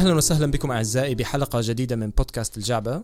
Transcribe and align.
أهلا 0.00 0.14
وسهلا 0.14 0.46
بكم 0.46 0.70
أعزائي 0.70 1.14
بحلقة 1.14 1.60
جديدة 1.62 1.96
من 1.96 2.10
بودكاست 2.10 2.56
الجعبة. 2.56 3.02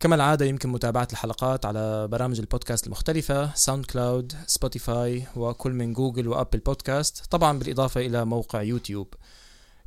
كما 0.00 0.14
العادة 0.14 0.46
يمكن 0.46 0.68
متابعة 0.68 1.08
الحلقات 1.12 1.66
على 1.66 2.08
برامج 2.08 2.38
البودكاست 2.38 2.86
المختلفة 2.86 3.54
ساوند 3.54 3.84
كلاود 3.84 4.32
سبوتيفاي 4.46 5.26
وكل 5.36 5.72
من 5.72 5.92
جوجل 5.92 6.28
وأبل 6.28 6.58
بودكاست 6.58 7.26
طبعا 7.30 7.58
بالإضافة 7.58 8.00
إلى 8.00 8.24
موقع 8.24 8.62
يوتيوب. 8.62 9.14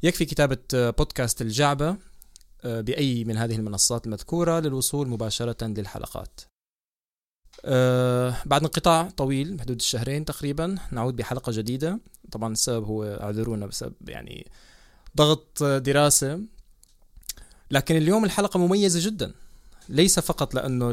يكفي 0.03 0.25
كتابة 0.25 0.57
بودكاست 0.73 1.41
الجعبة 1.41 1.97
آه، 2.63 2.81
بأي 2.81 3.23
من 3.23 3.37
هذه 3.37 3.55
المنصات 3.55 4.05
المذكورة 4.05 4.59
للوصول 4.59 5.07
مباشرة 5.07 5.65
للحلقات. 5.67 6.41
أه 7.65 8.35
بعد 8.45 8.61
انقطاع 8.61 9.09
طويل 9.09 9.53
بحدود 9.53 9.75
الشهرين 9.75 10.25
تقريبا 10.25 10.77
نعود 10.91 11.15
بحلقة 11.15 11.51
جديدة. 11.55 11.99
طبعا 12.31 12.53
السبب 12.53 12.85
هو 12.85 13.03
أعذرونا 13.03 13.65
بسبب 13.65 14.09
يعني 14.09 14.47
ضغط 15.17 15.63
دراسة. 15.63 16.39
لكن 17.71 17.95
اليوم 17.97 18.25
الحلقة 18.25 18.57
مميزة 18.57 19.09
جدا. 19.09 19.33
ليس 19.89 20.19
فقط 20.19 20.55
لأنه 20.55 20.91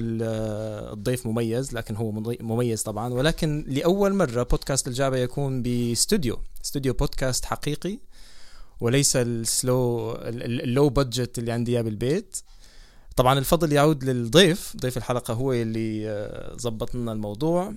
الضيف 0.93 1.27
مميز 1.27 1.73
لكن 1.73 1.97
هو 1.97 2.11
مميز 2.41 2.83
طبعا. 2.83 3.13
ولكن 3.13 3.65
لأول 3.69 4.15
مرة 4.15 4.43
بودكاست 4.43 4.89
الجعبة 4.89 5.17
يكون 5.17 5.63
باستوديو 5.63 6.39
استوديو 6.65 6.93
بودكاست 6.93 7.45
حقيقي 7.45 7.99
وليس 8.81 9.17
ال 9.17 10.13
low 10.17 10.48
ال 10.48 10.58
low 10.58 10.89
budget 10.89 11.39
اللي 11.39 11.53
عندي 11.53 11.73
إياه 11.73 11.83
بالبيت. 11.83 12.39
طبعا 13.17 13.39
الفضل 13.39 13.73
يعود 13.73 14.05
للضيف. 14.05 14.77
ضيف 14.77 14.97
الحلقة 14.97 15.35
هو 15.35 15.53
اللي 15.53 16.53
ظبط 16.61 16.95
لنا 16.95 17.13
الموضوع. 17.13 17.75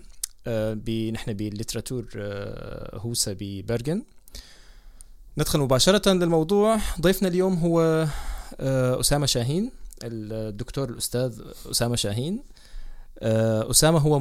آه، 0.48 0.74
نحن 1.12 1.34
بالليتراتور 1.34 2.06
آه، 2.18 2.98
هوسا 2.98 3.36
ببرغن 3.40 4.04
ندخل 5.38 5.60
مباشرة 5.60 6.14
للموضوع. 6.14 6.80
ضيفنا 7.02 7.28
اليوم 7.28 7.54
هو 7.54 8.08
آه، 8.60 9.00
أسامة 9.00 9.26
شاهين 9.26 9.72
الدكتور 10.04 10.90
الأستاذ 10.90 11.42
أسامة 11.72 11.96
شاهين. 11.96 12.44
أسامة 13.22 14.00
هو 14.00 14.20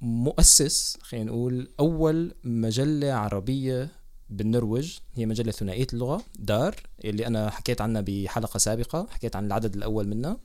مؤسس 0.00 0.98
خلينا 1.02 1.30
نقول 1.30 1.68
أول 1.80 2.34
مجلة 2.44 3.12
عربية 3.12 3.88
بالنرويج. 4.30 4.98
هي 5.14 5.26
مجلة 5.26 5.52
ثنائية 5.52 5.86
اللغة 5.92 6.22
دار 6.38 6.74
اللي 7.04 7.26
أنا 7.26 7.50
حكيت 7.50 7.80
عنها 7.80 8.00
بحلقة 8.06 8.58
سابقة 8.58 9.06
حكيت 9.10 9.36
عن 9.36 9.46
العدد 9.46 9.76
الأول 9.76 10.08
منها. 10.08 10.36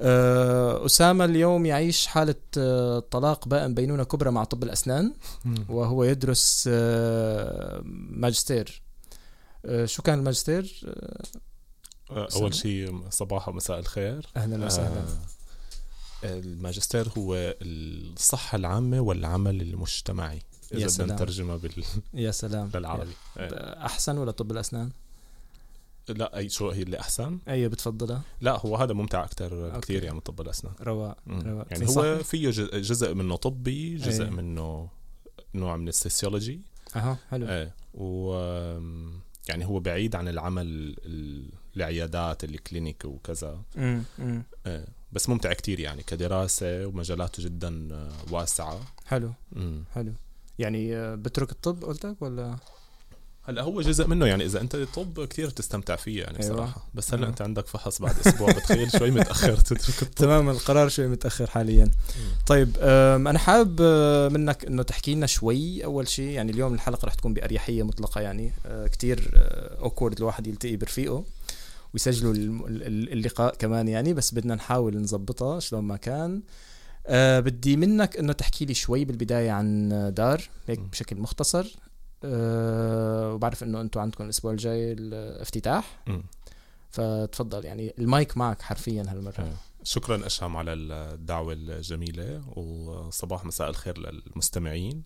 أسامة 0.00 1.24
اليوم 1.24 1.66
يعيش 1.66 2.06
حالة 2.06 2.34
طلاق 3.10 3.48
بائن 3.48 3.74
بينونة 3.74 4.04
كبرى 4.04 4.30
مع 4.30 4.44
طب 4.44 4.62
الأسنان 4.62 5.14
وهو 5.68 6.04
يدرس 6.04 6.68
ماجستير. 8.10 8.82
شو 9.84 10.02
كان 10.02 10.18
الماجستير؟ 10.18 10.86
أول 12.10 12.54
شيء 12.54 13.00
صباح 13.10 13.48
ومساء 13.48 13.78
الخير. 13.78 14.26
أهلا 14.36 14.66
وسهلا. 14.66 15.04
الماجستير 16.24 17.08
هو 17.18 17.34
الصحة 17.62 18.56
العامة 18.56 19.00
والعمل 19.00 19.60
المجتمعي 19.60 20.42
إذا 20.74 21.04
بدنا 21.04 21.14
نترجمها 21.14 21.56
بال 21.56 21.84
يا 22.14 22.30
سلام. 22.30 22.70
للعربي. 22.74 23.12
أحسن 23.36 24.18
ولا 24.18 24.30
طب 24.30 24.50
الأسنان؟ 24.50 24.90
لا 26.08 26.36
أي 26.36 26.48
شو 26.48 26.70
هي 26.70 26.82
اللي 26.82 27.00
أحسن؟ 27.00 27.38
أي 27.48 27.68
بتفضلها؟ 27.68 28.22
لا 28.40 28.60
هو 28.60 28.76
هذا 28.76 28.92
ممتع 28.92 29.24
أكثر 29.24 29.70
بكثير 29.76 30.04
يعني 30.04 30.20
طب 30.20 30.40
الاسنان 30.40 30.74
رواق 30.80 31.18
رواق. 31.28 31.66
يعني 31.70 31.86
هو 31.88 32.18
فيه 32.22 32.50
جزء 32.80 33.14
منه 33.14 33.36
طبي 33.36 33.96
جزء 33.96 34.24
أي. 34.24 34.30
منه 34.30 34.88
نوع 35.54 35.76
من 35.76 35.88
ال 35.88 35.94
sociology. 35.94 36.60
أها 36.96 37.18
حلو. 37.30 37.48
إيه. 37.48 37.74
و 37.94 38.32
يعني 39.48 39.66
هو 39.66 39.80
بعيد 39.80 40.16
عن 40.16 40.28
العمل 40.28 40.96
العيادات 41.76 42.44
ال 42.44 42.53
clinic 42.53 43.04
وكذا. 43.04 43.62
امم 43.76 44.02
إيه. 44.66 44.86
بس 45.12 45.28
ممتع 45.28 45.52
كتير 45.52 45.80
يعني 45.80 46.02
كدراسة 46.02 46.86
ومجالاته 46.86 47.44
جدا 47.44 47.88
واسعة. 48.30 48.80
حلو. 49.06 49.32
مم. 49.52 49.84
حلو. 49.94 50.12
يعني 50.58 51.16
بترك 51.16 51.50
الطب 51.52 51.84
قلتك 51.84 52.22
ولا؟ 52.22 52.56
هلا 53.44 53.62
هو 53.62 53.80
جزء 53.80 54.06
منه 54.06 54.26
يعني 54.26 54.44
إذا 54.44 54.60
أنت 54.60 54.76
طب 54.76 55.24
كثير 55.24 55.50
تستمتع 55.50 55.96
فيه 55.96 56.22
يعني 56.22 56.42
أيوة. 56.42 56.52
بصراحة. 56.54 56.88
بس 56.94 57.08
هلا 57.14 57.18
أيوة. 57.18 57.30
أنت 57.30 57.42
عندك 57.42 57.66
فحص 57.66 58.02
بعد 58.02 58.18
أسبوع 58.26 58.52
بتخيل 58.52 58.90
شوي 58.92 59.10
متأخر 59.10 59.56
تترك 59.66 60.02
الطب. 60.02 60.14
تمام 60.14 60.48
القرار 60.50 60.88
شوي 60.88 61.06
متأخر 61.06 61.46
حاليا. 61.46 61.90
طيب 62.46 62.76
أنا 63.26 63.38
حابب 63.38 63.82
منك 64.32 64.64
إنه 64.64 64.82
تحكي 64.82 65.14
لنا 65.14 65.26
شوي 65.26 65.84
أول 65.84 66.08
شيء 66.08 66.30
يعني 66.30 66.52
اليوم 66.52 66.74
الحلقة 66.74 67.06
رح 67.06 67.14
تكون 67.14 67.34
بأريحية 67.34 67.82
مطلقة 67.82 68.20
يعني 68.20 68.52
آه، 68.66 68.86
كثير 68.86 69.30
اوكورد 69.80 70.18
الواحد 70.18 70.46
يلتقي 70.46 70.76
برفيقه 70.76 71.24
ويسجلوا 71.94 72.34
اللقاء 72.36 73.54
كمان 73.54 73.88
يعني 73.88 74.14
بس 74.14 74.34
بدنا 74.34 74.54
نحاول 74.54 75.02
نظبطها 75.02 75.60
شلون 75.60 75.84
ما 75.84 75.96
كان. 75.96 76.42
أه 77.06 77.40
بدي 77.40 77.76
منك 77.76 78.16
إنه 78.16 78.32
تحكي 78.32 78.64
لي 78.64 78.74
شوي 78.74 79.04
بالبداية 79.04 79.50
عن 79.50 79.88
دار 80.16 80.48
هيك 80.68 80.80
بشكل 80.80 81.16
مختصر. 81.16 81.66
أه 82.24 83.32
وبعرف 83.34 83.62
إنه 83.62 83.80
أنتم 83.80 84.00
عندكم 84.00 84.24
الأسبوع 84.24 84.52
الجاي 84.52 84.92
الافتتاح. 84.92 86.04
فتفضل 86.90 87.64
يعني 87.64 87.94
المايك 87.98 88.36
معك 88.36 88.62
حرفيا 88.62 89.04
هالمرة. 89.08 89.34
أه. 89.38 89.52
شكرا 89.82 90.26
اشهم 90.26 90.56
على 90.56 90.72
الدعوة 90.72 91.52
الجميلة 91.52 92.42
وصباح 92.58 93.44
مساء 93.44 93.70
الخير 93.70 93.98
للمستمعين. 93.98 95.02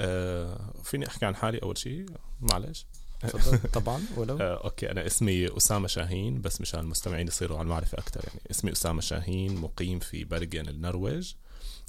أه 0.00 0.72
فيني 0.82 1.06
أحكي 1.06 1.26
عن 1.26 1.36
حالي 1.36 1.58
أول 1.58 1.78
شيء 1.78 2.06
معلش. 2.40 2.86
طبعا 3.74 4.02
ولو. 4.16 4.38
آه، 4.40 4.64
okay 4.64 4.90
أنا 4.90 5.06
اسمي 5.06 5.56
أسامة 5.56 5.86
شاهين 5.86 6.40
بس 6.40 6.60
مشان 6.60 6.80
المستمعين 6.80 7.26
يصيروا 7.26 7.58
على 7.58 7.64
المعرفة 7.64 7.98
أكثر 7.98 8.20
يعني 8.26 8.40
اسمي 8.50 8.72
أسامة 8.72 9.00
شاهين 9.00 9.56
مقيم 9.56 9.98
في 9.98 10.24
برغن 10.24 10.68
النرويج. 10.68 11.32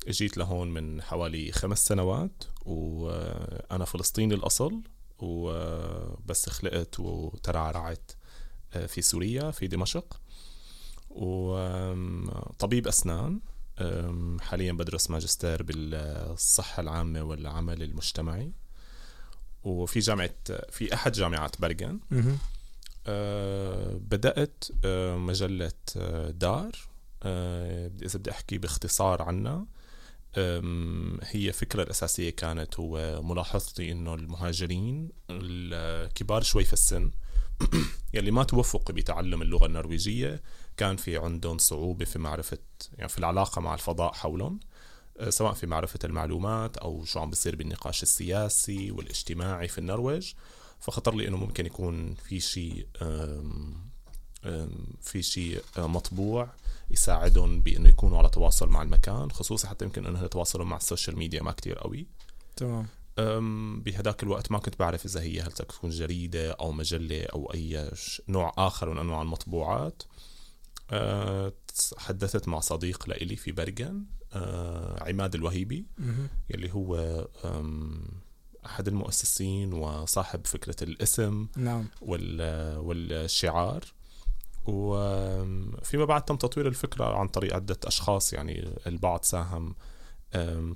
جيت 0.08 0.38
لهون 0.38 0.68
من 0.74 1.02
حوالي 1.02 1.52
خمس 1.52 1.86
سنوات 1.86 2.44
وأنا 2.66 3.86
فلسطيني 3.86 4.34
الأصل 4.34 4.82
وبس 5.20 6.50
خلقت 6.50 7.00
وترعرعت 7.00 8.12
آه، 8.74 8.86
في 8.86 9.02
سوريا 9.02 9.52
في 9.52 9.68
دمشق. 9.68 10.22
وطبيب 11.10 12.88
أسنان 12.88 13.40
حاليا 14.42 14.72
بدرس 14.72 15.10
ماجستير 15.10 15.64
بالصحة 15.64 16.82
العامة 16.82 17.22
والعمل 17.22 17.84
المجتمعي. 17.84 18.52
وفي 19.64 20.00
جامعة 20.00 20.36
في 20.70 20.94
أحد 20.94 21.12
جامعات 21.12 21.62
برغن 21.62 22.00
آه 23.08 23.94
بدأت 23.94 24.64
آه 24.86 25.18
مجلة 25.18 25.72
آه 25.98 26.30
دار 26.30 26.72
إذا 28.06 28.20
بدي 28.20 28.32
أحكي 28.32 28.58
باختصار 28.58 29.22
عنها. 29.22 29.66
هي 31.24 31.48
الفكرة 31.48 31.84
الأساسية 31.84 32.30
كانت 32.30 32.80
هو 32.80 33.22
ملاحظتي 33.22 33.92
إنه 33.92 34.14
المهاجرين 34.14 35.10
الكبار 35.30 36.42
شوي 36.42 36.64
في 36.64 36.74
السن 36.74 37.12
يلي 38.14 38.32
ما 38.32 38.44
توفقوا 38.44 38.96
بتعلم 38.96 39.42
اللغة 39.42 39.66
النرويجية 39.66 40.42
كان 40.78 40.96
في 40.96 41.18
عندهم 41.18 41.58
صعوبة 41.58 42.06
في 42.06 42.20
معرفة 42.20 42.58
يعني 42.98 43.10
في 43.10 43.18
العلاقة 43.18 43.62
مع 43.62 43.74
الفضاء 43.74 44.14
حولهم 44.14 44.60
آه، 45.20 45.30
سواء 45.30 45.54
في 45.54 45.68
معرفة 45.68 46.00
المعلومات 46.04 46.78
أو 46.78 47.06
شو 47.06 47.20
عم 47.20 47.30
بيصير 47.30 47.56
بالنقاش 47.56 48.04
السياسي 48.04 48.92
والاجتماعي 48.92 49.68
في 49.68 49.78
النرويج. 49.78 50.34
فخطر 50.80 51.16
لي 51.16 51.28
إنه 51.28 51.38
ممكن 51.38 51.66
يكون 51.66 52.16
في 52.16 52.40
شيء 52.40 52.88
في 55.02 55.22
شيء 55.22 55.62
آه، 55.78 55.88
مطبوع 55.88 56.50
يساعدهم 56.92 57.62
بأنه 57.62 57.90
يكونوا 57.90 58.18
على 58.18 58.30
تواصل 58.30 58.70
مع 58.70 58.82
المكان 58.82 59.32
خصوصا 59.32 59.68
حتى 59.68 59.86
يمكن 59.86 60.06
انه 60.06 60.24
يتواصلوا 60.24 60.66
مع 60.66 60.78
ال 60.78 60.84
social 60.84 61.18
media 61.18 61.44
ما 61.44 61.52
كتير 61.52 61.80
قوي. 61.80 62.08
تمام. 62.56 62.88
بهداك 63.82 64.24
الوقت 64.24 64.52
ما 64.52 64.60
كنت 64.60 64.80
بعرف 64.80 65.06
إذا 65.06 65.22
هي 65.22 65.42
هل 65.42 65.52
تكون 65.52 65.90
جريدة 65.90 66.52
أو 66.52 66.72
مجلة 66.72 67.24
أو 67.24 67.54
أي 67.54 67.92
نوع 68.28 68.54
آخر 68.58 68.90
من 68.90 68.98
أنواع 68.98 69.22
المطبوعات. 69.22 70.04
أه 70.92 71.54
حدثت 71.98 72.48
مع 72.48 72.60
صديق 72.60 73.10
لإلي 73.10 73.36
في 73.36 73.52
برغن 73.52 74.06
أه 74.34 75.04
عماد 75.04 75.36
الوهيبي 75.36 75.86
يلي 76.50 76.74
هو 76.74 76.96
أحد 78.66 78.88
المؤسسين 78.88 79.74
وصاحب 79.74 80.48
فكرة 80.48 80.84
الاسم 80.84 81.48
نعم. 81.58 81.88
والشعار. 82.02 83.84
وفيما 84.66 86.06
بعد 86.06 86.26
تم 86.26 86.36
تطوير 86.36 86.68
الفكرة 86.68 87.18
عن 87.18 87.28
طريق 87.28 87.56
عدة 87.56 87.78
أشخاص 87.86 88.34
يعني 88.34 88.70
البعض 88.88 89.24
ساهم 89.24 89.76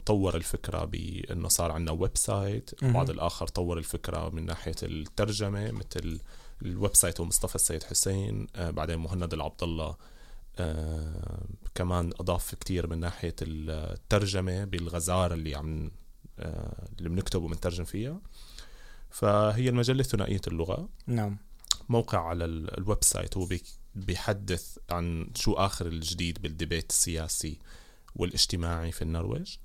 طور 0.05 0.35
الفكرة 0.35 0.85
بأنه 0.85 1.47
صار 1.47 1.71
عندنا 1.71 1.91
website 1.91 2.83
البعض 2.83 3.09
الآخر 3.09 3.47
طور 3.47 3.77
الفكرة 3.77 4.29
من 4.29 4.45
ناحية 4.45 4.75
الترجمة 4.83 5.71
مثل 5.71 6.19
ال 6.61 6.95
website 6.95 7.19
ومصطفى 7.19 7.55
السيد 7.55 7.83
حسين 7.83 8.47
آه، 8.55 8.69
بعدين 8.69 8.99
مهند 8.99 9.33
العبد 9.33 9.63
الله 9.63 9.95
آه، 10.59 11.45
كمان 11.75 12.11
أضاف 12.19 12.55
كتير 12.55 12.87
من 12.87 12.99
ناحية 12.99 13.35
الترجمة 13.41 14.63
بالغزارة 14.63 15.33
اللي 15.33 15.55
عم 15.55 15.91
آه، 16.39 16.87
اللي 16.97 17.09
بنكتب 17.09 17.43
وبنترجم 17.43 17.83
فيها. 17.83 18.21
فهي 19.09 19.69
المجلة 19.69 20.03
ثنائية 20.03 20.41
اللغة. 20.47 20.89
نعم. 21.07 21.37
موقع 21.89 22.19
على 22.19 22.45
ال 22.45 23.03
website 23.03 23.37
هو 23.37 23.47
بيحدث 23.95 24.77
عن 24.89 25.29
شو 25.35 25.53
آخر 25.53 25.87
الجديد 25.87 26.41
بال 26.41 26.53
debate 26.53 26.89
السياسي 26.89 27.59
والاجتماعي 28.15 28.91
في 28.91 29.01
النرويج. 29.01 29.55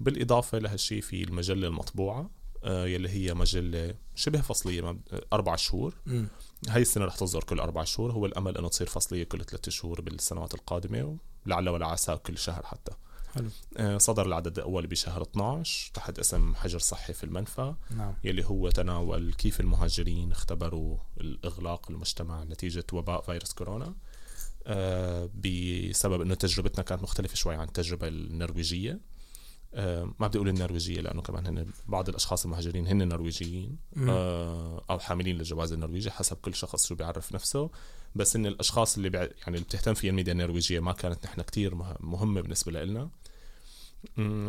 بالإضافة 0.00 0.58
لهالشي 0.58 1.00
في 1.00 1.22
المجلة 1.24 1.68
المطبوعة 1.68 2.30
آه، 2.64 2.86
يلي 2.86 3.08
هي 3.08 3.34
مجلة 3.34 3.94
شبه 4.14 4.40
فصلية 4.40 4.96
أربع 5.32 5.56
شهور. 5.56 5.94
م. 6.06 6.24
هاي 6.68 6.82
السنة 6.82 7.04
رح 7.04 7.16
تصدر 7.16 7.44
كل 7.44 7.60
أربع 7.60 7.84
شهور. 7.84 8.12
هو 8.12 8.26
الأمل 8.26 8.58
أنه 8.58 8.68
تصير 8.68 8.86
فصلية 8.86 9.24
كل 9.24 9.44
ثلاثة 9.44 9.70
شهور 9.70 10.00
بالسنوات 10.00 10.54
القادمة 10.54 11.18
لعل 11.46 11.68
ولا 11.68 11.86
عسى 11.86 12.16
كل 12.16 12.38
شهر 12.38 12.66
حتى. 12.66 12.92
حلو. 13.34 13.48
آه، 13.76 13.98
صدر 13.98 14.26
العدد 14.26 14.58
الأول 14.58 14.86
بشهر 14.86 15.22
12 15.22 15.90
تحت 15.94 16.18
اسم 16.18 16.54
حجر 16.54 16.78
صحي 16.78 17.12
في 17.12 17.24
المنفى 17.24 17.74
نعم. 17.96 18.14
يلي 18.24 18.44
هو 18.44 18.70
تناول 18.70 19.32
كيف 19.32 19.60
المهاجرين 19.60 20.30
اختبروا 20.30 20.96
الإغلاق 21.20 21.90
المجتمع 21.90 22.44
نتيجة 22.44 22.84
وباء 22.92 23.20
فيروس 23.20 23.52
كورونا 23.52 23.94
آه، 24.66 25.30
بسبب 25.34 26.20
أنه 26.20 26.34
تجربتنا 26.34 26.84
كانت 26.84 27.02
مختلفة 27.02 27.34
شوي 27.34 27.54
عن 27.54 27.68
التجربة 27.68 28.08
النرويجية 28.08 29.00
آه، 29.74 30.14
ما 30.18 30.26
بدي 30.26 30.38
أقول 30.38 30.48
النرويجية 30.48 31.00
لأنه 31.00 31.22
كمان 31.22 31.46
هن 31.46 31.66
بعض 31.88 32.08
الأشخاص 32.08 32.44
المهاجرين 32.44 32.86
هن 32.86 33.08
نرويجيين 33.08 33.76
أو 34.90 34.98
حاملين 34.98 35.36
للجواز 35.36 35.72
النرويجي 35.72 36.10
حسب 36.10 36.36
كل 36.36 36.54
شخص 36.54 36.86
شو 36.86 36.94
بيعرف 36.94 37.32
نفسه 37.32 37.70
بس 38.14 38.36
إن 38.36 38.46
الأشخاص 38.46 38.96
اللي 38.96 39.10
يعني 39.18 39.34
اللي 39.48 39.60
بتهتم 39.60 39.94
فيها 39.94 40.10
الميديا 40.10 40.32
النرويجية 40.32 40.80
ما 40.80 40.92
كانت 40.92 41.24
نحن 41.24 41.42
كتير 41.42 41.74
مهمة 42.00 42.40
بالنسبة 42.40 42.84
لنا 42.84 43.10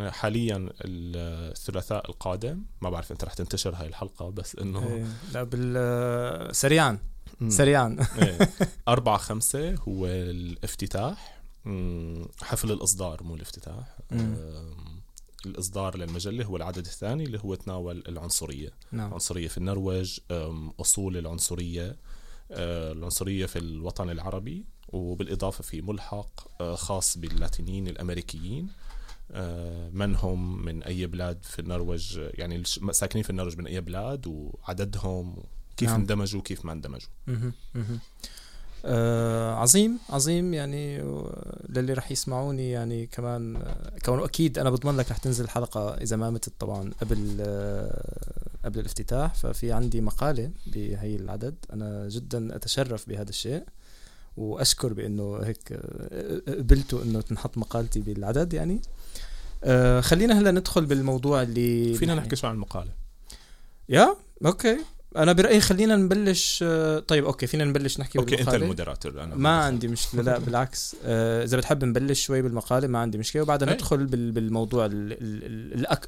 حاليا 0.10 0.70
الثلاثاء 0.82 2.10
القادم 2.10 2.64
ما 2.82 2.90
بعرف 2.90 3.12
أنت 3.12 3.24
رح 3.24 3.34
تنتشر 3.34 3.76
هاي 3.76 3.88
الحلقة 3.88 4.30
بس 4.30 4.56
إنه 4.56 4.88
إيه 4.88 5.08
لا 5.34 5.44
بال 5.44 6.56
سريعا 6.56 7.00
سريعا. 7.48 7.98
إيه. 8.22 8.50
أربعة 8.88 9.18
خمسة 9.18 9.76
هو 9.76 10.06
الافتتاح. 10.08 11.42
حفل 12.42 12.72
الإصدار 12.72 13.24
مو 13.24 13.36
الافتتاح. 13.36 13.98
الإصدار 15.46 15.98
للمجلة 15.98 16.46
هو 16.46 16.58
العدد 16.58 16.86
الثاني 16.86 17.24
اللي 17.24 17.40
هو 17.40 17.56
تناول 17.56 18.04
العنصرية. 18.08 18.70
نعم. 18.92 19.08
العنصرية 19.08 19.48
في 19.48 19.58
النرويج 19.58 20.20
أصول 20.80 21.18
العنصرية 21.18 21.98
آه، 22.52 22.92
العنصرية 22.92 23.46
في 23.46 23.60
الوطن 23.60 24.10
العربي 24.10 24.66
وبالإضافة 24.90 25.64
في 25.64 25.82
ملحق 25.82 26.62
آه، 26.62 26.76
خاص 26.76 27.18
باللاتينيين 27.18 27.88
الأمريكيين. 27.88 28.68
آه، 28.68 28.93
من 29.94 30.16
هم 30.16 30.66
من 30.66 30.84
أي 30.84 31.08
بلاد 31.08 31.38
في 31.44 31.60
النرويج؟ 31.60 32.20
يعني 32.34 32.64
ساكنين 32.92 33.24
في 33.24 33.30
النرويج 33.30 33.58
من 33.58 33.68
أي 33.68 33.82
بلاد 33.82 34.28
وعددهم 34.28 35.36
كيف 35.78 35.90
نعم. 35.90 36.00
اندمجوا 36.00 36.40
وكيف 36.40 36.66
ما 36.66 36.72
اندمجوا؟ 36.72 37.10
آه 38.86 39.54
عظيم 39.54 40.00
عظيم. 40.10 40.54
يعني 40.54 40.98
للي 41.70 41.94
رح 41.94 42.12
يسمعوني 42.12 42.72
يعني 42.72 43.06
كمان 43.06 43.76
كونه 44.06 44.26
أكيد 44.26 44.60
أنا 44.60 44.70
بضمن 44.70 44.98
لك 44.98 45.12
رح 45.12 45.18
تنزل 45.18 45.44
الحلقة 45.44 45.94
إذا 45.94 46.16
ما 46.16 46.30
متت 46.30 46.54
طبعا 46.60 46.92
قبل 47.02 47.38
آه 47.40 48.50
قبل 48.66 48.80
الافتتاح. 48.80 49.34
ففي 49.34 49.72
عندي 49.72 50.02
مقالة 50.02 50.52
بهي 50.68 51.16
العدد. 51.16 51.56
أنا 51.74 52.10
جدا 52.10 52.56
أتشرف 52.56 53.10
بهذا 53.10 53.30
الشيء 53.30 53.64
وأشكر 54.38 54.94
بأنه 54.94 55.38
هيك 55.38 55.74
قبلتوا 56.48 57.04
إنه 57.04 57.22
تنحط 57.22 57.58
مقالتي 57.58 58.00
بالعدد 58.00 58.54
يعني. 58.54 58.82
آه 59.64 60.02
خلينا 60.02 60.40
هلا 60.40 60.52
ندخل 60.52 60.86
بالموضوع 60.86 61.42
اللي 61.42 61.94
فينا 61.94 62.16
نحكي. 62.16 62.36
شو 62.36 62.48
عن 62.48 62.54
المقالة. 62.54 62.92
yeah 63.90 64.16
okay. 64.46 64.78
أنا 65.18 65.34
برأيي 65.34 65.62
خلينا 65.62 65.96
نبلش 65.96 66.64
طيب 67.08 67.26
okay 67.26 67.48
فينا 67.48 67.66
نبلش 67.66 68.00
نحكي 68.00 68.20
okay 68.20 68.42
أنت 68.42 68.54
ال 68.54 68.61
moderator 68.61 69.24
أنا 69.24 69.36
ما 69.36 69.58
عندي 69.64 69.88
مشكلة 69.88 70.22
لا 70.22 70.38
بالعكس. 70.46 70.96
آه، 71.06 71.44
إذا 71.44 71.58
بتحب 71.58 71.84
نبلش 71.84 72.26
شوي 72.26 72.42
بالمقالة 72.42 72.88
ما 72.88 73.00
عندي 73.00 73.18
مشكلة. 73.18 73.42
وبعدها 73.42 73.68
إيه. 73.68 73.74
ندخل 73.76 74.06
بالموضوع 74.06 74.86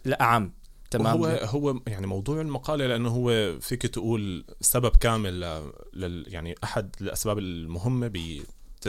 الأعم. 0.06 0.52
تمام. 0.92 1.18
هو 1.18 1.26
هو 1.26 1.80
يعني 1.88 2.08
موضوع 2.08 2.42
المقالة 2.42 2.88
لأنه 2.88 3.10
هو 3.10 3.60
فيك 3.60 3.82
تقول 3.82 4.46
سبب 4.62 4.96
كامل 4.96 5.62
لل 5.94 6.26
يعني 6.28 6.56
أحد 6.64 6.96
الأسباب 7.02 7.40
المهمة 7.40 8.08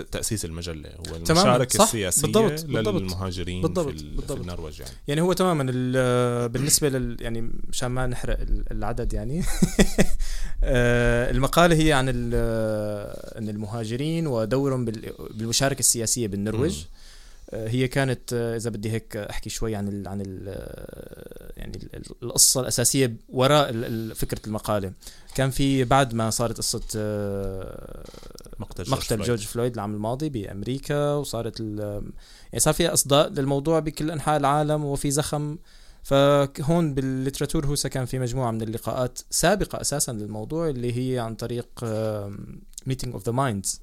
تأسيس 0.00 0.44
المجلة 0.44 0.90
هو 1.08 1.16
المشاركة 1.16 1.84
السياسية 1.84 2.22
بالضبط. 2.22 2.64
للمهاجرين 2.64 3.62
بالضبط. 3.62 3.88
في, 3.88 4.04
بالضبط. 4.04 4.32
في 4.32 4.40
النرويج 4.40 4.80
يعني 4.80 4.92
يعني 5.08 5.20
هو 5.20 5.32
تماما 5.32 5.62
بالنسبة 6.46 6.88
لل 6.88 7.16
يعني 7.20 7.50
مشان 7.68 7.88
ما 7.88 8.06
نحرق 8.06 8.38
العدد 8.70 9.12
يعني 9.12 9.42
آه، 10.64 11.30
المقالة 11.30 11.76
هي 11.76 11.92
عن 11.92 12.08
ان 12.08 13.48
المهاجرين 13.48 14.26
ودورهم 14.26 14.84
بالمشاركة 14.84 15.80
السياسية 15.80 16.26
بالنرويج 16.26 16.78
م. 16.80 16.86
آه، 17.50 17.68
هي 17.68 17.88
كانت 17.88 18.32
آه، 18.32 18.56
إذا 18.56 18.70
بدي 18.70 18.90
هيك 18.90 19.16
أحكي 19.16 19.50
شوي 19.50 19.74
عن 19.74 19.88
ال 19.88 20.08
عن 20.08 20.20
ال 20.20 20.44
آه، 20.48 21.52
يعني 21.56 21.78
القصة 22.22 22.60
الأساسية 22.60 23.16
وراء 23.28 23.72
فكرة 24.14 24.46
المقالة. 24.46 24.92
كان 25.34 25.50
في 25.50 25.84
بعد 25.84 26.14
ما 26.14 26.30
صارت 26.30 26.58
قصة 26.58 26.78
مقتل, 28.58 28.90
مقتل 28.90 29.22
جورج 29.22 29.46
فلويد 29.46 29.74
العام 29.74 29.94
الماضي 29.94 30.28
بأمريكا 30.28 31.14
وصارت 31.14 31.60
يعني 31.60 32.58
صار 32.58 32.74
في 32.74 32.88
أصداء 32.88 33.28
للموضوع 33.28 33.78
بكل 33.78 34.10
أنحاء 34.10 34.36
العالم 34.36 34.84
وفي 34.84 35.10
زخم. 35.10 35.56
فهون 36.02 36.94
بال 36.94 37.66
Litteraturhuset 37.66 37.88
كان 37.88 38.04
في 38.04 38.18
مجموعة 38.18 38.50
من 38.50 38.62
اللقاءات 38.62 39.18
سابقة 39.30 39.80
أساسا 39.80 40.12
للموضوع 40.12 40.68
اللي 40.68 40.98
هي 40.98 41.18
عن 41.18 41.34
طريق 41.34 41.68
Meeting 42.86 43.12
of 43.14 43.26
the 43.26 43.32
Minds 43.32 43.80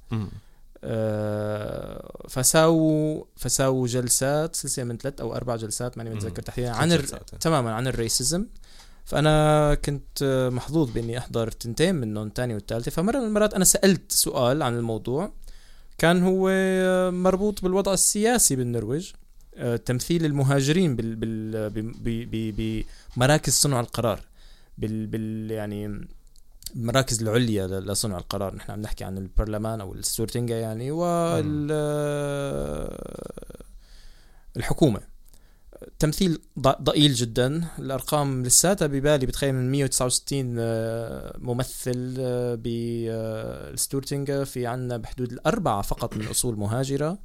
فساووا 2.28 3.24
فساووا 3.36 3.86
جلسات 3.86 4.56
سلسلة 4.56 4.84
من 4.84 4.96
ثلاث 4.96 5.20
أو 5.20 5.36
أربع 5.36 5.56
جلسات 5.56 5.98
ماني 5.98 6.10
متذكر 6.10 6.42
تحديدا 6.42 6.70
عن 6.70 6.92
الر... 6.92 7.06
تماما 7.40 7.72
عن 7.72 7.86
ال 7.86 7.93
racism. 7.93 8.46
فأنا 9.04 9.74
كنت 9.74 10.48
محظوظ 10.52 10.90
بإني 10.90 11.18
أحضر 11.18 11.50
تنتين 11.50 11.94
منهم 11.94 12.26
الثانية 12.26 12.54
والثالثه 12.54 12.90
فمرة 12.90 13.18
من 13.18 13.26
المرات 13.26 13.54
أنا 13.54 13.64
سألت 13.64 14.12
سؤال 14.12 14.62
عن 14.62 14.76
الموضوع. 14.76 15.32
كان 15.98 16.22
هو 16.22 16.50
مربوط 17.10 17.62
بالوضع 17.62 17.92
السياسي 17.92 18.56
بالنرويج. 18.56 19.12
آه، 19.56 19.76
تمثيل 19.76 20.24
المهاجرين 20.24 20.96
بال 20.96 21.16
بال 21.70 22.84
بمراكز 23.16 23.52
صنع 23.52 23.80
القرار. 23.80 24.20
بال, 24.78 25.06
بال 25.06 25.50
يعني 25.50 26.08
المراكز 26.76 27.22
العليا 27.22 27.66
لصنع 27.66 28.18
القرار. 28.18 28.54
نحن 28.54 28.72
عم 28.72 28.80
نحكي 28.80 29.04
عن 29.04 29.18
البرلمان 29.18 29.80
أو 29.80 29.94
ال 29.94 30.00
Stortinget 30.00 30.60
يعني 30.60 30.90
وال 30.90 31.70
الحكومة. 34.56 35.00
تمثيل 35.98 36.38
ضئيل 36.58 37.14
جدا. 37.14 37.64
الأرقام 37.78 38.42
لساتها 38.42 38.86
ببالي 38.86 39.26
بتخيل 39.26 39.54
من 39.54 39.70
169 39.70 40.56
آه، 40.58 41.36
ممثل 41.38 42.14
آه، 42.18 42.54
بالستورتينجا 42.54 44.44
في 44.44 44.66
عنا 44.66 44.96
بحدود 44.96 45.32
الأربعة 45.32 45.82
فقط 45.82 46.16
من 46.16 46.26
أصول 46.26 46.56
مهاجرة. 46.56 47.18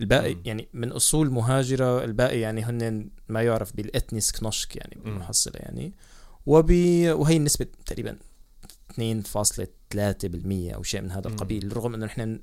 الباقي 0.00 0.36
يعني 0.44 0.68
من 0.74 0.92
أصول 0.92 1.30
مهاجرة 1.30 2.04
الباقي 2.04 2.40
يعني 2.40 2.62
هن 2.62 3.10
ما 3.28 3.42
يعرف 3.42 3.76
بالاتنيس 3.76 4.32
كنوشك 4.32 4.76
يعني 4.76 4.98
بالمحصلة 5.04 5.54
يعني. 5.56 5.92
وبي 6.46 7.10
وهي 7.12 7.36
النسبة 7.36 7.66
تقريبا 7.86 8.16
2.3% 8.90 10.74
أو 10.74 10.82
شيء 10.82 11.00
من 11.00 11.10
هذا 11.10 11.28
القبيل 11.28 11.76
رغم 11.76 11.94
إنه 11.94 12.06
نحن 12.06 12.40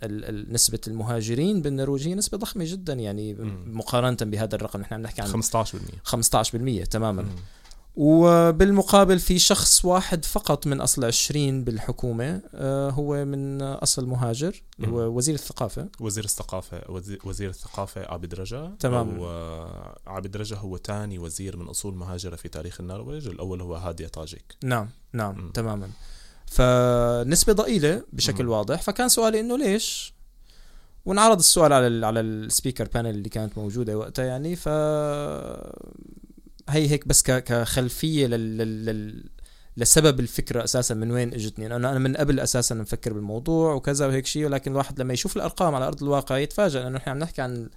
نسبة 0.53 0.79
المهاجرين 0.87 1.61
بالنرويج 1.61 2.07
هي 2.07 2.15
نسبة 2.15 2.37
ضخمة 2.37 2.65
جدا 2.67 2.93
يعني. 2.93 3.33
مقارنة 3.65 4.17
بهذا 4.21 4.55
الرقم. 4.55 4.81
نحن 4.81 4.93
عم 4.93 5.01
نحكي 5.01 5.21
عن 5.21 5.27
15% 5.27 6.01
15% 6.03 6.85
تماما. 6.85 7.21
مم. 7.21 7.29
وبالمقابل 7.99 9.19
في 9.19 9.39
شخص 9.39 9.85
واحد 9.85 10.25
فقط 10.25 10.67
من 10.67 10.81
أصل 10.81 11.05
20 11.05 11.63
بالحكومة 11.63 12.41
آه، 12.53 12.89
هو 12.89 13.25
من 13.25 13.61
أصل 13.61 14.05
مهاجر 14.05 14.63
هو 14.85 14.99
وزير 14.99 15.35
الثقافة. 15.35 15.89
وزير 15.99 16.23
الثقافة 16.23 16.81
وزير 17.23 17.49
الثقافة 17.49 18.05
عابد 18.05 18.35
رجا. 18.35 18.75
تمام 18.79 19.21
عابد 20.07 20.37
رجا 20.37 20.55
هو 20.55 20.77
ثاني 20.77 21.19
وزير 21.19 21.57
من 21.57 21.67
أصول 21.67 21.95
مهاجرة 21.95 22.35
في 22.35 22.49
تاريخ 22.49 22.81
النرويج. 22.81 23.27
الأول 23.27 23.61
هو 23.61 23.75
هادي 23.75 24.07
طاجيك 24.07 24.55
نعم 24.63 24.89
نعم 25.13 25.47
م. 25.47 25.51
تماما. 25.51 25.89
فنسبة 26.47 27.53
ضئيلة 27.53 28.03
بشكل. 28.13 28.47
واضح. 28.47 28.81
فكان 28.81 29.09
سؤالي 29.09 29.39
إنه 29.39 29.57
ليش؟ 29.57 30.13
وانعرض 31.05 31.39
السؤال 31.39 31.73
على 31.73 31.87
ال 31.87 32.05
على 32.05 32.19
speaker 32.19 32.87
panel 32.93 33.09
اللي 33.09 33.29
كانت 33.29 33.57
موجودة 33.57 33.97
وقتها 33.97 34.25
يعني. 34.25 34.55
ف 34.55 34.67
هي 36.69 36.89
هيك 36.89 37.07
بس 37.07 37.23
كخلفية 37.23 38.27
لل, 38.27 38.57
لل... 38.57 39.23
لسبب 39.77 40.19
الفكرة 40.19 40.63
أساسا 40.63 40.95
من 40.95 41.11
وين 41.11 41.33
إجتني. 41.33 41.65
أنا 41.65 41.75
أنا 41.75 41.99
من 41.99 42.17
قبل 42.17 42.39
أساسا 42.39 42.75
مفكر 42.75 43.13
بالموضوع 43.13 43.73
وكذا 43.73 44.07
وهيك 44.07 44.25
شيء 44.25 44.45
ولكن 44.45 44.71
الواحد 44.71 45.01
لما 45.01 45.13
يشوف 45.13 45.37
الأرقام 45.37 45.75
على 45.75 45.87
أرض 45.87 46.03
الواقع 46.03 46.37
يتفاجئ 46.37 46.79
لأنه 46.79 46.97
إحنا 46.97 47.11
عم 47.11 47.19
نحكي 47.19 47.41
عن 47.41 47.69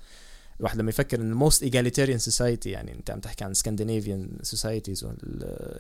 الواحد 0.61 0.79
لما 0.79 0.91
يفكر 0.91 1.21
إن 1.21 1.33
most 1.33 1.63
egalitarian 1.63 2.19
society 2.19 2.71
يعني 2.71 2.95
أنت 2.95 3.11
عم 3.11 3.21
تحكي 3.21 3.45
عن 3.45 3.55
Scandinavian 3.55 4.39
societies 4.43 5.07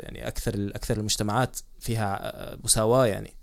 يعني 0.00 0.28
أكثر 0.28 0.70
أكثر 0.74 0.96
المجتمعات 0.96 1.56
فيها 1.80 2.56
مساواة 2.64 3.06
يعني. 3.06 3.34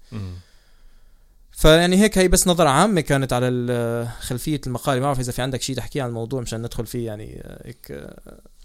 فيعني 1.51 1.95
هيك 1.95 2.17
هي 2.17 2.27
بس 2.27 2.47
نظرة 2.47 2.69
عامة 2.69 3.01
كانت 3.01 3.33
على 3.33 4.07
خلفية 4.19 4.61
المقالة 4.67 4.99
ما 4.99 5.05
بعرف 5.05 5.19
إذا 5.19 5.31
في 5.31 5.41
عندك 5.41 5.61
شيء 5.61 5.75
تحكيه 5.75 6.01
عن 6.03 6.09
الموضوع 6.09 6.41
مشان 6.41 6.61
ندخل 6.61 6.85
فيه 6.85 7.05
يعني 7.05 7.43
هيك 7.63 8.07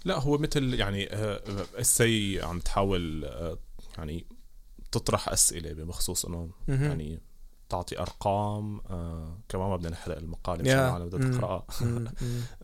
لا 0.05 0.19
هو 0.19 0.37
مثل 0.37 0.73
يعني 0.73 1.09
اسي 1.75 2.41
عم 2.41 2.59
تحاول 2.59 3.29
يعني 3.97 4.25
تطرح 4.91 5.29
أسئلة 5.29 5.73
بخصوص 5.73 6.25
إنه 6.25 6.49
يعني 6.67 7.19
تعطي 7.73 7.99
أرقام 7.99 8.81
آه 8.89 9.37
كمان 9.49 9.69
ما 9.69 9.75
بدنا 9.75 9.89
نحرق 9.89 10.17
المقاله 10.17 10.61
مشان 10.61 10.73
العالم 10.79 11.05
بدها 11.05 11.31
تقرأها. 11.31 11.65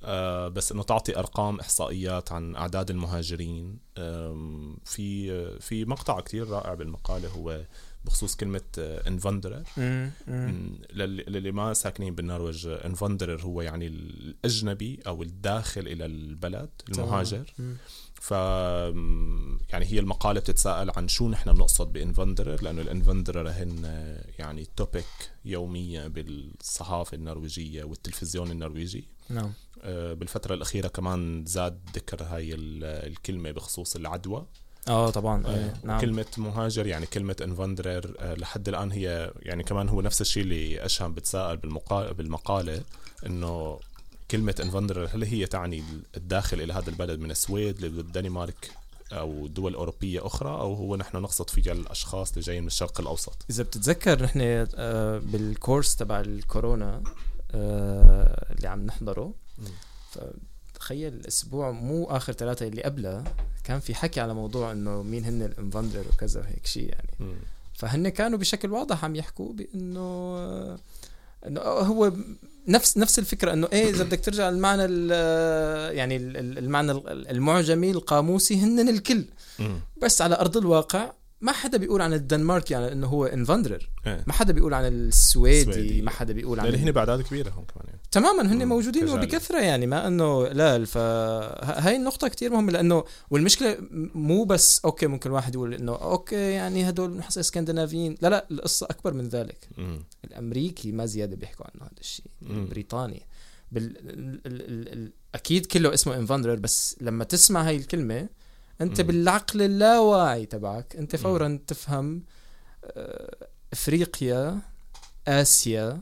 آه 0.04 0.48
بس 0.48 0.72
إنه 0.72 0.84
تعطي 0.84 1.20
أرقام 1.20 1.60
إحصائيات 1.60 2.32
عن 2.32 2.56
أعداد 2.56 2.90
المهاجرين. 2.90 3.80
آه 3.98 4.76
في 4.86 5.60
في 5.60 5.86
مقطع 5.86 6.20
كتير 6.20 6.50
رائع 6.50 6.74
بالمقالة 6.74 7.30
هو 7.30 7.62
بخصوص 8.06 8.36
كلمة 8.36 8.62
innvandrer 8.78 9.64
للي 10.94 11.52
ما 11.52 11.74
ساكنين 11.74 12.16
بالنرويج 12.16 12.68
innvandrer 12.68 13.42
هو 13.42 13.62
يعني 13.62 13.88
الأجنبي 13.88 15.00
أو 15.08 15.22
الداخل 15.24 15.82
إلى 15.82 16.06
البلد 16.06 16.70
المهاجر. 16.90 17.54
ف 18.20 18.32
يعني 19.70 19.86
هي 19.86 20.00
المقالة 20.00 20.40
بتتساءل 20.40 20.92
عن 20.96 21.08
شو 21.08 21.30
نحن 21.30 21.54
بنقصد 21.54 21.94
ب 21.94 22.00
innvandrer 22.00 22.64
لأنه 22.64 22.82
ال 22.82 22.88
innvandrer 22.88 23.50
هن 23.50 23.84
يعني 24.40 24.68
topic 24.76 25.06
يومية 25.46 26.08
بالصحافة 26.08 27.16
النرويجية 27.16 27.84
والتلفزيون 27.84 28.52
النرويجي 28.52 29.08
نعم 29.30 29.54
آه، 29.82 30.14
بالفترة 30.14 30.54
الأخيرة 30.54 30.88
كمان 30.88 31.46
زاد 31.46 31.80
ذكر 31.96 32.24
هاي 32.24 32.56
الكلمة 32.56 33.52
بخصوص 33.52 33.96
العدوى 33.96 34.46
آه 34.88 35.10
طبعا 35.10 35.46
آه. 35.46 35.56
إيه، 35.56 35.74
نعم. 35.84 36.02
كلمة 36.02 36.26
مهاجر 36.38 36.88
يعني 36.88 37.06
كلمة 37.06 37.36
إنفندرر 37.44 38.16
آه 38.20 38.36
لحد 38.36 38.70
الآن 38.70 38.92
هي 38.92 39.34
يعني 39.42 39.64
كمان 39.64 39.90
هو 39.90 40.02
نفس 40.02 40.22
الشيء 40.22 40.44
اللي 40.44 40.86
أشهم 40.86 41.14
بتساءل 41.14 41.58
بالمقالة, 41.58 42.12
بالمقالة 42.12 42.82
إنه 43.26 43.80
كلمة 44.32 44.56
انفندرر 44.64 45.10
هل 45.14 45.24
هي 45.24 45.46
تعني 45.46 45.84
الداخل 46.18 46.62
إلى 46.62 46.74
هذا 46.74 46.90
البلد 46.90 47.20
من 47.20 47.32
السويد 47.32 47.82
للدنمارك 47.82 48.72
أو 49.12 49.48
دول 49.48 49.74
أوروبية 49.74 50.26
أخرى 50.26 50.50
أو 50.50 50.74
هو 50.74 50.96
نحن 50.96 51.18
نقصد 51.18 51.50
فيها 51.50 51.74
الاشخاص 51.74 52.30
اللي 52.30 52.42
جايين 52.42 52.62
من 52.62 52.68
الشرق 52.68 53.02
الأوسط؟ 53.02 53.46
إذا 53.50 53.64
بتتذكر 53.64 54.24
نحن 54.24 54.68
آه، 54.76 55.18
بالكورس 55.18 55.96
تبع 55.96 56.20
الكورونا 56.20 57.04
آه، 57.52 58.54
اللي 58.56 58.68
عم 58.68 58.86
نحضره 58.86 59.34
تخيل 60.74 61.14
الأسبوع 61.14 61.72
مو 61.72 62.06
آخر 62.06 62.34
ثلاثة 62.34 62.68
اللي 62.68 62.84
قبله 62.84 63.24
كان 63.64 63.80
في 63.80 63.96
حكي 63.96 64.20
على 64.20 64.34
موضوع 64.34 64.72
إنه 64.72 65.04
مين 65.04 65.26
هن 65.26 65.42
الانفندر 65.42 66.06
وكذا 66.14 66.46
هيك 66.48 66.66
شيء 66.66 66.90
يعني. 66.90 67.10
م. 67.20 67.40
فهن 67.74 68.10
كانوا 68.10 68.38
بشكل 68.38 68.72
واضح 68.72 69.06
عم 69.06 69.16
يحكوا 69.16 69.54
بإنه 69.54 70.80
إنه 71.48 71.62
هو 71.62 72.12
نفس 72.70 72.98
نفس 72.98 73.20
الفكرة 73.20 73.54
إنه 73.54 73.68
إيه 73.74 73.90
إذا 73.90 74.04
بدك 74.04 74.20
ترجع 74.20 74.50
المعنى 74.50 74.84
يعني 75.98 76.16
المعنى 76.38 76.92
المعجمي 77.08 77.92
القاموسي 77.92 78.56
هن 78.62 78.90
الكل. 78.90 79.26
بس 80.02 80.22
على 80.22 80.36
أرض 80.36 80.58
الواقع 80.58 81.12
ما 81.42 81.52
حدا 81.52 81.78
بيقول 81.78 82.02
عن 82.02 82.14
الدنمارك 82.14 82.72
يعني 82.72 82.92
إنه 82.92 83.08
هو 83.08 83.26
انفندرر 83.26 83.90
إيه. 84.08 84.24
ما 84.28 84.34
حدا 84.34 84.54
بيقول 84.54 84.74
عن 84.74 84.86
السويدي, 84.86 85.70
السويدي. 85.70 86.02
ما 86.02 86.12
حدا 86.12 86.34
بيقول 86.34 86.60
عن 86.60 86.66
لأن 86.66 86.80
هن 86.80 86.92
باعداد 86.92 87.22
كبيرة 87.22 87.50
هم 87.50 87.64
كمان 87.64 87.88
يعني. 87.88 88.00
تماما 88.12 88.54
هن 88.54 88.68
موجودين 88.68 89.10
وبكثرة 89.10 89.60
يعني 89.60 89.88
ما 89.88 90.08
إنه 90.08 90.48
لا 90.48 90.86
فهاي 90.86 91.96
النقطة 91.96 92.28
كتير 92.28 92.52
مهمة 92.52 92.72
لأنه 92.72 93.04
والمشكلة 93.30 93.78
مو 94.16 94.44
بس 94.44 94.82
أوكي 94.86 95.08
ممكن 95.08 95.30
الواحد 95.30 95.56
يقول 95.56 95.74
إنه 95.74 95.96
أوكي 95.96 96.36
يعني 96.36 96.90
هدول 96.90 97.10
بنحس 97.10 97.38
اسكندنافيين 97.38 98.16
لا 98.22 98.28
لا 98.28 98.48
القصة 98.52 98.88
أكبر 98.90 99.14
من 99.14 99.28
ذلك 99.28 99.68
م. 99.78 99.98
الأمريكي 100.26 100.92
ما 100.92 101.06
زيادة 101.06 101.36
بيحكوا 101.36 101.66
عنه 101.66 101.86
هذا 101.86 102.00
الشيء 102.00 102.26
البريطاني 102.50 103.22
بال... 103.72 103.98
ال... 103.98 104.42
ال... 104.46 104.94
ال... 104.94 105.12
أكيد 105.36 105.66
كله 105.66 105.94
اسمه 105.94 106.18
innvandrer 106.18 106.56
بس 106.56 106.96
لما 107.02 107.24
تسمع 107.24 107.68
هاي 107.68 107.76
الكلمة 107.76 108.30
انت 108.82 109.02
م. 109.02 109.04
بالعقل 109.04 109.62
اللاواعي 109.62 110.46
تبعك 110.46 110.96
انت 110.96 111.16
فورا 111.16 111.48
م. 111.48 111.58
تفهم 111.58 112.24
آه، 112.84 113.48
إفريقيا 113.74 114.60
آسيا 115.28 116.02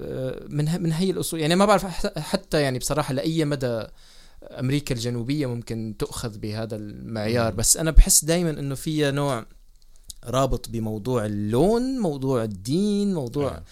آه، 0.00 0.46
من 0.48 0.82
من 0.82 0.92
هي 0.92 1.10
الأصول 1.10 1.40
يعني 1.40 1.56
ما 1.56 1.64
بعرف 1.64 1.86
حتى 2.18 2.62
يعني 2.62 2.78
بصراحة 2.78 3.14
لأي 3.14 3.44
مدى 3.44 3.86
أمريكا 4.42 4.94
الجنوبية 4.94 5.46
ممكن 5.46 5.94
تؤخذ 5.98 6.38
بهذا 6.38 6.76
المعيار. 6.76 7.54
بس 7.54 7.76
أنا 7.76 7.90
بحس 7.90 8.24
دائما 8.24 8.50
إنه 8.50 8.74
فيها 8.74 9.10
نوع 9.10 9.46
رابط 10.24 10.68
بموضوع 10.68 11.26
اللون 11.26 11.98
موضوع 11.98 12.44
الدين 12.44 13.14
موضوع 13.14 13.50
آه. 13.50 13.64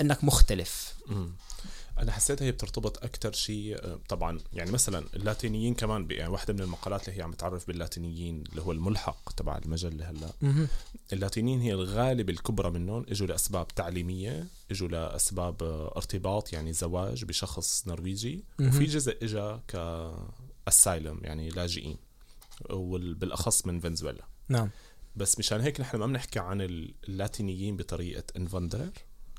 إنك 0.00 0.24
مختلف. 0.24 0.94
أنا 2.00 2.12
حسيت 2.12 2.42
هي 2.42 2.52
بترتبط 2.52 3.04
أكثر 3.04 3.32
شيء 3.32 3.76
آه، 3.84 4.00
طبعا 4.08 4.38
يعني 4.52 4.70
مثلا 4.70 5.04
اللاتينيين 5.14 5.74
كمان 5.74 6.06
يعني 6.10 6.32
واحدة 6.32 6.54
من 6.54 6.60
المقالات 6.60 7.08
اللي 7.08 7.18
هي 7.18 7.22
عم 7.22 7.32
تعرف 7.32 7.66
باللاتينيين 7.66 8.44
اللي 8.50 8.62
هو 8.62 8.72
الملحق 8.72 9.32
تبع 9.32 9.58
المجلة 9.58 10.10
هلأ. 10.10 10.30
اللاتينيين 11.12 11.60
هي 11.60 11.72
الغالب 11.72 12.30
الكبرى 12.30 12.70
منهم 12.70 13.06
إجوا 13.08 13.26
لأسباب 13.26 13.68
تعليمية 13.68 14.46
إجوا 14.70 14.88
لأسباب 14.88 15.62
آه، 15.62 15.92
ارتباط 15.96 16.52
يعني 16.52 16.72
زواج 16.72 17.24
بشخص 17.24 17.88
نرويجي 17.88 18.44
وفي 18.60 18.84
جزء 18.84 19.16
اجى 19.22 19.60
كأسايلم 19.68 21.20
يعني 21.22 21.48
لاجئين 21.48 21.96
وبالاخص 22.70 23.66
من 23.66 23.80
فنزويلا. 23.80 24.24
نعم. 24.48 24.70
بس 25.16 25.38
مشان 25.38 25.60
هيك 25.60 25.80
نحن 25.80 25.96
ما 25.96 26.06
بنحكي 26.06 26.38
عن 26.38 26.60
اللاتينيين 26.60 27.76
بطريقة 27.76 28.24
انفندرر 28.36 28.90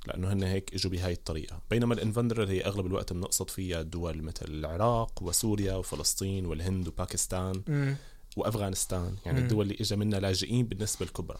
لأنه 0.07 0.33
هن 0.33 0.43
هيك 0.43 0.73
إجوا 0.73 0.91
بهاي 0.91 1.13
الطريقة 1.13 1.61
بينما 1.69 1.93
الإنفندرر 1.93 2.49
هي 2.49 2.61
أغلب 2.61 2.85
الوقت 2.85 3.13
بنقصد 3.13 3.49
فيها 3.49 3.81
دول 3.81 4.21
مثل 4.21 4.45
العراق 4.45 5.23
وسوريا 5.23 5.73
وفلسطين 5.73 6.45
والهند 6.45 6.87
وباكستان 6.87 7.61
م. 7.67 7.95
وأفغانستان 8.37 9.15
يعني 9.25 9.39
م. 9.39 9.43
الدول 9.43 9.65
اللي 9.65 9.77
اجى 9.81 9.95
منها 9.95 10.19
لاجئين 10.19 10.65
بالنسبة 10.65 11.05
الكبرى 11.05 11.39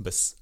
بس 0.00 0.36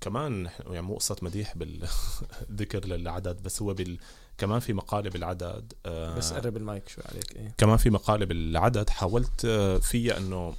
كمان 0.00 0.48
يعني 0.66 0.82
مو 0.82 0.94
قصة 0.94 1.16
مديح 1.22 1.56
بالذكر 1.56 2.86
للعدد 2.90 3.42
بس 3.42 3.62
هو 3.62 3.74
بال 3.74 3.98
كمان 4.38 4.60
في 4.60 4.72
مقاله 4.72 5.10
بالعدد 5.10 5.72
آه 5.86 6.14
بس 6.14 6.32
قرب 6.32 6.56
المايك 6.56 6.88
شوي 6.88 7.04
عليك 7.10 7.36
إيه؟ 7.36 7.54
كمان 7.58 7.76
في 7.76 7.90
مقاله 7.90 8.26
بالعدد 8.26 8.90
حاولت 8.90 9.44
آه، 9.44 9.78
فيها 9.78 10.18
إنه 10.18 10.54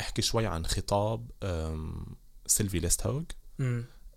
أحكي 0.00 0.22
شوي 0.22 0.46
عن 0.46 0.66
خطاب 0.66 1.30
Sylvi 2.46 2.78
Listhaug 2.78 3.22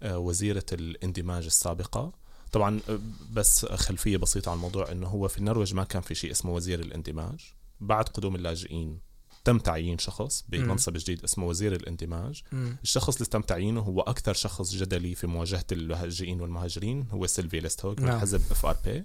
وزيرة 0.03 0.65
الاندماج 0.73 1.45
السابقة. 1.45 2.13
طبعا 2.51 2.79
آه، 2.89 2.99
بس 3.33 3.65
خلفية 3.65 4.17
بسيطة 4.17 4.49
عن 4.49 4.55
الموضوع 4.55 4.91
إنه 4.91 5.07
هو 5.07 5.27
في 5.27 5.37
النرويج 5.37 5.73
ما 5.73 5.83
كان 5.83 6.01
في 6.01 6.15
شيء 6.15 6.31
اسمه 6.31 6.53
وزير 6.53 6.79
الاندماج. 6.79 7.53
بعد 7.79 8.09
قدوم 8.09 8.35
اللاجئين 8.35 8.99
تم 9.43 9.59
تعيين 9.59 9.97
شخص 9.97 10.45
بمنصب 10.49 10.93
جديد 10.93 11.23
اسمه 11.23 11.45
وزير 11.45 11.73
الاندماج. 11.73 12.41
م. 12.51 12.73
الشخص 12.83 13.15
اللي 13.15 13.25
تم 13.25 13.41
تعيينه 13.41 13.81
هو 13.81 14.01
أكثر 14.01 14.33
شخص 14.33 14.71
جدلي 14.71 15.15
في 15.15 15.27
مواجهة 15.27 15.65
اللاجئين 15.71 16.41
والمهاجرين 16.41 17.07
هو 17.11 17.27
Sylvi 17.27 17.59
Listhaug 17.59 17.99
من 17.99 18.05
نعم. 18.07 18.19
حزب 18.19 18.41
FrP 18.51 19.03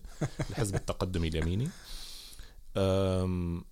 الحزب 0.51 0.75
التقدمي 0.81 1.29
اليميني. 1.29 1.69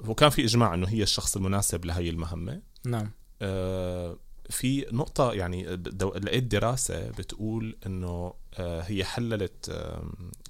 وكان 0.09 0.31
في 0.31 0.45
إجماع 0.45 0.75
إنه 0.75 0.89
هي 0.89 1.03
الشخص 1.03 1.37
المناسب 1.37 1.85
لهي 1.85 2.11
المهمة. 2.11 2.63
نعم. 2.85 3.11
أه 3.43 4.17
في 4.51 4.87
نقطة 4.93 5.33
يعني 5.33 5.65
لقيت 5.97 6.45
دراسة 6.45 7.11
بتقول 7.11 7.77
إنه 7.87 8.35
آه، 8.55 8.81
هي 8.81 9.05
حللت 9.05 9.71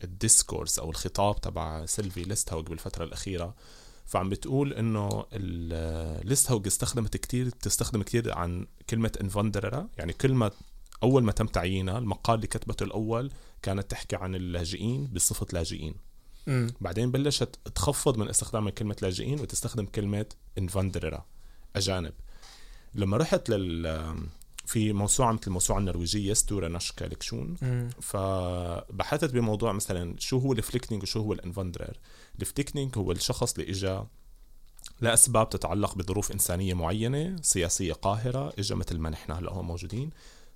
ال 0.05 0.12
discourse 0.12 0.79
أو 0.79 0.91
الخطاب 0.91 1.41
تبع 1.41 1.87
سيلفي 1.87 2.23
Listhaug 2.23 2.67
بالفترة 2.67 3.05
الأخيرة. 3.05 3.55
فعم 4.07 4.29
بتقول 4.29 4.73
إنه 4.73 5.25
Listhaug 6.25 6.67
استخدمت 6.67 7.17
كتير 7.17 7.49
تستخدم 7.51 8.03
كتير 8.03 8.39
عن 8.39 8.67
كلمة 8.91 9.13
innvandrere. 9.21 9.89
يعني 9.99 10.13
كلمة 10.13 10.53
أول 11.03 11.23
ما 11.23 11.33
تم 11.33 11.47
تعيينها 11.47 11.99
المقال 11.99 12.35
اللي 12.35 12.47
كتبته 12.47 12.85
الأول 12.85 13.31
كانت 13.63 13.91
تحكي 13.91 14.17
عن 14.17 14.35
اللاجئين 14.35 15.07
بصفة 15.07 15.47
لاجئين. 15.53 15.95
م. 16.47 16.67
بعدين 16.81 17.11
بلشت 17.11 17.59
تخفض 17.75 18.19
من 18.19 18.29
استخدام 18.29 18.69
كلمة 18.69 18.97
لاجئين 19.03 19.41
وتستخدم 19.41 19.87
كلمة 19.87 20.27
innvandrere 20.59 21.27
أجانب. 21.77 22.13
لما 22.95 23.17
رحت 23.17 23.49
لل 23.49 24.15
في 24.67 24.93
موسوعة 24.93 25.33
مثل 25.33 25.43
الموسوعة 25.47 25.79
النرويجية 25.79 26.33
Store 26.33 26.69
norske 26.69 27.05
leksikon. 27.05 27.55
فبحثت 28.01 29.31
بموضوع 29.31 29.73
مثلا 29.73 30.15
شو 30.19 30.39
هو 30.39 30.53
ال 30.53 30.58
flyktning 30.58 31.03
وشو 31.03 31.21
هو 31.21 31.33
ال 31.33 31.38
innvandrer. 31.38 31.99
ال 32.41 32.47
flyktning 32.47 32.99
هو 32.99 33.13
الشخص 33.13 33.59
اللي 33.59 33.71
اجى 33.71 34.01
لأسباب 35.01 35.49
تتعلق 35.49 35.95
بظروف 35.95 36.33
إنسانية 36.33 36.75
معينة 36.75 37.37
سياسية 37.43 37.93
قاهرة 37.93 38.53
إجا 38.59 38.75
مثل 38.75 38.99
ما 38.99 39.11
نحن 39.11 39.33
هلأ 39.33 39.53
هون 39.53 39.65
موجودين. 39.65 40.11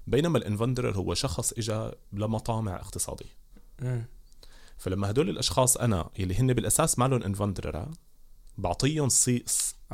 بينما 0.06 0.38
ال 0.38 0.44
innvandrer 0.44 0.96
هو 0.96 1.14
شخص 1.14 1.52
إجا 1.52 1.94
لمطامع 2.12 2.76
اقتصادية. 2.76 3.38
فلما 4.78 5.10
هدول 5.10 5.28
الأشخاص 5.28 5.76
أنا 5.76 6.10
اللي 6.18 6.34
هن 6.34 6.52
بالأساس 6.52 6.98
ما 6.98 7.08
لهم 7.08 7.22
innvandrer 7.22 7.88
بعطيهم 8.58 9.08
صي... 9.08 9.44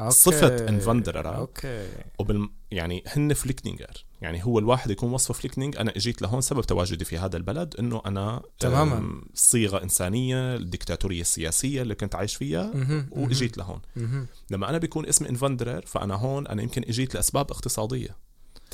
صفة 0.08 0.68
innvandrer 0.68 1.36
أوكي. 1.36 1.88
وبال 2.18 2.48
يعني 2.70 3.04
هن 3.06 3.34
flyktninger 3.34 4.04
يعني 4.20 4.44
هو 4.44 4.58
الواحد 4.58 4.90
يكون 4.90 5.12
وصفه 5.12 5.34
flyktning 5.34 5.76
أنا 5.76 5.96
إجيت 5.96 6.22
لهون 6.22 6.40
سبب 6.40 6.62
تواجدي 6.62 7.04
في 7.04 7.18
هذا 7.18 7.36
البلد 7.36 7.74
إنه 7.78 8.02
أنا 8.06 8.42
تماما. 8.58 9.22
صيغة 9.34 9.82
إنسانية 9.82 10.54
الدكتاتوريه 10.54 11.20
السياسيه 11.20 11.82
اللي 11.82 11.94
كنت 11.94 12.14
عايش 12.14 12.36
فيها 12.36 12.72
وإجيت 13.10 13.58
لهون. 13.58 13.80
لما 14.50 14.70
أنا 14.70 14.78
بيكون 14.78 15.06
اسمي 15.06 15.28
innvandrer 15.28 15.86
فأنا 15.86 16.14
هون 16.14 16.46
أنا 16.46 16.62
يمكن 16.62 16.82
إجيت 16.82 17.14
لأسباب 17.14 17.50
اقتصادية. 17.50 18.16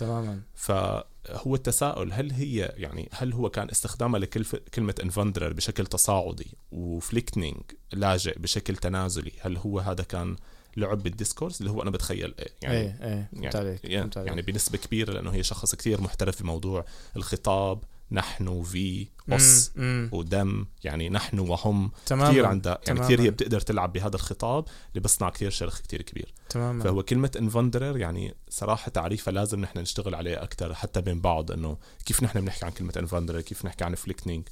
تماما 0.01 0.41
فهو 0.55 1.55
التساؤل 1.55 2.13
هل 2.13 2.33
هي 2.33 2.75
يعني 2.77 3.09
هل 3.13 3.33
هو 3.33 3.51
كان 3.51 3.71
استخدامها 3.71 4.21
لكلمة 4.21 4.95
innvandrer 5.03 5.53
بشكل 5.53 5.87
تصاعدي 5.87 6.57
و 6.73 6.82
flyktning 6.82 7.63
لاجئ 7.93 8.39
بشكل 8.39 8.77
تنازلي 8.77 9.33
هل 9.41 9.57
هو 9.57 9.79
هذا 9.79 10.05
كان 10.05 10.37
لعب 10.77 11.03
بال 11.03 11.13
discourse 11.13 11.61
اللي 11.61 11.71
هو 11.71 11.83
أنا 11.83 11.91
بتخيل 11.91 12.35
إيه 12.39 12.49
يعني 12.63 12.77
إيه 12.77 12.97
إيه 13.03 13.29
يعني. 13.33 13.79
يعني, 13.85 14.11
يعني 14.17 14.43
بنسبة 14.43 14.79
كبيرة 14.79 15.13
لأنه 15.13 15.31
هي 15.31 15.43
شخص 15.43 15.75
كثير 15.75 16.01
محترف 16.01 16.37
في 16.37 16.47
موضوع 16.47 16.85
الخطاب 17.17 17.85
نحن 18.13 18.63
في 18.63 19.07
أس 19.31 19.73
ودم. 20.13 20.67
يعني 20.85 21.09
نحن 21.09 21.39
وهم 21.39 21.91
تماما 22.07 22.31
كثير 22.31 22.47
عندها 22.47 22.79
يعني 22.87 23.01
كثير 23.01 23.21
هي 23.21 23.31
بتقدر 23.31 23.61
تلعب 23.61 23.93
بهذا 23.93 24.17
الخطاب 24.17 24.65
اللي 24.89 25.01
بصنع 25.01 25.31
كثير 25.31 25.51
شرخ 25.51 25.81
كثير 25.81 26.03
كبير. 26.03 26.35
تماما. 26.49 26.85
فهو 26.85 27.03
كلمة 27.03 27.31
innvandrer 27.39 27.97
يعني 27.97 28.35
صراحة 28.49 28.91
تعريفها 28.91 29.33
لازم 29.33 29.61
نحن 29.61 29.79
نشتغل 29.79 30.15
عليه 30.15 30.43
أكثر 30.43 30.75
حتى 30.75 31.01
بين 31.01 31.21
بعض 31.21 31.53
إنه 31.53 31.79
كيف 32.07 32.23
نحن 32.23 32.41
بنحكي 32.41 32.67
عن 32.67 32.73
كلمة 32.73 32.93
innvandrer 32.97 33.41
كيف 33.41 33.65
نحكي 33.65 33.85
عن 33.85 33.95
flyktning 33.95 34.49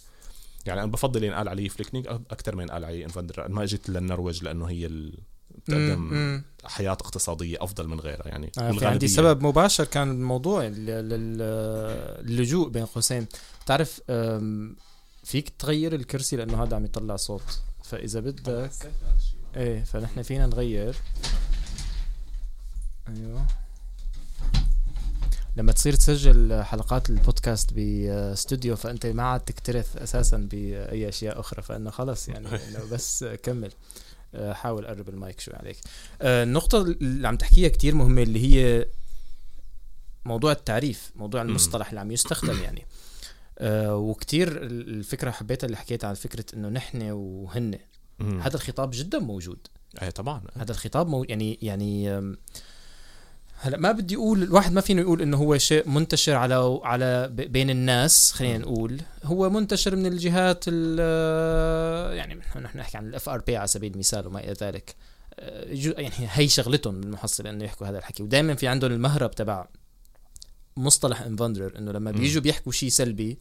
يعني 0.67 0.81
أنا 0.83 0.91
بفضل 0.91 1.25
ينقال 1.25 1.49
عليه 1.49 1.69
flyktning 1.69 2.07
أكثر 2.07 2.57
من 2.57 2.63
ينقال 2.63 2.85
عليه 2.85 3.05
innvandrer 3.05 3.49
ما 3.49 3.63
إجيت 3.63 3.89
للنرويج 3.91 4.45
لأنه 4.45 4.67
هي 4.67 4.87
ال... 4.87 5.19
بتقدم 5.69 6.43
حياة 6.65 6.93
اقتصادية 6.93 7.57
أفضل 7.61 7.89
من 7.89 8.01
غيرها 8.01 8.29
يعني 8.29 8.53
آه 8.59 8.73
في 8.73 8.87
عندي 8.87 9.09
سبب 9.09 9.43
مباشر 9.43 9.85
كان 9.85 10.11
الموضوع 10.11 10.63
اللجوء 10.65 12.69
بين 12.69 12.85
قوسين 12.85 13.27
تعرف 13.67 14.01
فيك 15.25 15.49
تغير 15.59 15.95
الكرسي 15.95 16.37
لأنه 16.37 16.63
هذا 16.63 16.77
عم 16.77 16.85
يطلع 16.85 17.17
صوت. 17.17 17.61
فإذا 17.85 18.21
بدك 18.21 18.71
إيه 19.57 19.85
فنحن 19.85 20.23
فينا 20.23 20.47
نغير. 20.47 20.97
أيوه. 23.09 23.47
لما 25.57 25.73
تصير 25.73 25.95
تسجل 25.95 26.63
حلقات 26.63 27.11
البودكاست 27.11 27.73
باستوديو 27.73 28.77
فأنت 28.77 29.07
ما 29.07 29.23
عاد 29.23 29.41
تكترث 29.41 29.97
أساسا 29.97 30.37
بأي 30.37 31.09
أشياء 31.09 31.41
أخرى 31.41 31.63
فإنه 31.63 31.91
خلص 31.91 32.29
يعني 32.29 32.49
إنه 32.69 32.85
بس 32.93 33.25
كمل. 33.25 33.73
حاول 34.35 34.87
قرب 34.87 35.09
المايك 35.09 35.41
شوي 35.41 35.55
عليك. 35.55 35.77
آه، 36.23 36.43
النقطة 36.43 36.83
اللي 36.83 37.29
عم 37.29 37.37
تحكيها 37.37 37.69
كتير 37.69 37.95
مهمة 37.95 38.23
اللي 38.23 38.41
هي 38.41 38.87
موضوع 40.25 40.53
التعريف 40.53 41.13
موضوع 41.17 41.43
المصطلح 41.43 41.89
اللي 41.89 42.01
عم 42.01 42.11
يستخدم 42.11 42.63
يعني. 42.63 42.87
آه، 43.59 43.97
وكتير 43.97 44.63
الفكرة 44.63 45.31
حبيتها 45.31 45.67
اللي 45.67 45.77
حكيت 45.77 46.05
عن 46.05 46.15
فكرة 46.15 46.45
إنه 46.55 46.69
نحن 46.69 47.11
وهن. 47.11 47.79
هذا 48.21 48.57
الخطاب 48.57 48.91
جدا 48.93 49.19
موجود. 49.19 49.59
إيه 50.03 50.11
طبعا. 50.11 50.43
هذا 50.57 50.73
الخطاب 50.73 51.09
مو 51.09 51.25
يعني 51.25 51.59
يعني 51.63 52.09
هلا 53.61 53.77
ما 53.77 53.93
بدي 53.93 54.17
أقول 54.17 54.43
الواحد 54.43 54.73
ما 54.73 54.81
فينه 54.81 55.01
يقول 55.01 55.23
إنه 55.23 55.37
هو 55.37 55.59
شيء 55.59 55.89
منتشر 55.89 56.35
على 56.35 56.81
على 56.83 57.29
بين 57.29 57.71
الناس 57.71 58.33
خلينا 58.33 58.59
نقول. 58.59 59.01
هو 59.25 59.51
منتشر 59.51 59.97
من 59.97 60.07
الجهات 60.07 60.69
يعني 62.19 62.35
نحن 62.35 62.79
نحكي 62.79 62.99
عن 62.99 63.07
ال 63.09 63.29
FrP 63.29 63.57
على 63.57 63.67
سبيل 63.67 63.93
المثال 63.93 64.27
وما 64.27 64.41
إلى 64.41 64.53
ذلك. 64.53 64.95
آه، 65.41 65.65
يعني 65.99 66.13
هي 66.19 66.49
شغلتهم 66.49 67.01
بالمحصله 67.01 67.51
إنه 67.51 67.65
يحكوا 67.65 67.87
هذا 67.87 67.99
الحكي. 67.99 68.23
ودائما 68.23 68.55
في 68.55 68.69
عندهم 68.69 68.93
المهرب 68.93 69.31
تبع 69.31 69.67
مصطلح 70.77 71.23
innvandrer 71.23 71.79
إنه 71.79 71.93
لما 71.93 72.11
بيجوا 72.11 72.43
بيحكوا 72.43 72.73
شيء 72.73 72.89
سلبي 72.89 73.39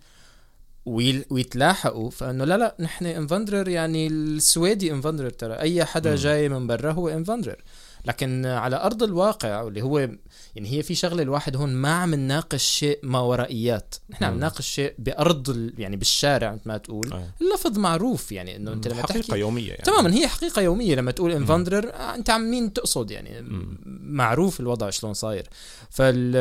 ويتلاحقوا 0.86 2.10
فإنه 2.10 2.45
لا 2.45 2.58
لا 2.58 2.75
نحن 2.80 3.06
انفندرر 3.06 3.67
يعني 3.69 4.08
السويدي 4.08 4.91
انفندرر 4.91 5.30
ترى. 5.30 5.53
أي 5.53 5.86
حدا 5.86 6.15
جاي 6.15 6.49
من 6.49 6.67
برا 6.67 6.91
هو 6.91 7.10
انفندرر 7.10 7.63
لكن 8.05 8.45
على 8.45 8.75
أرض 8.75 9.03
الواقع 9.03 9.62
واللي 9.62 9.81
هو 9.81 9.99
يعني 9.99 10.71
هي 10.71 10.83
في 10.83 10.95
شغلة 10.95 11.23
الواحد 11.23 11.55
هون 11.55 11.73
ما 11.73 11.93
عم 11.93 12.15
نناقش 12.15 12.63
شيء 12.63 12.99
ما 13.03 13.19
ورائيات. 13.19 13.95
نحن 14.10 14.23
عم 14.23 14.36
نناقش 14.36 14.67
شيء 14.67 14.93
بأرض 14.99 15.71
يعني 15.77 15.95
بالشارع 15.95 16.53
مثل 16.53 16.62
ما 16.65 16.77
تقول. 16.77 17.13
أيه. 17.13 17.31
اللفظ 17.41 17.79
معروف 17.79 18.31
يعني 18.31 18.55
إنه 18.55 18.73
أنت 18.73 18.88
لما 18.88 19.01
حقيقة 19.01 19.19
تحكي 19.19 19.39
يومية 19.39 19.69
يعني. 19.69 19.83
تماما 19.83 20.13
هي 20.13 20.27
حقيقة 20.27 20.62
يومية 20.62 20.95
لما 20.95 21.12
تقول 21.12 21.31
انفندرر 21.31 21.89
أنت 21.93 22.29
عم 22.29 22.41
مين 22.51 22.73
تقصد 22.73 23.12
يعني؟ 23.12 23.41
مم. 23.41 23.77
معروف 24.01 24.60
الوضع 24.60 24.89
شلون 24.89 25.13
صاير. 25.13 25.47
فال 25.89 26.36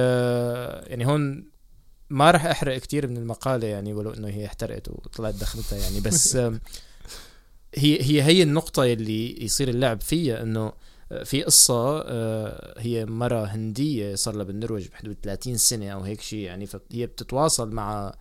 يعني 0.91 1.07
هون 1.07 1.45
ما 2.11 2.31
راح 2.31 2.47
أحرق 2.47 2.79
كتير 2.79 3.07
من 3.07 3.17
المقالة 3.17 3.67
يعني 3.67 3.95
ولو 3.95 4.11
إنه 4.11 4.29
هي 4.29 4.47
احترقت 4.47 4.89
وطلعت 4.89 5.35
دخلتها 5.35 5.79
يعني. 5.79 6.01
بس 6.01 6.37
هي 7.75 8.03
هي 8.03 8.23
هي 8.23 8.43
النقطة 8.43 8.85
اللي 8.85 9.45
يصير 9.45 9.69
اللعب 9.69 10.01
فيها 10.01 10.43
إنه 10.43 10.73
في 11.25 11.43
قصة 11.43 12.03
آه، 12.07 12.75
هي 12.81 13.07
مرة 13.07 13.45
هندية 13.45 14.15
صار 14.15 14.37
لها 14.37 14.45
بالنرويج 14.45 14.89
بحدود 14.89 15.17
30 15.23 15.57
سنة 15.57 15.89
أو 15.89 16.01
هيك 16.01 16.21
شيء 16.21 16.39
يعني 16.39 16.67
فهي 16.67 17.07
بتتواصل 17.07 17.75
مع 17.75 18.15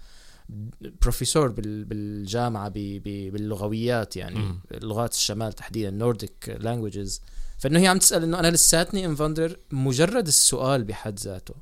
بروفيسور 1.02 1.48
بالجامعة 1.58 2.69
باللغويات 2.69 4.17
يعني 4.17 4.60
لغات 4.71 5.13
الشمال 5.13 5.54
تحديدا 5.54 5.89
نورديك 5.89 6.58
لانجويجز 6.60 7.21
فإنه 7.58 7.80
هي 7.80 7.88
عم 7.88 7.98
تسأل 7.98 8.24
إنه 8.24 8.39
أنا 8.39 8.52
لساتني 8.52 9.06
innvandrer 9.06 9.60
مجرد 9.71 10.28
السؤال 10.28 10.84
بحد 10.84 11.19
ذاته. 11.19 11.56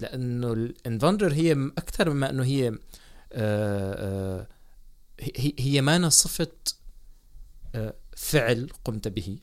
لأنه 0.00 0.52
ال 0.52 0.59
innvandrer 0.59 1.32
هي 1.32 1.52
أكثر 1.52 2.10
مما 2.10 2.30
إنه 2.30 2.44
هي 2.44 2.68
آه، 2.68 2.78
آه، 3.32 4.46
هي 5.20 5.52
هي 5.58 5.80
ما 5.80 6.08
صفة 6.08 6.48
فعل 8.16 8.68
قمت 8.84 9.08
به. 9.08 9.38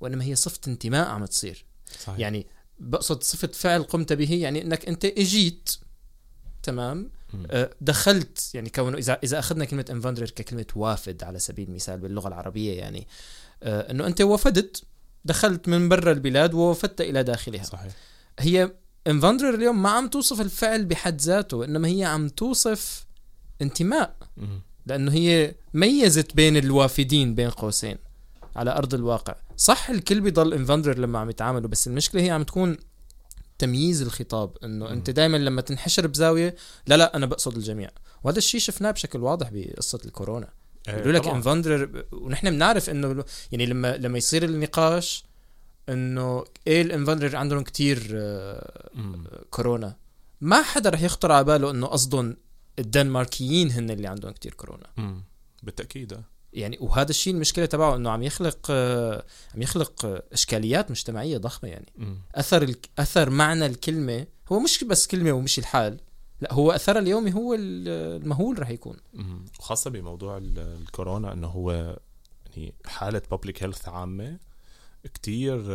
وإنما 0.00 0.24
هي 0.24 0.34
صفة 0.34 0.60
انتماء 0.68 1.08
عم 1.08 1.24
تصير. 1.24 1.64
صحيح. 2.00 2.18
يعني 2.18 2.46
بقصد 2.78 3.22
صفة 3.22 3.48
فعل 3.48 3.82
قمت 3.82 4.12
به 4.12 4.32
يعني 4.32 4.62
إنك 4.62 4.88
أنت 4.88 5.04
إجيت 5.04 5.70
تمام؟ 6.62 7.10
آه 7.50 7.70
دخلت 7.80 8.54
يعني 8.54 8.70
كونه 8.70 8.98
إذا 8.98 9.18
إذا 9.24 9.38
أخذنا 9.38 9.64
كلمة 9.64 9.84
innvandrer 9.90 10.30
ككلمة 10.30 10.66
وافد 10.76 11.22
على 11.24 11.38
سبيل 11.38 11.68
المثال 11.68 12.00
باللغة 12.00 12.28
العربية 12.28 12.78
يعني 12.78 13.08
آه 13.62 13.90
إنه 13.90 14.06
أنت 14.06 14.20
وفدت 14.20 14.84
دخلت 15.24 15.68
من 15.68 15.88
برا 15.88 16.12
البلاد 16.12 16.54
ووفدت 16.54 17.00
إلى 17.00 17.22
داخلها. 17.22 17.64
صحيح. 17.64 17.92
هي 18.38 18.72
innvandrer 19.06 19.54
اليوم 19.54 19.82
ما 19.82 19.90
عم 19.90 20.08
توصف 20.08 20.40
الفعل 20.40 20.84
بحد 20.84 21.20
ذاته 21.20 21.64
إنما 21.64 21.88
هي 21.88 22.04
عم 22.04 22.28
توصف 22.28 23.06
انتماء. 23.62 24.16
لأنه 24.86 25.12
هي 25.12 25.54
ميزت 25.74 26.36
بين 26.36 26.56
الوافدين 26.56 27.34
بين 27.34 27.50
قوسين 27.50 27.96
على 28.56 28.70
أرض 28.70 28.94
الواقع. 28.94 29.34
صح 29.56 29.90
الكل 29.90 30.20
بيضل 30.20 30.54
innvandrer 30.54 30.98
لما 30.98 31.18
عم 31.18 31.30
يتعاملوا 31.30 31.68
بس 31.68 31.86
المشكلة 31.86 32.22
هي 32.22 32.30
عم 32.30 32.42
تكون 32.42 32.76
تمييز 33.58 34.02
الخطاب 34.02 34.56
إنه 34.64 34.90
أنت 34.90 35.10
دائما 35.10 35.36
لما 35.36 35.60
تنحشر 35.60 36.06
بزاوية 36.06 36.56
لا 36.86 36.96
لا 36.96 37.16
أنا 37.16 37.26
بقصد 37.26 37.56
الجميع. 37.56 37.90
وهذا 38.24 38.38
الشيء 38.38 38.60
شفناه 38.60 38.90
بشكل 38.90 39.18
واضح 39.18 39.50
بقصة 39.52 39.98
الكورونا. 40.04 40.48
يقولوا 40.88 41.12
لك 41.12 41.28
innvandrer 41.28 42.04
ونحن 42.12 42.50
بنعرف 42.50 42.90
إنه 42.90 43.24
يعني 43.52 43.66
لما 43.66 43.96
لما 43.96 44.18
يصير 44.18 44.44
النقاش 44.44 45.24
إنه 45.88 46.44
إيه 46.66 46.82
ال 46.82 46.87
innvandrer 46.87 47.36
عندهم 47.36 47.62
كتير 47.62 48.08
آه، 48.14 49.44
كورونا. 49.50 49.96
ما 50.40 50.62
حدا 50.62 50.90
رح 50.90 51.02
يخطر 51.02 51.32
على 51.32 51.44
باله 51.44 51.70
إنه 51.70 51.86
قصدهم 51.86 52.36
الدنماركيين 52.78 53.70
هن 53.70 53.90
اللي 53.90 54.08
عندهم 54.08 54.32
كتير 54.32 54.54
كورونا. 54.54 54.86
بالتأكيد 55.62 56.22
يعني 56.52 56.78
وهذا 56.80 57.10
الشيء 57.10 57.34
المشكلة 57.34 57.66
تبعه 57.66 57.96
إنه 57.96 58.10
عم 58.10 58.22
يخلق 58.22 58.70
عم 59.54 59.62
يخلق 59.62 60.22
إشكاليات 60.32 60.90
مجتمعية 60.90 61.38
ضخمة 61.38 61.70
يعني. 61.70 61.92
م. 61.96 62.14
أثر 62.34 62.74
أثر 62.98 63.30
معنى 63.30 63.66
الكلمة 63.66 64.26
هو 64.52 64.60
مش 64.60 64.84
بس 64.84 65.06
كلمة 65.06 65.32
ومش 65.32 65.58
الحال 65.58 66.00
لا 66.40 66.52
هو 66.52 66.72
اثرها 66.72 67.00
اليومي 67.00 67.34
هو 67.34 67.54
المهول 67.58 68.58
رح 68.58 68.70
يكون. 68.70 68.96
وخاصة 69.58 69.90
بموضوع 69.90 70.38
الكورونا 70.42 71.32
إنه 71.32 71.46
هو 71.46 71.98
يعني 72.46 72.74
حالة 72.86 73.22
بابليك 73.30 73.62
هيلث 73.62 73.88
عامة 73.88 74.38
كتير 75.14 75.70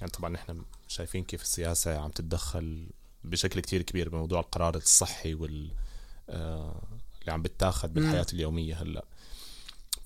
يعني 0.00 0.10
طبعا 0.12 0.30
نحن 0.30 0.62
شايفين 0.88 1.24
كيف 1.24 1.42
السياسة 1.42 1.98
عم 1.98 2.10
تتدخل 2.10 2.86
بشكل 3.24 3.60
كتير 3.60 3.82
كبير 3.82 4.08
بموضوع 4.08 4.40
القرار 4.40 4.76
الصحي 4.76 5.34
وال 5.34 5.70
آه، 6.30 6.82
اللي 7.20 7.32
عم 7.32 7.42
بتاخذ 7.42 7.88
بالحياة 7.88 8.26
اليومية 8.32 8.82
هلأ. 8.82 9.04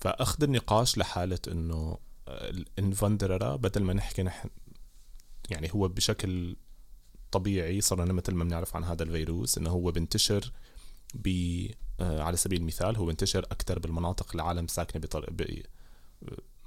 فأخذ 0.01 0.43
النقاش 0.43 0.97
لحالة 0.97 1.39
إنه 1.47 1.97
الانفندررا 2.27 3.55
بدل 3.55 3.83
ما 3.83 3.93
نحكي 3.93 4.23
نحن 4.23 4.49
يعني 5.49 5.69
هو 5.73 5.87
بشكل 5.87 6.55
طبيعي 7.31 7.81
صرنا 7.81 8.13
مثل 8.13 8.33
ما 8.33 8.43
بنعرف 8.43 8.75
عن 8.75 8.83
هذا 8.83 9.03
الفيروس 9.03 9.57
إنه 9.57 9.69
هو 9.69 9.91
بنتشر 9.91 10.51
ب 11.13 11.27
آه، 11.99 12.21
على 12.21 12.37
سبيل 12.37 12.61
المثال 12.61 12.97
هو 12.97 13.05
بنتشر 13.05 13.39
أكثر 13.39 13.79
بالمناطق 13.79 14.31
العالم 14.35 14.67
ساكنة 14.67 15.01
بطر... 15.01 15.29
ب... 15.31 15.61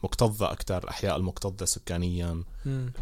مكتظة 0.05 0.53
أكثر 0.53 0.85
الأحياء 0.85 1.17
المكتظة 1.17 1.67
سكانيا 1.67 2.45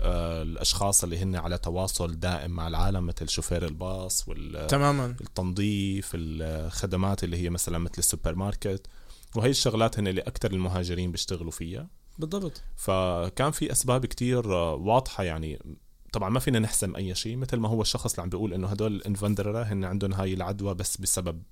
آه 0.00 0.42
الأشخاص 0.42 1.04
اللي 1.04 1.18
هن 1.18 1.36
على 1.36 1.58
تواصل 1.58 2.20
دائم 2.20 2.50
مع 2.50 2.68
العالم 2.68 3.06
مثل 3.06 3.28
شوفير 3.28 3.66
الباص 3.66 4.28
وال 4.28 4.66
تماما. 4.66 5.06
التنظيف 5.20 6.10
الخدمات 6.14 7.24
اللي 7.24 7.36
هي 7.36 7.50
مثلا 7.50 7.78
مثل 7.78 7.94
السوبر 7.98 8.34
ماركت. 8.34 8.86
وهي 9.36 9.50
الشغلات 9.50 9.98
هن 9.98 10.08
اللي 10.08 10.20
أكثر 10.20 10.50
المهاجرين 10.50 11.12
بيشتغلوا 11.12 11.50
فيها. 11.50 11.88
بالضبط. 12.18 12.62
فكان 12.76 13.50
في 13.50 13.72
أسباب 13.72 14.06
كتير 14.06 14.54
آه، 14.54 14.74
واضحة 14.74 15.24
يعني. 15.24 15.58
طبعا 16.12 16.30
ما 16.30 16.40
فينا 16.40 16.58
نحسم 16.58 16.96
أي 16.96 17.14
شيء 17.14 17.36
مثل 17.36 17.56
ما 17.56 17.68
هو 17.68 17.82
الشخص 17.82 18.12
اللي 18.12 18.22
عم 18.22 18.28
بيقول 18.28 18.54
إنه 18.54 18.68
هدول 18.68 18.94
الانفندرر 18.94 19.62
هن 19.62 19.84
عندهم 19.84 20.14
هاي 20.14 20.34
العدوى 20.34 20.74
بس 20.74 20.96
بسبب 20.96 21.42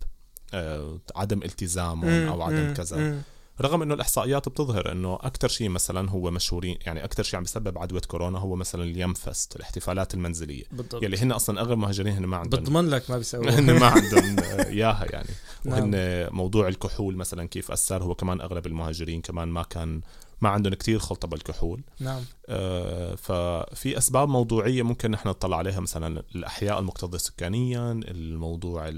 آه 0.54 1.00
عدم 1.16 1.42
التزامهم 1.42 2.28
أو 2.28 2.42
عدم 2.42 2.74
كذا. 2.74 3.22
رغم 3.60 3.82
إنه 3.82 3.94
الإحصائيات 3.94 4.48
بتظهر 4.48 4.92
إنه 4.92 5.14
أكثر 5.14 5.48
شيء 5.48 5.68
مثلا 5.68 6.10
هو 6.10 6.30
مشهورين 6.30 6.78
يعني 6.86 7.04
أكثر 7.04 7.22
شيء 7.22 7.36
عم 7.36 7.42
بيسبب 7.42 7.78
عدوى 7.78 8.00
كورونا 8.00 8.38
هو 8.38 8.56
مثلا 8.56 8.82
اليم 8.82 9.14
فست 9.14 9.56
الاحتفالات 9.56 10.14
المنزلية. 10.14 10.64
بالضبط. 10.72 11.02
يلي 11.02 11.18
هن 11.18 11.32
أصلا 11.32 11.60
أغلب 11.60 11.72
المهاجرين 11.72 12.12
هن 12.12 12.26
ما 12.26 12.36
عندهم. 12.36 12.60
بضمن 12.60 12.88
لك 12.88 13.10
ما 13.10 13.18
بيسووا 13.18 13.50
هن 13.58 13.78
ما 13.78 13.86
عندهم 13.86 14.36
إياها 14.40 15.04
يعني. 15.10 15.28
وهن 15.66 15.90
نعم. 15.90 16.36
موضوع 16.36 16.68
الكحول 16.68 17.16
مثلا 17.16 17.48
كيف 17.48 17.70
اثر 17.70 18.02
هو 18.02 18.14
كمان 18.14 18.40
أغلب 18.40 18.66
المهاجرين 18.66 19.20
كمان 19.20 19.48
ما 19.48 19.62
كان 19.62 20.00
ما 20.40 20.48
عندهم 20.48 20.74
كتير 20.74 20.98
خلطة 20.98 21.28
بالكحول. 21.28 21.80
نعم. 22.00 22.22
آه 22.48 23.14
ففي 23.14 23.98
أسباب 23.98 24.28
موضوعية 24.28 24.82
ممكن 24.82 25.10
نحن 25.10 25.28
نطلع 25.28 25.56
عليها 25.56 25.80
مثلا 25.80 26.22
الأحياء 26.34 26.78
المكتظة 26.78 27.18
سكانيا 27.18 27.92
الموضوع 27.92 28.90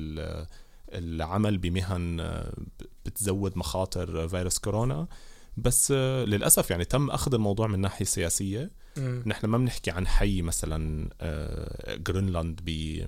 العمل 0.92 1.59
بمهن 1.59 2.20
بتزود 3.07 3.59
مخاطر 3.59 4.29
فيروس 4.29 4.59
كورونا. 4.59 5.07
بس 5.57 5.93
آه، 5.97 6.25
للأسف 6.25 6.71
يعني 6.71 6.85
تم 6.85 7.11
أخذ 7.11 7.35
الموضوع 7.35 7.67
من 7.67 7.81
ناحية 7.81 8.05
سياسية. 8.05 8.71
نحن 9.27 9.47
ما 9.47 9.59
بنحكي 9.59 9.91
عن 9.91 10.07
حي 10.07 10.43
مثلا 10.43 11.11
آه، 11.21 11.97
جرينلاند 11.97 12.61
ب 12.65 12.99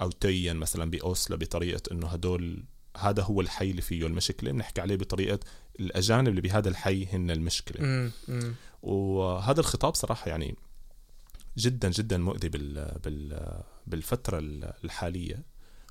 أو 0.00 0.10
تيين 0.10 0.56
مثلا 0.56 0.90
بأوسلو 0.90 1.36
بطريقة 1.36 1.82
إنه 1.92 2.06
هدول 2.06 2.64
هذا 2.96 3.22
هو 3.22 3.40
الحي 3.40 3.70
اللي 3.70 3.82
فيه 3.82 4.06
المشكلة 4.06 4.52
بنحكي 4.52 4.80
عليه 4.80 4.96
بطريقة 4.96 5.40
الأجانب 5.80 6.28
اللي 6.28 6.40
بهذا 6.40 6.68
الحي 6.68 7.06
هن 7.06 7.30
المشكلة. 7.30 8.10
وهذا 8.82 9.60
الخطاب 9.60 9.94
صراحة 9.94 10.28
يعني 10.28 10.56
جدا 11.58 11.90
جدا 11.90 12.18
مؤذي 12.18 12.48
بال 12.48 12.98
بال 13.04 13.62
بالفترة 13.86 14.38
الحالية. 14.84 15.42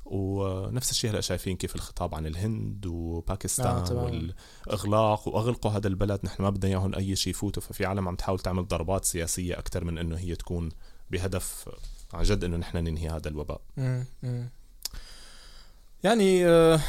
ونفس 0.06 0.92
الشيء 0.92 1.12
هلا 1.12 1.22
شايفين 1.22 1.58
كيف 1.58 1.76
الخطاب 1.76 2.16
عن 2.16 2.26
الهند 2.28 2.86
وباكستان 2.86 3.76
آه 3.76 4.04
والإغلاق 4.04 5.28
وأغلقوا 5.28 5.72
هذا 5.72 5.88
البلد. 5.88 6.20
نحن 6.24 6.44
ما 6.44 6.50
بدنا 6.50 6.72
إياهم 6.72 6.96
أي 6.96 7.16
شيء 7.16 7.32
يفوتوا. 7.32 7.62
ففي 7.62 7.86
عالم 7.86 8.08
عم 8.08 8.16
تحاول 8.16 8.40
تعمل 8.40 8.68
ضربات 8.68 9.06
سياسية 9.06 9.60
أكثر 9.60 9.84
من 9.84 9.98
إنه 9.98 10.18
هي 10.18 10.36
تكون 10.36 10.70
بهدف 11.12 11.70
عن 12.14 12.24
جد 12.24 12.44
إنه 12.44 12.58
نحن 12.58 12.78
ننهي 12.78 13.10
هذا 13.10 13.28
الوباء. 13.28 13.62
يعني 16.04 16.48
آه 16.48 16.80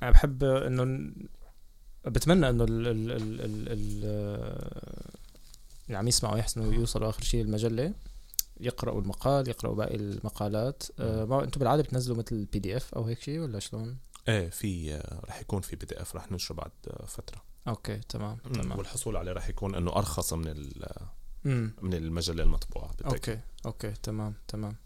يعني 0.00 0.12
بحب 0.12 0.44
إنه 0.44 1.12
بتمنى 2.06 2.48
إنه 2.48 2.64
ال 2.64 2.86
ال 2.86 3.10
ال 3.10 3.40
ال 3.40 3.68
ال 3.68 4.04
اللي 5.86 5.98
عم 5.98 6.08
يسمعوا 6.08 6.38
يحسنوا 6.38 6.72
يوصلوا 6.72 7.08
آخر 7.08 7.22
شيء 7.22 7.42
المجله 7.42 7.94
يقرأوا 8.60 9.00
المقال 9.00 9.48
يقرأوا 9.48 9.74
باقي 9.74 9.96
المقالات. 9.96 10.82
آه 10.98 11.44
أنتم 11.44 11.58
بالعادة 11.58 11.82
بتنزلوا 11.82 12.16
مثل 12.16 12.44
PDF 12.44 12.94
أو 12.94 13.04
هيك 13.04 13.20
شيء 13.20 13.40
ولا 13.40 13.58
شلون؟ 13.58 13.96
إيه 14.28 14.50
في 14.50 15.02
رح 15.28 15.40
يكون 15.40 15.60
في 15.60 15.76
PDF 15.76 16.16
رح 16.16 16.32
ننشره 16.32 16.54
بعد 16.54 16.70
فترة. 17.06 17.42
okay 17.68 18.00
تمام 18.08 18.36
تمام. 18.54 18.78
والحصول 18.78 19.16
عليه 19.16 19.32
رح 19.32 19.48
يكون 19.48 19.74
إنه 19.74 19.96
أرخص 19.96 20.32
من 20.32 20.70
من 21.82 21.94
المجلة 21.94 22.42
المطبوعة 22.42 22.88
بالتأكيد. 22.88 23.14
okay 23.14 23.40
okay 23.66 23.92
تمام 24.02 24.34
تمام. 24.48 24.76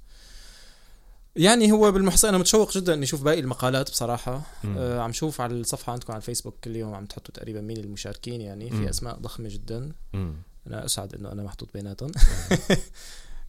يعني 1.37 1.73
هو 1.73 1.93
بالمحصلة 1.93 2.29
أنا 2.29 2.39
متشوق 2.39 2.73
جدا 2.73 2.95
إني 2.95 3.05
أشوف 3.05 3.23
باقي 3.23 3.41
المقالات 3.41 3.91
بصراحة. 3.91 4.43
آه 4.65 5.01
عم 5.01 5.13
شوف 5.13 5.41
على 5.41 5.55
الصفحة 5.55 5.93
عندكم 5.93 6.13
على 6.13 6.21
الفيسبوك 6.21 6.55
كل 6.65 6.77
يوم 6.77 6.95
عم 6.95 7.07
تحطوا 7.07 7.35
تقريبا 7.35 7.61
مين 7.61 7.77
المشاركين 7.77 8.41
يعني 8.41 8.71
في 8.71 8.91
أسماء 8.91 9.19
ضخمة 9.19 9.49
جدا. 9.49 9.93
مم. 10.13 10.37
أنا 10.67 10.85
أسعد 10.85 11.15
إنه 11.15 11.33
أنا 11.33 11.43
محطوط 11.43 11.69
بيناتهم. 11.75 12.13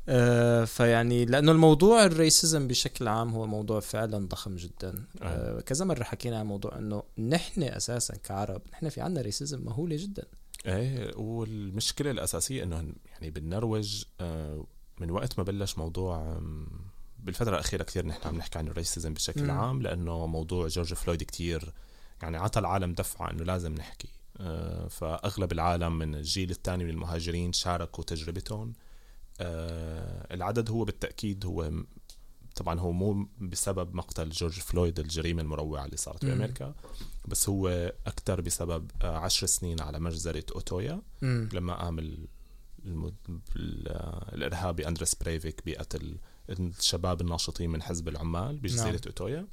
آه 0.09 0.65
فيعني 0.65 1.25
لأنه 1.25 1.51
الموضوع 1.51 2.05
ال 2.05 2.14
racism 2.14 2.67
بشكل 2.67 3.07
عام 3.07 3.29
هو 3.33 3.47
موضوع 3.47 3.79
فعلا 3.79 4.27
ضخم 4.27 4.55
جدا. 4.55 5.05
آه. 5.21 5.59
كذا 5.59 5.85
مرة 5.85 6.03
حكينا 6.03 6.39
عن 6.39 6.45
موضوع 6.45 6.77
إنه 6.77 7.03
نحن 7.17 7.63
أساسا 7.63 8.15
كعرب 8.15 8.61
نحن 8.73 8.89
في 8.89 9.01
عنا 9.01 9.21
racism 9.21 9.65
مهولة 9.65 9.95
جدا. 9.95 10.23
إيه 10.65 11.17
والمشكلة 11.17 12.11
الأساسية 12.11 12.63
إنه 12.63 12.75
يعني 13.11 13.29
بالنرويج 13.29 14.03
آه 14.21 14.65
من 14.99 15.11
وقت 15.11 15.39
ما 15.39 15.43
بلش 15.43 15.77
موضوع 15.77 16.41
بالفترة 17.19 17.49
الأخيرة 17.49 17.83
كثير 17.83 18.05
نحن 18.05 18.27
عم 18.27 18.35
نحكي 18.35 18.59
عن 18.59 18.67
ال 18.67 18.74
racism 18.74 19.13
بشكل 19.13 19.43
م. 19.43 19.51
عام 19.51 19.81
لأنه 19.81 20.27
موضوع 20.27 20.67
جورج 20.67 20.93
فلويد 20.93 21.23
كثير 21.23 21.73
يعني 22.21 22.37
عطى 22.37 22.59
العالم 22.59 22.93
دفعة 22.93 23.31
إنه 23.31 23.43
لازم 23.43 23.73
نحكي. 23.73 24.07
آه، 24.37 24.87
فأغلب 24.87 25.51
العالم 25.51 25.97
من 25.97 26.15
الجيل 26.15 26.49
الثاني 26.49 26.83
من 26.83 26.89
المهاجرين 26.89 27.53
شاركوا 27.53 28.03
تجربتهم. 28.03 28.69
آه، 28.69 28.84
العدد 29.41 30.69
هو 30.69 30.85
بالتأكيد 30.85 31.45
هو 31.45 31.71
طبعا 32.55 32.79
هو 32.79 32.91
مو 32.91 33.27
بسبب 33.39 33.95
مقتل 33.95 34.29
جورج 34.29 34.59
فلويد 34.59 34.99
الجريمة 34.99 35.41
المروعة 35.41 35.85
اللي 35.85 35.97
صارت 35.97 36.25
في 36.25 36.33
أمريكا 36.33 36.73
بس 37.27 37.49
هو 37.49 37.93
أكثر 38.07 38.41
بسبب 38.41 38.91
آه، 39.01 39.17
عشر 39.17 39.47
سنين 39.47 39.81
على 39.81 39.99
مجزرة 39.99 40.45
أوتويا 40.55 41.01
لما 41.53 41.73
قام 41.73 42.25
الإرهابي 44.33 44.87
أندرس 44.87 45.15
بريفيك 45.15 45.61
بقتل 45.65 46.17
الشباب 46.49 47.21
الناشطين 47.21 47.69
من 47.69 47.81
حزب 47.81 48.07
العمال 48.07 48.59
بجزيرة 48.59 48.85
نعم. 48.91 48.99
أوتويا. 49.07 49.47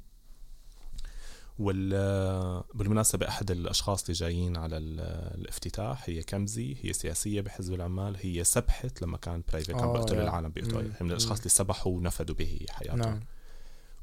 وال 1.59 2.63
بالمناسبة 2.73 3.27
أحد 3.27 3.51
الأشخاص 3.51 4.01
اللي 4.01 4.13
جايين 4.13 4.57
على 4.57 4.77
الافتتاح 4.77 6.09
هي 6.09 6.23
كمزي 6.23 6.77
هي 6.81 6.93
سياسية 6.93 7.41
بحزب 7.41 7.73
العمال 7.73 8.17
هي 8.21 8.43
سبحت 8.43 9.01
لما 9.01 9.17
كان 9.17 9.43
بريفيك 9.51 9.75
عم 9.75 9.93
بيقتل 9.93 10.19
العالم 10.19 10.49
بأوتويا 10.49 10.83
هي 10.83 11.03
من 11.03 11.11
الأشخاص 11.11 11.37
اللي 11.37 11.49
سبحوا 11.49 11.91
ونفدوا 11.91 12.35
بحياتهم. 12.35 12.99
نعم. 12.99 13.19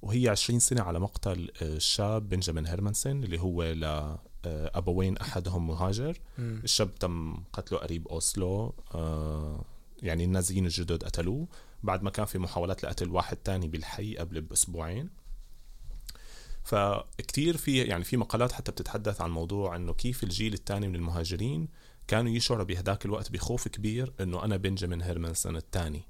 وهي 0.03 0.29
20 0.29 0.59
سنة 0.59 0.83
على 0.83 1.01
مقتل 1.01 1.51
الشاب 1.63 2.29
بنجامين 2.29 2.67
هيرمانسون 2.67 3.25
اللي 3.25 3.41
هو 3.41 3.63
لأبوين 3.63 5.17
أحدهم 5.17 5.67
مهاجر. 5.67 6.19
مم. 6.39 6.61
الشاب 6.65 6.95
تم 6.95 7.37
قتله 7.53 7.79
قريب 7.79 8.09
أوسلو 8.09 8.75
آه، 8.95 9.65
يعني 10.03 10.25
النازيين 10.25 10.65
الجدد 10.65 11.05
قتلوه. 11.05 11.47
بعد 11.83 12.03
ما 12.03 12.11
كان 12.11 12.27
في 12.27 12.39
محاولات 12.39 12.85
لقتل 12.85 13.11
واحد 13.11 13.37
تاني 13.37 13.69
بالحي 13.69 14.17
قبل 14.17 14.41
بأسبوعين. 14.41 15.11
فكتير 16.65 17.57
في 17.57 17.79
يعني 17.79 18.05
في 18.05 18.17
مقالات 18.17 18.53
حتى 18.53 18.73
بتتحدث 18.73 19.21
عن 19.21 19.31
موضوع 19.31 19.77
إنه 19.77 19.93
كيف 19.93 20.25
الجيل 20.25 20.55
الثاني 20.55 20.89
من 20.89 20.95
المهاجرين 20.95 21.69
كانوا 22.07 22.33
يشعروا 22.33 22.65
بهداك 22.65 23.05
الوقت 23.05 23.31
بخوف 23.31 23.69
كبير 23.69 24.13
إنه 24.21 24.45
أنا 24.45 24.57
بنجامين 24.57 25.03
هيرمنسون 25.03 25.57
الثاني 25.57 26.03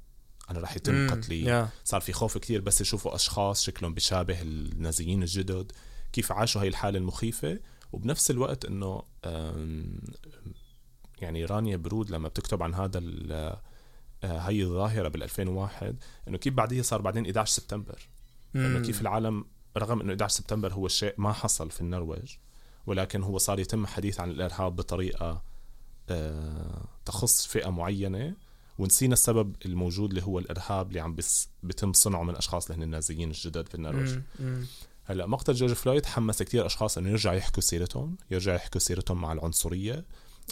أنا 0.51 0.59
راح 0.59 0.77
يتم 0.77 1.11
قتلي. 1.11 1.45
yeah. 1.65 1.69
صار 1.85 2.01
في 2.01 2.13
خوف 2.13 2.39
كثير 2.39 2.61
بس 2.61 2.81
يشوفوا 2.81 3.15
أشخاص 3.15 3.63
شكلهم 3.63 3.95
بيشابه 3.95 4.43
النازيين 4.43 5.23
الجدد. 5.23 5.73
كيف 6.13 6.33
عاشوا 6.33 6.61
هاي 6.61 6.69
الحالة 6.69 6.99
المخيفة. 6.99 7.61
وبنفس 7.93 8.31
الوقت 8.31 8.65
إنه 8.65 9.03
يعني 11.19 11.45
رانيا 11.45 11.77
برود 11.77 12.11
لما 12.11 12.29
بتكتب 12.29 12.63
عن 12.63 12.75
هذا 12.75 12.99
هي 14.25 14.63
الظاهرة 14.63 15.09
بال 15.09 15.23
2001 15.23 15.97
إنه 16.29 16.39
كيف 16.39 16.55
بعديها 16.55 16.83
صار 16.83 17.01
بعدين 17.01 17.27
11 17.27 17.53
سبتمبر. 17.53 18.09
انه 18.57 18.81
كيف 18.81 19.01
العالم 19.01 19.45
رغم 19.77 20.01
إنه 20.01 20.13
11 20.13 20.35
سبتمبر 20.35 20.73
هو 20.73 20.87
الشيء 20.87 21.15
ما 21.19 21.33
حصل 21.33 21.71
في 21.71 21.81
النرويج 21.81 22.33
ولكن 22.87 23.23
هو 23.23 23.39
صار 23.39 23.59
يتم 23.61 23.83
الحديث 23.85 24.21
عن 24.21 24.31
الإرهاب 24.31 24.77
بطريقة 24.77 25.43
آه، 26.11 26.85
تخص 27.05 27.47
فئة 27.47 27.71
معينة 27.71 28.35
ونسينا 28.79 29.13
السبب 29.13 29.57
الموجود 29.67 30.11
اللي 30.11 30.23
هو 30.23 30.39
الإرهاب 30.39 30.89
اللي 30.89 31.01
عم 31.01 31.15
بس 31.15 31.49
بتم 31.63 31.93
صنعه 31.93 32.23
من 32.23 32.37
أشخاص 32.37 32.71
اللي 32.71 32.79
هن 32.79 32.83
النازيين 32.83 33.29
الجدد 33.31 33.69
في 33.69 33.75
النرويج. 33.75 34.19
هلأ 35.05 35.27
مقتل 35.27 35.55
جورج 35.55 35.73
فلويد 35.73 36.07
حمس 36.07 36.43
كثير 36.43 36.67
أشخاص 36.67 36.99
إنه 36.99 37.11
يرجعوا 37.11 37.37
يحكوا 37.37 37.63
سيرتهم 37.63 38.17
يرجعوا 38.31 38.57
يحكوا 38.57 38.81
سيرتهم 38.81 39.21
مع 39.21 39.33
العنصرية 39.33 40.05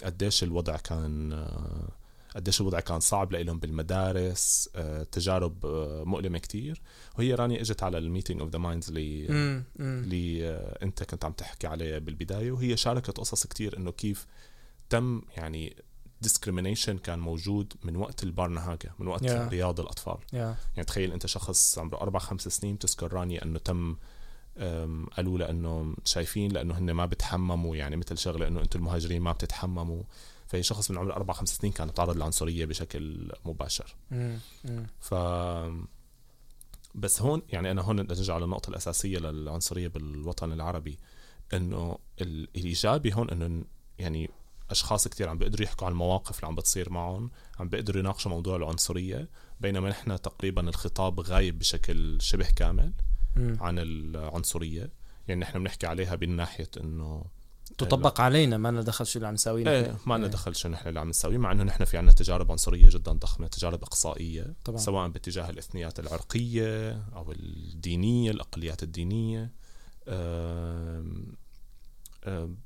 قديش 0.03 0.43
الوضع 0.43 0.77
كان 0.77 1.33
آه، 1.33 1.89
قديش 2.35 2.61
الوضع 2.61 2.79
كان 2.79 2.99
صعب 2.99 3.33
لهم 3.33 3.59
بالمدارس 3.59 4.69
آه، 4.75 5.03
تجارب 5.03 5.65
آه، 5.65 6.03
مؤلمة 6.03 6.37
كتير. 6.37 6.81
وهي 7.17 7.35
راني 7.35 7.61
إجت 7.61 7.83
على 7.83 7.97
ال 7.97 8.03
meeting 8.03 8.41
of 8.41 8.49
the 8.49 8.59
minds 8.59 8.87
اللي 8.87 9.25
اللي 9.79 10.49
آه، 10.49 10.77
أنت 10.83 11.03
كنت 11.03 11.25
عم 11.25 11.31
تحكي 11.31 11.67
عليه 11.67 11.97
بالبداية. 11.97 12.51
وهي 12.51 12.77
شاركت 12.77 13.17
قصص 13.17 13.47
كتير 13.47 13.77
إنه 13.77 13.91
كيف 13.91 14.25
تم 14.89 15.21
يعني 15.37 15.75
ديسكريميشن 16.21 16.97
كان 16.97 17.19
موجود 17.19 17.73
من 17.83 17.95
وقت 17.95 18.23
البارنهاجة 18.23 18.93
من 18.99 19.07
وقت 19.07 19.23
yeah. 19.23 19.31
رياض 19.31 19.79
الأطفال. 19.79 20.17
Yeah. 20.31 20.35
يعني 20.35 20.83
تخيل 20.87 21.11
أنت 21.11 21.25
شخص 21.25 21.79
عمره 21.79 21.97
أربع 21.97 22.19
خمس 22.19 22.47
سنين 22.47 22.75
بتذكر 22.75 23.13
راني 23.13 23.43
إنه 23.43 23.59
تم 23.59 23.95
قالوا 25.17 25.37
لأنه 25.37 25.95
شايفين 26.05 26.51
لأنه 26.51 26.77
هن 26.77 26.91
ما 26.91 27.05
بتحمموا 27.05 27.75
يعني 27.75 27.95
مثل 27.95 28.17
شغلة 28.17 28.47
إنه 28.47 28.61
أنتم 28.61 28.79
المهاجرين 28.79 29.21
ما 29.21 29.31
بتتحمموا. 29.31 30.03
فهي 30.49 30.63
شخص 30.63 30.91
من 30.91 30.97
عمر 30.97 31.13
أربع 31.13 31.33
خمس 31.33 31.49
سنين 31.49 31.73
كان 31.73 31.93
تعرض 31.93 32.15
للعنصريه 32.15 32.65
بشكل 32.65 33.31
مباشر. 33.45 33.95
ف 34.99 35.13
بس 36.95 37.21
هون 37.21 37.41
يعني 37.49 37.71
أنا 37.71 37.81
هون 37.81 37.95
نرجع 37.95 38.37
للنقطة 38.37 38.69
الأساسية 38.69 39.17
للعنصرية 39.19 39.87
بالوطن 39.87 40.51
العربي 40.51 40.97
إنه 41.53 41.97
الإيجابي 42.21 43.13
هون 43.13 43.29
إنه 43.29 43.63
يعني 43.99 44.29
أشخاص 44.69 45.07
كثير 45.07 45.29
عم 45.29 45.37
بيقدروا 45.37 45.65
يحكوا 45.65 45.87
عن 45.87 45.91
المواقف 45.93 46.35
اللي 46.35 46.47
عم 46.47 46.55
بتصير 46.55 46.89
معهم 46.89 47.31
عم 47.59 47.69
بيقدروا 47.69 47.99
يناقشوا 47.99 48.31
موضوع 48.31 48.55
العنصرية 48.55 49.29
بينما 49.59 49.89
نحن 49.89 50.21
تقريبا 50.21 50.69
الخطاب 50.69 51.19
غايب 51.19 51.59
بشكل 51.59 52.17
شبه 52.21 52.47
كامل. 52.55 52.93
عن 53.61 53.79
العنصرية. 53.79 54.89
يعني 55.27 55.41
نحن 55.41 55.59
بنحكي 55.59 55.87
عليها 55.87 56.17
من 56.21 56.35
ناحية 56.35 56.69
إنه 56.77 57.25
تطبق 57.85 58.21
علينا 58.21 58.57
ما 58.57 58.71
لنا 58.71 58.81
دخل 58.81 59.05
شو 59.05 59.19
اللي 59.19 59.27
عم 59.27 59.33
نسويه 59.33 59.69
إيه 59.69 59.97
ما 60.05 60.13
لنا 60.13 60.25
إيه. 60.25 60.31
دخل 60.31 60.55
شو 60.55 60.69
نحن 60.69 60.89
اللي 60.89 60.99
عم 60.99 61.09
نسويه 61.09 61.37
مع 61.37 61.51
إنه 61.51 61.63
نحن 61.63 61.85
في 61.85 61.97
عنا 61.97 62.11
تجارب 62.11 62.51
عنصرية 62.51 62.87
جدا 62.89 63.11
ضخمة 63.11 63.47
تجارب 63.47 63.83
إقصائية 63.83 64.53
طبعا. 64.65 64.77
سواء 64.77 65.07
باتجاه 65.07 65.49
الاثنيات 65.49 65.99
العرقية 65.99 66.91
أو 67.15 67.31
الدينية 67.31 68.31
الأقليات 68.31 68.83
الدينية 68.83 69.51
آم 70.07 71.35
آم 72.25 72.57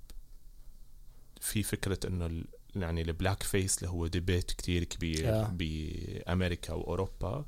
في 1.42 1.64
فكرة 1.64 2.00
إنه 2.08 2.44
يعني 2.76 3.02
ال 3.02 3.44
blackface 3.44 3.78
اللي 3.78 3.90
هو 3.90 4.08
debate 4.08 4.52
كتير 4.52 4.84
كبير 4.84 5.26
yeah. 5.26 5.48
بأمريكا 5.50 6.74
وأوروبا 6.74 7.46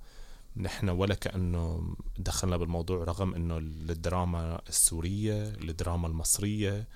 نحن 0.58 0.90
ولا 0.90 1.16
كأنه 1.16 1.96
دخلنا 2.18 2.58
بالموضوع 2.58 3.04
رغم 3.04 3.36
إنه 3.36 3.58
الدراما 3.58 4.62
السورية 4.70 5.44
الدراما 5.44 6.08
المصرية 6.08 6.88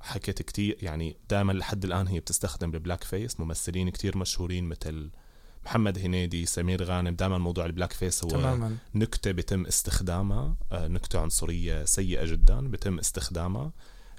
حكت 0.00 0.42
كتير 0.42 0.76
يعني 0.82 1.16
دائما 1.30 1.52
لحد 1.52 1.84
الآن 1.84 2.06
هي 2.06 2.20
بتستخدم 2.20 2.74
ال 2.74 3.04
blackface 3.04 3.40
ممثلين 3.40 3.88
كتير 3.90 4.18
مشهورين 4.18 4.64
مثل 4.64 5.10
محمد 5.64 5.98
هنيدي 5.98 6.46
سمير 6.46 6.82
غانم 6.84 7.14
دائما 7.14 7.38
موضوع 7.38 7.66
ال 7.66 7.92
blackface 7.92 8.24
هو 8.24 8.30
تماما. 8.30 8.76
نكتة 8.94 9.30
بيتم 9.30 9.66
استخدامها 9.66 10.56
آه، 10.72 10.88
نكتة 10.88 11.20
عنصرية 11.20 11.84
سيئة 11.84 12.24
جدا 12.24 12.68
بيتم 12.68 12.98
استخدامها 12.98 13.72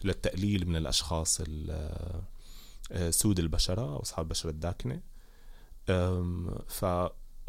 للتقليل 0.04 0.68
من 0.68 0.76
الأشخاص 0.76 1.42
آه، 1.70 3.10
سود 3.10 3.40
البشرة 3.40 3.82
أو 3.82 4.02
أصحاب 4.02 4.26
البشرة 4.26 4.50
الداكنة 4.50 5.02
ف 6.68 6.86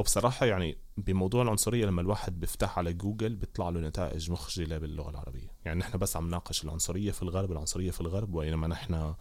وبصراحة 0.03 0.47
يعني 0.47 0.77
بموضوع 0.97 1.43
العنصرية 1.43 1.87
لما 1.87 2.01
الواحد 2.01 2.41
بيفتح 2.41 2.79
على 2.79 2.93
جوجل 2.93 3.35
بيطلع 3.35 3.69
له 3.69 3.81
نتائج 3.81 4.31
مخجلة 4.31 4.79
باللغة 4.79 5.11
العربية. 5.11 5.49
يعني 5.65 5.81
نحن 5.81 5.99
بس 5.99 6.17
عم 6.17 6.31
ناقش 6.31 6.65
العنصرية 6.65 7.11
في 7.11 7.23
الغرب 7.23 7.53
العنصرية 7.53 7.91
في 7.91 8.01
الغرب 8.01 8.35
وإنما 8.35 8.67
نحن 8.67 9.15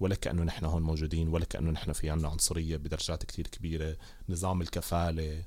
ولا 0.00 0.14
كأنه 0.14 0.42
نحن 0.42 0.64
هون 0.64 0.82
موجودين 0.82 1.28
ولا 1.28 1.44
كأنه 1.44 1.70
نحن 1.70 1.92
في 1.92 2.10
عنا 2.10 2.28
عنصرية 2.28 2.76
بدرجات 2.76 3.24
كتير 3.24 3.46
كبيرة. 3.46 3.96
نظام 4.28 4.62
الكفالة 4.62 5.42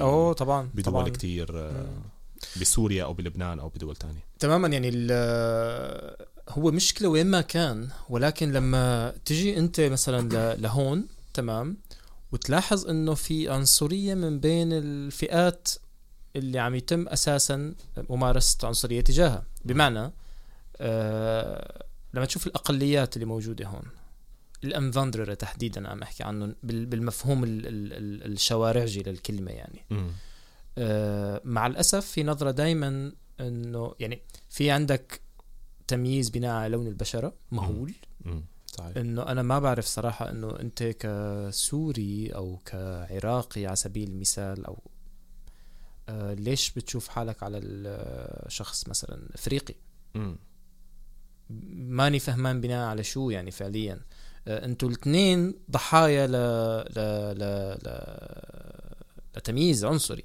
أوه 0.00 0.32
طبعا 0.32 0.70
بدول 0.74 0.84
طبعا. 0.84 1.08
كتير 1.08 1.48
آه، 1.58 2.02
بسوريا 2.60 3.04
أو 3.04 3.14
بلبنان 3.14 3.58
أو 3.58 3.68
بدول 3.68 3.96
تانية. 3.96 4.24
تماما 4.38 4.68
يعني 4.68 4.90
هو 6.48 6.70
مشكلة 6.70 7.08
وين 7.08 7.26
ما 7.26 7.40
كان 7.40 7.88
ولكن 8.08 8.52
لما 8.52 9.10
تجي 9.24 9.58
أنت 9.58 9.80
مثلا 9.80 10.54
لهون 10.56 11.06
تمام 11.34 11.76
وتلاحظ 12.34 12.86
إنه 12.86 13.14
في 13.14 13.48
عنصرية 13.48 14.14
من 14.14 14.40
بين 14.40 14.72
الفئات 14.72 15.68
اللي 16.36 16.58
عم 16.58 16.74
يتم 16.74 17.08
أساسا 17.08 17.74
ممارسة 18.10 18.68
عنصرية 18.68 19.00
تجاهها. 19.00 19.46
بمعنى 19.64 20.12
آه 20.80 21.84
لما 22.14 22.24
تشوف 22.24 22.46
الأقليات 22.46 23.16
اللي 23.16 23.26
موجودة 23.26 23.66
هون 23.66 23.82
الانفاندرر 24.64 25.34
تحديدا 25.34 25.88
عم 25.88 26.02
أحكي 26.02 26.22
عنهم 26.22 26.54
بالمفهوم 26.62 27.44
ال 27.44 27.66
ال 27.66 28.32
الشوارعجي 28.32 29.02
للكلمة 29.02 29.50
يعني. 29.50 29.84
آه 30.78 31.40
مع 31.44 31.66
الأسف 31.66 32.06
في 32.06 32.22
نظرة 32.22 32.50
دائما 32.50 33.12
إنه 33.40 33.94
يعني 34.00 34.22
في 34.50 34.70
عندك 34.70 35.20
تمييز 35.86 36.30
بناء 36.30 36.50
على 36.50 36.72
لون 36.72 36.86
البشرة 36.86 37.34
مهول. 37.52 37.92
صحيح. 38.78 38.96
إنه 38.96 39.22
أنا 39.22 39.42
ما 39.42 39.58
بعرف 39.58 39.84
صراحة 39.86 40.30
إنه 40.30 40.60
أنت 40.60 40.82
كسوري 40.82 42.28
أو 42.34 42.58
كعراقي 42.64 43.66
على 43.66 43.76
سبيل 43.76 44.08
المثال 44.08 44.66
أو 44.66 44.78
آه 46.08 46.34
ليش 46.34 46.70
بتشوف 46.70 47.08
حالك 47.08 47.42
على 47.42 47.58
الشخص 47.58 48.88
مثلا 48.88 49.28
إفريقي. 49.34 49.74
ماني 51.74 52.18
فهمان 52.18 52.60
بناء 52.60 52.88
على 52.88 53.04
شو 53.04 53.30
يعني 53.30 53.50
فعليا 53.50 54.00
آه 54.48 54.64
أنتوا 54.64 54.88
الاثنين 54.88 55.54
ضحايا 55.70 56.26
ل... 56.26 56.32
ل... 56.96 57.00
ل... 57.38 57.42
ل... 57.84 57.88
لتمييز 59.36 59.84
عنصري 59.84 60.24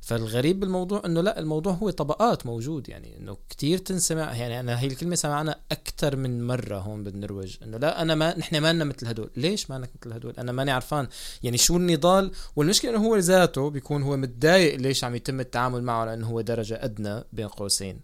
فالغريب 0.00 0.60
بالموضوع 0.60 1.02
إنه 1.04 1.20
لا 1.20 1.38
الموضوع 1.38 1.72
هو 1.72 1.90
طبقات 1.90 2.46
موجود 2.46 2.88
يعني 2.88 3.16
إنه 3.16 3.36
كتير 3.50 3.78
تنسمع 3.78 4.34
يعني 4.34 4.60
أنا 4.60 4.80
هي 4.80 4.86
الكلمة 4.86 5.14
سمعنا 5.14 5.60
أكثر 5.72 6.16
من 6.16 6.46
مرة 6.46 6.78
هون 6.78 7.04
بالنرويج 7.04 7.56
إنه 7.62 7.78
لا 7.78 8.02
أنا 8.02 8.14
ما 8.14 8.38
نحن 8.38 8.58
ما 8.58 8.72
لنا 8.72 8.84
مثل 8.84 9.06
هدول. 9.06 9.30
ليش 9.36 9.70
ما 9.70 9.78
لك 9.78 9.90
مثل 10.00 10.12
هدول؟ 10.12 10.34
أنا 10.38 10.52
ماني 10.52 10.70
عرفان. 10.70 11.08
يعني 11.42 11.58
شو 11.58 11.76
النضال؟ 11.76 12.30
والمشكلة 12.56 12.90
إنه 12.90 13.06
هو 13.06 13.16
ذاته 13.16 13.70
بيكون 13.70 14.02
هو 14.02 14.16
متضايق 14.16 14.76
ليش 14.76 15.04
عم 15.04 15.14
يتم 15.14 15.40
التعامل 15.40 15.82
معه 15.82 16.04
لأنه 16.04 16.26
هو 16.26 16.40
درجة 16.40 16.84
أدنى 16.84 17.24
بين 17.32 17.48
قوسين. 17.48 18.00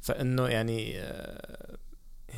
فإنه 0.00 0.48
يعني 0.48 1.00
آه 1.00 1.76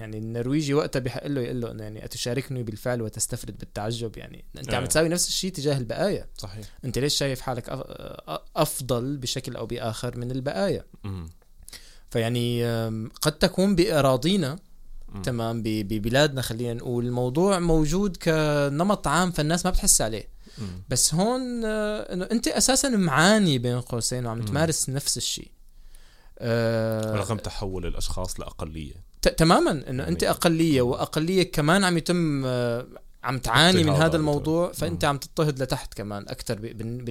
يعني 0.00 0.18
النرويجي 0.18 0.74
وقتها 0.74 1.00
بحق 1.00 1.26
له 1.26 1.40
يقول 1.40 1.60
له 1.60 1.70
إنه 1.70 1.82
يعني 1.82 2.04
أتشاركني 2.04 2.62
بالفعل 2.62 3.02
وتستفرد 3.02 3.58
بالتعجب 3.58 4.18
يعني. 4.18 4.44
أنت 4.58 4.74
عم 4.74 4.82
آه. 4.82 4.86
تساوي 4.86 5.08
نفس 5.08 5.28
الشيء 5.28 5.52
تجاه 5.52 5.78
البقايا. 5.78 6.26
صحيح. 6.38 6.66
أنت 6.84 6.98
ليش 6.98 7.14
شايف 7.14 7.40
حالك 7.40 7.64
أفضل 8.56 9.16
بشكل 9.16 9.56
أو 9.56 9.66
بآخر 9.66 10.18
من 10.18 10.30
البقايا؟ 10.30 10.84
م. 11.04 11.26
فيعني 12.10 12.64
قد 13.22 13.32
تكون 13.32 13.74
بإراضينا 13.74 14.58
تمام 15.22 15.62
ببلادنا 15.64 16.42
خلينا 16.42 16.74
نقول 16.74 17.06
الموضوع 17.06 17.58
موجود 17.58 18.16
كنمط 18.16 19.06
عام 19.06 19.32
فالناس 19.32 19.64
ما 19.64 19.70
بتحس 19.70 20.00
عليه. 20.00 20.28
م. 20.58 20.62
بس 20.88 21.14
هون 21.14 21.64
آه، 21.64 22.12
إنه 22.12 22.24
أنت 22.24 22.48
أساسا 22.48 22.88
معاني 22.88 23.58
بين 23.58 23.80
قوسين 23.80 24.26
وعم 24.26 24.42
تمارس 24.42 24.90
نفس 24.90 25.16
الشيء. 25.16 25.50
أه 26.38 27.16
رغم 27.16 27.36
تحول 27.36 27.86
الأشخاص 27.86 28.40
لأقلية. 28.40 29.04
تماما 29.28 29.90
إنه 29.90 30.08
أنت 30.08 30.24
أقلية 30.24 30.82
وأقلية 30.82 31.52
كمان 31.52 31.84
عم 31.84 31.96
يتم 31.96 32.42
آه، 32.46 32.86
عم 33.24 33.38
تعاني 33.38 33.84
من 33.84 33.92
هذا 33.92 34.16
الموضوع 34.16 34.72
فأنت 34.72 35.04
عم 35.04 35.18
تضطهد 35.18 35.62
لتحت 35.62 35.94
كمان 35.94 36.22
أكثر 36.28 36.58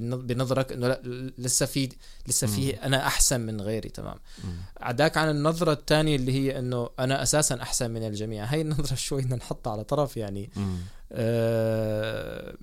بنظرك 0.03 0.71
إنه 0.71 0.87
لا 0.87 1.01
لسه 1.37 1.65
في 1.65 1.89
لسه 2.27 2.47
في 2.47 2.69
أنا 2.73 3.07
أحسن 3.07 3.41
من 3.41 3.61
غيري 3.61 3.89
تمام. 3.89 4.15
عداك 4.81 5.17
عن 5.17 5.29
النظرة 5.29 5.73
الثانية 5.73 6.15
اللي 6.15 6.31
هي 6.31 6.59
إنه 6.59 6.89
أنا 6.99 7.23
أساسا 7.23 7.61
أحسن 7.61 7.91
من 7.91 8.07
الجميع. 8.07 8.45
هاي 8.45 8.61
النظرة 8.61 8.95
شوي 9.07 9.21
بدنا 9.21 9.35
نحطها 9.35 9.71
على 9.71 9.83
طرف 9.83 10.17
يعني. 10.17 10.49
آه 11.11 12.55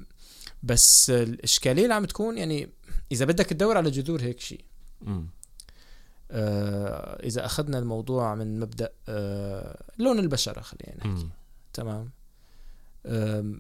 بس 0.63 1.11
الإشكالية 1.11 1.83
اللي 1.83 1.95
عم 1.95 2.05
تكون 2.05 2.39
يعني 2.39 2.69
إذا 3.13 3.25
بدك 3.25 3.47
تدور 3.47 3.77
على 3.77 3.91
جذور 3.91 4.23
هيك 4.23 4.41
شيء 4.41 4.65
إذا 6.31 7.45
أخذنا 7.45 7.79
الموضوع 7.79 8.35
من 8.35 8.61
مبدأ 8.61 8.91
آه 9.09 9.83
لون 9.99 10.19
البشرة 10.19 10.61
خلينا 10.61 10.97
نحكي. 10.97 11.29
تمام؟ 11.73 12.11
آه 13.07 13.55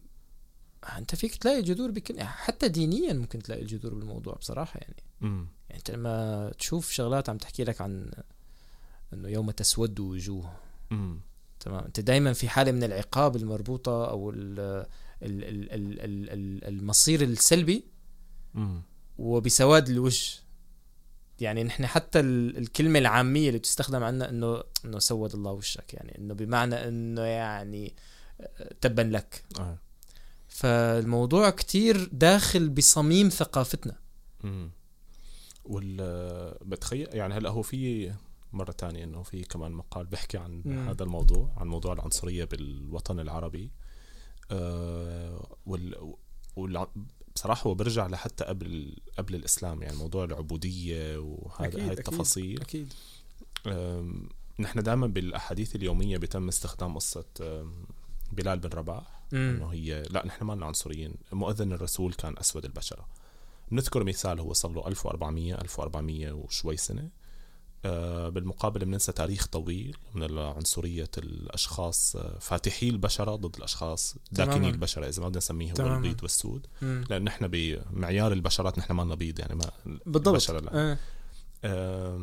أنت 0.98 1.14
فيك 1.14 1.36
تلاقي 1.36 1.62
جذور 1.62 1.90
بكل 1.90 2.22
حتى 2.22 2.68
دينيا 2.68 3.12
ممكن 3.12 3.38
تلاقي 3.42 3.62
الجذور 3.62 3.94
بالموضوع 3.94 4.34
بصراحة 4.34 4.80
يعني. 4.80 5.02
مم. 5.20 5.46
يعني 5.68 5.78
أنت 5.78 5.90
لما 5.90 6.50
تشوف 6.58 6.90
شغلات 6.90 7.28
عم 7.28 7.38
تحكي 7.38 7.64
لك 7.64 7.80
عن 7.80 8.10
إنه 9.12 9.28
يوم 9.28 9.50
تسود 9.50 10.00
وجوه. 10.00 10.52
تمام؟ 11.60 11.84
أنت 11.84 12.00
دائما 12.00 12.32
في 12.32 12.48
حالة 12.48 12.72
من 12.72 12.84
العقاب 12.84 13.36
المربوطة 13.36 14.10
أو 14.10 14.30
ال 14.30 14.60
ال 15.22 15.44
ال 15.44 15.72
ال 15.72 16.00
ال 16.30 16.64
المصير 16.64 17.22
السلبي 17.22 17.84
مم. 18.54 18.82
وبسواد 19.18 19.88
الوجه. 19.88 20.40
يعني 21.40 21.64
نحن 21.64 21.86
حتى 21.86 22.20
الكلمة 22.20 22.98
العامية 22.98 23.48
اللي 23.48 23.58
بتستخدم 23.58 24.02
عنا 24.04 24.28
إنه 24.28 24.62
إنه 24.84 24.98
سود 24.98 25.34
الله 25.34 25.52
وشك 25.52 25.94
يعني 25.94 26.18
إنه 26.18 26.34
بمعنى 26.34 26.88
إنه 26.88 27.22
يعني 27.22 27.94
آه، 28.40 28.74
تبا 28.80 29.02
لك 29.02 29.44
آه. 29.58 29.78
فالموضوع 30.48 31.50
كتير 31.50 32.08
داخل 32.12 32.68
بصميم 32.68 33.28
ثقافتنا 33.28 33.96
امم 34.44 34.70
وال 35.64 35.96
بتخيل 36.64 37.08
يعني 37.12 37.34
هلأ 37.34 37.50
هو 37.50 37.62
في 37.62 38.12
مرة 38.52 38.72
تانية 38.72 39.04
إنه 39.04 39.22
في 39.22 39.44
كمان 39.44 39.72
مقال 39.72 40.06
بيحكي 40.06 40.38
عن 40.38 40.62
مم. 40.64 40.88
هذا 40.88 41.02
الموضوع 41.02 41.52
عن 41.56 41.68
موضوع 41.68 41.92
العنصرية 41.92 42.44
بالوطن 42.44 43.20
العربي 43.20 43.70
آه 44.50 45.56
وال, 45.66 46.16
وال... 47.40 47.50
بصراحة 47.50 47.70
هو 47.70 47.74
برجع 47.74 48.06
لحتى 48.06 48.44
قبل 48.44 48.96
قبل 49.18 49.34
الإسلام 49.34 49.82
يعني 49.82 49.96
موضوع 49.96 50.24
العبودية 50.24 51.18
وهذا 51.18 51.88
هاي 51.88 51.92
التفاصيل. 51.92 52.60
أكيد. 52.60 52.92
نحن 54.58 54.82
دائما 54.82 55.06
بالأحاديث 55.06 55.76
اليومية 55.76 56.18
بيتم 56.18 56.48
استخدام 56.48 56.94
قصة 56.96 57.24
بلال 58.32 58.58
بن 58.58 58.68
رباح 58.68 59.20
إنه 59.32 59.68
هي 59.68 60.02
لا 60.10 60.26
نحن 60.26 60.44
ما 60.44 60.52
لنا 60.52 60.66
عنصريين. 60.66 61.14
مؤذن 61.32 61.72
الرسول 61.72 62.14
كان 62.14 62.34
أسود 62.38 62.64
البشرة. 62.64 63.08
نذكر 63.72 64.04
مثال 64.04 64.40
هو 64.40 64.52
صار 64.52 64.72
له 64.72 64.88
1400 64.88 65.54
1400 65.54 66.32
وشوي 66.32 66.76
سنة. 66.76 67.08
بالمقابل 67.84 68.84
بننسى 68.84 69.12
تاريخ 69.12 69.46
طويل 69.46 69.96
من 70.14 70.38
عنصرية 70.38 71.10
الأشخاص 71.18 72.16
آه، 72.16 72.38
فاتحي 72.40 72.88
البشرة 72.88 73.36
ضد 73.36 73.56
الأشخاص 73.56 74.16
داكني 74.32 74.68
البشرة 74.68 75.08
إذا 75.08 75.22
ما 75.22 75.28
بدنا 75.28 75.38
نسميه 75.38 75.72
هو 75.80 75.94
البيض 75.94 76.22
والسود 76.22 76.66
مم. 76.82 77.04
لأن 77.10 77.24
نحن 77.24 77.48
بمعيار 77.48 78.32
البشرات 78.32 78.78
نحن 78.78 78.92
ما 78.92 79.02
لنا 79.02 79.14
بيض 79.14 79.38
يعني 79.38 79.54
ما 79.54 79.70
بالضبط 80.06 80.28
البشرة 80.28 80.60
لا. 80.60 80.98
آه. 81.64 82.18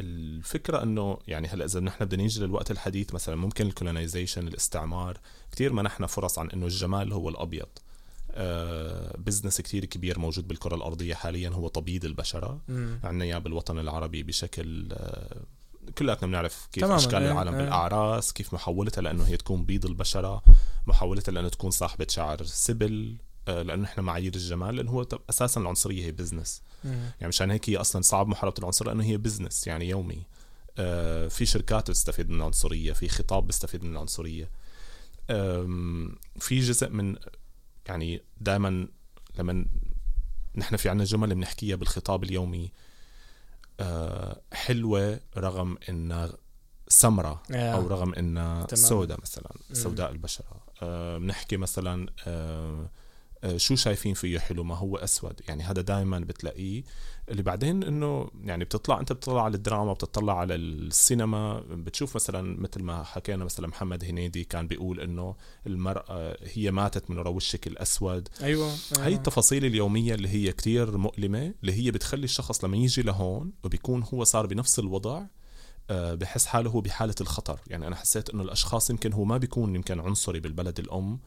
الفكرة 0.00 0.82
إنه 0.82 1.18
يعني 1.28 1.48
هلأ 1.48 1.64
إذا 1.64 1.80
نحن 1.80 2.04
بدنا 2.04 2.22
نيجي 2.22 2.40
للوقت 2.40 2.70
الحديث 2.70 3.14
مثلا 3.14 3.36
ممكن 3.36 3.66
ال 3.66 3.72
colonization 3.72 4.48
الاستعمار 4.48 5.20
كثير 5.52 5.72
منحنا 5.72 6.06
فرص 6.06 6.38
عن 6.38 6.50
إنه 6.50 6.66
الجمال 6.66 7.12
هو 7.12 7.28
الأبيض 7.28 7.68
business 9.18 9.60
كتير 9.60 9.84
كبير 9.84 10.18
موجود 10.18 10.48
بالكرة 10.48 10.74
الأرضية 10.74 11.14
حاليا 11.14 11.50
هو 11.50 11.68
تبييض 11.68 12.04
البشرة 12.04 12.60
عندنا 13.04 13.24
إياه 13.24 13.38
بالوطن 13.38 13.78
العربي 13.78 14.22
بشكل 14.22 14.88
آه، 14.92 15.42
كلياتنا 15.98 16.28
بنعرف 16.28 16.68
كيف 16.72 16.84
تماماً. 16.84 16.96
أشكال 16.96 17.22
العالم 17.22 17.54
إيه. 17.54 17.62
بالأعراس 17.62 18.32
كيف 18.32 18.54
محاولتها 18.54 19.02
لأنه 19.02 19.24
هي 19.24 19.36
تكون 19.36 19.64
بيض 19.64 19.86
البشرة 19.86 20.42
محاولتها 20.86 21.32
لأنه 21.32 21.48
تكون 21.48 21.70
صاحبة 21.70 22.06
شعر 22.10 22.44
سبل 22.44 23.16
آه، 23.48 23.62
لأنه 23.62 23.84
إحنا 23.84 24.02
معايير 24.02 24.34
الجمال 24.34 24.76
لأنه 24.76 24.90
هو 24.90 25.06
أساسا 25.30 25.60
العنصرية 25.60 26.04
هي 26.04 26.12
business 26.12 26.62
يعني 26.84 27.28
مشان 27.28 27.50
هيك 27.50 27.70
هي 27.70 27.76
أصلا 27.76 28.02
صعب 28.02 28.28
محاربة 28.28 28.54
العنصرية 28.58 28.86
لأنه 28.86 29.04
هي 29.04 29.16
business 29.16 29.66
يعني 29.66 29.88
يومي 29.88 30.22
آه، 30.78 31.28
في 31.28 31.46
شركات 31.46 31.90
بتستفيد 31.90 32.30
من 32.30 32.36
العنصرية 32.36 32.92
في 32.92 33.08
خطاب 33.08 33.46
بيستفيد 33.46 33.84
من 33.84 33.92
العنصرية 33.92 34.50
في 36.38 36.60
جزء 36.60 36.88
من 36.88 37.16
يعني 37.86 38.22
دائما 38.40 38.88
لما 39.38 39.66
نحن 40.56 40.76
في 40.76 40.88
عنا 40.88 41.04
جمل 41.04 41.34
بنحكيها 41.34 41.76
بالخطاب 41.76 42.24
اليومي 42.24 42.72
آه، 43.80 44.40
حلوة 44.52 45.20
رغم 45.36 45.78
إنها 45.88 46.32
سمرة 46.88 47.42
أو 47.50 47.86
رغم 47.86 48.14
إنها 48.14 48.66
سوداء 48.74 49.20
مثلا 49.20 49.50
سوداء 49.72 50.10
البشرة. 50.10 50.66
آه، 50.82 51.18
بنحكي 51.18 51.56
مثلا 51.56 52.06
آه، 52.26 52.90
آه، 53.44 53.56
شو 53.56 53.76
شايفين 53.76 54.14
فيه 54.14 54.38
حلو 54.38 54.64
ما 54.64 54.74
هو 54.74 54.96
أسود؟ 54.96 55.40
يعني 55.48 55.62
هذا 55.62 55.82
دائما 55.82 56.18
بتلاقيه 56.18 56.82
اللي 57.28 57.42
بعدين 57.42 57.82
إنه 57.82 58.30
يعني 58.44 58.64
بتطلع 58.64 59.00
أنت 59.00 59.12
بتطلع 59.12 59.44
على 59.44 59.56
الدراما 59.56 59.92
بتطلع 59.92 60.38
على 60.38 60.54
السينما 60.54 61.60
بتشوف 61.60 62.14
مثلا 62.16 62.60
مثل 62.60 62.82
ما 62.82 63.02
حكينا 63.02 63.44
مثلا 63.44 63.66
محمد 63.66 64.04
هنيدي 64.04 64.44
كان 64.44 64.66
بيقول 64.66 65.00
إنه 65.00 65.34
المرأة 65.66 66.36
هي 66.54 66.70
ماتت 66.70 67.10
من 67.10 67.18
وراء 67.18 67.32
وشك 67.32 67.66
الأسود 67.66 68.28
أيوه, 68.42 68.66
أيوة. 68.66 69.06
هاي 69.06 69.14
التفاصيل 69.14 69.64
اليومية 69.64 70.14
اللي 70.14 70.28
هي 70.28 70.52
كتير 70.52 70.96
مؤلمة 70.96 71.54
اللي 71.60 71.72
هي 71.72 71.90
بتخلي 71.90 72.24
الشخص 72.24 72.64
لما 72.64 72.76
يجي 72.76 73.02
لهون 73.02 73.52
وبيكون 73.64 74.04
هو 74.14 74.24
صار 74.24 74.46
بنفس 74.46 74.78
الوضع 74.78 75.22
آه، 75.90 76.14
بحس 76.14 76.46
حاله 76.46 76.70
هو 76.70 76.80
بحالة 76.80 77.14
الخطر 77.20 77.60
يعني 77.66 77.86
أنا 77.86 77.96
حسيت 77.96 78.30
أنه 78.30 78.42
الأشخاص 78.42 78.90
يمكن 78.90 79.12
هو 79.12 79.24
ما 79.24 79.36
بيكون 79.38 79.74
يمكن 79.74 80.00
عنصري 80.00 80.40
بالبلد 80.40 80.78
الأم 80.78 81.20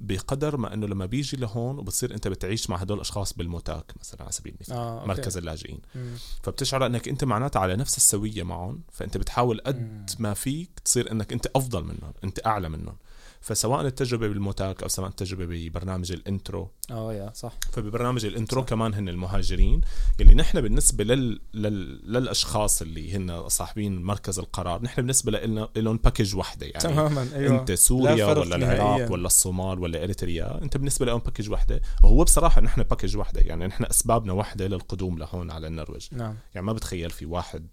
بقدر 0.00 0.56
ما 0.56 0.74
إنه 0.74 0.86
لما 0.86 1.06
بيجي 1.06 1.36
لهون 1.36 1.78
وبتصير 1.78 2.14
أنت 2.14 2.28
بتعيش 2.28 2.70
مع 2.70 2.76
هدول 2.76 2.96
الأشخاص 2.96 3.32
بال 3.32 3.47
mottak 3.47 3.92
مثلا 4.00 4.22
على 4.22 4.32
سبيل 4.32 4.54
المثال 4.54 4.76
آه، 4.76 5.06
مركز 5.06 5.36
اللاجئين. 5.36 5.80
مم. 5.94 6.14
فبتشعر 6.42 6.86
إنك 6.86 7.08
أنت 7.08 7.24
معناتها 7.24 7.60
على 7.60 7.76
نفس 7.76 7.96
السوية 7.96 8.42
معهم 8.42 8.80
فأنت 8.92 9.16
بتحاول 9.16 9.60
قد 9.66 10.10
ما 10.18 10.34
فيك 10.34 10.70
تصير 10.84 11.12
إنك 11.12 11.32
أنت 11.32 11.46
أفضل 11.56 11.84
منهم 11.84 12.12
أنت 12.24 12.46
أعلى 12.46 12.68
منهم. 12.68 12.96
فسواء 13.40 13.80
التجربة 13.80 14.28
بالموتاك 14.28 14.82
أو 14.82 14.88
سواء 14.88 15.08
التجربة 15.08 15.46
ببرنامج 15.46 16.12
ال 16.12 16.20
intro. 16.20 16.70
آه 16.90 17.14
يا 17.14 17.30
صح. 17.34 17.52
فببرنامج 17.72 18.24
ال 18.24 18.30
intro 18.30 18.62
صح. 18.62 18.68
كمان 18.68 18.94
هن 18.94 19.08
المهاجرين 19.08 19.80
اللي 20.20 20.34
نحن 20.34 20.60
بالنسبة 20.60 21.04
لل... 21.04 21.40
لل... 21.54 22.12
للأشخاص 22.12 22.82
اللي 22.82 23.16
هن 23.16 23.48
صاحبين 23.48 24.02
مركز 24.02 24.38
القرار 24.38 24.82
نحن 24.82 24.96
بالنسبة 24.96 25.32
لنا 25.32 25.68
لهم 25.76 25.96
package 25.96 26.36
وحدة 26.36 26.66
يعني 26.66 26.78
تماما 26.78 27.28
أيوه. 27.34 27.60
أنت 27.60 27.72
سوريا 27.72 28.26
ولا 28.26 28.56
العراق 28.56 29.12
ولا 29.12 29.26
الصومال 29.26 29.78
ولا 29.78 30.04
إريتريا 30.04 30.62
أنت 30.62 30.76
بالنسبة 30.76 31.06
لهم 31.06 31.20
package 31.20 31.50
وحدة. 31.50 31.82
وهو 32.02 32.24
بصراحة 32.24 32.60
نحن 32.60 32.82
package 32.82 33.16
وحدة 33.16 33.40
يعني 33.40 33.66
نحن 33.66 33.84
أسبابنا 33.84 34.32
وحدة 34.32 34.66
للقدوم 34.66 35.18
لهون 35.18 35.50
على 35.50 35.66
النرويج. 35.66 36.08
نعم. 36.12 36.36
يعني 36.54 36.66
ما 36.66 36.72
بتخيل 36.72 37.10
في 37.10 37.26
واحد 37.26 37.66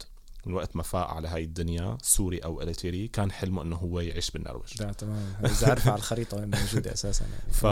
من 0.46 0.54
وقت 0.54 0.76
ما 0.76 0.84
فاق 0.84 1.08
على 1.08 1.28
هاي 1.28 1.44
الدنيا 1.44 1.98
سوري 2.02 2.38
أو 2.38 2.62
اريتري 2.62 3.08
كان 3.08 3.32
حلمه 3.32 3.62
إنه 3.62 3.76
هو 3.76 4.00
يعيش 4.00 4.32
بالنرويج. 4.32 4.82
لا 4.82 4.94
تمام. 4.94 5.34
إذا 5.46 5.70
عارف 5.70 5.88
على 5.88 5.98
الخريطة 5.98 6.38
وين 6.38 6.52
موجودة 6.56 6.94
أساسا 6.94 7.26
يعني. 7.26 7.54
ف 7.62 7.66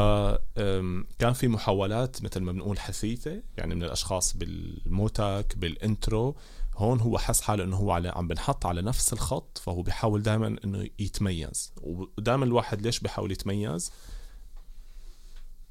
كان 1.20 1.34
في 1.34 1.48
محاولات 1.48 2.24
مثل 2.24 2.40
ما 2.40 2.52
بنقول 2.52 2.80
حثيثة 2.80 3.42
يعني 3.58 3.76
من 3.76 3.84
الأشخاص 3.84 4.38
بال 4.38 4.68
mottak 4.68 5.58
بال 5.58 5.77
intro. 5.77 6.36
هون 6.76 7.00
هو 7.00 7.18
حس 7.18 7.42
حاله 7.42 7.64
إنه 7.64 7.76
هو 7.76 7.92
على 7.92 8.10
عم 8.10 8.28
بنحط 8.28 8.66
على 8.66 8.82
نفس 8.82 9.14
الخط 9.14 9.58
فهو 9.58 9.82
بيحاول 9.82 10.24
دائما 10.24 10.56
إنه 10.64 10.90
يتميز. 11.00 11.74
ودائما 11.82 12.46
الواحد 12.46 12.82
ليش 12.82 13.00
بيحاول 13.00 13.32
يتميز؟ 13.32 13.92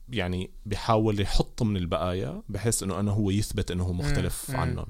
يعني 0.09 0.51
بيحاول 0.67 1.21
يحط 1.21 1.63
من 1.63 1.77
البقية 1.77 2.43
بحيث 2.49 2.83
إنه 2.83 3.01
انه 3.01 3.13
هو 3.13 3.31
يثبت 3.31 3.71
إنه 3.71 3.85
هو 3.85 3.93
مختلف 3.93 4.51
عنهم. 4.51 4.87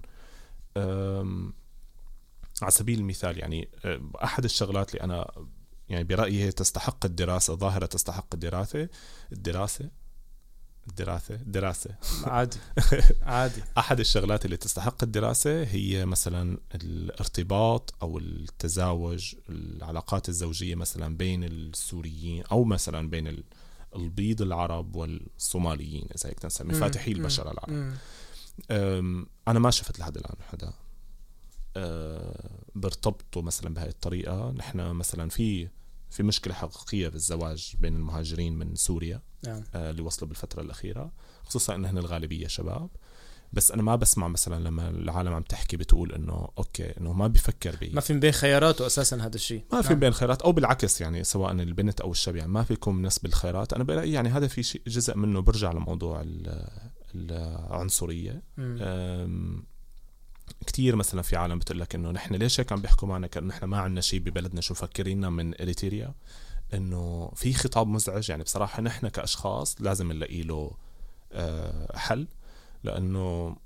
على 2.62 2.70
سبيل 2.70 2.98
المثال 2.98 3.38
يعني 3.38 3.68
آه، 3.84 4.00
أحد 4.24 4.44
الشغلات 4.44 4.94
اللي 4.94 5.04
أنا 5.04 5.30
يعني 5.88 6.04
برأيي 6.04 6.44
هي 6.44 6.52
تستحق 6.52 7.04
الدراسة 7.04 7.54
ظاهرة 7.54 7.86
تستحق 7.86 8.26
الدراسة 8.34 8.88
الدراسة 9.32 9.90
الدراسة 10.88 11.34
دراسة. 11.36 11.94
عادي. 12.24 12.56
عادي. 13.22 13.62
أحد 13.78 14.00
الشغلات 14.00 14.44
اللي 14.44 14.56
تستحق 14.56 15.02
الدراسة 15.02 15.62
هي 15.62 16.06
مثلا 16.06 16.58
الارتباط 16.74 17.94
أو 18.02 18.18
التزاوج 18.18 19.34
العلاقات 19.48 20.28
الزوجية 20.28 20.74
مثلا 20.74 21.16
بين 21.16 21.44
السوريين 21.44 22.44
أو 22.52 22.64
مثلا 22.64 23.10
بين 23.10 23.42
البيض 23.96 24.42
العرب 24.42 24.96
والصوماليين 24.96 26.08
إذا 26.16 26.30
هيك 26.30 26.44
نسمي 26.44 26.74
فاتحي 26.74 27.12
البشرة 27.12 27.50
العرب. 27.50 27.94
أنا 29.48 29.58
ما 29.58 29.70
شفت 29.70 29.98
لحد 29.98 30.16
الآن 30.16 30.36
حدا 30.50 30.72
بيرتبطوا 32.74 33.42
مثلا 33.42 33.74
بهاي 33.74 33.88
الطريقة. 33.88 34.50
نحن 34.50 34.80
مثلا 34.80 35.28
في 35.28 35.68
في 36.14 36.22
مشكلة 36.22 36.54
حقيقية 36.54 37.08
بالزواج 37.08 37.74
بين 37.80 37.96
المهاجرين 37.96 38.58
من 38.58 38.74
سوريا 38.74 39.22
نعم. 39.46 39.62
آه، 39.74 39.90
اللي 39.90 40.02
وصلوا 40.02 40.28
بالفترة 40.28 40.62
الأخيرة 40.62 41.12
خصوصا 41.44 41.74
إن 41.74 41.84
هن 41.84 41.98
الغالبية 41.98 42.46
شباب. 42.46 42.90
بس 43.52 43.72
أنا 43.72 43.82
ما 43.82 43.96
بسمع 43.96 44.28
مثلا 44.28 44.64
لما 44.64 44.90
العالم 44.90 45.32
عم 45.32 45.42
تحكي 45.42 45.76
بتقول 45.76 46.12
إنه 46.12 46.48
أوكي 46.58 46.98
إنه 47.00 47.12
ما 47.12 47.26
بيفكر 47.26 47.76
بي 47.76 47.90
ما 47.90 48.00
في 48.00 48.14
بين 48.14 48.32
خياراته 48.32 48.86
أساسا 48.86 49.16
هذا 49.16 49.34
الشيء. 49.34 49.64
ما 49.72 49.82
في 49.82 49.88
نعم. 49.88 50.00
بين 50.00 50.12
خيارات 50.12 50.42
أو 50.42 50.52
بالعكس 50.52 51.00
يعني 51.00 51.24
سواء 51.24 51.52
البنت 51.52 52.00
أو 52.00 52.10
الشاب 52.10 52.36
يعني 52.36 52.52
ما 52.52 52.62
في 52.62 52.72
يكون 52.72 53.02
نسبة 53.02 53.28
الخيارات 53.28 53.72
أنا 53.72 53.84
برايي 53.84 54.12
يعني 54.12 54.28
هذا 54.28 54.46
في 54.46 54.62
شيء 54.62 54.82
جزء 54.86 55.16
منه 55.16 55.40
برجع 55.40 55.72
لموضوع 55.72 56.24
العنصرية. 57.14 58.42
كتير 60.66 60.96
مثلا 60.96 61.22
في 61.22 61.36
عالم 61.36 61.58
بتقول 61.58 61.80
لك 61.80 61.94
إنه 61.94 62.10
نحن 62.10 62.34
ليش 62.34 62.60
هيك 62.60 62.72
عم 62.72 62.80
بيحكوا 62.80 63.08
معنا؟ 63.08 63.26
كأنه 63.26 63.46
نحن 63.46 63.64
ما 63.64 63.78
عندنا 63.78 64.00
شيء 64.00 64.20
ببلدنا. 64.20 64.60
شو 64.60 64.74
مفكريننا 64.74 65.30
من 65.30 65.60
اريتريا 65.60 66.14
إنه 66.74 67.32
في 67.34 67.52
خطاب 67.52 67.86
مزعج. 67.86 68.30
يعني 68.30 68.42
بصراحة 68.42 68.82
نحن 68.82 69.08
كأشخاص 69.08 69.76
لازم 69.80 70.12
نلاقي 70.12 70.42
له 70.42 70.70
آه، 71.32 71.98
حل. 71.98 72.26
لأنه 72.84 73.56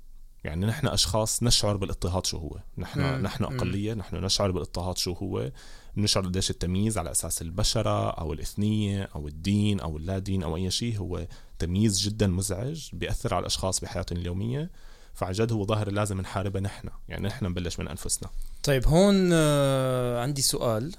يعني 0.43 0.65
نحن 0.65 0.87
أشخاص 0.87 1.43
نشعر 1.43 1.77
بالاضطهاد 1.77 2.25
شو 2.25 2.37
هو. 2.37 2.59
نحن 2.77 2.99
مم. 3.01 3.21
نحن 3.21 3.43
أقلية. 3.43 3.93
نحن 3.93 4.15
نشعر 4.15 4.51
بالاضطهاد 4.51 4.97
شو 4.97 5.13
هو. 5.13 5.51
بنشعر 5.97 6.25
قديش 6.25 6.49
التمييز 6.49 6.97
على 6.97 7.11
أساس 7.11 7.41
البشرة 7.41 8.09
أو 8.09 8.33
الإثنية 8.33 9.09
أو 9.15 9.27
الدين 9.27 9.79
أو 9.79 9.97
اللا 9.97 10.19
دين 10.19 10.43
أو 10.43 10.55
أي 10.55 10.71
شيء 10.71 10.97
هو 10.97 11.27
تمييز 11.59 11.99
جدا 11.99 12.27
مزعج 12.27 12.89
بيأثر 12.93 13.33
على 13.33 13.41
الأشخاص 13.41 13.79
بحياتهم 13.79 14.19
اليومية. 14.19 14.71
فعن 15.19 15.31
جد 15.31 15.51
هو 15.51 15.65
ظاهرة 15.65 15.89
لازم 15.89 16.21
نحاربها 16.21 16.61
نحن. 16.61 16.89
يعني 17.09 17.27
نحن 17.27 17.45
نبلش 17.45 17.79
من 17.79 17.87
أنفسنا. 17.87 18.29
طيب 18.63 18.87
هون 18.87 19.29
آه 19.33 20.21
عندي 20.21 20.41
سؤال 20.41 20.95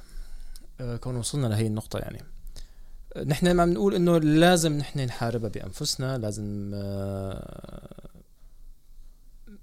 آه 0.81 0.97
كون 0.97 1.17
وصلنا 1.17 1.47
لهي 1.47 1.67
النقطة 1.67 1.99
يعني. 1.99 2.23
آه، 3.17 3.25
نحن 3.25 3.51
ما 3.51 3.65
بنقول 3.65 3.95
إنه 3.95 4.19
لازم 4.19 4.73
نحن 4.73 5.01
نحاربها 5.01 5.51
بأنفسنا 5.51 6.19
لازم 6.19 6.75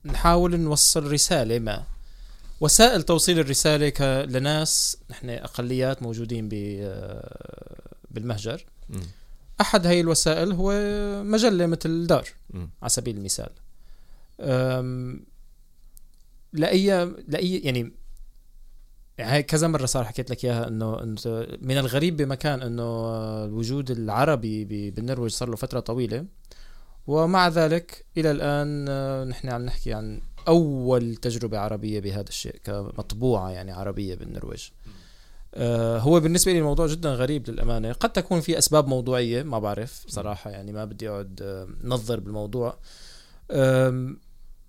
نحاول 0.06 0.60
نوصل 0.60 1.12
رسالة 1.12 1.60
ما. 1.60 1.84
وسائل 2.62 3.04
توصيل 3.04 3.40
الرسالة 3.40 4.26
لناس 4.26 4.98
نحن 5.10 5.30
أقليات 5.30 6.04
موجودين 6.04 6.50
بالمهجر. 8.12 8.66
أحد 9.62 9.88
هاي 9.88 10.02
الوسائل 10.02 10.52
هو 10.52 10.74
مجلة 11.24 11.66
مثل 11.66 12.08
دار 12.08 12.28
مم. 12.50 12.70
على 12.82 12.90
سبيل 12.90 13.18
المثال. 13.18 13.50
لأي 16.54 17.06
لأي 17.28 17.58
يعني 17.58 17.92
هاي 19.20 19.44
كذا 19.44 19.68
مرة 19.68 19.86
صار 19.86 20.04
حكيت 20.04 20.30
لك 20.30 20.46
إياها 20.46 20.68
إنه 20.68 21.04
إنه 21.04 21.18
من 21.62 21.78
الغريب 21.78 22.18
بمكان 22.18 22.62
إنه 22.62 23.14
الوجود 23.46 23.92
العربي 23.92 24.92
بالنرويج 24.92 25.32
صار 25.32 25.50
له 25.50 25.56
فترة 25.56 25.80
طويلة. 25.80 26.26
ومع 27.08 27.48
ذلك 27.48 28.06
إلى 28.18 28.32
الآن 28.32 28.86
آه، 28.90 29.24
نحن 29.24 29.50
عم 29.50 29.62
نحكي 29.66 29.94
عن 29.94 30.22
أول 30.48 31.16
تجربة 31.16 31.60
عربية 31.60 32.00
بهذا 32.00 32.30
الشيء 32.30 32.56
كمطبوعة 32.64 33.50
يعني 33.50 33.72
عربية 33.72 34.16
بالنرويج. 34.16 34.70
آه، 35.56 36.00
هو 36.00 36.20
بالنسبة 36.20 36.52
لي 36.52 36.60
الموضوع 36.60 36.88
جدا 36.88 37.10
غريب 37.10 37.50
للأمانة. 37.50 37.92
قد 37.92 38.14
تكون 38.14 38.42
في 38.42 38.58
أسباب 38.58 38.88
موضوعية 38.88 39.44
ما 39.44 39.60
بعرف 39.60 40.04
بصراحه 40.08 40.50
يعني 40.50 40.72
ما 40.72 40.86
بدي 40.86 41.10
أقعد 41.10 41.40
آه، 41.42 41.68
نظر 41.84 42.20
بالموضوع. 42.20 42.78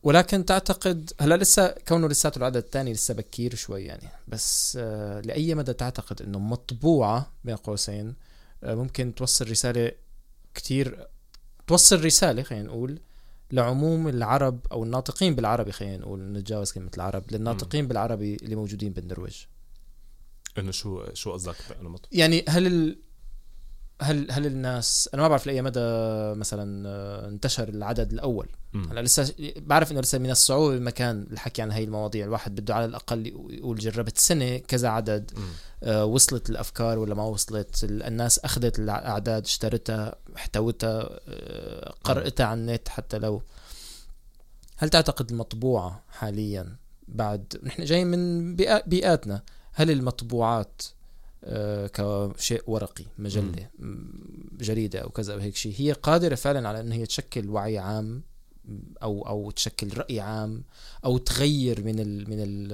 ولكن 0.02 0.44
تعتقد 0.44 1.12
هلا 1.20 1.34
لسه 1.34 1.74
كونه 1.88 2.08
لساته 2.08 2.38
العدد 2.38 2.56
الثاني 2.56 2.92
لسه 2.92 3.14
بكير 3.14 3.54
شوي 3.54 3.84
يعني 3.84 4.08
بس 4.28 4.78
آه، 4.80 5.20
لأي 5.20 5.54
مدى 5.54 5.72
تعتقد 5.72 6.22
إنه 6.22 6.38
مطبوعة 6.38 7.32
بين 7.44 7.56
قوسين 7.56 8.14
آه، 8.64 8.74
ممكن 8.74 9.14
توصل 9.14 9.50
رسالة 9.50 9.92
كتير 10.54 11.06
توصل 11.66 12.04
رسالة 12.04 12.42
خلينا 12.42 12.64
نقول 12.64 13.00
لعموم 13.52 14.08
العرب 14.08 14.60
أو 14.72 14.84
الناطقين 14.84 15.34
بالعربي 15.34 15.72
خلينا 15.72 15.96
نقول 15.96 16.32
نتجاوز 16.32 16.72
كلمة 16.72 16.90
العرب 16.96 17.24
للناطقين 17.32 17.88
بالعربي 17.88 18.36
اللي 18.36 18.56
موجودين 18.56 18.92
بالنرويج 18.92 19.36
إنه 20.58 20.70
شو 20.70 21.04
شو 21.12 21.32
قصدك. 21.32 21.56
يعني 22.12 22.44
هل. 22.48 22.98
هل 24.02 24.30
هل 24.30 24.46
الناس 24.46 25.10
أنا 25.14 25.22
ما 25.22 25.28
بعرف 25.28 25.46
لأي 25.46 25.62
مدى 25.62 25.80
مثلا 26.38 26.88
آه، 26.88 27.28
انتشر 27.28 27.68
العدد 27.68 28.12
الأول. 28.12 28.48
هلا 28.74 29.00
لسه 29.00 29.34
بعرف 29.56 29.92
إنه 29.92 30.00
لسه 30.00 30.18
من 30.18 30.30
الصعوبة 30.30 30.78
بمكان 30.78 31.26
الحكي 31.30 31.62
عن 31.62 31.70
هاي 31.72 31.84
المواضيع. 31.84 32.24
الواحد 32.26 32.54
بده 32.60 32.74
على 32.74 32.84
الأقل 32.84 33.26
يقول 33.50 33.78
جربت 33.78 34.18
سنة 34.18 34.56
كذا 34.58 34.88
عدد. 34.88 35.30
آه، 35.82 36.04
وصلت 36.04 36.50
الأفكار 36.50 36.98
ولا 36.98 37.14
ما 37.14 37.22
وصلت. 37.22 37.84
ال- 37.84 38.02
الناس 38.02 38.38
أخذت 38.38 38.78
الأعداد 38.78 39.44
اشترتها 39.44 40.14
احتوتها 40.36 41.20
آه، 41.28 41.94
قرأتها 42.04 42.46
على 42.46 42.60
النت 42.60 42.88
حتى 42.88 43.18
لو. 43.18 43.42
هل 44.76 44.88
تعتقد 44.88 45.30
المطبوعة 45.30 46.02
حاليا 46.08 46.76
بعد 47.08 47.60
نحن 47.62 47.84
جايين 47.84 48.06
من 48.06 48.56
بيئاتنا 48.86 49.42
هل 49.72 49.90
المطبوعات 49.90 50.82
كشيء 51.92 52.62
ورقي 52.66 53.04
مجلة 53.18 53.70
م- 53.78 54.56
جريدة 54.60 54.98
أو 55.00 55.08
كذا 55.08 55.34
أو 55.34 55.38
هيك 55.38 55.56
شيء. 55.56 55.74
هي 55.76 55.92
قادرة 55.92 56.34
فعلا 56.34 56.68
على 56.68 56.80
ان 56.80 56.92
هي 56.92 57.06
تشكل 57.06 57.48
وعي 57.50 57.78
عام 57.78 58.22
أو 59.02 59.26
أو 59.26 59.50
تشكل 59.50 59.96
رأي 59.98 60.20
عام 60.20 60.64
أو 61.04 61.18
تغير 61.18 61.84
من 61.84 61.98
ال 62.00 62.30
من 62.30 62.68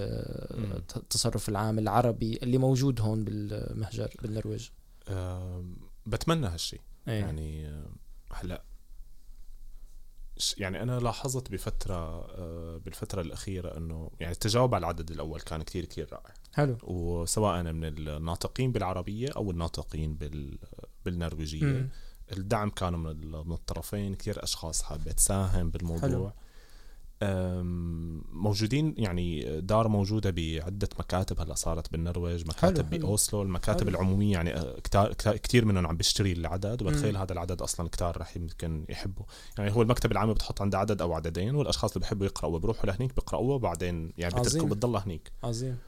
مم. 0.65 0.73
التصرف 0.97 1.49
العام 1.49 1.79
العربي 1.79 2.39
اللي 2.43 2.59
موجود 2.59 3.01
هون 3.01 3.25
بالمهجر 3.25 4.11
بالنرويج. 4.23 4.69
بتمنى 6.07 6.47
هالشيء 6.47 6.81
إيه. 7.09 7.21
يعني 7.21 7.67
آه، 7.69 7.87
هلأ 8.33 8.63
يعني 10.59 10.83
أنا 10.83 10.99
لاحظت 11.01 11.51
بفترة 11.51 11.95
آه، 12.31 12.77
بالفترة 12.85 13.21
الأخيرة 13.21 13.77
إنه 13.77 14.11
يعني 14.21 14.33
التجاوب 14.33 14.75
على 14.75 14.83
العدد 14.83 15.11
الأول 15.11 15.41
كان 15.41 15.63
كتير 15.63 15.85
كتير 15.85 16.09
رائع. 16.13 16.35
حلو 16.55 16.77
وسواء 16.83 17.63
من 17.63 17.85
الناطقين 17.85 18.73
بالعربية 18.73 19.29
أو 19.37 19.51
الناطقين 19.51 20.15
بال 20.15 20.59
بالنرويجية 21.05 21.65
مم. 21.65 21.89
الدعم 22.33 22.71
كان 22.71 22.93
من 22.95 23.11
ال- 23.11 23.47
من 23.49 23.53
الطرفين 23.53 24.15
كثير 24.15 24.45
أشخاص 24.45 24.83
حابه 24.83 25.13
تساهم 25.13 25.71
بالموضوع 25.71 26.01
حلو. 26.09 26.33
موجودين 28.33 28.95
يعني 28.99 29.61
دار 29.61 29.89
موجودة 29.89 30.31
بعدة 30.31 30.89
مكاتب 30.99 31.41
هلأ 31.41 31.55
صارت 31.55 31.93
بالنرويج 31.93 32.47
مكاتب 32.49 32.91
حلو. 32.91 32.99
بأوسلو 33.07 33.43
المكاتب 33.43 33.81
حلو. 33.81 33.89
العمومية 33.89 34.33
يعني 34.33 34.55
أه، 34.57 34.79
كتير 35.17 35.65
منهم 35.65 35.87
عم 35.87 35.97
بيشتري 35.97 36.33
العدد 36.33 36.83
وبتخيل. 36.83 37.17
هذا 37.17 37.33
العدد 37.33 37.63
أصلا 37.63 37.89
كتار 37.89 38.17
رح 38.21 38.37
يمكن 38.37 38.85
يحبوا 38.89 39.25
يعني 39.59 39.73
هو 39.73 39.83
المكتب 39.83 40.13
العام 40.13 40.33
بتحط 40.33 40.63
عنده 40.63 40.79
عدد 40.79 41.03
أو 41.03 41.13
عددين 41.13 41.55
والأشخاص 41.55 41.91
اللي 41.93 42.01
بيحبوا 42.01 42.27
يقرأوا 42.27 42.59
بيروحوا 42.59 42.87
لهنيك 42.87 43.15
بيقراوا 43.15 43.55
وبعدين 43.55 44.13
يعني. 44.19 44.35
بتركوا 44.41 44.69
بتضل 44.69 44.97
هنيك 44.97 45.33
عظيم 45.45 45.79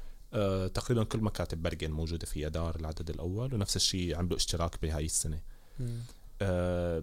تقريبا 0.75 1.05
كل 1.05 1.21
مكاتب 1.21 1.63
برجن 1.63 1.91
موجودة 1.91 2.27
فيها 2.27 2.49
دار 2.49 2.77
العدد 2.77 3.11
الأول 3.11 3.55
ونفس 3.55 3.77
الشيء 3.77 4.17
عملوا 4.17 4.37
اشتراك 4.37 4.83
بهاي 4.83 5.05
السنة. 5.05 5.41
أه 6.43 7.03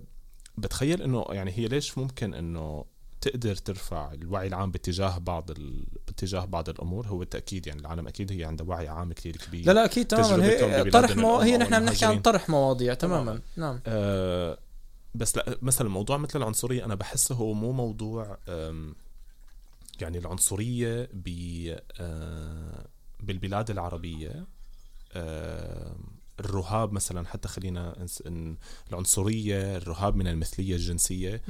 بتخيل 0.57 1.01
إنه 1.01 1.25
يعني 1.29 1.51
هي 1.51 1.67
ليش 1.67 1.97
ممكن 1.97 2.33
إنه 2.33 2.85
تقدر 3.21 3.55
ترفع 3.55 4.13
الوعي 4.13 4.47
العام 4.47 4.71
باتجاه 4.71 5.17
بعض 5.17 5.51
ال... 5.51 5.83
باتجاه 6.07 6.45
بعض 6.45 6.69
الأمور؟ 6.69 7.07
هو 7.07 7.17
بالتاكيد 7.17 7.67
يعني 7.67 7.81
العالم 7.81 8.07
أكيد 8.07 8.31
هي 8.31 8.43
عندها 8.43 8.67
وعي 8.67 8.87
عام 8.87 9.13
كثير 9.13 9.37
كبير. 9.37 9.65
لا 9.65 9.71
لا 9.71 9.85
أكيد 9.85 10.07
تماما. 10.07 10.45
هي 10.45 10.91
طرح 10.91 11.15
مو... 11.15 11.39
هي 11.39 11.57
نحن 11.57 11.73
عم 11.73 11.83
نحكي 11.83 12.05
عن. 12.05 12.21
طرح 12.21 12.49
مواضيع 12.49 12.93
تماما. 12.93 13.41
نعم. 13.57 13.79
أه 13.85 14.57
بس 15.15 15.37
لا 15.37 15.57
مثلا 15.61 15.89
موضوع 15.89 16.17
مثل 16.17 16.39
العنصرية 16.39 16.85
أنا 16.85 16.95
بحسه 16.95 17.35
هو 17.35 17.53
مو 17.53 17.71
موضوع 17.71 18.37
يعني 20.01 20.17
العنصرية 20.17 21.09
ب 21.13 21.27
أه، 21.99 22.85
بالبلاد 23.23 23.69
العربية 23.71 24.47
أه، 25.13 25.95
الرهاب 26.39 26.93
مثلا 26.93 27.27
حتى 27.27 27.47
خلينا 27.47 28.05
العنصرية 28.89 29.77
الرهاب 29.77 30.15
من 30.15 30.27
المثلية 30.27 30.75
الجنسية 30.75 31.41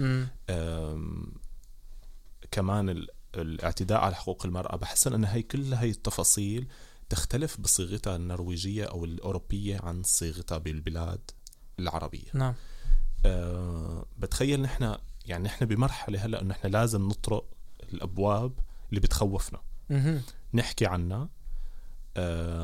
كمان 2.51 2.89
ال- 2.89 3.07
الاعتداء 3.35 3.99
على 3.99 4.15
حقوق 4.15 4.45
المرأة. 4.45 4.75
بحس 4.75 5.07
أن 5.07 5.25
هي 5.25 5.41
كل 5.41 5.73
هي 5.73 5.89
التفاصيل 5.89 6.67
تختلف 7.09 7.59
بصيغتها 7.59 8.15
النرويجية 8.15 8.85
أو 8.85 9.05
الأوروبية 9.05 9.79
عن 9.83 10.03
صيغتها 10.03 10.57
بالبلاد 10.57 11.31
العربية. 11.79 12.27
نعم. 12.33 12.53
أه 13.25 14.05
بتخيل 14.17 14.61
نحن 14.61 14.95
يعني 15.25 15.43
نحن 15.43 15.65
بمرحلة 15.65 16.25
هلأ 16.25 16.41
أنه 16.41 16.49
نحن 16.49 16.67
لازم 16.67 17.07
نطرق 17.07 17.45
الأبواب 17.93 18.51
اللي 18.89 18.99
بتخوفنا. 18.99 19.59
نحكي 20.53 20.85
عنها 20.85 21.17
آه، 21.21 21.29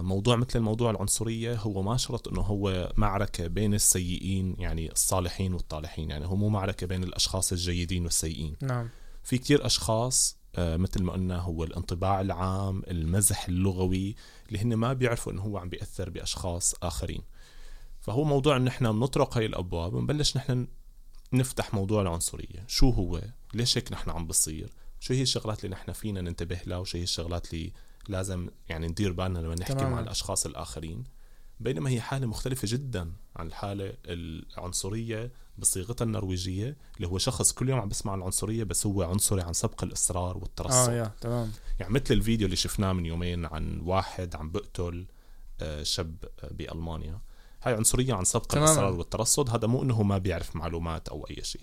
موضوع 0.02 0.36
مثل 0.36 0.60
الموضوع 0.60 0.92
العنصرية 0.92 1.56
هو 1.56 1.82
ما 1.82 1.98
شرط 1.98 2.28
إنه 2.28 2.42
هو 2.42 2.94
معركة 2.98 3.48
بين 3.48 3.74
السيئين 3.74 4.56
يعني 4.60 4.92
الصالحين 4.92 5.54
والطالحين 5.54 6.10
يعني 6.10 6.26
هو 6.26 6.36
مو 6.36 6.50
معركة 6.50 6.88
بين 6.88 7.04
الأشخاص 7.04 7.52
الجيدين 7.52 8.04
والسيئين. 8.04 8.56
نعم. 8.62 8.90
في 9.24 9.38
كتير 9.38 9.66
أشخاص 9.66 10.40
آه، 10.56 10.78
مثل 10.78 11.04
ما 11.04 11.14
قلنا 11.14 11.38
هو 11.38 11.64
الانطباع 11.64 12.22
العام 12.22 12.84
المزح 12.88 13.48
اللغوي 13.48 14.16
اللي 14.48 14.60
هن 14.60 14.74
ما 14.74 14.94
بيعرفوا 14.94 15.32
إنه 15.32 15.42
هو 15.42 15.58
عم 15.58 15.70
بيأثر 15.70 16.10
بأشخاص 16.10 16.76
آخرين. 16.84 17.22
فهو 18.00 18.24
موضوع 18.24 18.58
إن 18.58 18.68
إحنا 18.68 18.92
بنطرق 18.92 19.38
هاي 19.38 19.46
الأبواب 19.46 19.94
ونبلش 19.94 20.38
نحن 20.38 20.68
نفتح 21.34 21.74
موضوع 21.74 22.02
العنصرية. 22.02 22.66
شو 22.68 22.90
هو؟ 22.90 23.22
ليش 23.54 23.78
هيك 23.78 23.92
نحن 23.92 24.10
عم 24.10 24.28
بصير؟ 24.28 24.70
شو 25.00 25.14
هي 25.14 25.22
الشغلات 25.22 25.66
اللي 25.66 25.76
نحن 25.76 25.92
فينا 25.92 26.22
ننتبه 26.22 26.60
لها؟ 26.66 26.78
وشو 26.78 26.98
هي 26.98 27.04
الشغلات 27.04 27.54
اللي 27.54 27.72
لازم 28.10 28.50
يعني 28.70 28.88
ندير 28.88 29.12
بالنا 29.12 29.40
لما 29.40 29.56
نحكي 29.56 29.74
تماماً. 29.74 29.90
مع 29.96 30.00
الأشخاص 30.00 30.46
الآخرين. 30.46 31.04
بينما 31.60 31.90
هي 31.90 32.02
حالة 32.02 32.28
مختلفة 32.28 32.68
جدا 32.72 33.12
عن 33.36 33.48
الحالة 33.48 33.94
العنصرية 34.06 35.32
بصيغتها 35.58 36.06
النرويجية 36.06 36.78
اللي 36.98 37.08
هو 37.08 37.18
شخص 37.18 37.52
كل 37.52 37.70
يوم 37.70 37.80
عم 37.80 37.90
بسمع 37.90 38.12
عن 38.12 38.20
العنصرية 38.20 38.64
بس 38.64 38.86
هو 38.86 39.04
عنصري 39.04 39.42
عن 39.42 39.54
سبق 39.54 39.84
الإصرار 39.84 40.38
والترصد. 40.38 40.90
آه 40.90 40.94
يا 40.94 41.12
تمام. 41.22 41.52
يعني 41.80 41.94
مثل 41.94 42.14
الفيديو 42.14 42.46
اللي 42.46 42.56
شفناه 42.56 42.94
من 42.94 43.06
يومين 43.06 43.46
عن 43.46 43.80
واحد 43.80 44.36
عم 44.36 44.52
بقتل 44.52 45.06
آه، 45.62 45.84
شاب 45.84 46.16
آه، 46.44 46.50
بألمانيا. 46.54 47.20
هاي 47.64 47.74
عنصرية 47.74 48.14
عن 48.14 48.24
سبق 48.26 48.46
تماماً. 48.46 48.68
الإصرار 48.68 48.94
والترصد 48.94 49.50
هذا 49.50 49.68
مو 49.68 49.84
إنه 49.84 50.04
ما 50.04 50.18
بيعرف 50.18 50.56
معلومات 50.56 51.10
أو 51.10 51.28
أي 51.30 51.44
شيء. 51.44 51.62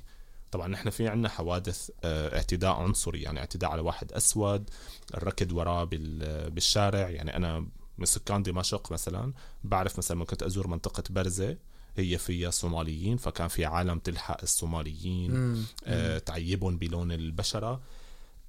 طبعا 0.56 0.68
نحن 0.68 0.90
في 0.90 1.08
عنا 1.08 1.28
حوادث 1.28 1.90
آه، 2.04 2.36
اعتداء 2.36 2.70
عنصري 2.72 3.22
يعني 3.22 3.38
اعتداء 3.40 3.70
على 3.70 3.80
واحد 3.82 4.12
أسود 4.12 4.70
الركض 5.14 5.52
وراه 5.52 5.84
بال- 5.84 6.50
بالشارع 6.50 7.08
يعني 7.10 7.36
أنا 7.36 7.66
من 7.98 8.04
سكان 8.06 8.42
دمشق 8.42 8.92
مثلا 8.92 9.32
بعرف 9.64 9.98
مثلا 9.98 10.24
كنت 10.24 10.42
أزور 10.42 10.66
منطقة 10.66 11.02
برزة 11.10 11.56
هي 11.96 12.18
فيها 12.18 12.50
صوماليين 12.50 13.16
فكان 13.16 13.48
في 13.48 13.64
عالم 13.64 13.98
تلحق 13.98 14.42
الصوماليين 14.42 15.30
مم. 15.34 15.62
آه، 15.84 16.18
تعيبهم 16.18 16.78
بلون 16.78 17.12
البشرة 17.12 17.80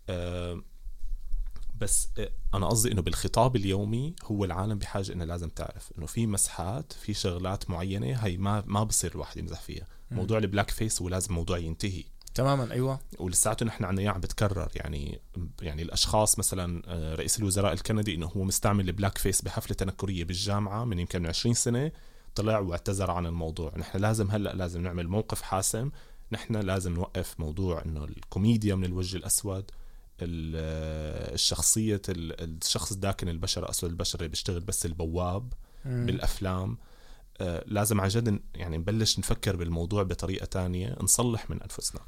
آه، 0.09 0.61
بس 1.81 2.09
آه، 2.19 2.29
أنا 2.53 2.67
قصدي 2.67 2.91
إنه 2.91 3.01
بالخطاب 3.01 3.55
اليومي 3.55 4.15
هو 4.23 4.45
العالم 4.45 4.77
بحاجة 4.77 5.13
إنه 5.13 5.25
لازم 5.25 5.49
تعرف 5.49 5.91
إنه 5.97 6.05
في 6.05 6.27
مزحات 6.27 6.93
في 6.93 7.13
شغلات 7.13 7.69
معينة 7.69 8.13
هي 8.17 8.37
ما 8.37 8.63
ما 8.65 8.83
بصير 8.83 9.11
الواحد 9.11 9.37
يمزح 9.37 9.61
فيها. 9.61 9.85
موضوع 10.11 10.37
ال 10.37 10.69
blackface 10.71 11.01
هو 11.01 11.09
لازم 11.09 11.33
موضوع 11.33 11.57
ينتهي. 11.57 12.03
تماما 12.35 12.71
أيوه. 12.71 12.99
ولساته 13.19 13.65
نحن 13.65 13.83
عنا 13.83 14.01
إياه 14.01 14.11
عم 14.11 14.21
بتكرر. 14.21 14.69
يعني 14.75 15.19
يعني 15.61 15.81
الأشخاص 15.81 16.39
مثلا 16.39 16.81
آه، 16.87 17.15
رئيس 17.15 17.39
الوزراء 17.39 17.73
الكندي 17.73 18.15
إنه 18.15 18.25
هو 18.27 18.43
مستعمل 18.43 18.87
ال 18.87 19.17
blackface 19.17 19.41
بحفلة 19.41 19.75
تنكرية 19.75 20.23
بالجامعة 20.23 20.85
من 20.85 20.99
يمكن 20.99 21.21
من 21.21 21.27
20 21.27 21.55
سنة 21.55 21.91
طلع 22.35 22.59
واعتذر 22.59 23.11
عن 23.11 23.25
الموضوع. 23.25 23.73
نحن 23.77 23.97
لازم 23.97 24.31
هلأ 24.31 24.53
لازم 24.53 24.81
نعمل 24.81 25.07
موقف 25.07 25.41
حاسم. 25.41 25.91
نحن 26.31 26.55
لازم 26.55 26.93
نوقف 26.93 27.39
موضوع 27.39 27.85
إنه 27.85 28.03
الكوميديا 28.03 28.75
من 28.75 28.85
الوجه 28.85 29.17
الأسود 29.17 29.71
الشخصية 30.21 32.01
الشخص 32.09 32.93
داكن 32.93 33.29
البشرة 33.29 33.69
أسود 33.69 33.89
البشرة 33.89 34.19
اللي 34.19 34.29
بيشتغل 34.29 34.59
بس 34.59 34.85
البواب 34.85 35.53
مم. 35.85 36.05
بالأفلام. 36.05 36.71
آه 36.71 36.86
لازم 37.65 38.01
عن 38.01 38.07
جد 38.07 38.39
يعني 38.55 38.77
نبلش 38.77 39.19
نفكر 39.19 39.55
بالموضوع 39.55 40.03
بطريقة 40.03 40.45
تانية 40.45 40.97
نصلح 41.01 41.49
من 41.49 41.61
أنفسنا. 41.61 42.01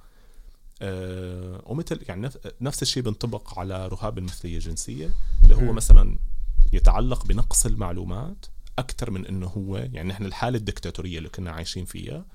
آه 0.81 1.61
ومثل 1.65 1.99
يعني 2.07 2.29
نفس 2.61 2.81
الشيء 2.81 3.03
بينطبق 3.03 3.59
على 3.59 3.87
رهاب 3.87 4.17
المثلية 4.17 4.55
الجنسية 4.55 5.09
اللي 5.43 5.55
هو. 5.55 5.73
مثلا 5.73 6.17
يتعلق 6.73 7.25
بنقص 7.25 7.65
المعلومات 7.65 8.45
أكثر 8.79 9.11
من 9.11 9.25
إنه 9.25 9.47
هو 9.47 9.77
يعني 9.77 10.09
نحن 10.09 10.25
الحالة 10.25 10.57
الدكتاتورية 10.57 11.17
اللي 11.17 11.29
كنا 11.29 11.51
عايشين 11.51 11.85
فيها 11.85 12.25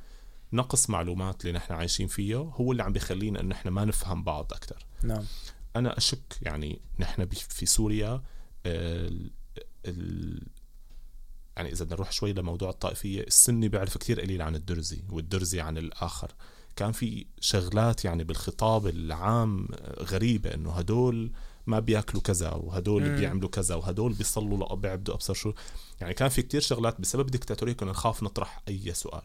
نقص 0.53 0.91
معلومات 0.91 1.41
اللي 1.41 1.53
نحن 1.53 1.73
عايشين 1.73 2.07
فيها 2.07 2.39
هو 2.39 2.73
اللي 2.73 2.83
عم 2.83 2.93
بيخلينا 2.93 3.41
إن 3.41 3.49
نحن 3.49 3.69
ما 3.69 3.85
نفهم 3.85 4.23
بعض 4.23 4.53
أكثر. 4.53 4.87
نعم. 5.03 5.25
أنا 5.77 5.99
أشك 5.99 6.39
يعني 6.43 6.81
نحن 6.99 7.27
في 7.27 7.67
سوريا 7.67 8.23
ال 8.67 9.31
ال 9.87 10.43
يعني 11.57 11.73
إذا 11.73 11.85
بدنا 11.85 11.97
نروح 11.97 12.13
شوي 12.13 12.33
لموضوع 12.33 12.71
الطائفية 12.71 13.23
السني 13.23 13.69
بيعرف 13.69 13.99
كثير 13.99 14.21
قليل 14.21 14.43
عن 14.43 14.55
الدرزي 14.55 15.03
والدرزي 15.11 15.61
عن 15.61 15.79
الآخر. 15.79 16.33
كان 16.77 16.93
في 16.93 17.27
شغلات 17.41 18.05
يعني 18.05 18.25
بالخطاب 18.25 18.87
العام 18.87 19.69
غريبة 20.01 20.55
إنه 20.55 20.73
هدول 20.73 21.33
ما 21.67 21.81
بياكلوا 21.81 22.23
كذا 22.23 22.51
وهدول 22.51 23.03
مم. 23.03 23.17
بيعملوا 23.17 23.49
كذا 23.49 23.75
وهدول 23.75 24.13
بيصلوا 24.13 24.75
بيعبدوا 24.75 25.15
أبصر 25.15 25.35
شو. 25.35 25.53
يعني 26.01 26.15
كان 26.15 26.29
في 26.29 26.43
كتير 26.43 26.61
شغلات 26.61 27.01
بسبب 27.01 27.27
الدكتاتوريه 27.27 27.73
كنا 27.73 27.91
نخاف 27.91 28.23
نطرح 28.23 28.63
أي 28.69 28.95
سؤال. 28.95 29.23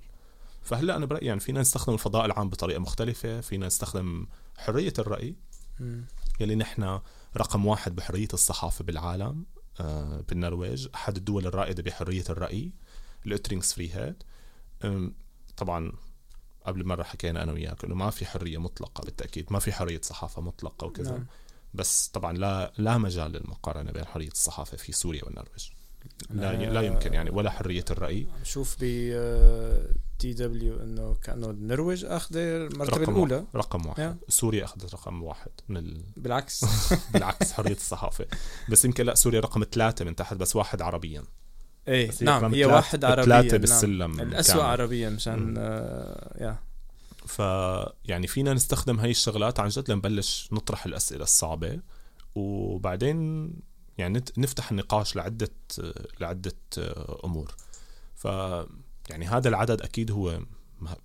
فهلأ 0.64 0.96
أنا 0.96 1.06
برأيي 1.06 1.28
يعني 1.28 1.40
فينا 1.40 1.62
نستخدم 1.62 1.94
الفضاء 1.94 2.26
العام 2.26 2.50
بطريقة 2.50 2.80
مختلفة 2.80 3.42
فينا 3.42 3.68
نستخدم 3.68 4.28
حرية 4.58 4.94
الرأي. 5.00 5.36
مم. 5.80 6.06
يلي 6.40 6.56
نحن 6.56 7.00
رقم 7.38 7.66
واحد 7.66 7.96
بحرية 7.96 8.28
الصحافة 8.34 8.84
بالعالم. 8.84 9.46
بالنرويج 10.30 10.88
أحد 10.96 11.18
الدول 11.18 11.48
الرائدة 11.48 11.84
بحرية 11.84 12.24
الرأي 12.30 12.72
ال 13.26 13.74
ytringsfrihet 13.74 14.24
طبعا 15.58 15.92
قبل 16.66 16.86
مرة 16.86 17.04
حكينا 17.04 17.44
أنا 17.44 17.52
وياك 17.52 17.86
إنه 17.86 17.96
ما 17.96 18.10
في 18.10 18.26
حرية 18.26 18.58
مطلقة 18.58 19.02
بالتأكيد 19.02 19.54
ما 19.54 19.60
في 19.60 19.72
حرية 19.72 20.02
صحافة 20.04 20.42
مطلقة 20.42 20.88
وكذا. 20.88 21.12
نعم. 21.12 21.26
بس 21.74 22.08
طبعا 22.08 22.38
لا 22.38 22.74
لا 22.78 22.98
مجال 22.98 23.32
للمقارنة 23.32 23.92
بين 23.92 24.06
حرية 24.06 24.28
الصحافة 24.28 24.78
في 24.78 24.92
سوريا 24.92 25.26
والنرويج. 25.26 25.70
لا 26.30 26.72
لا 26.72 26.82
يمكن 26.82 27.14
يعني 27.14 27.30
ولا 27.30 27.50
حرية 27.50 27.86
الرأي. 27.92 28.28
شوف 28.44 28.78
BTW 28.80 30.84
إنه 30.84 31.16
كأنه 31.24 31.50
النرويج 31.50 32.06
اخذه 32.06 32.40
المرتبه 32.40 33.04
الأولى. 33.04 33.36
واحد. 33.36 33.48
رقم 33.56 33.86
واحد. 33.86 34.18
Yeah. 34.20 34.32
سوريا 34.32 34.66
أخذت 34.66 34.94
رقم 34.94 35.24
واحد 35.24 35.52
من 35.70 35.78
ال... 35.78 36.04
بالعكس. 36.18 36.66
بالعكس 37.14 37.52
حرية 37.54 37.76
الصحافة. 37.76 38.26
بس 38.70 38.86
يمكن 38.86 39.06
لا 39.06 39.16
سوريا 39.16 39.40
رقم 39.40 39.64
ثلاثة 39.72 40.06
من 40.06 40.16
تحت 40.16 40.34
بس 40.34 40.56
واحد 40.56 40.82
عربيا. 40.82 41.24
إيه 41.88 42.12
نعم 42.22 42.54
هي 42.54 42.66
واحد 42.66 43.06
عربيا 43.06 43.24
ثلاثة 43.24 43.48
نعم. 43.48 43.62
بالسلم 43.62 44.20
الاسوء 44.20 44.62
عربيا 44.62 45.10
مشان 45.10 45.56
آه 45.58 46.38
يا 46.44 46.58
ف 47.26 47.40
يعني 48.06 48.28
فينا 48.28 48.54
نستخدم 48.54 49.00
هاي 49.00 49.12
الشغلات 49.12 49.60
عن 49.60 49.70
جد 49.70 49.92
لنبلش 49.92 50.50
نطرح 50.52 50.86
الأسئلة 50.86 51.24
الصعبة 51.24 51.80
وبعدين 52.36 53.50
يعني 53.98 54.24
نفتح 54.38 54.72
النقاش 54.72 55.16
لعدة 55.16 55.50
لعدة 56.20 56.56
أمور. 57.24 57.56
ف 58.16 58.28
يعني 59.10 59.28
هذا 59.28 59.50
العدد 59.50 59.82
أكيد 59.82 60.12
هو 60.12 60.40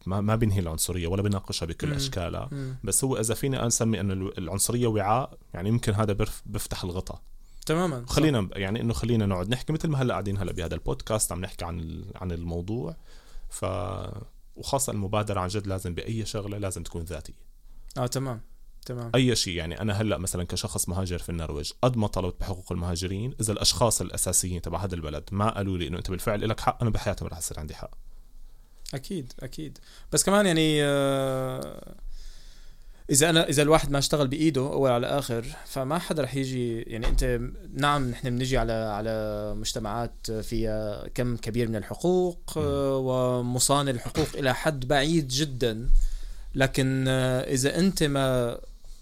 ما 0.07 0.20
ما 0.20 0.36
بينهي 0.36 0.61
العنصرية 0.61 1.07
ولا 1.07 1.22
بيناقشها 1.22 1.66
بكل 1.66 1.88
مم. 1.88 1.94
اشكالها 1.94 2.48
مم. 2.52 2.76
بس 2.84 3.05
هو 3.05 3.16
إذا 3.16 3.34
فيني 3.34 3.66
اسمي 3.66 4.00
إنه 4.00 4.12
العنصرية 4.38 4.86
وعاء 4.86 5.38
يعني 5.55 5.68
يمكن 5.68 5.94
هذا 5.94 6.16
بيفتح 6.46 6.84
الغطاء. 6.84 7.22
تماما. 7.66 8.05
خلينا 8.09 8.48
يعني 8.52 8.80
إنه 8.80 8.92
خلينا 8.92 9.26
نقعد 9.26 9.48
نحكي 9.48 9.72
مثل 9.72 9.88
ما 9.88 10.02
هلأ 10.02 10.12
قاعدين 10.14 10.38
هلأ 10.38 10.52
بهذا 10.52 10.74
البودكاست 10.74 11.32
عم 11.32 11.40
نحكي 11.40 11.64
عن 11.64 12.05
عن 12.14 12.32
الموضوع. 12.32 12.96
ف 13.50 13.64
وخاصة 14.57 14.92
المبادرة 14.92 15.40
عن 15.40 15.48
جد 15.48 15.66
لازم 15.66 15.94
بأي 15.94 16.26
شغلة 16.26 16.59
لازم 16.59 16.82
تكون 16.82 17.02
ذاتية. 17.02 17.34
آه 17.98 18.07
تمام. 18.07 18.40
تمام. 18.87 19.11
أي 19.14 19.37
شيء 19.37 19.57
يعني 19.57 19.80
أنا 19.80 19.93
هلأ 19.93 20.18
مثلا 20.18 20.45
كشخص 20.45 20.89
مهاجر 20.89 21.18
في 21.18 21.28
النرويج 21.28 21.72
قد 21.82 21.97
ما 21.97 22.07
طلبت 22.07 22.41
بحقوق 22.41 22.72
المهاجرين 22.72 23.35
إذا 23.41 23.53
الأشخاص 23.53 24.01
الأساسيين 24.01 24.62
تبع 24.62 24.85
هذا 24.85 24.95
البلد 24.95 25.24
ما 25.32 25.51
قالوا 25.51 25.78
لي 25.78 25.89
إنه 25.89 25.99
أنت 25.99 26.11
بالفعل 26.11 26.49
لك 26.49 26.61
حق 26.61 26.82
أنا 26.82 26.91
بحياتي 26.91 27.24
ما 27.24 27.30
رح 27.30 27.39
يصير 27.39 27.61
عندي 27.61 27.74
حق. 27.74 27.91
أكيد 28.95 29.32
أكيد. 29.41 29.78
بس 30.12 30.24
كمان 30.24 30.47
يعني 30.47 30.85
آه، 30.85 31.95
إذا 33.11 33.30
أنا 33.30 33.49
إذا 33.49 33.62
الواحد 33.62 33.91
ما 33.91 33.99
اشتغل 33.99 34.28
بإيده 34.28 34.61
أول 34.61 34.91
على 34.91 35.07
آخر 35.07 35.45
فما 35.66 35.99
حدا 35.99 36.22
رح 36.22 36.35
يجي 36.35 36.82
يعني 36.82 37.09
أنت 37.09 37.41
نعم 37.74 38.11
نحن 38.11 38.30
بنجي 38.30 38.59
على 38.59 38.72
على 38.72 39.55
مجتمعات 39.57 40.30
فيها 40.30 41.09
كم 41.09 41.37
كبير 41.37 41.68
من 41.68 41.76
الحقوق 41.76 42.53
آه، 42.57 42.97
ومصان 42.97 43.89
الحقوق 43.89 44.28
إلى 44.35 44.55
حد 44.55 44.89
بعيد 44.89 45.28
جدا 45.28 45.89
لكن 46.55 47.05
آه، 47.09 47.41
إذا 47.41 47.78
أنت 47.78 48.03
ما 48.03 48.59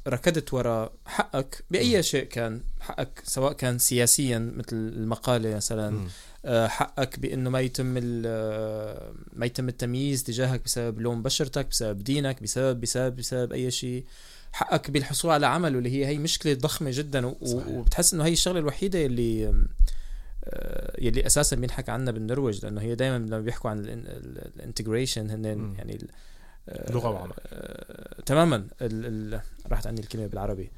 ركضت 0.08 0.54
وراء 0.54 0.92
حقك 1.06 1.64
بأي 1.70 2.02
شيء 2.02 2.24
كان. 2.24 2.60
حقك 2.80 3.22
سواء 3.24 3.52
كان 3.52 3.78
سياسيا 3.78 4.38
مثل 4.38 4.76
المقالة 4.76 5.56
مثلا 5.56 6.06
آه، 6.44 6.66
حقك 6.66 7.18
بأنه 7.18 7.50
ما 7.50 7.60
يتم 7.60 7.94
آه، 8.26 9.12
ما 9.32 9.46
يتم 9.46 9.68
التمييز 9.68 10.22
تجاهك 10.24 10.64
بسبب 10.64 11.00
لون 11.00 11.22
بشرتك 11.22 11.66
بسبب 11.66 11.98
دينك 11.98 12.42
بسبب 12.42 12.80
بسبب 12.80 13.16
بسبب 13.16 13.52
أي 13.52 13.70
شيء. 13.70 14.04
حقك 14.52 14.90
بالحصول 14.90 15.30
على 15.30 15.46
عمل 15.46 15.76
واللي 15.76 15.90
هي 15.90 16.06
هي 16.06 16.18
مشكلة 16.18 16.54
ضخمة 16.54 16.90
جدا. 16.92 17.26
وبتحس 17.40 18.14
إنه 18.14 18.24
هي 18.24 18.32
الشغلة 18.32 18.58
الوحيدة 18.58 19.06
اللي 19.06 19.54
آه، 20.44 20.96
يلي 20.98 21.26
أساسا 21.26 21.56
بينحكى 21.56 21.90
عنها 21.90 22.12
بالنرويج 22.12 22.64
لأنه 22.64 22.80
هي 22.80 22.94
دائما 22.94 23.18
لما 23.18 23.40
بيحكوا 23.40 23.70
عن 23.70 23.78
الانتجريشن 24.56 25.30
هن 25.30 25.44
يعني 25.78 25.98
لغة 26.90 27.08
وعمل 27.08 27.32
آه 27.46 28.22
تماما. 28.26 28.56
ال 28.56 28.64
ال 29.34 29.40
راحت 29.70 29.86
عني 29.86 30.00
الكلمة 30.00 30.26
بالعربي. 30.26 30.70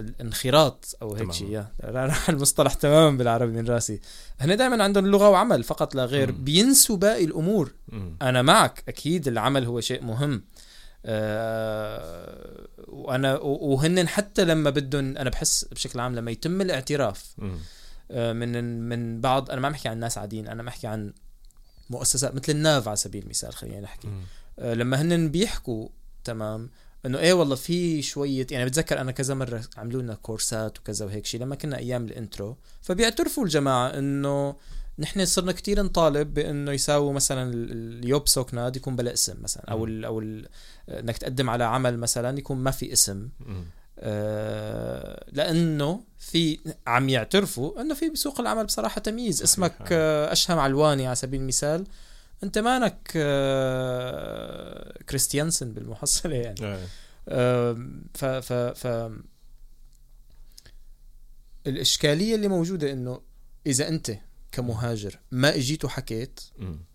الانخراط 0.00 0.96
أو 1.02 1.14
هيك 1.14 1.32
شيء 1.32 1.64
راح 1.84 2.28
المصطلح 2.30 2.74
تماما 2.74 3.16
بالعربي 3.18 3.52
من 3.52 3.68
راسي. 3.68 4.00
هن 4.40 4.56
دائما 4.56 4.84
عندهم 4.84 5.06
لغة 5.06 5.28
وعمل 5.28 5.62
فقط 5.62 5.94
لا 5.94 6.04
غير. 6.04 6.32
مم. 6.32 6.44
بينسوا 6.44 6.96
باقي 6.96 7.24
الأمور. 7.24 7.72
مم. 7.88 8.16
أنا 8.22 8.42
معك 8.42 8.84
أكيد 8.88 9.28
العمل 9.28 9.64
هو 9.64 9.80
شيء 9.80 10.02
مهم. 10.02 10.44
آه 11.06 12.66
وأنا 12.88 13.34
وهن 13.38 14.08
حتى 14.08 14.44
لما 14.44 14.70
بدهم 14.70 15.16
أنا 15.16 15.30
بحس 15.30 15.64
بشكل 15.72 16.00
عام 16.00 16.14
لما 16.14 16.30
يتم 16.30 16.60
الاعتراف 16.60 17.34
آه 18.10 18.32
من 18.32 18.80
من 18.88 19.20
بعض 19.20 19.50
أنا 19.50 19.60
ما 19.60 19.68
بحكي 19.70 19.88
عن 19.88 19.98
ناس 19.98 20.18
عاديين 20.18 20.48
أنا 20.48 20.62
بحكي 20.62 20.86
عن 20.86 21.12
مؤسسات 21.90 22.34
مثل 22.34 22.52
الناف 22.52 22.88
على 22.88 22.96
سبيل 22.96 23.22
المثال 23.22 23.52
خلينا 23.54 23.80
نحكي. 23.80 24.08
آه 24.58 24.74
لما 24.74 25.02
هن 25.02 25.28
بيحكوا 25.30 25.88
تمام 26.24 26.70
إنه 27.06 27.18
إيه 27.18 27.32
والله 27.32 27.54
في 27.54 28.02
شوية 28.02 28.46
يعني 28.50 28.64
بتذكر 28.64 29.00
أنا 29.00 29.12
كذا 29.12 29.34
مرة 29.34 29.64
عملوا 29.76 30.02
لنا 30.02 30.14
كورسات 30.14 30.78
وكذا 30.78 31.06
وهيك 31.06 31.26
شيء 31.26 31.40
لما 31.40 31.54
كنا 31.54 31.78
أيام 31.78 32.04
الإنترو 32.04 32.56
فبيعترفوا 32.82 33.44
الجماعة 33.44 33.88
إنه 33.88 34.56
نحن 34.98 35.24
صرنا 35.24 35.52
كتير 35.52 35.82
نطالب 35.82 36.34
بإنه 36.34 36.72
يساووا 36.72 37.12
مثلا 37.12 37.52
اليوب 37.54 38.28
سوكناد 38.28 38.76
يكون 38.76 38.96
بلا 38.96 39.12
اسم 39.12 39.42
مثلا 39.42 39.64
أو 39.70 39.84
ال 39.84 40.04
أو 40.04 40.20
ال 40.20 40.48
إنك 40.88 41.18
تقدم 41.18 41.50
على 41.50 41.64
عمل 41.64 41.98
مثلا 41.98 42.38
يكون 42.38 42.56
ما 42.56 42.70
في 42.70 42.92
اسم. 42.92 43.28
لأنه 45.32 46.04
في 46.18 46.58
عم 46.86 47.08
يعترفوا 47.08 47.80
إنه 47.80 47.94
في 47.94 48.08
بسوق 48.08 48.40
العمل 48.40 48.64
بصراحة 48.64 49.00
تمييز. 49.00 49.42
اسمك 49.42 49.88
آه 49.92 50.32
أشهم 50.32 50.58
علواني 50.58 51.06
على 51.06 51.16
سبيل 51.16 51.40
المثال. 51.40 51.86
أنت 52.42 52.58
مانك 52.58 53.12
آه 53.16 55.02
كريستيانسن 55.08 55.72
بالمحصلة 55.72 56.34
يعني. 56.34 56.78
آه 57.28 57.86
ف 58.14 58.24
ف 58.24 58.52
ف 58.52 59.10
الإشكالية 61.66 62.34
اللي 62.34 62.48
موجودة 62.48 62.92
إنه 62.92 63.20
إذا 63.66 63.88
أنت 63.88 64.10
كمهاجر. 64.54 65.18
ما 65.30 65.54
إجيت 65.54 65.84
وحكيت 65.84 66.40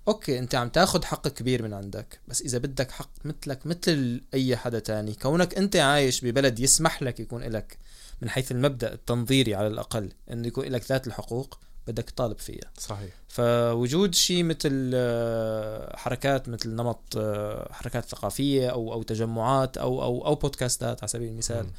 أوكي 0.08 0.40
أنت 0.40 0.56
عم 0.56 0.70
تاخذ 0.70 1.04
حق 1.06 1.28
كبير 1.28 1.64
من 1.64 1.74
عندك 1.74 2.20
بس 2.28 2.42
إذا 2.42 2.58
بدك 2.58 2.92
حق 2.92 3.12
مثلك 3.26 3.66
مثل 3.66 4.22
أي 4.34 4.58
حدا 4.58 4.80
تاني 4.80 5.14
كونك 5.14 5.58
أنت 5.58 5.76
عايش 5.76 6.26
ببلد 6.26 6.60
يسمح 6.60 7.04
لك 7.04 7.20
يكون 7.20 7.44
لك 7.44 7.78
من 8.22 8.30
حيث 8.30 8.52
المبدأ 8.52 8.94
التنظيري 8.94 9.56
على 9.56 9.68
الأقل 9.68 10.10
إنه 10.32 10.48
يكون 10.48 10.66
لك 10.66 10.92
ذات 10.92 11.08
الحقوق 11.08 11.60
بدك 11.88 12.10
تطالب 12.10 12.40
فيها. 12.40 12.72
صحيح. 12.78 13.10
فوجود 13.28 14.16
شيء 14.16 14.44
مثل 14.44 14.92
آه، 14.94 15.98
حركات 15.98 16.50
مثل 16.50 16.70
نمط 16.70 17.18
آه، 17.18 17.74
حركات 17.74 18.06
ثقافية 18.06 18.70
أو 18.70 18.94
أو 18.94 19.04
تجمعات 19.04 19.78
أو 19.78 20.04
أو 20.04 20.26
أو 20.26 20.36
بودكاستات 20.36 21.00
على 21.00 21.08
سبيل 21.08 21.28
المثال 21.28 21.66
م. 21.66 21.72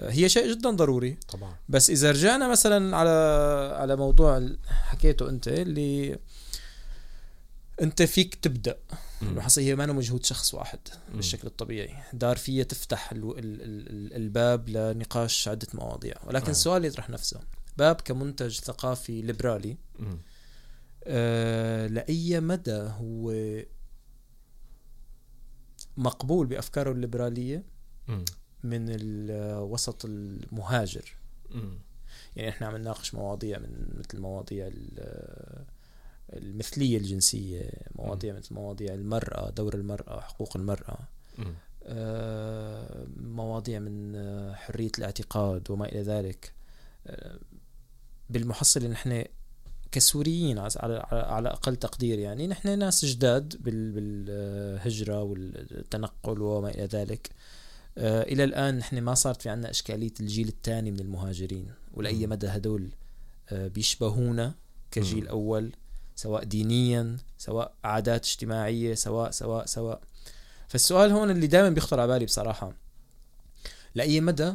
هي 0.00 0.28
شيء 0.28 0.54
جدا 0.54 0.70
ضروري 0.70 1.18
طبعا 1.28 1.56
بس 1.68 1.90
إذا 1.90 2.10
رجعنا 2.10 2.48
مثلا 2.48 2.96
على 2.96 3.10
على 3.76 3.96
موضوع 3.96 4.48
حكيته 4.66 5.28
أنت 5.28 5.48
اللي 5.48 6.18
أنت 7.82 8.02
فيك 8.02 8.34
تبدأ. 8.34 8.76
المحصله 9.22 9.64
هي 9.64 9.76
ما 9.76 9.86
مجهود 9.86 10.24
شخص 10.24 10.54
واحد. 10.54 10.78
بالشكل 11.14 11.48
الطبيعي 11.48 11.94
دار 12.12 12.36
فيها 12.36 12.64
تفتح 12.64 13.12
ال 13.12 13.38
ال 13.38 13.38
ال 13.38 14.14
الباب 14.16 14.68
لنقاش 14.68 15.48
عدة 15.48 15.66
مواضيع 15.74 16.14
ولكن 16.26 16.46
آه. 16.46 16.50
السؤال 16.50 16.84
يطرح 16.84 17.10
نفسه 17.10 17.40
باب 17.76 18.00
كمنتج 18.00 18.60
ثقافي 18.60 19.22
ليبرالي. 19.22 19.76
آه 21.04 21.86
لأي 21.86 22.40
مدى 22.40 22.72
هو 23.00 23.32
مقبول 25.96 26.46
بأفكاره 26.46 26.92
الليبرالية 26.92 27.64
مم. 28.08 28.24
من 28.64 28.86
الوسط 28.88 30.04
المهاجر. 30.04 31.14
مم. 31.50 31.78
يعني 32.36 32.48
إحنا 32.48 32.66
عم 32.66 32.76
نناقش 32.76 33.14
مواضيع 33.14 33.58
من 33.58 33.88
مثل 33.98 34.20
مواضيع 34.20 34.66
ال- 34.66 35.64
المثلية 36.32 36.98
الجنسية 36.98 37.70
مواضيع 37.94 38.34
مثل 38.34 38.54
مواضيع 38.54 38.94
المرأة 38.94 39.50
دور 39.50 39.74
المرأة 39.74 40.20
حقوق 40.20 40.56
المرأة. 40.56 40.98
مم. 41.38 41.54
آه، 41.84 43.06
مواضيع 43.20 43.78
من 43.78 44.16
حرية 44.54 44.90
الاعتقاد 44.98 45.70
وما 45.70 45.86
إلى 45.86 46.02
ذلك. 46.02 46.52
آه، 47.06 47.38
بالمحصلة 48.30 48.88
نحن 48.88 49.24
كسوريين 49.92 50.58
على 50.58 51.06
على 51.12 51.48
أقل 51.48 51.76
تقدير 51.76 52.18
يعني 52.18 52.46
نحن 52.46 52.78
ناس 52.78 53.04
جداد 53.04 53.62
بال- 53.62 53.92
بالهجرة 53.92 55.22
والتنقل 55.22 56.42
وما 56.42 56.70
إلى 56.70 56.84
ذلك. 56.84 57.30
آه، 57.98 58.22
إلى 58.22 58.44
الآن 58.44 58.78
نحن 58.78 58.98
ما 58.98 59.14
صارت 59.14 59.42
في 59.42 59.48
عنا 59.48 59.70
إشكالية 59.70 60.12
الجيل 60.20 60.48
الثاني 60.48 60.90
من 60.90 61.00
المهاجرين 61.00 61.70
ولأي 61.94 62.26
مم. 62.26 62.32
مدى 62.32 62.46
هدول 62.46 62.90
آه، 63.48 63.68
بيشبهونا 63.68 64.54
كجيل. 64.90 65.28
أول 65.28 65.72
سواء 66.16 66.44
دينيا 66.44 67.16
سواء 67.38 67.74
عادات 67.84 68.26
اجتماعية 68.26 68.94
سواء 68.94 69.30
سواء 69.30 69.66
سواء 69.66 70.00
فالسؤال 70.68 71.10
هون 71.12 71.30
اللي 71.30 71.46
دائما 71.46 71.68
بيخطر 71.70 72.00
على 72.00 72.12
بالي 72.12 72.24
بصراحة 72.24 72.72
لأي 73.94 74.20
مدى 74.20 74.54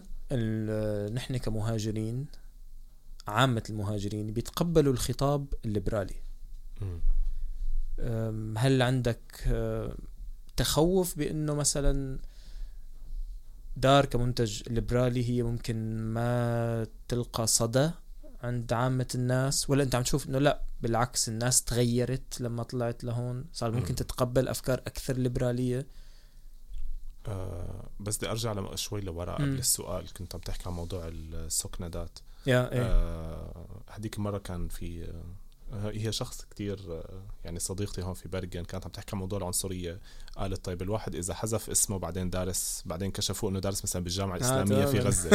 نحن 1.14 1.38
كمهاجرين 1.38 2.26
عامة 3.28 3.64
المهاجرين 3.70 4.34
بيتقبلوا 4.34 4.94
الخطاب 4.94 5.46
الليبرالي 5.66 6.16
هل 8.58 8.82
عندك 8.82 9.44
أه، 9.48 9.96
تخوف 10.58 11.18
بأنه 11.18 11.54
مثلا 11.54 12.20
دار 13.78 14.06
كمنتج 14.06 14.64
ليبرالي 14.70 15.30
هي 15.30 15.44
ممكن 15.44 15.98
ما 15.98 16.88
تلقى 17.08 17.48
صدى 17.48 17.92
عند 18.44 18.74
عامة 18.74 19.08
الناس 19.16 19.70
ولا 19.70 19.84
أنت 19.84 19.96
عم 19.96 20.04
تشوف 20.04 20.30
إنه 20.30 20.40
لا 20.40 20.62
بالعكس 20.82 21.30
الناس 21.30 21.64
تغيرت 21.64 22.42
لما 22.42 22.64
طلعت 22.64 23.04
لهون 23.04 23.46
صار 23.54 23.72
ممكن 23.72 23.90
مم. 23.90 23.96
تتقبل 23.96 24.48
أفكار 24.48 24.80
أكثر 24.80 25.18
ليبرالية 25.18 25.88
آه 27.28 27.90
بس 28.00 28.18
بدي 28.18 28.30
أرجع 28.32 28.52
لم- 28.54 28.76
شوي 28.76 29.02
لورا. 29.02 29.34
قبل 29.36 29.58
السؤال 29.60 30.14
كنت 30.14 30.36
عم 30.36 30.42
تحكي 30.42 30.70
عن 30.70 30.76
موضوع 30.76 31.08
السكندات 31.08 32.20
يا 32.48 32.72
إيه 32.72 32.82
آه، 32.82 33.68
هديك 33.90 34.18
المره 34.18 34.38
كان 34.38 34.68
في 34.68 35.04
آه، 35.06 35.24
هي 35.82 36.12
شخص 36.12 36.46
كتير 36.52 36.80
آه، 36.90 37.24
يعني 37.44 37.60
صديقتي 37.60 38.02
هون 38.04 38.14
في 38.14 38.28
برجن 38.28 38.64
كانت 38.64 38.86
عم 38.86 38.92
تحكي 38.92 39.16
عن 39.16 39.20
موضوع 39.20 39.40
العنصرية. 39.40 40.00
قالت 40.38 40.66
طيب 40.66 40.82
الواحد 40.82 41.16
إذا 41.16 41.34
حذف 41.34 41.70
اسمه 41.70 42.00
بعدين 42.00 42.30
دارس 42.30 42.84
بعدين 42.86 43.12
كشفوا 43.12 43.50
إنه 43.50 43.60
دارس 43.60 43.84
مثلا 43.84 44.04
بالجامعة 44.04 44.36
الإسلامية 44.36 44.86
في 44.86 44.92
تماماً. 44.92 45.08
غزة. 45.10 45.30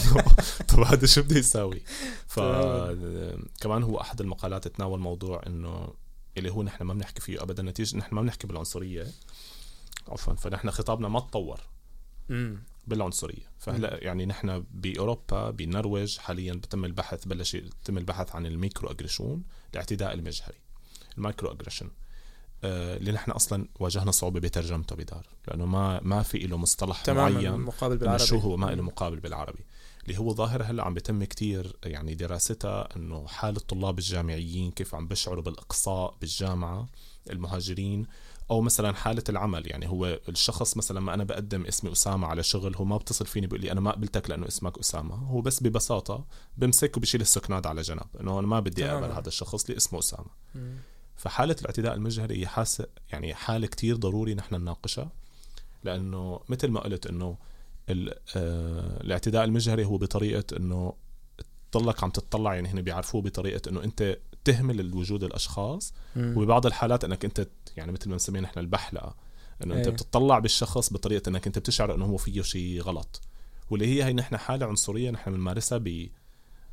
طب 0.68 0.80
هذا 0.80 1.06
شو 1.06 1.22
بده 1.22 1.36
يساوي؟ 1.36 1.82
ف 2.26 2.34
تماماً. 2.34 3.38
كمان 3.60 3.82
هو 3.82 4.00
أحد 4.00 4.20
المقالات 4.20 4.68
تناول 4.68 5.00
موضوع 5.00 5.42
إنه 5.46 5.94
اللي 6.36 6.50
هو 6.52 6.62
نحن 6.62 6.84
ما 6.84 6.94
بنحكي 6.94 7.20
فيه 7.20 7.42
ابدا 7.42 7.62
نتيجة 7.62 7.96
نحن 7.96 8.14
ما 8.14 8.22
بنحكي 8.22 8.46
بالعنصرية. 8.46 9.06
عفوا 10.08 10.34
فنحن 10.34 10.70
خطابنا 10.70 11.08
ما 11.08 11.20
تطور. 11.20 11.60
بالعنصرية. 12.86 13.50
فهلا 13.58 14.04
يعني 14.04 14.26
نحن 14.26 14.64
بأوروبا 14.70 15.50
بالنرويج 15.50 16.18
حاليا 16.18 16.52
بتم 16.52 16.84
البحث 16.84 17.24
بلش 17.24 17.54
يتم 17.54 17.98
البحث 17.98 18.36
عن 18.36 18.46
ال 18.46 18.53
micro 18.53 18.90
aggression 18.90 19.42
الاعتداء 19.72 20.14
المجهري 20.14 20.58
ال 21.18 21.24
micro 21.24 21.52
aggression 21.52 21.90
آه، 22.64 22.96
اللي 22.96 23.12
نحن 23.12 23.30
أصلا 23.30 23.68
واجهنا 23.80 24.10
صعوبة 24.10 24.40
بترجمته 24.40 24.96
بدار 24.96 25.26
لأنه 25.48 25.66
ما 25.66 26.00
ما 26.02 26.22
في 26.22 26.38
له 26.38 26.56
مصطلح 26.56 27.02
تماما 27.02 27.30
معين 27.30 27.60
مقابل 27.60 27.96
بالعربي. 27.98 28.26
شو 28.26 28.38
هو 28.38 28.56
ما 28.56 28.66
له 28.66 28.82
مقابل 28.82 29.20
بالعربي. 29.20 29.64
اللي 30.04 30.18
هو 30.18 30.34
ظاهرة 30.34 30.64
هلأ 30.64 30.84
عم 30.84 30.94
بيتم 30.94 31.24
كتير 31.24 31.76
يعني 31.84 32.14
دراستها 32.14 32.96
إنه 32.96 33.26
حال 33.26 33.56
الطلاب 33.56 33.98
الجامعيين 33.98 34.70
كيف 34.70 34.94
عم 34.94 35.08
بيشعروا 35.08 35.42
بالإقصاء 35.42 36.16
بالجامعة 36.20 36.88
المهاجرين 37.30 38.06
أو 38.50 38.60
مثلا 38.60 38.92
حالة 38.94 39.22
العمل 39.28 39.70
يعني 39.70 39.88
هو 39.88 40.18
الشخص 40.28 40.76
مثلا 40.76 41.00
ما 41.00 41.14
أنا 41.14 41.24
بقدم 41.24 41.66
اسمي 41.66 41.92
أسامة 41.92 42.26
على 42.26 42.42
شغل 42.42 42.76
هو 42.76 42.84
ما 42.84 42.96
بتصل 42.96 43.26
فيني 43.26 43.46
بيقول 43.46 43.60
لي 43.64 43.72
أنا 43.72 43.80
ما 43.80 43.90
قبلتك 43.90 44.30
لأنه 44.30 44.48
اسمك 44.48 44.78
أسامة 44.78 45.14
هو 45.14 45.40
بس 45.40 45.62
ببساطة 45.62 46.24
بمسك 46.56 46.96
وبشيل 46.96 47.20
السكناد 47.20 47.66
على 47.66 47.82
جنب 47.82 48.06
إنه 48.20 48.38
أنا 48.38 48.46
ما 48.46 48.60
بدي 48.60 48.84
أقبل. 48.86 49.12
هذا 49.12 49.28
الشخص 49.28 49.64
اللي 49.64 49.76
اسمه 49.76 49.98
أسامة 49.98 50.26
مم. 50.54 50.76
فحالة 51.16 51.56
الاعتداء 51.60 51.94
المجهري 51.94 52.40
هي 52.40 52.46
حاسة 52.46 52.86
يعني 53.12 53.34
حالة 53.34 53.66
كتير 53.66 53.96
ضروري 53.96 54.34
نحن 54.34 54.54
نناقشها 54.54 55.10
لأنه 55.84 56.40
مثل 56.48 56.68
ما 56.68 56.80
قلت 56.80 57.06
ال- 57.90 58.14
آه، 58.36 59.00
الاعتداء 59.00 59.44
المجهري 59.44 59.84
هو 59.84 59.96
بطريقة 59.98 60.56
إنه 60.56 60.92
تضلك 61.72 62.04
عم 62.04 62.10
تطلع 62.10 62.54
يعني 62.54 62.68
هن 62.68 62.82
بيعرفوه 62.82 63.22
بطريقة 63.22 63.70
إنه 63.70 63.84
أنت 63.84 64.18
تهمل 64.44 64.80
الوجود 64.80 65.24
الأشخاص 65.24 65.94
مم. 66.16 66.34
وببعض 66.36 66.66
الحالات 66.66 67.04
إنك 67.04 67.24
أنت 67.24 67.46
يعني 67.76 67.92
مثل 67.92 68.08
ما 68.10 68.16
نسميه 68.16 68.40
نحن 68.40 68.58
البحلقة 68.58 69.16
إنه 69.64 69.74
أنت 69.74 69.86
إيه. 69.86 69.92
بتطلع 69.92 70.38
بالشخص 70.38 70.92
بطريقة 70.92 71.28
إنك 71.28 71.46
أنت 71.46 71.58
بتشعر 71.58 71.94
إنه 71.94 72.04
هو 72.04 72.16
فيه 72.16 72.42
شيء 72.42 72.80
غلط. 72.80 73.20
واللي 73.70 73.86
هي 73.86 74.04
هي 74.04 74.12
نحن 74.12 74.36
حالة 74.36 74.66
عنصرية 74.66 75.10
نحن 75.10 75.32
بنمارسها 75.32 75.78
ب 75.78 76.08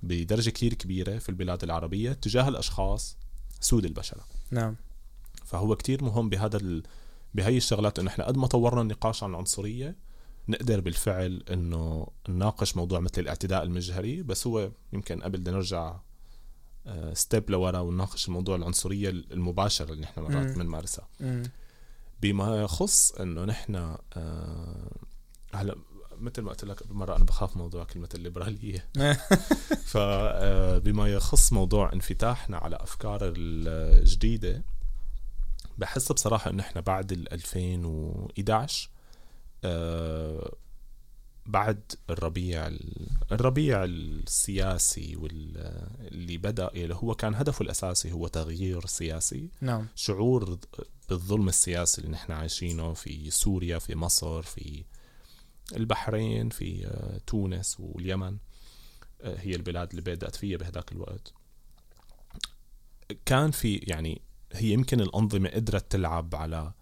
بدرجة 0.04 0.50
كتير 0.50 0.74
كبيرة 0.74 1.18
في 1.18 1.30
البلاد 1.30 1.64
العربية 1.64 2.14
تجاه 2.14 2.48
الأشخاص 2.48 3.18
سود 3.60 3.86
البشرة. 3.86 4.26
نعم. 4.52 4.76
فهو 5.46 5.76
كتير 5.76 6.04
مهم 6.04 6.30
بهذا 6.30 6.58
ال... 6.58 6.84
بهي 7.34 7.58
الشغلات 7.58 8.00
إنه 8.00 8.10
إحنا 8.10 8.26
قد 8.26 8.38
ما 8.38 8.48
طورنا 8.48 8.82
النقاش 8.82 9.24
عن 9.24 9.30
العنصرية 9.30 9.96
نقدر 10.48 10.80
بالفعل 10.80 11.44
إنه 11.52 12.08
نناقش 12.30 12.78
موضوع 12.78 13.00
مثل 13.00 13.22
الاعتداء 13.22 13.64
المجهري 13.64 14.24
بس 14.24 14.48
هو 14.48 14.72
يمكن 14.94 15.22
قبل 15.22 15.40
بدنا 15.40 15.56
نرجع 15.56 15.96
ستيب 17.14 17.50
لورا 17.50 17.80
ونناقش 17.80 18.28
الموضوع 18.28 18.56
العنصرية 18.56 19.10
المباشرة 19.10 19.92
اللي 19.92 20.02
نحن 20.02 20.22
مرات. 20.22 20.58
بنمارسها. 20.58 21.08
بما 22.22 22.62
يخص 22.62 23.12
إنه 23.12 23.46
نحن 23.46 23.76
آه، 24.14 24.92
هلا 25.54 25.76
مثل 26.20 26.42
ما 26.42 26.50
قلت 26.50 26.64
لك 26.66 26.84
قبل 26.84 26.94
مرة 26.94 27.16
أنا 27.16 27.24
بخاف 27.24 27.58
موضوع 27.58 27.84
كلمة 27.84 28.10
الليبرالية 28.16 28.88
فبما 29.92 31.08
يخص 31.08 31.54
موضوع 31.54 31.94
انفتاحنا 31.94 32.58
على 32.58 32.76
أفكار 32.76 33.20
الجديدة 33.38 34.64
بحس 35.78 36.12
بصراحة 36.12 36.52
إنه 36.52 36.64
إحنا 36.64 36.82
بعد 36.82 37.12
ال 37.12 37.34
2011 37.34 38.90
آه، 39.64 40.56
بعد 41.46 41.82
الربيع 42.10 42.68
ال- 42.68 43.08
الربيع 43.32 43.84
السياسي 43.84 45.16
واللي 46.32 46.52
بدأ 46.52 46.72
اللي 46.74 46.96
هو 46.96 47.16
كان 47.16 47.36
هدفه 47.36 47.64
الأساسي 47.64 48.12
هو 48.12 48.28
تغيير 48.28 48.86
سياسي. 48.86 49.50
نعم. 49.62 49.88
شعور 49.96 50.60
بالظلم 51.10 51.48
السياسي 51.48 52.02
اللي 52.02 52.12
نحن 52.12 52.32
عايشينه 52.32 52.94
في 52.94 53.30
سوريا 53.30 53.80
في 53.80 53.96
مصر 53.96 54.42
في 54.42 54.84
البحرين 55.76 56.50
في 56.50 56.88
آه، 56.88 57.18
تونس 57.28 57.78
واليمن 57.80 58.38
آه، 59.22 59.38
هي 59.40 59.56
البلاد 59.56 59.90
اللي 59.90 60.02
بدأت 60.02 60.36
فيها 60.36 60.58
بهذاك 60.58 60.92
الوقت. 60.92 61.34
كان 63.26 63.52
في 63.52 63.76
يعني 63.76 64.22
هي 64.54 64.68
يمكن 64.74 65.02
الأنظمة 65.02 65.50
قدرت 65.50 65.92
تلعب 65.92 66.36
على 66.36 66.74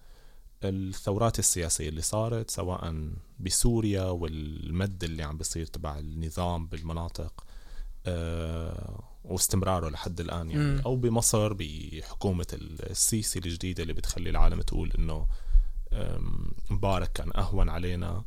الثورات 0.64 1.40
السياسية 1.40 1.90
اللي 1.90 2.02
صارت 2.02 2.52
سواء 2.52 3.10
بسوريا 3.40 4.04
والمد 4.04 5.04
اللي 5.04 5.24
عم 5.24 5.38
بيصير 5.38 5.66
تبع 5.66 6.00
النظام 6.00 6.68
بالمناطق 6.68 7.46
آه، 8.06 9.09
واستمراره 9.32 9.90
لحد 9.90 10.20
الآن 10.20 10.52
يعني 10.52 10.64
مم. 10.64 10.82
أو 10.86 10.96
بمصر 10.96 11.54
بحكومة 11.54 12.48
السيسي 12.54 13.40
الجديدة 13.40 13.84
اللي 13.84 13.94
بتخلي 13.94 14.30
العالم 14.30 14.62
تقول 14.62 14.92
آم، 15.94 16.52
مبارك 16.70 17.12
كان 17.14 17.32
أهون 17.36 17.70
علينا 17.70 18.24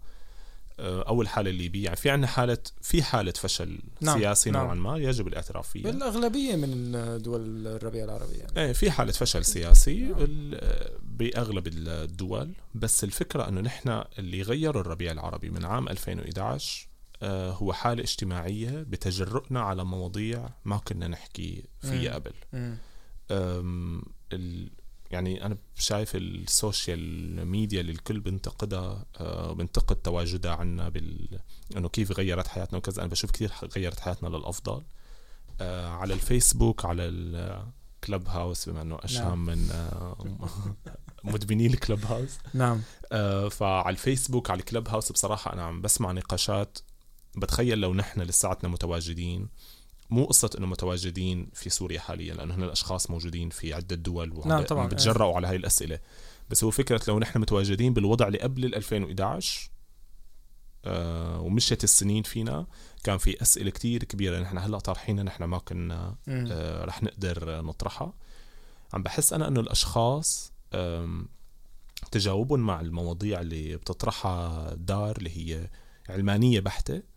آه، 0.80 1.02
أو 1.02 1.22
الحالة 1.22 1.50
الليبية 1.50 1.84
يعني 1.84 1.96
في 1.96 2.10
عنا 2.10 2.26
حالة 2.26 2.58
في 2.82 3.02
حالة 3.02 3.32
فشل 3.32 3.78
نعم، 4.00 4.18
سياسي 4.18 4.50
نعم. 4.50 4.62
نوعا 4.64 4.74
ما 4.74 4.98
يجب 4.98 5.28
الاعتراف 5.28 5.68
فيها 5.68 5.82
بالأغلبية 5.82 6.56
من 6.56 6.92
دول 7.22 7.66
الربيع 7.66 8.04
العربي 8.04 8.34
يعني. 8.34 8.52
إيه 8.56 8.72
في 8.72 8.90
حالة 8.90 9.12
فشل 9.12 9.44
سياسي 9.44 10.00
نعم. 10.00 10.16
بأغلب 11.02 11.66
الدول 11.66 12.52
بس 12.74 13.04
الفكرة 13.04 13.48
أنه 13.48 13.60
نحن 13.60 14.04
اللي 14.18 14.42
غيروا 14.42 14.82
الربيع 14.82 15.12
العربي 15.12 15.50
من 15.50 15.64
عام 15.64 15.88
2011 15.88 16.86
آه، 16.86 16.91
هو 17.28 17.72
حالة 17.72 18.02
اجتماعية 18.02 18.70
بتجرؤنا 18.70 19.60
على 19.60 19.84
مواضيع 19.84 20.48
ما 20.64 20.76
كنا 20.76 21.08
نحكي 21.08 21.64
فيها. 21.80 22.14
قبل. 22.14 22.34
يعني 25.12 25.46
أنا 25.46 25.56
شايف 25.74 26.16
السوشيال 26.16 27.46
ميديا 27.46 27.80
اللي 27.80 27.92
الكل 27.92 28.20
بنتقدها 28.20 29.04
آه، 29.20 29.52
بنتقد 29.52 29.96
تواجدها 29.96 30.52
عنا 30.52 30.88
بال 30.88 31.38
إنه 31.76 31.88
كيف 31.88 32.12
غيرت 32.12 32.46
حياتنا 32.46 32.78
وكذا. 32.78 33.02
أنا 33.02 33.10
بشوف 33.10 33.30
كثير 33.30 33.52
غيرت 33.76 34.00
حياتنا 34.00 34.28
للأفضل. 34.28 34.82
آه، 35.60 35.88
على 35.88 36.14
الفيسبوك 36.14 36.84
على 36.84 37.02
الكلب 37.02 38.28
هاوس 38.28 38.68
بما 38.68 38.82
إنه 38.82 38.98
اشهم 39.02 39.50
نعم. 39.50 39.58
من 39.58 39.68
مدمنين 41.32 41.72
الكلب 41.72 42.04
هاوس 42.04 42.38
نعم. 42.54 42.82
فعلى 43.48 43.90
الفيسبوك 43.90 44.50
على 44.50 44.60
الكلب 44.60 44.88
هاوس 44.88 45.12
بصراحة 45.12 45.52
أنا 45.52 45.62
عم 45.62 45.80
بسمع 45.80 46.12
نقاشات 46.12 46.78
بتخيل 47.36 47.78
لو 47.78 47.94
نحن 47.94 48.20
لساتنا 48.20 48.70
متواجدين 48.70 49.48
مو 50.10 50.24
قصة 50.24 50.50
إنه 50.58 50.66
متواجدين 50.66 51.50
في 51.54 51.70
سوريا 51.70 52.00
حاليا 52.00 52.34
لأنه 52.34 52.54
هنا 52.54 52.64
الأشخاص 52.64 53.10
موجودين 53.10 53.50
في 53.50 53.74
عدة 53.74 53.96
دول 53.96 54.42
نعم 54.46 54.62
طبعا 54.62 54.86
بتجرأوا 54.86 55.36
على 55.36 55.46
هاي 55.46 55.56
الأسئلة. 55.56 55.98
بس 56.50 56.64
هو 56.64 56.70
فكرة 56.70 57.00
لو 57.08 57.18
نحن 57.18 57.38
متواجدين 57.38 57.94
بالوضع 57.94 58.26
اللي 58.26 58.38
قبل 58.38 58.64
ال 58.64 58.74
2011 58.74 59.70
آه 60.84 61.40
ومشت 61.40 61.84
السنين 61.84 62.22
فينا 62.22 62.66
كان 63.04 63.18
في 63.18 63.42
أسئلة 63.42 63.70
كتير 63.70 64.04
كبيرة. 64.04 64.40
نحن 64.40 64.58
هلأ 64.58 64.78
طارحينها 64.78 65.24
نحن 65.24 65.44
ما 65.44 65.58
كنا 65.58 66.16
آه 66.28 66.84
رح 66.84 67.02
نقدر 67.02 67.62
نطرحها. 67.62 68.14
عم 68.92 69.02
بحس 69.02 69.32
أنا 69.32 69.48
إنه 69.48 69.60
الأشخاص 69.60 70.52
تجاوبهم 72.10 72.60
مع 72.60 72.80
المواضيع 72.80 73.40
اللي 73.40 73.76
بتطرحها 73.76 74.74
دار 74.74 75.16
اللي 75.16 75.30
هي 75.30 75.70
علمانية 76.08 76.60
بحتة. 76.60 77.11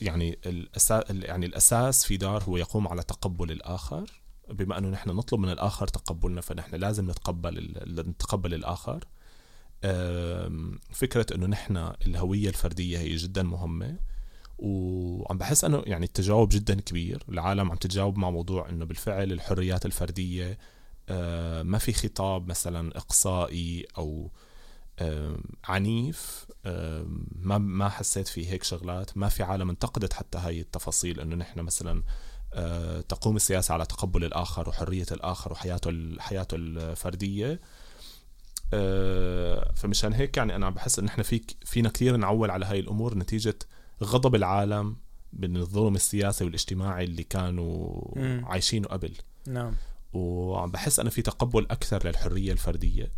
يعني 0.00 0.38
الأساس 0.46 1.04
يعني 1.10 1.46
الأساس 1.46 2.04
في 2.04 2.16
دار 2.16 2.42
هو 2.42 2.56
يقوم 2.56 2.88
على 2.88 3.02
تقبل 3.02 3.52
الآخر. 3.52 4.22
بما 4.50 4.78
أنه 4.78 4.88
نحن 4.88 5.10
نطلب 5.10 5.40
من 5.40 5.50
الآخر 5.50 5.88
تقبلنا 5.88 6.40
فنحن 6.40 6.76
لازم 6.76 7.10
نتقبل 7.10 7.74
نتقبل 7.86 8.54
الآخر. 8.54 9.04
فكرة 10.92 11.26
أنه 11.34 11.46
نحن 11.46 11.76
الهوية 12.06 12.48
الفردية 12.48 12.98
هي 12.98 13.16
جدا 13.16 13.42
مهمة. 13.42 13.96
وعم 14.58 15.38
بحس 15.38 15.64
أنه 15.64 15.82
يعني 15.86 16.06
التجاوب 16.06 16.48
جدا 16.48 16.80
كبير. 16.80 17.22
العالم 17.28 17.70
عم 17.70 17.76
تتجاوب 17.76 18.18
مع 18.18 18.30
موضوع 18.30 18.68
أنه 18.68 18.84
بالفعل 18.84 19.32
الحريات 19.32 19.86
الفردية 19.86 20.58
ما 21.62 21.78
في 21.78 21.92
خطاب 21.92 22.48
مثلا 22.48 22.96
إقصائي 22.96 23.86
أو 23.98 24.30
عنيف 25.64 26.46
ما 27.36 27.58
ما 27.58 27.88
حسيت 27.88 28.28
في 28.28 28.50
هيك 28.50 28.62
شغلات 28.62 29.16
ما 29.16 29.28
في 29.28 29.42
عالم 29.42 29.70
انتقدت 29.70 30.12
حتى 30.12 30.38
هاي 30.38 30.60
التفاصيل 30.60 31.20
إنه 31.20 31.36
نحن 31.36 31.60
مثلا 31.60 32.02
أه، 32.54 33.00
تقوم 33.00 33.36
السياسة 33.36 33.74
على 33.74 33.86
تقبل 33.86 34.24
الآخر 34.24 34.68
وحرية 34.68 35.06
الآخر 35.12 35.52
وحياته 35.52 36.16
حياته 36.18 36.54
الفردية. 36.54 37.60
أه، 38.74 39.72
فمشان 39.76 40.12
هيك 40.12 40.36
يعني 40.36 40.56
أنا 40.56 40.70
بحس 40.70 40.98
إن 40.98 41.06
إحنا 41.06 41.22
فيك 41.22 41.56
فينا 41.64 41.88
كثير 41.88 42.16
نعول 42.16 42.50
على 42.50 42.66
هاي 42.66 42.80
الأمور 42.80 43.18
نتيجة 43.18 43.58
غضب 44.02 44.34
العالم 44.34 44.96
من 45.32 45.56
الظلم 45.56 45.94
السياسي 45.94 46.44
والاجتماعي 46.44 47.04
اللي 47.04 47.22
كانوا 47.22 48.00
م. 48.18 48.44
عايشينه 48.44 48.88
قبل. 48.88 49.12
نعم. 49.46 49.74
وعم 50.12 50.70
بحس 50.70 51.00
أنا 51.00 51.10
في 51.10 51.22
تقبل 51.22 51.66
أكثر 51.70 52.08
للحرية 52.08 52.52
الفردية. 52.52 53.10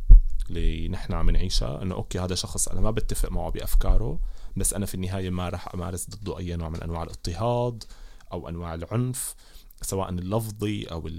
اللي 0.49 0.89
نحن 0.89 1.13
عم 1.13 1.31
نعيشها 1.31 1.83
إنه 1.83 1.95
أوكي 1.95 2.19
هذا 2.19 2.35
شخص 2.35 2.69
أنا 2.69 2.81
ما 2.81 2.91
بتفق 2.91 3.33
معه 3.33 3.51
بأفكاره 3.51 4.19
بس 4.57 4.75
أنا 4.75 4.87
في 4.87 4.95
النهاية 4.95 5.31
ما 5.31 5.49
راح 5.49 5.75
أمارس 5.75 6.11
ضده 6.11 6.39
أي 6.39 6.57
نوع 6.57 6.69
من 6.69 6.83
أنواع 6.83 7.03
الاضطهاد 7.03 7.85
أو 8.33 8.49
أنواع 8.49 8.75
العنف 8.75 9.35
سواء 9.83 10.09
اللفظي 10.11 10.85
أو 10.85 11.11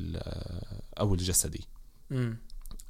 أو 1.00 1.14
الجسدي. 1.14 1.68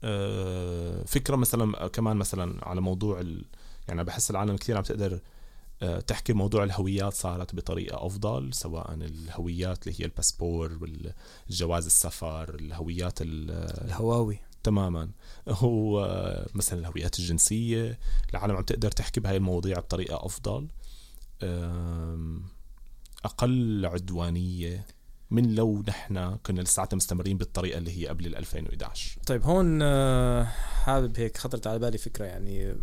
آه 0.04 1.04
فكرة 1.04 1.36
مثلا 1.36 1.88
كمان 1.88 2.18
مثلا 2.18 2.68
على 2.68 2.82
موضوع 2.82 3.20
ال... 3.20 3.46
يعني 3.88 4.04
بحس 4.04 4.32
العالم 4.32 4.56
كثير 4.56 4.78
عم 4.78 4.84
تقدر 4.84 5.20
آه، 5.82 6.00
تحكي 6.00 6.34
موضوع 6.34 6.64
الهويات 6.64 7.14
صارت 7.14 7.56
بطريقة 7.56 8.06
أفضل 8.06 8.54
سواء 8.54 8.94
الهويات 8.94 9.88
اللي 9.88 10.02
هي 10.02 10.06
الباسبور 10.06 10.80
والجواز 11.50 11.86
السفر 11.86 12.56
الهويات 12.56 13.20
الهواوي. 13.22 14.40
تماما. 14.64 15.10
هو 15.48 16.46
مثلا 16.54 16.80
الهويات 16.80 17.20
الجنسية 17.20 18.00
العالم 18.34 18.56
عم 18.56 18.64
تقدر 18.64 18.92
تحكي 18.92 19.20
بهاي 19.20 19.38
المواضيع 19.38 19.80
بطريقة 19.80 20.26
أفضل. 20.26 20.68
أقل 23.26 23.86
عدوانية 23.86 24.86
من 25.32 25.56
لو 25.56 25.84
نحن 25.88 26.36
كنا 26.36 26.62
لساتنا 26.62 26.98
مستمرين 26.98 27.38
بالطريقة 27.38 27.78
اللي 27.78 28.02
هي 28.02 28.08
قبل 28.08 28.26
ال 28.26 28.38
2011 28.38 29.18
طيب 29.26 29.44
هون 29.44 29.80
آه، 29.82 30.44
حابب 30.84 31.20
هيك 31.20 31.38
خطرت 31.38 31.68
على 31.68 31.80
بالي 31.80 31.98
فكرة 31.98 32.26
يعني 32.26 32.76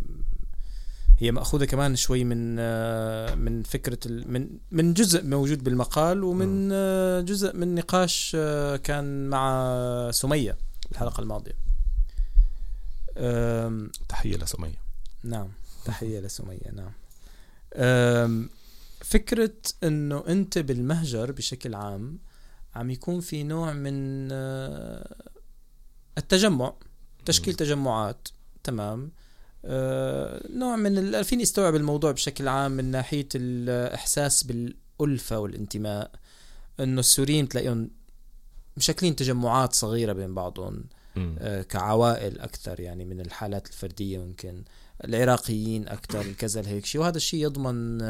هي 1.19 1.33
مأخوذة 1.33 1.65
كمان 1.65 1.97
شوي 1.97 2.25
من 2.25 2.57
آه، 2.59 3.35
من 3.35 3.63
فكرة 3.63 3.99
من 4.07 4.49
من 4.71 4.95
جزء 4.95 5.27
موجود 5.27 5.65
بالمقال 5.65 6.25
ومن 6.25 6.69
آه، 6.73 7.21
جزء 7.21 7.57
من 7.57 7.75
نقاش 7.75 8.37
كان 8.85 9.29
مع 9.29 10.11
سمية 10.11 10.57
الحلقة 10.93 11.21
الماضية. 11.21 11.70
تحية 14.09 14.37
لسمية. 14.37 14.81
نعم 15.25 15.49
تحية 15.85 16.21
لسمية 16.21 16.71
نعم. 16.73 16.93
فكرة 19.01 19.53
إنه 19.85 20.25
أنت 20.29 20.59
بالمهجر 20.59 21.33
بشكل 21.33 21.75
عام 21.75 22.19
عم 22.75 22.91
يكون 22.91 23.21
في 23.21 23.43
نوع 23.43 23.73
من 23.73 24.29
آه، 24.33 25.15
التجمع 26.19 26.75
تشكيل 27.25 27.55
تجمعات 27.55 28.29
تمام. 28.65 29.13
آه، 29.65 30.47
نوع 30.55 30.77
من 30.77 31.23
فيني 31.23 31.43
أستوعب 31.43 31.75
الموضوع 31.75 32.13
بشكل 32.13 32.49
عام 32.49 32.73
من 32.73 32.85
ناحية 32.85 33.29
الإحساس 33.35 34.45
بالألفة 34.45 35.39
والانتماء 35.39 36.11
إنه 36.81 37.01
السوريين 37.01 37.49
تلاقيهم 37.49 37.91
مشكلين 38.77 39.17
تجمعات 39.17 39.73
صغيرة 39.73 40.13
بين 40.13 40.35
بعضهم. 40.35 40.85
كعوائل 41.69 42.41
أكثر 42.41 42.81
يعني 42.81 43.05
من 43.05 43.21
الحالات 43.21 43.67
الفردية 43.67 44.19
ممكن 44.19 44.65
العراقيين 45.05 45.89
أكثر 45.89 46.33
كذا 46.33 46.69
هيك 46.69 46.87
شيء. 46.87 47.01
وهذا 47.01 47.17
الشيء 47.17 47.45
يضمن 47.45 48.01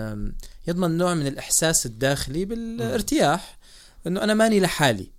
يضمن 0.67 0.97
نوع 0.97 1.15
من 1.15 1.27
الإحساس 1.27 1.87
الداخلي 1.87 2.45
بالارتياح 2.45 3.59
إنه 4.07 4.23
أنا 4.25 4.35
ماني 4.35 4.61
لحالي. 4.61 5.11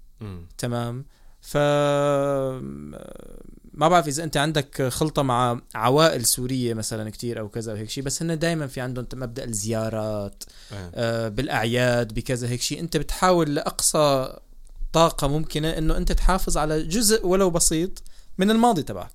تمام؟ 0.58 1.06
ف 1.42 1.58
ما 3.74 3.88
بعرف 3.88 4.08
إذا 4.08 4.24
أنت 4.24 4.38
عندك 4.38 4.88
خلطة 4.88 5.22
مع 5.22 5.62
عوائل 5.76 6.26
سورية 6.26 6.74
مثلا 6.74 7.10
كتير 7.10 7.40
أو 7.40 7.50
كذا 7.50 7.74
وهيك 7.74 7.90
شيء 7.90 8.04
بس 8.04 8.24
هن 8.24 8.40
دائما 8.40 8.68
في 8.68 8.82
عندهم 8.82 9.08
مبدأ 9.14 9.44
الزيارات. 9.44 10.44
آه 10.74 11.28
بالأعياد 11.28 12.14
بكذا 12.14 12.50
هيك 12.50 12.62
شيء. 12.62 12.80
أنت 12.80 12.98
بتحاول 12.98 13.56
لأقصى 13.56 14.38
طاقة 14.94 15.28
ممكنة 15.28 15.70
إنه 15.70 15.98
أنت 15.98 16.12
تحافظ 16.12 16.58
على 16.58 16.84
جزء 16.84 17.28
ولو 17.28 17.50
بسيط 17.50 18.04
من 18.38 18.52
الماضي 18.52 18.84
تبعك. 18.84 19.14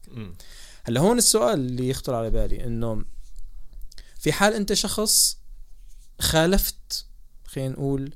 هلأ 0.85 1.01
هون 1.01 1.18
السؤال 1.18 1.55
اللي 1.61 1.89
يخطر 1.89 2.14
على 2.14 2.31
بالي 2.31 2.64
إنه 2.64 3.05
في 4.18 4.33
حال 4.33 4.55
أنت 4.55 4.72
شخص 4.72 5.39
خالفت 6.20 7.07
خلينا 7.47 7.72
نقول 7.72 8.14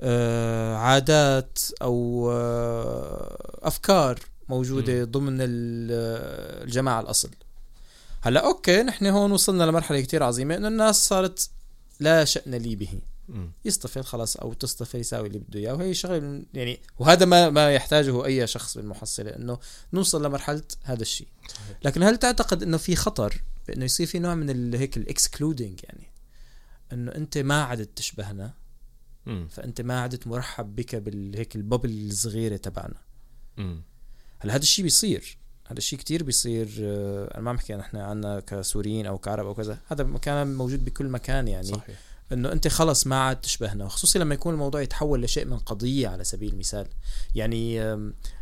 آه 0.00 0.76
عادات 0.76 1.58
أو 1.82 2.28
آه 2.32 3.58
أفكار 3.62 4.20
موجودة 4.48 5.02
م. 5.02 5.04
ضمن 5.04 5.36
الجماعة 5.40 7.00
الأصل. 7.00 7.30
هلأ 8.20 8.46
أوكي 8.46 8.82
نحن 8.82 9.06
هون 9.06 9.32
وصلنا 9.32 9.64
لمرحلة 9.64 10.00
كتير 10.00 10.22
عظيمة 10.22 10.56
إنه 10.56 10.68
الناس 10.68 11.08
صارت 11.08 11.50
لا 12.00 12.24
شأن 12.24 12.54
لي 12.54 12.76
به. 12.76 13.00
يصطفل 13.64 14.04
خلاص 14.04 14.36
أو 14.36 14.52
تصطفل 14.52 14.98
يساوي 14.98 15.28
اللي 15.28 15.38
بده 15.38 15.60
إياه. 15.60 15.74
وهي 15.74 15.94
شغلة 15.94 16.42
يعني 16.54 16.80
وهذا 16.98 17.26
ما 17.26 17.50
ما 17.50 17.74
يحتاجه 17.74 18.24
أي 18.24 18.46
شخص 18.46 18.76
بالمحصلة 18.78 19.36
إنه 19.36 19.58
نوصل 19.92 20.26
لمرحلة 20.26 20.62
هذا 20.82 21.02
الشيء. 21.02 21.28
لكن 21.84 22.02
هل 22.02 22.16
تعتقد 22.16 22.62
إنه 22.62 22.76
في 22.76 22.96
خطر 22.96 23.42
بانه 23.68 23.84
يصير 23.84 24.06
في 24.06 24.18
نوع 24.18 24.34
من 24.34 24.74
هيك 24.74 24.96
الاكسكلودينج 24.96 25.80
يعني 25.84 26.12
إنه 26.92 27.14
أنت 27.14 27.38
ما 27.38 27.62
عدت 27.62 27.98
تشبهنا 27.98 28.54
فأنت 29.48 29.80
ما 29.80 30.00
عدت 30.00 30.26
مرحب 30.26 30.76
بك 30.76 30.96
بالهيك 30.96 31.56
الببل 31.56 32.08
الصغيره 32.10 32.56
تبعنا. 32.56 33.00
هلا 34.38 34.54
هذا 34.54 34.62
الشيء 34.62 34.82
بيصير؟ 34.82 35.38
هذا 35.66 35.78
الشيء 35.78 35.98
كتير 35.98 36.22
بيصير 36.22 36.68
آه، 36.80 37.34
أنا 37.34 37.42
ما 37.42 37.50
عم 37.50 37.56
بحكي 37.56 37.74
نحن 37.74 37.96
عنا 37.96 38.40
كسوريين 38.40 39.06
أو 39.06 39.18
كعرب 39.18 39.46
أو 39.46 39.54
كذا. 39.54 39.78
هذا 39.86 40.18
كان 40.22 40.54
موجود 40.54 40.84
بكل 40.84 41.08
مكان 41.08 41.48
يعني. 41.48 41.66
صحيح. 41.66 42.11
إنه 42.32 42.52
أنت 42.52 42.68
خلص 42.68 43.06
ما 43.06 43.16
عاد 43.16 43.40
تشبهنا 43.40 43.84
وخصوصي 43.84 44.18
لما 44.18 44.34
يكون 44.34 44.54
الموضوع 44.54 44.82
يتحول 44.82 45.22
لشيء 45.22 45.44
من 45.44 45.58
قضية 45.58 46.08
على 46.08 46.24
سبيل 46.24 46.52
المثال 46.52 46.86
يعني 47.34 47.80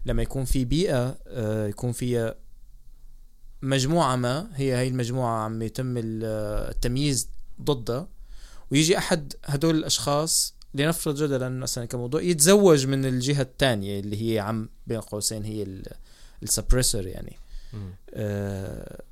لما 0.07 0.23
يكون 0.23 0.45
في 0.45 0.65
بيئة 0.65 1.19
آه، 1.27 1.67
يكون 1.67 1.93
فيها 1.93 2.35
مجموعة 3.63 4.17
ما 4.17 4.51
هي 4.55 4.77
هي 4.77 4.89
المجموعة 4.89 5.45
عم 5.45 5.63
يتم 5.63 5.95
التمييز 5.97 7.29
ضدها 7.63 8.09
ويجي 8.71 8.99
أحد 8.99 9.33
هدول 9.45 9.75
الأشخاص 9.75 10.55
لنفرض 10.75 11.23
جدلا 11.23 11.49
مثلا 11.49 11.85
كموضوع 11.85 12.23
يتزوج 12.23 12.87
من 12.87 13.05
الجهة 13.05 13.43
الثانية 13.43 14.01
اللي 14.01 14.35
هي 14.35 14.39
عم 14.39 14.69
بين 14.87 15.01
قوسين 15.01 15.45
هي 15.45 15.83
السبريسر 16.43 17.07
يعني 17.07 17.37
آه 18.15 19.03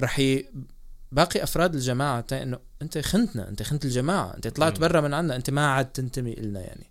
رح. 0.00 0.20
باقي 1.14 1.42
أفراد 1.42 1.74
الجماعة 1.74 2.24
إنه 2.32 2.58
أنت 2.82 2.98
خنتنا 2.98 3.48
أنت 3.48 3.62
خنت 3.62 3.84
الجماعة 3.84 4.34
أنت 4.36 4.48
طلعت 4.48 4.80
برا 4.80 5.00
من 5.00 5.14
عنا 5.14 5.36
أنت 5.36 5.50
ما 5.50 5.66
عاد 5.66 5.86
تنتمي 5.86 6.34
لنا 6.34 6.60
يعني. 6.60 6.86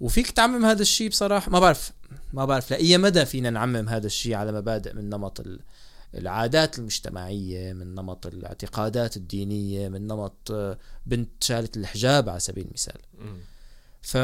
وفيك 0.00 0.30
تعمم 0.30 0.64
هذا 0.64 0.82
الشيء 0.82 1.08
بصراحة 1.08 1.50
ما 1.50 1.60
بعرف 1.60 1.92
ما 2.32 2.44
بعرف 2.44 2.70
لأي 2.70 2.98
مدى 2.98 3.24
فينا 3.24 3.50
نعمم 3.50 3.88
هذا 3.88 4.06
الشيء 4.06 4.34
على 4.34 4.52
مبادئ 4.52 4.94
من 4.94 5.10
نمط 5.10 5.44
العادات 6.14 6.78
المجتمعية 6.78 7.72
من 7.72 7.94
نمط 7.94 8.26
الاعتقادات 8.26 9.16
الدينية 9.16 9.88
من 9.88 10.06
نمط 10.06 10.50
آه، 10.50 10.78
بنت 11.06 11.44
شالت 11.44 11.76
الحجاب 11.76 12.28
على 12.28 12.40
سبيل 12.40 12.64
المثال. 12.66 13.00
ف 14.02 14.16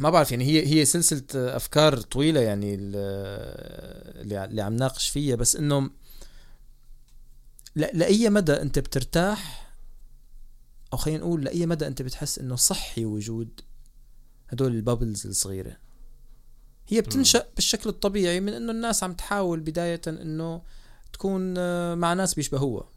ما 0.00 0.10
بعرف 0.10 0.30
يعني 0.30 0.44
هي 0.44 0.66
هي 0.66 0.84
سلسلة 0.84 1.22
أفكار 1.34 1.96
طويلة 2.00 2.40
يعني 2.40 2.74
اللي 2.74 4.62
عم 4.62 4.76
ناقش 4.76 5.08
فيها 5.08 5.36
بس 5.36 5.56
إنه 5.56 5.90
لأي 7.74 8.30
مدى 8.30 8.52
أنت 8.52 8.78
بترتاح؟ 8.78 9.70
أو 10.92 10.98
خلينا 10.98 11.18
نقول 11.18 11.44
لأي 11.44 11.66
مدى 11.66 11.86
أنت 11.86 12.02
بتحس 12.02 12.38
إنه 12.38 12.56
صحي 12.56 13.04
وجود 13.04 13.60
هدول 14.48 14.74
البابلز 14.74 15.26
الصغيرة؟ 15.26 15.76
هي 16.88 17.00
بتنشأ 17.00 17.46
بالشكل 17.54 17.90
الطبيعي 17.90 18.40
من 18.40 18.52
إنه 18.52 18.72
الناس 18.72 19.04
عم 19.04 19.12
تحاول 19.12 19.60
بداية 19.60 20.00
إنه 20.08 20.62
تكون 21.12 21.54
مع 21.98 22.14
ناس 22.14 22.34
بيشبهوها. 22.34 22.88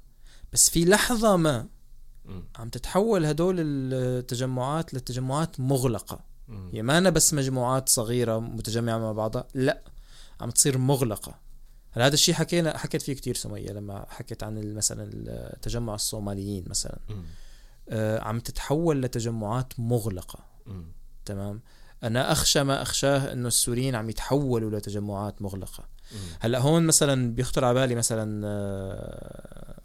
بس 0.53 0.69
في 0.69 0.85
لحظة 0.85 1.37
ما 1.37 1.67
عم 2.55 2.69
تتحول 2.69 3.25
هدول 3.25 3.55
التجمعات 3.59 4.93
لتجمعات 4.93 5.59
مغلقة. 5.59 6.25
هي 6.71 6.81
ما 6.81 6.97
أنا 6.97 7.09
بس 7.09 7.33
مجموعات 7.33 7.89
صغيرة 7.89 8.39
متجمعة 8.39 8.97
مع 8.97 9.11
بعضها 9.11 9.47
لا 9.53 9.83
عم 10.41 10.49
تصير 10.49 10.77
مغلقة. 10.77 11.31
هلا 11.31 11.52
هذا 12.01 12.13
الشيء 12.13 12.35
حكينا 12.35 12.77
حكيت 12.77 13.01
فيه 13.01 13.13
كثير 13.13 13.35
سمية 13.35 13.69
لما 13.69 14.05
حكيت 14.09 14.43
عن 14.43 14.73
مثلا 14.73 15.09
التجمع 15.13 15.95
الصوماليين 15.95 16.63
مثلا. 16.67 16.99
آه 17.89 18.19
عم 18.19 18.39
تتحول 18.39 19.01
لتجمعات 19.01 19.73
مغلقة. 19.77 20.39
تمام؟ 21.25 21.61
أنا 22.03 22.31
أخشى 22.31 22.63
ما 22.63 22.81
أخشاه 22.81 23.33
إنه 23.33 23.47
السوريين 23.47 23.95
عم 23.95 24.09
يتحولوا 24.09 24.79
لتجمعات 24.79 25.41
مغلقة. 25.41 25.83
هلأ 26.39 26.59
هون 26.59 26.83
مثلا 26.83 27.33
بيخطر 27.35 27.65
على 27.65 27.73
بالي 27.73 27.95
مثلا 27.95 28.47
آه، 28.47 29.81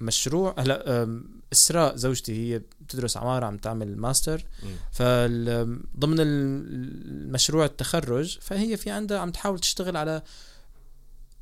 مشروع 0.00 0.54
هلأ 0.58 1.08
إسراء 1.52 1.96
زوجتي 1.96 2.54
هي 2.54 2.58
بتدرس 2.58 3.16
عمارة 3.16 3.46
عم 3.46 3.56
تعمل 3.56 3.96
ماستر. 3.96 4.44
فضمن 4.92 6.16
المشروع 6.20 7.64
التخرج 7.64 8.38
فهي 8.40 8.76
في 8.76 8.90
عندها 8.90 9.18
عم 9.18 9.30
تحاول 9.30 9.58
تشتغل 9.58 9.96
على 9.96 10.22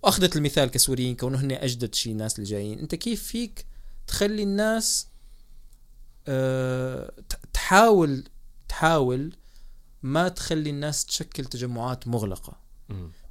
اخذت 0.05 0.37
المثال 0.37 0.71
كسوريين 0.71 1.17
كونه 1.17 1.41
هن 1.41 1.53
أجدد 1.53 1.95
شيء 1.95 2.13
الناس 2.13 2.39
اللي 2.39 2.51
جايين. 2.51 2.79
أنت 2.79 2.95
كيف 2.95 3.23
فيك 3.23 3.67
تخلي 4.07 4.43
الناس 4.43 5.07
أه 6.29 7.13
تحاول 7.53 8.25
تحاول 8.69 9.33
ما 10.03 10.29
تخلي 10.29 10.71
الناس 10.71 11.05
تشكل 11.05 11.45
تجمعات 11.45 12.09
مغلقة. 12.09 12.63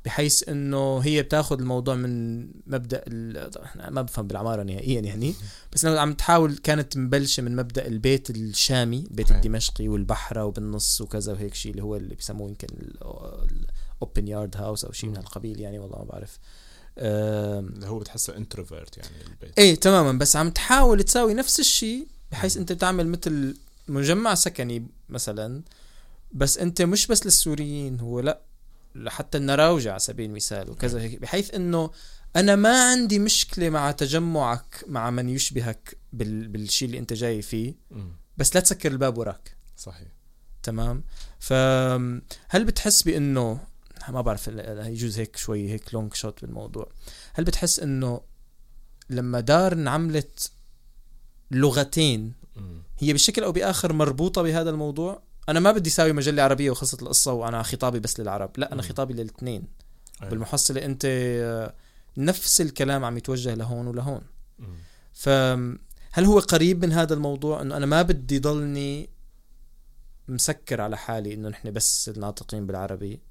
بحيث 0.06 0.50
إنه 0.50 1.00
هي 1.00 1.24
بتاخذ 1.24 1.60
الموضوع 1.60 1.96
من 1.96 2.42
مبدأ 2.68 3.04
ما 3.90 4.02
بفهم 4.02 4.28
بالعمارة 4.28 4.64
نهائيا 4.64 5.02
يعني. 5.02 5.34
بس 5.74 5.86
إنه 5.86 6.00
عم 6.00 6.14
تحاول 6.14 6.58
كانت 6.58 6.98
مبلشة 6.98 7.44
من 7.44 7.56
مبدأ 7.56 7.88
البيت 7.88 8.30
الشامي 8.30 8.98
البيت 8.98 9.32
الدمشقي 9.32 9.88
والبحره 9.88 10.46
وبالنص 10.46 11.02
وكذا 11.02 11.34
وهيك 11.34 11.54
شيء 11.54 11.72
اللي 11.72 11.84
هو 11.84 11.96
اللي 11.96 12.16
بيسموه 12.16 12.50
يمكن 12.50 12.68
الاوبن 14.02 14.28
يارد 14.28 14.58
هاوس 14.58 14.86
أو 14.86 14.92
شيء 14.92 15.10
من 15.10 15.18
هالقبيل 15.18 15.60
يعني 15.60 15.80
والله 15.80 15.98
ما 15.98 16.06
بعرف. 16.06 16.40
اللي 16.98 17.88
هو 17.88 18.00
بتحسه 18.00 18.38
انتروفيرت 18.38 18.98
يعني 18.98 19.22
البيت. 19.28 19.60
إيه 19.60 19.76
تماما. 19.76 20.12
بس 20.12 20.36
عم 20.36 20.50
تحاول 20.50 21.04
تساوي 21.04 21.34
نفس 21.34 21.60
الشيء 21.60 22.08
بحيث 22.32 22.58
أنت 22.58 22.72
بتعمل 22.72 23.08
مثل 23.08 23.58
مجمع 23.88 24.36
سكني 24.36 24.88
مثلا 25.10 25.62
بس 26.32 26.58
أنت 26.58 26.82
مش 26.82 27.08
بس 27.08 27.26
للسوريين 27.26 28.00
هو 28.00 28.20
لأ 28.20 28.42
لحتى 28.96 29.38
النراوجة 29.38 29.90
على 29.90 30.00
سبيل 30.00 30.30
المثال 30.30 30.70
وكذا 30.70 31.02
هيك. 31.02 31.22
بحيث 31.22 31.54
إنه 31.54 31.92
أنا 32.36 32.56
ما 32.56 32.92
عندي 32.92 33.20
مشكلة 33.20 33.70
مع 33.70 33.92
تجمعك 33.92 34.86
مع 34.88 35.10
من 35.10 35.30
يشبهك 35.30 35.98
بال... 36.14 36.48
بالشيء 36.48 36.88
اللي 36.88 37.00
أنت 37.00 37.14
جاي 37.14 37.42
فيه. 37.42 37.76
بس 38.38 38.56
لا 38.56 38.62
تسكر 38.62 38.92
الباب 38.92 39.18
وراك. 39.18 39.58
صحيح. 39.78 40.08
تمام. 40.64 41.04
فهل 41.40 42.66
بتحس 42.66 43.04
بإنه 43.04 43.60
ما 44.10 44.22
بعرف 44.22 44.48
يجوز 44.48 45.20
هيك 45.20 45.38
شوي 45.38 45.70
هيك 45.70 45.94
لونج 45.94 46.14
شوت 46.14 46.42
بالموضوع. 46.42 46.90
هل 47.34 47.44
بتحس 47.44 47.80
إنه 47.80 48.22
لما 49.10 49.40
دار 49.40 49.74
انعملت 49.74 50.52
لغتين 51.52 52.34
هي 53.00 53.14
بشكل 53.14 53.44
أو 53.44 53.52
بآخر 53.52 53.94
مربوطة 53.94 54.42
بهذا 54.42 54.70
الموضوع؟ 54.70 55.22
أنا 55.50 55.60
ما 55.60 55.72
بدي 55.72 55.90
اساوي 55.90 56.14
مجلة 56.14 56.44
عربية 56.44 56.72
وخلصت 56.72 57.02
القصة 57.02 57.34
وأنا 57.34 57.64
خطابي 57.64 58.00
بس 58.00 58.20
للعرب 58.20 58.52
لا 58.58 58.74
أنا 58.74 58.82
خطابي 58.82 59.14
للاثنين. 59.14 59.68
بالمحصلة 60.22 60.86
أنت 60.86 61.06
نفس 62.18 62.62
الكلام 62.62 63.06
عم 63.06 63.18
يتوجه 63.18 63.54
لهون 63.54 63.88
ولهون. 63.88 64.22
فهل 65.14 66.26
هو 66.26 66.40
قريب 66.40 66.86
من 66.86 66.92
هذا 66.92 67.14
الموضوع؟ 67.14 67.62
إنه 67.62 67.78
أنا 67.78 67.86
ما 67.86 68.02
بدي 68.02 68.40
ضلني 68.40 69.10
مسكر 70.28 70.82
على 70.82 70.98
حالي 70.98 71.34
إنه 71.34 71.50
نحن 71.50 71.72
بس 71.72 72.10
الناطقين 72.10 72.68
بالعربي؟ 72.68 73.22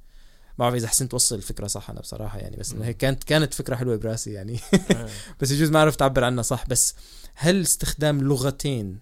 ما 0.61 0.67
بعرف 0.67 0.75
إذا 0.75 0.89
حسنت 0.89 1.11
توصل 1.11 1.35
الفكرة 1.35 1.67
صح 1.67 1.91
أنا 1.91 2.01
بصراحة 2.01 2.39
يعني 2.39 2.57
بس 2.57 2.73
إنه 2.73 2.85
هيك 2.85 2.97
كانت 2.97 3.25
كانت 3.25 3.55
فكرة 3.55 3.77
حلوة 3.77 3.97
براسي 3.97 4.33
يعني. 4.33 4.61
بس 5.41 5.51
يجوز 5.51 5.71
ما 5.71 5.81
عرفت 5.81 6.03
اعبر 6.03 6.25
عنها 6.25 6.43
صح. 6.43 6.67
بس 6.67 6.95
هل 7.35 7.61
استخدام 7.61 8.21
لغتين 8.21 8.99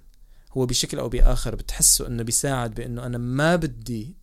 هو 0.52 0.66
بشكل 0.66 0.98
أو 0.98 1.08
بآخر 1.08 1.54
بتحسه 1.54 2.06
إنه 2.06 2.22
بيساعد 2.22 2.74
بإنه 2.74 3.06
أنا 3.06 3.18
ما 3.18 3.56
بدي 3.56 4.16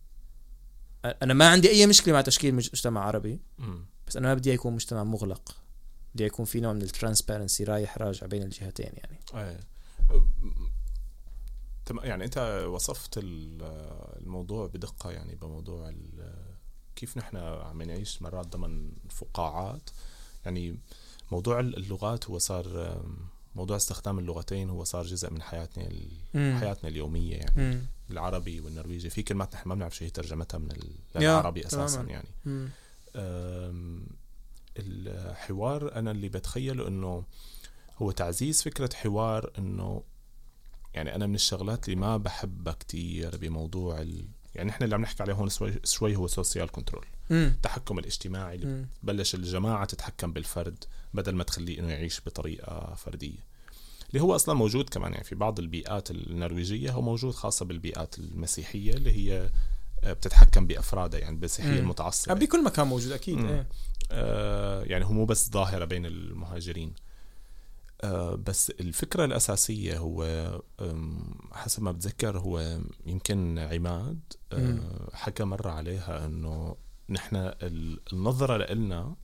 أنا 1.04 1.34
ما 1.34 1.48
عندي 1.48 1.70
أي 1.70 1.86
مشكلة 1.86 2.14
مع 2.14 2.20
تشكيل 2.20 2.54
مجتمع 2.54 3.04
عربي 3.04 3.40
بس 4.06 4.16
أنا 4.16 4.28
ما 4.28 4.34
بدي 4.34 4.50
يكون 4.50 4.72
مجتمع 4.72 5.04
مغلق. 5.04 5.56
بدي 6.14 6.24
يكون 6.24 6.44
في 6.44 6.60
نوع 6.60 6.72
من 6.72 6.82
الترانسبيرنسي 6.82 7.64
رايح 7.64 7.98
راجع 7.98 8.26
بين 8.26 8.42
الجهتين 8.42 8.92
يعني. 8.94 9.20
إيه 9.34 9.60
يعني 11.90 12.24
أنت 12.24 12.66
وصفت 12.68 13.20
الموضوع 13.22 14.66
بدقة 14.66 15.10
يعني 15.10 15.34
بموضوع 15.34 15.94
كيف 16.96 17.18
نحن 17.18 17.36
عم 17.36 17.82
نعيش 17.82 18.22
مرات 18.22 18.46
ضمن 18.46 18.92
فقاعات. 19.10 19.90
يعني 20.44 20.78
موضوع 21.32 21.60
اللغات 21.60 22.30
هو 22.30 22.38
صار 22.38 22.96
موضوع 23.54 23.76
استخدام 23.76 24.18
اللغتين 24.18 24.70
هو 24.70 24.84
صار 24.84 25.04
جزء 25.04 25.30
من 25.30 25.42
حياتنا 25.42 25.88
حياتنا 26.34 26.88
اليومية 26.88 27.36
يعني. 27.36 27.52
مم. 27.56 27.86
العربي 28.10 28.60
والنرويجي 28.60 29.10
في 29.10 29.22
كلمات 29.22 29.54
نحن 29.54 29.68
ما 29.68 29.74
بنعرف 29.74 29.96
شو 29.96 30.04
هي 30.04 30.10
ترجمتها 30.10 30.58
من 30.58 30.68
العربي 31.16 31.66
أساسا 31.66 32.02
تماما. 32.02 32.10
يعني. 32.10 32.28
الحوار 34.78 35.94
أنا 35.94 36.10
اللي 36.10 36.28
بتخيله 36.28 36.88
إنه 36.88 37.24
هو 37.98 38.10
تعزيز 38.10 38.62
فكرة 38.62 38.90
حوار 38.94 39.50
إنه 39.58 40.02
يعني 40.94 41.14
أنا 41.14 41.26
من 41.26 41.34
الشغلات 41.34 41.84
اللي 41.84 42.00
ما 42.00 42.16
بحبها 42.16 42.72
كتير 42.72 43.36
بموضوع 43.36 44.00
ال... 44.00 44.24
يعني 44.56 44.70
إحنا 44.70 44.84
اللي 44.84 44.94
عم 44.94 45.02
نحكي 45.02 45.22
عليه 45.22 45.34
هون 45.34 45.48
شوي, 45.48 45.72
شوي 45.84 46.16
هو 46.16 46.26
sosial 46.26 46.70
kontroll 46.70 47.06
التحكم 47.30 47.98
الاجتماعي 47.98 48.54
اللي 48.54 48.86
بلش 49.02 49.34
الجماعة 49.34 49.84
تتحكم 49.84 50.32
بالفرد 50.32 50.84
بدل 51.14 51.34
ما 51.34 51.44
تخليه 51.44 51.78
إنه 51.78 51.92
يعيش 51.92 52.20
بطريقة 52.26 52.94
فردية. 52.94 53.56
اللي 54.10 54.20
هو 54.20 54.34
أصلا 54.34 54.54
موجود 54.54 54.88
كمان 54.88 55.12
يعني 55.12 55.24
في 55.24 55.34
بعض 55.34 55.58
البيئات 55.58 56.10
النرويجية 56.10 56.90
هو 56.90 57.02
موجود 57.02 57.34
خاصة 57.34 57.64
بالبيئات 57.64 58.18
المسيحية 58.18 58.92
اللي 58.92 59.12
هي 59.12 59.50
آه، 60.04 60.12
بتتحكم 60.12 60.66
بافرادها 60.66 61.20
يعني 61.20 61.36
المسيحيه 61.36 61.78
المتعصبة. 61.78 62.34
بكل 62.34 62.64
مكان 62.64 62.86
موجود 62.86 63.12
أكيد 63.12 63.38
إيه. 63.44 63.66
آه 64.12 64.82
يعني 64.82 65.04
هو 65.04 65.12
مو 65.12 65.24
بس 65.24 65.50
ظاهرة 65.50 65.84
بين 65.84 66.06
المهاجرين. 66.06 66.88
آه 66.88 67.05
بس 68.34 68.70
الفكرة 68.70 69.24
الأساسية 69.24 69.98
هو 69.98 70.24
حسب 71.52 71.82
ما 71.82 71.92
بتذكر 71.92 72.38
هو 72.38 72.78
يمكن 73.06 73.58
عماد 73.58 74.20
آه 74.52 75.10
حكى 75.12 75.44
مرة 75.44 75.70
عليها 75.70 76.26
أنه 76.26 76.76
نحن 77.08 77.52
النظرة 78.12 78.74
لنا 78.74 79.16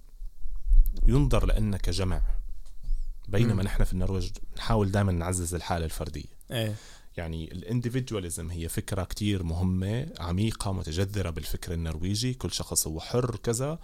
ينظر 1.06 1.58
لنا 1.58 1.76
كجمع 1.76 2.22
بينما 3.28 3.62
نحن 3.62 3.84
في 3.84 3.92
النرويج 3.92 4.30
نحاول 4.56 4.90
دائما 4.90 5.12
نعزز 5.12 5.54
الحالة 5.54 5.84
الفردية. 5.84 6.38
إيه. 6.50 6.74
يعني 7.16 7.52
الانديفيدواليزم 7.52 8.50
هي 8.50 8.68
فكرة 8.68 9.04
كتير 9.04 9.42
مهمة 9.42 10.12
عميقة 10.18 10.72
متجذرة 10.72 11.30
بالفكر 11.30 11.72
النرويجي 11.72 12.34
كل 12.34 12.52
شخص 12.52 12.86
هو 12.86 13.00
حر 13.00 13.36
كذا 13.36 13.78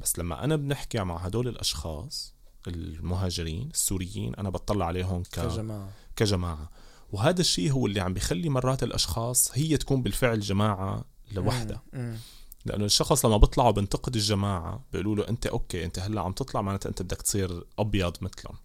بس 0.00 0.18
لما 0.18 0.44
أنا 0.44 0.56
بنحكي 0.56 1.04
مع 1.04 1.16
هدول 1.16 1.48
الأشخاص 1.48 2.34
المهاجرين 2.68 3.68
السوريين 3.72 4.34
أنا 4.34 4.50
بطلع 4.50 4.86
عليهم 4.86 5.22
ك... 5.22 5.28
كجماعة 5.28 5.88
كجماعة 6.16 6.70
وهذا 7.12 7.40
الشيء 7.40 7.72
هو 7.72 7.86
اللي 7.86 8.00
عم 8.00 8.14
بيخلي 8.14 8.48
مرات 8.48 8.82
الأشخاص 8.82 9.50
هي 9.54 9.76
تكون 9.76 10.02
بالفعل 10.02 10.40
جماعة 10.40 11.04
لوحدها. 11.32 11.82
لأنه 12.64 12.84
الشخص 12.84 13.26
لما 13.26 13.36
بيطلع 13.36 13.68
وبنتقد 13.68 14.14
الجماعة 14.14 14.84
بيقولوا 14.92 15.16
له 15.16 15.28
أنت 15.28 15.46
أوكي 15.46 15.84
أنت 15.84 15.98
هلأ 15.98 16.20
عم 16.20 16.32
تطلع 16.32 16.62
معناتها 16.62 16.88
أنت 16.88 17.02
بدك 17.02 17.22
تصير 17.22 17.64
أبيض 17.78 18.16
مثلهم 18.20 18.56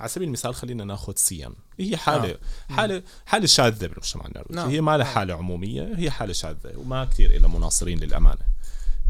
على 0.00 0.08
سبيل 0.08 0.28
المثال 0.28 0.54
خلينا 0.54 0.84
ناخذ 0.84 1.12
سيان 1.16 1.52
هي 1.78 1.96
حالة 1.96 2.30
آه. 2.30 2.72
حالة 2.74 3.02
حالة 3.26 3.46
شاذة 3.46 3.86
بالمجتمع 3.86 4.26
النرويجي 4.26 4.54
نعم. 4.54 4.68
هي 4.68 4.80
ما 4.80 4.96
لها 4.96 5.06
نعم. 5.06 5.14
حالة 5.14 5.34
عمومية 5.34 5.94
هي 5.96 6.10
حالة 6.10 6.32
شاذة 6.32 6.76
وما 6.76 7.04
كثير 7.04 7.40
لها 7.40 7.48
مناصرين 7.48 7.98
للأمانة 7.98 8.50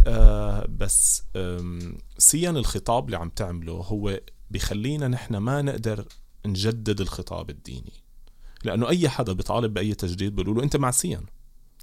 آه 0.06 0.66
بس 0.78 1.22
سيان 2.18 2.56
الخطاب 2.56 3.06
اللي 3.06 3.16
عم 3.16 3.28
تعمله 3.28 3.72
هو 3.72 4.20
بيخلينا 4.50 5.08
نحن 5.08 5.36
ما 5.36 5.62
نقدر 5.62 6.04
نجدد 6.46 7.00
الخطاب 7.00 7.50
الديني 7.50 7.92
لأنه 8.64 8.88
أي 8.88 9.08
حدا 9.08 9.32
بيطالب 9.32 9.74
بأي 9.74 9.94
تجديد 9.94 10.34
بيقولوا 10.36 10.54
له 10.54 10.62
أنت 10.62 10.76
مع 10.76 10.90
سيان 10.90 11.24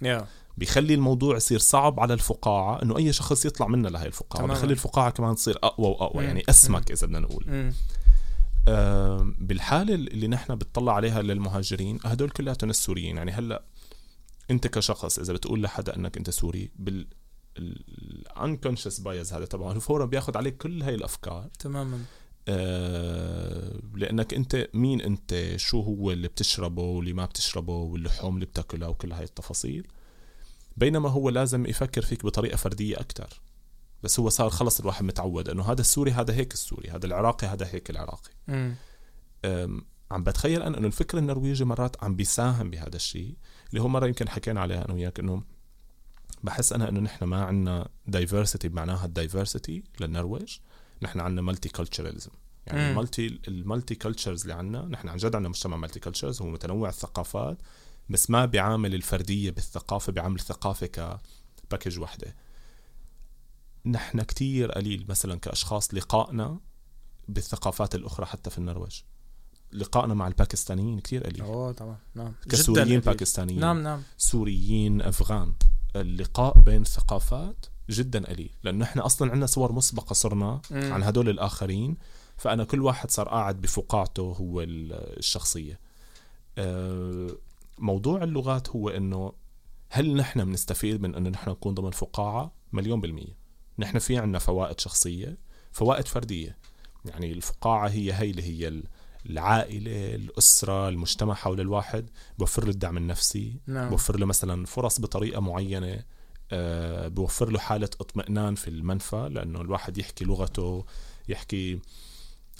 يا 0.02 0.28
بيخلي 0.58 0.94
الموضوع 0.94 1.36
يصير 1.36 1.60
صعب 1.60 2.00
على 2.00 2.14
الفقاعة 2.14 2.82
إنه 2.84 2.98
أي 2.98 3.14
شخص 3.14 3.46
يطلع 3.46 3.68
منا 3.68 3.88
لهي 3.88 4.06
الفقاعة 4.06 4.38
تماماً. 4.44 4.54
بيخلي 4.54 4.72
الفقاعة 4.74 5.10
كمان 5.10 5.36
تصير 5.36 5.58
أقوى 5.64 5.88
وأقوى. 5.88 6.24
يعني 6.24 6.44
أسمك 6.50 6.92
إذا 6.92 7.08
بدنا 7.08 7.20
نقول 7.20 7.46
مم. 7.48 7.74
آم، 8.68 9.36
بالحالة 9.40 9.96
اللي 9.96 10.28
نحن 10.28 10.56
بتطلع 10.56 10.94
عليها 10.96 11.22
للمهاجرين 11.22 12.00
هدول 12.06 12.30
كلياتهم 12.30 12.70
السوريين 12.70 13.18
يعني 13.18 13.32
هلأ 13.32 13.64
أنت 14.52 14.68
كشخص 14.68 15.20
إذا 15.20 15.34
بتقول 15.34 15.62
لحدا 15.64 15.96
إنك 15.96 16.18
أنت 16.18 16.30
سوري 16.30 16.72
بال 16.76 17.08
ال 17.58 17.69
unconscious 17.69 19.00
bias 19.00 19.34
هذا 19.34 19.46
تبعه 19.46 19.80
فورا 19.80 20.06
بياخذ 20.06 20.38
عليك 20.38 20.58
كل 20.58 20.84
هاي 20.84 20.96
الأفكار. 20.96 21.50
تماما. 21.60 22.00
آه، 22.48 23.80
لأنك 23.96 24.34
أنت 24.34 24.70
مين 24.74 25.02
أنت؟ 25.02 25.54
شو 25.56 25.82
هو 25.82 26.12
اللي 26.12 26.28
بتشربه 26.28 26.84
واللي 26.84 27.14
ما 27.14 27.26
بتشربه 27.26 27.74
واللحوم 27.74 28.36
اللي 28.36 28.46
بتاكلها 28.46 28.88
وكل 28.88 29.12
هاي 29.12 29.24
التفاصيل. 29.24 29.88
بينما 30.78 31.10
هو 31.10 31.30
لازم 31.30 31.66
يفكر 31.66 32.02
فيك 32.02 32.26
بطريقة 32.26 32.56
فردية 32.56 32.96
أكثر 32.96 33.42
بس 34.04 34.20
هو 34.20 34.30
صار 34.30 34.50
خلص 34.50 34.80
الواحد 34.80 35.04
متعود 35.06 35.50
إنه 35.50 35.72
هذا 35.72 35.82
السوري 35.82 36.12
هذا 36.12 36.34
هيك 36.34 36.54
السوري 36.54 36.90
هذا 36.90 37.06
العراقي 37.06 37.48
هذا 37.48 37.68
هيك 37.72 37.90
العراقي. 37.90 38.32
مم. 38.48 38.76
أم، 39.46 39.86
عم 40.12 40.24
بتخيل 40.24 40.62
أنا 40.62 40.78
إنه 40.78 40.88
الفكر 40.88 41.18
النرويجي 41.18 41.66
مرات 41.66 42.04
عم 42.04 42.16
بيساهم 42.16 42.70
بهذا 42.70 42.96
الشيء 42.96 43.36
اللي 43.70 43.82
هو 43.82 43.88
مرة 43.88 44.08
يمكن 44.08 44.30
حكينا 44.30 44.62
عليها 44.62 44.86
أنا 44.86 44.94
وياك 44.94 45.20
إنه 45.20 45.44
بحس 46.44 46.74
أنا 46.74 46.90
إنه 46.90 47.00
نحن 47.00 47.26
ما 47.26 47.44
عندنا 47.44 47.88
diversity 48.08 48.68
بمعناها 48.68 49.06
ال 49.06 49.13
diversity 49.13 49.84
للنرويج 50.00 50.58
نحن 51.02 51.20
عندنا 51.20 51.42
multiculturalism 51.42 52.32
يعني. 52.68 52.90
ال 52.90 52.97
multi 52.97 53.33
ال 53.33 53.40
multicultures 53.48 54.42
اللي 54.42 54.54
عندنا 54.54 54.86
نحن 54.86 55.08
عن 55.10 55.18
جد 55.18 55.36
عندنا 55.36 55.50
مجتمع 55.50 55.78
multicultures 55.78 56.42
هو 56.42 56.48
متنوع 56.48 56.90
الثقافات 56.90 57.58
بس 58.10 58.30
ما 58.30 58.46
بيعامل 58.46 58.96
الفردية 58.96 59.52
بالثقافة 59.52 60.12
بيعامل 60.12 60.36
الثقافة 60.36 60.88
ك 60.88 61.02
package 61.02 62.00
وحدة. 62.00 62.36
نحن 63.86 64.22
كتير 64.22 64.72
قليل 64.72 65.06
مثلا 65.10 65.40
كأشخاص 65.40 65.94
لقائنا 65.94 66.60
بالثقافات 67.28 67.96
الأخرى 67.96 68.26
حتى 68.26 68.50
في 68.50 68.58
النرويج. 68.58 69.02
لقائنا 69.72 70.14
مع 70.14 70.28
الباكستانيين 70.28 71.00
كتير 71.00 71.24
قليل. 71.24 71.42
أوه 71.42 71.72
طبعا. 71.72 71.98
نعم. 72.16 72.34
كسوريين 72.50 73.00
باكستانيين. 73.00 73.60
نعم 73.60 73.84
نعم. 73.84 74.02
سوريين 74.18 75.02
أفغان. 75.02 75.54
اللقاء 76.02 76.60
بين 76.60 76.82
الثقافات 76.82 77.66
جدا 77.90 78.26
قليل 78.30 78.50
لأنه 78.64 78.86
إحنا 78.86 79.06
أصلا 79.06 79.32
عندنا 79.32 79.46
صور 79.46 79.72
مسبقة 79.72 80.14
صرنا 80.14 80.62
مم. 80.72 80.94
عن 80.94 81.04
هدول 81.04 81.30
الآخرين 81.30 81.98
فأنا 82.38 82.64
كل 82.64 82.82
واحد 82.82 83.12
صار 83.12 83.30
قاعد 83.30 83.62
بفقاعته 83.62 84.22
هو 84.40 84.62
ال- 84.62 85.18
الشخصية. 85.18 85.80
آه، 86.58 87.30
موضوع 87.80 88.24
اللغات 88.24 88.70
هو 88.70 88.90
إنه 88.90 89.34
هل 89.90 90.16
نحن 90.16 90.46
بنستفيد 90.46 91.02
من 91.02 91.16
إنه 91.16 91.30
نحن 91.30 91.50
نكون 91.50 91.74
ضمن 91.74 91.92
فقاعة؟ 91.92 92.52
مليون 92.74 93.02
بالمية. 93.02 93.38
نحن 93.80 94.00
في 94.00 94.18
عندنا 94.18 94.40
فوائد 94.40 94.80
شخصية 94.80 95.38
فوائد 95.72 96.08
فردية. 96.08 96.58
يعني 97.06 97.32
الفقاعة 97.32 97.88
هي 97.88 98.14
هي 98.14 98.30
اللي 98.32 98.44
هي 98.44 98.84
العائلة 99.30 100.16
الأسرة 100.16 100.90
المجتمع 100.90 101.34
حول 101.34 101.62
الواحد 101.62 102.10
بوفر 102.38 102.64
له 102.64 102.70
الدعم 102.70 102.98
النفسي 102.98 103.60
نعم 103.68 103.90
بوفر 103.90 104.18
له 104.20 104.26
مثلا 104.26 104.66
فرص 104.66 105.02
بطريقة 105.02 105.42
معينة 105.42 106.04
آه، 106.52 107.08
بوفر 107.08 107.50
له 107.50 107.60
حالة 107.60 107.90
اطمئنان 108.02 108.56
في 108.56 108.68
المنفى 108.68 109.30
لأنه 109.32 109.62
الواحد 109.62 109.98
يحكي 109.98 110.26
لغته 110.26 110.86
يحكي 111.30 111.80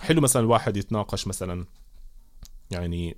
حلو 0.02 0.22
مثلا 0.22 0.42
الواحد 0.42 0.78
يتناقش 0.78 1.28
مثلا 1.28 1.66
يعني 2.72 3.18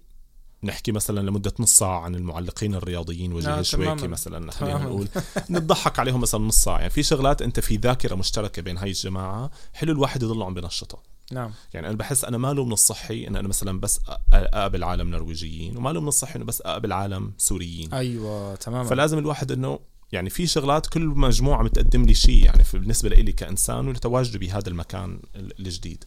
نحكي 0.63 0.91
مثلا 0.91 1.19
لمدة 1.19 1.53
نص 1.59 1.77
ساعة 1.77 1.99
عن 1.99 2.15
المعلقين 2.15 2.75
الرياضيين 2.75 3.33
وجيه 3.33 3.57
آه، 3.57 3.59
الشويكي 3.59 3.95
تماماً. 3.95 4.07
مثلا 4.07 4.51
خلينا. 4.51 4.77
نقول 4.77 5.07
نضحك 5.49 5.99
عليهم 5.99 6.21
مثلا 6.21 6.41
نص 6.41 6.63
ساعة 6.63 6.77
يعني 6.77 6.89
في 6.89 7.03
شغلات 7.03 7.41
أنت 7.41 7.59
في 7.59 7.75
ذاكرة 7.75 8.15
مشتركة 8.15 8.61
بين 8.61 8.77
هاي 8.77 8.89
الجماعة 8.89 9.51
حلو 9.73 9.91
الواحد 9.91 10.23
يضل 10.23 10.43
عم 10.43 10.53
بنشطها 10.53 11.01
نعم. 11.31 11.51
يعني 11.73 11.87
أنا 11.87 11.95
بحس 11.97 12.25
أنا 12.25 12.37
ماله 12.37 12.65
من 12.65 12.71
الصحي 12.73 13.27
إن 13.27 13.35
أنا 13.35 13.47
مثلا 13.47 13.79
بس 13.79 13.99
أقابل 14.33 14.83
عالم 14.83 15.09
نرويجيين 15.09 15.77
وماله 15.77 16.01
من 16.01 16.07
الصحي 16.07 16.35
إنه 16.35 16.45
بس 16.45 16.61
أقابل 16.61 16.91
عالم 16.91 17.33
سوريين. 17.37 17.93
أيوه 17.93 18.55
تماما. 18.55 18.89
فلازم 18.89 19.17
الواحد 19.17 19.51
إنه 19.51 19.79
يعني 20.11 20.29
في 20.29 20.47
شغلات 20.47 20.87
كل 20.87 21.05
مجموعة 21.05 21.63
بتقدم 21.63 22.05
لي 22.05 22.13
شيء 22.13 22.45
يعني 22.45 22.63
بالنسبة 22.73 23.09
لي 23.09 23.31
كإنسان 23.31 23.87
ولتواجدي 23.87 24.37
بهذا 24.37 24.69
المكان 24.69 25.19
ال- 25.35 25.59
الجديد. 25.59 26.03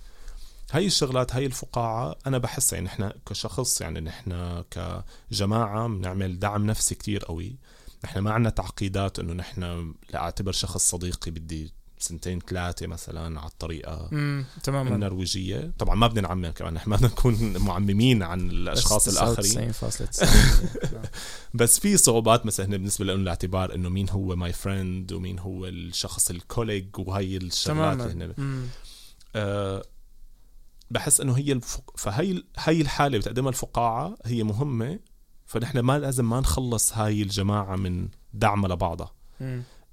هاي 0.73 0.87
الشغلات 0.87 1.35
هاي 1.35 1.47
الفقاعة 1.47 2.17
أنا 2.27 2.39
بحسها 2.39 2.77
يعني 2.77 2.87
نحن 2.87 3.11
كشخص 3.27 3.81
يعني 3.81 4.01
نحن 4.01 4.63
كجماعة 5.31 5.89
بنعمل 5.89 6.39
دعم 6.39 6.67
نفسي 6.67 6.95
كتير 6.95 7.25
قوي. 7.25 7.57
نحن 8.05 8.19
ما 8.19 8.31
عندنا 8.33 8.51
تعقيدات 8.51 9.19
إنه 9.19 9.33
نحن 9.33 9.95
لأعتبر 10.13 10.53
شخص 10.53 10.91
صديقي 10.91 11.31
بدي 11.31 11.73
سنتين 12.03 12.39
ثلاثة 12.41 12.87
مثلا 12.87 13.41
على 13.41 13.51
الطريقة 13.51 14.09
امم 14.13 14.45
تماما 14.63 14.95
النرويجية 14.95 15.73
طبعا 15.79 15.95
ما 15.95 16.07
بدنا 16.07 16.29
نعمم 16.29 16.49
كمان 16.49 16.75
نحن 16.75 16.91
ما 16.91 16.97
بدنا 16.97 17.09
نكون 17.09 17.57
معممين 17.57 18.23
عن 18.23 18.51
الأشخاص 18.51 19.09
الآخرين 19.09 19.73
99.9 19.73 20.93
نعم. 20.93 21.03
بس 21.55 21.81
في 21.81 21.97
صعوبات 21.97 22.47
مثلا 22.47 22.67
بالنسبة 22.67 23.05
لهم 23.05 23.21
الاعتبار 23.21 23.75
إنه 23.75 23.89
مين 23.89 24.11
هو 24.11 24.37
my 24.37 24.53
friend 24.53 25.13
ومين 25.13 25.39
هو 25.39 25.67
الشخص 25.67 26.31
ال 26.31 26.38
colleague 26.38 26.99
وهي 26.99 27.37
الشغلات 27.37 28.11
تماما. 28.11 28.35
أه 29.37 29.85
بحس 30.91 31.21
إنه 31.21 31.33
هي 31.33 31.53
الفق... 31.53 31.97
فهي 31.97 32.43
هي 32.59 32.81
الحالة 32.81 33.19
بتقدمها 33.19 33.49
الفقاعة 33.49 34.17
هي 34.25 34.43
مهمة 34.43 34.99
فنحن 35.47 35.79
ما 35.79 35.99
لازم 35.99 36.31
ما 36.31 36.41
نخلص 36.41 36.93
هاي 36.93 37.23
الجماعة 37.23 37.77
من 37.77 38.09
دعمها 38.35 38.69
لبعضها. 38.69 39.13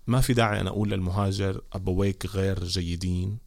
ما 0.10 0.22
في 0.22 0.34
داعي 0.34 0.62
أنا 0.62 0.70
أقول 0.70 0.90
للمهاجر 0.90 1.62
ابويك 1.74 2.26
غير 2.26 2.64
جيدين 2.64 3.38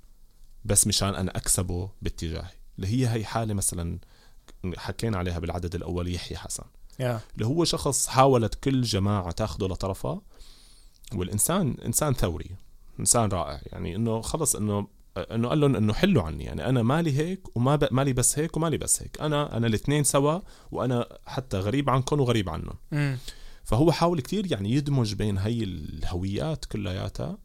بس 0.65 0.87
مشان 0.87 1.15
أنا 1.15 1.37
أكسبه 1.37 1.91
باتجاهي. 2.03 2.51
اللي 2.77 2.87
هي 2.87 3.09
هي 3.09 3.25
حالة 3.25 3.55
مثلا 3.55 3.99
حكينا 4.77 5.19
عليها 5.19 5.39
بالعدد 5.39 5.75
الأول 5.75 6.15
يحيى 6.15 6.37
حسن. 6.39 6.65
يا. 7.01 7.21
اللي 7.35 7.47
هو 7.47 7.65
شخص 7.65 8.07
حاولت 8.07 8.55
كل 8.55 8.83
جماعة 8.83 9.31
تاخده 9.31 9.67
لطرفها 9.69 10.21
والإنسان 11.15 11.77
إنسان 11.87 12.15
ثوري 12.15 12.51
إنسان 13.01 13.29
رائع. 13.29 13.61
يعني 13.67 13.97
إنه 13.97 14.21
خلص 14.21 14.57
إنه 14.57 14.87
إنه 15.17 15.49
قال 15.49 15.61
لهم 15.61 15.77
إنه 15.77 15.93
حلوا 15.93 16.23
عني. 16.23 16.45
يعني 16.45 16.69
أنا 16.69 16.83
مالي 16.83 17.19
هيك 17.19 17.57
وما 17.57 17.77
ب... 17.77 17.89
مالي 17.91 18.13
بس 18.13 18.39
هيك 18.39 18.57
ومالي 18.57 18.79
بس 18.79 19.03
هيك. 19.03 19.21
أنا 19.21 19.57
أنا 19.57 19.67
الاثنين 19.67 20.05
سوا 20.05 20.41
وأنا 20.71 21.19
حتى 21.27 21.59
غريب 21.59 21.91
عنكم 21.91 22.21
وغريب 22.21 22.49
عنهم. 22.49 22.75
فهو 23.73 23.93
حاول 23.93 24.21
كتير 24.21 24.53
يعني 24.53 24.73
يدمج 24.73 25.15
بين 25.15 25.39
هي 25.39 25.65
الهويات 25.65 26.65
كلياتها. 26.65 27.39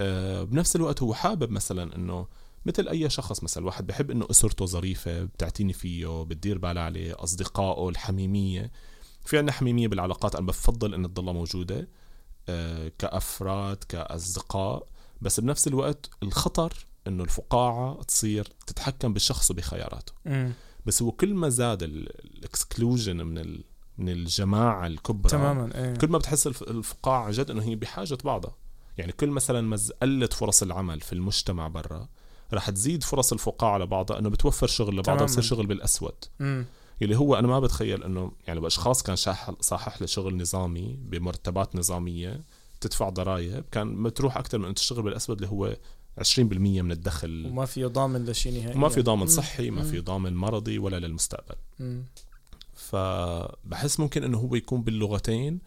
آه، 0.00 0.42
بنفس 0.42 0.76
الوقت 0.76 1.02
هو 1.02 1.14
حابب 1.14 1.50
مثلا 1.50 1.96
إنه 1.96 2.26
مثل 2.66 2.88
أي 2.88 3.10
شخص 3.10 3.42
مثلا 3.42 3.66
واحد 3.66 3.86
بحب 3.86 4.10
إنه 4.10 4.26
أسرته 4.30 4.66
ظريفة 4.66 5.22
بتعتني 5.22 5.72
فيه 5.72 6.22
بتدير 6.22 6.58
بالها 6.58 6.82
عليه 6.82 7.14
أصدقائه 7.18 7.88
الحميمية. 7.88 8.70
في 9.24 9.38
عندنا 9.38 9.52
حميمية 9.52 9.88
بالعلاقات 9.88 10.34
أنا 10.36 10.46
بفضل 10.46 10.94
انها 10.94 11.08
تضلها 11.08 11.32
موجودة 11.32 11.88
آه، 12.48 12.92
كأفراد 12.98 13.84
كأصدقاء. 13.88 14.86
بس 15.20 15.40
بنفس 15.40 15.68
الوقت 15.68 16.10
الخطر 16.22 16.86
إنه 17.06 17.24
الفقاعة 17.24 18.02
تصير 18.02 18.48
تتحكم 18.66 19.12
بالشخص 19.12 19.50
وبخياراته. 19.50 20.12
بس 20.86 21.02
هو 21.02 21.12
كل 21.12 21.34
ما 21.34 21.48
زاد 21.48 21.82
الاكسكلوجن 21.82 23.16
من 23.16 23.62
من 23.98 24.08
الجماعة 24.08 24.86
الكبرى 24.86 25.30
تماما 25.30 25.74
إيه 25.74 25.94
كل 25.94 26.08
ما 26.08 26.18
بتحس 26.18 26.46
الف- 26.46 26.62
الفقاعة 26.62 27.30
جد 27.32 27.50
إنه 27.50 27.62
هي 27.62 27.74
بحاجة 27.76 28.18
بعضها 28.24 28.56
يعني 28.98 29.12
كل 29.12 29.28
مثلا 29.30 29.60
ما 29.60 29.78
قلت 30.02 30.32
فرص 30.32 30.62
العمل 30.62 31.00
في 31.00 31.12
المجتمع 31.12 31.68
برا 31.68 32.08
رح 32.52 32.70
تزيد 32.70 33.02
فرص 33.02 33.32
الفقاعة 33.32 33.78
لبعضها 33.78 34.18
إنه 34.18 34.28
بتوفر 34.30 34.66
شغل 34.66 34.96
لبعضها. 34.96 35.24
بصير 35.24 35.42
شغل 35.42 35.66
بالأسود 35.66 36.14
مم. 36.40 36.64
اللي 37.02 37.16
هو 37.18 37.34
أنا 37.34 37.46
ما 37.48 37.60
بتخيل 37.60 38.04
إنه 38.04 38.32
يعني 38.46 38.60
لو 38.60 38.66
أشخاص 38.66 39.02
كان 39.02 39.16
صاحح 39.60 40.02
لشغل 40.02 40.36
نظامي 40.36 40.98
بمرتبات 41.02 41.76
نظامية 41.76 42.40
تدفع 42.80 43.08
ضرائب 43.08 43.64
كان 43.72 44.02
بتروح 44.02 44.36
أكثر 44.36 44.58
من 44.58 44.64
إنه 44.64 44.74
تشتغل 44.74 45.02
بالأسود 45.02 45.36
اللي 45.42 45.52
هو 45.52 45.76
20% 46.20 46.38
من 46.82 46.92
الدخل 46.92 47.46
وما 47.46 47.64
في 47.64 47.84
ضامن 47.84 48.24
لشيء 48.24 48.52
نهائي 48.62 48.76
وما 48.76 48.88
في 48.88 49.02
ضامن. 49.02 49.26
صحي 49.26 49.70
ما. 49.70 49.82
في 49.82 50.00
ضامن 50.00 50.34
مرضي 50.36 50.78
ولا 50.78 50.98
للمستقبل 51.00 51.54
مم. 51.80 52.04
فبحس 52.90 54.00
ممكن 54.00 54.24
إنه 54.24 54.38
هو 54.38 54.54
يكون 54.54 54.82
باللغتين 54.82 55.60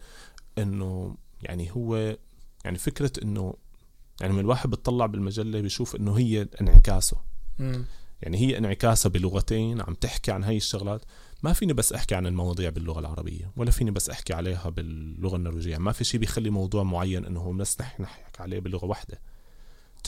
إنه 0.58 1.16
يعني 1.42 1.70
هو 1.72 2.16
يعني 2.64 2.78
فكرة 2.78 3.12
إنه 3.22 3.54
يعني 4.20 4.32
من 4.32 4.40
الواحد 4.40 4.70
بتطلع 4.70 5.06
بالمجلة 5.06 5.60
بيشوف 5.60 5.96
إنه 5.96 6.18
هي 6.18 6.48
انعكاسه. 6.60 7.16
يعني 8.22 8.36
هي 8.38 8.58
انعكاسها 8.58 9.10
بلغتين 9.10 9.80
عم 9.80 9.94
تحكي 9.94 10.32
عن 10.32 10.44
هاي 10.44 10.56
الشغلات. 10.56 11.04
ما 11.42 11.52
فيني 11.52 11.72
بس 11.72 11.92
أحكي 11.92 12.14
عن 12.14 12.26
المواضيع 12.26 12.70
باللغة 12.70 13.00
العربية 13.00 13.52
ولا 13.56 13.70
فيني 13.70 13.90
بس 13.90 14.10
أحكي 14.10 14.32
عليها 14.32 14.68
باللغة 14.68 15.36
النرويجية. 15.36 15.78
ما 15.78 15.92
في 15.92 16.04
شيء 16.04 16.20
بيخلي 16.20 16.50
موضوع 16.50 16.82
معين 16.82 17.24
إنه 17.24 17.40
هو 17.40 17.52
بس 17.52 17.80
نحن 17.80 18.02
نحكي 18.02 18.42
عليه 18.42 18.58
بلغه 18.58 18.86
واحدة 18.86 19.20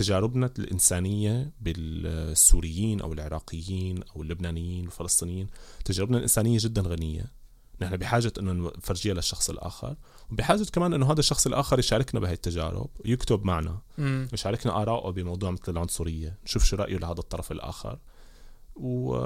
تجاربنا 0.00 0.50
الإنسانية 0.58 1.52
بالسوريين 1.60 3.00
أو 3.00 3.12
العراقيين 3.12 4.02
أو 4.02 4.22
اللبنانيين 4.22 4.84
والفلسطينيين 4.84 5.46
تجاربنا 5.84 6.16
الإنسانية 6.16 6.58
جدا 6.60 6.82
غنية 6.82 7.32
نحن 7.80 7.96
بحاجة 7.96 8.32
أنه 8.38 8.52
نفرجيها 8.52 9.14
للشخص 9.14 9.50
الآخر 9.50 9.96
وبحاجة 10.32 10.64
كمان 10.64 10.92
أنه 10.94 11.12
هذا 11.12 11.20
الشخص 11.20 11.46
الآخر 11.46 11.78
يشاركنا 11.78 12.20
بهي 12.20 12.32
التجارب 12.32 12.88
ويكتب 13.04 13.44
معنا 13.44 13.78
مم. 13.98 14.28
يشاركنا 14.32 14.82
آراءه 14.82 15.10
بموضوع 15.10 15.50
مثل 15.50 15.72
العنصرية 15.72 16.38
نشوف 16.44 16.64
شو 16.64 16.76
رأيه 16.76 16.96
لهذا 16.98 17.20
الطرف 17.20 17.52
الآخر 17.52 17.98
و 18.76 19.16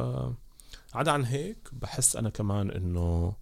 عدا 0.94 1.10
عن 1.10 1.24
هيك 1.24 1.68
بحس 1.72 2.16
أنا 2.16 2.30
كمان 2.30 2.70
أنه 2.70 3.34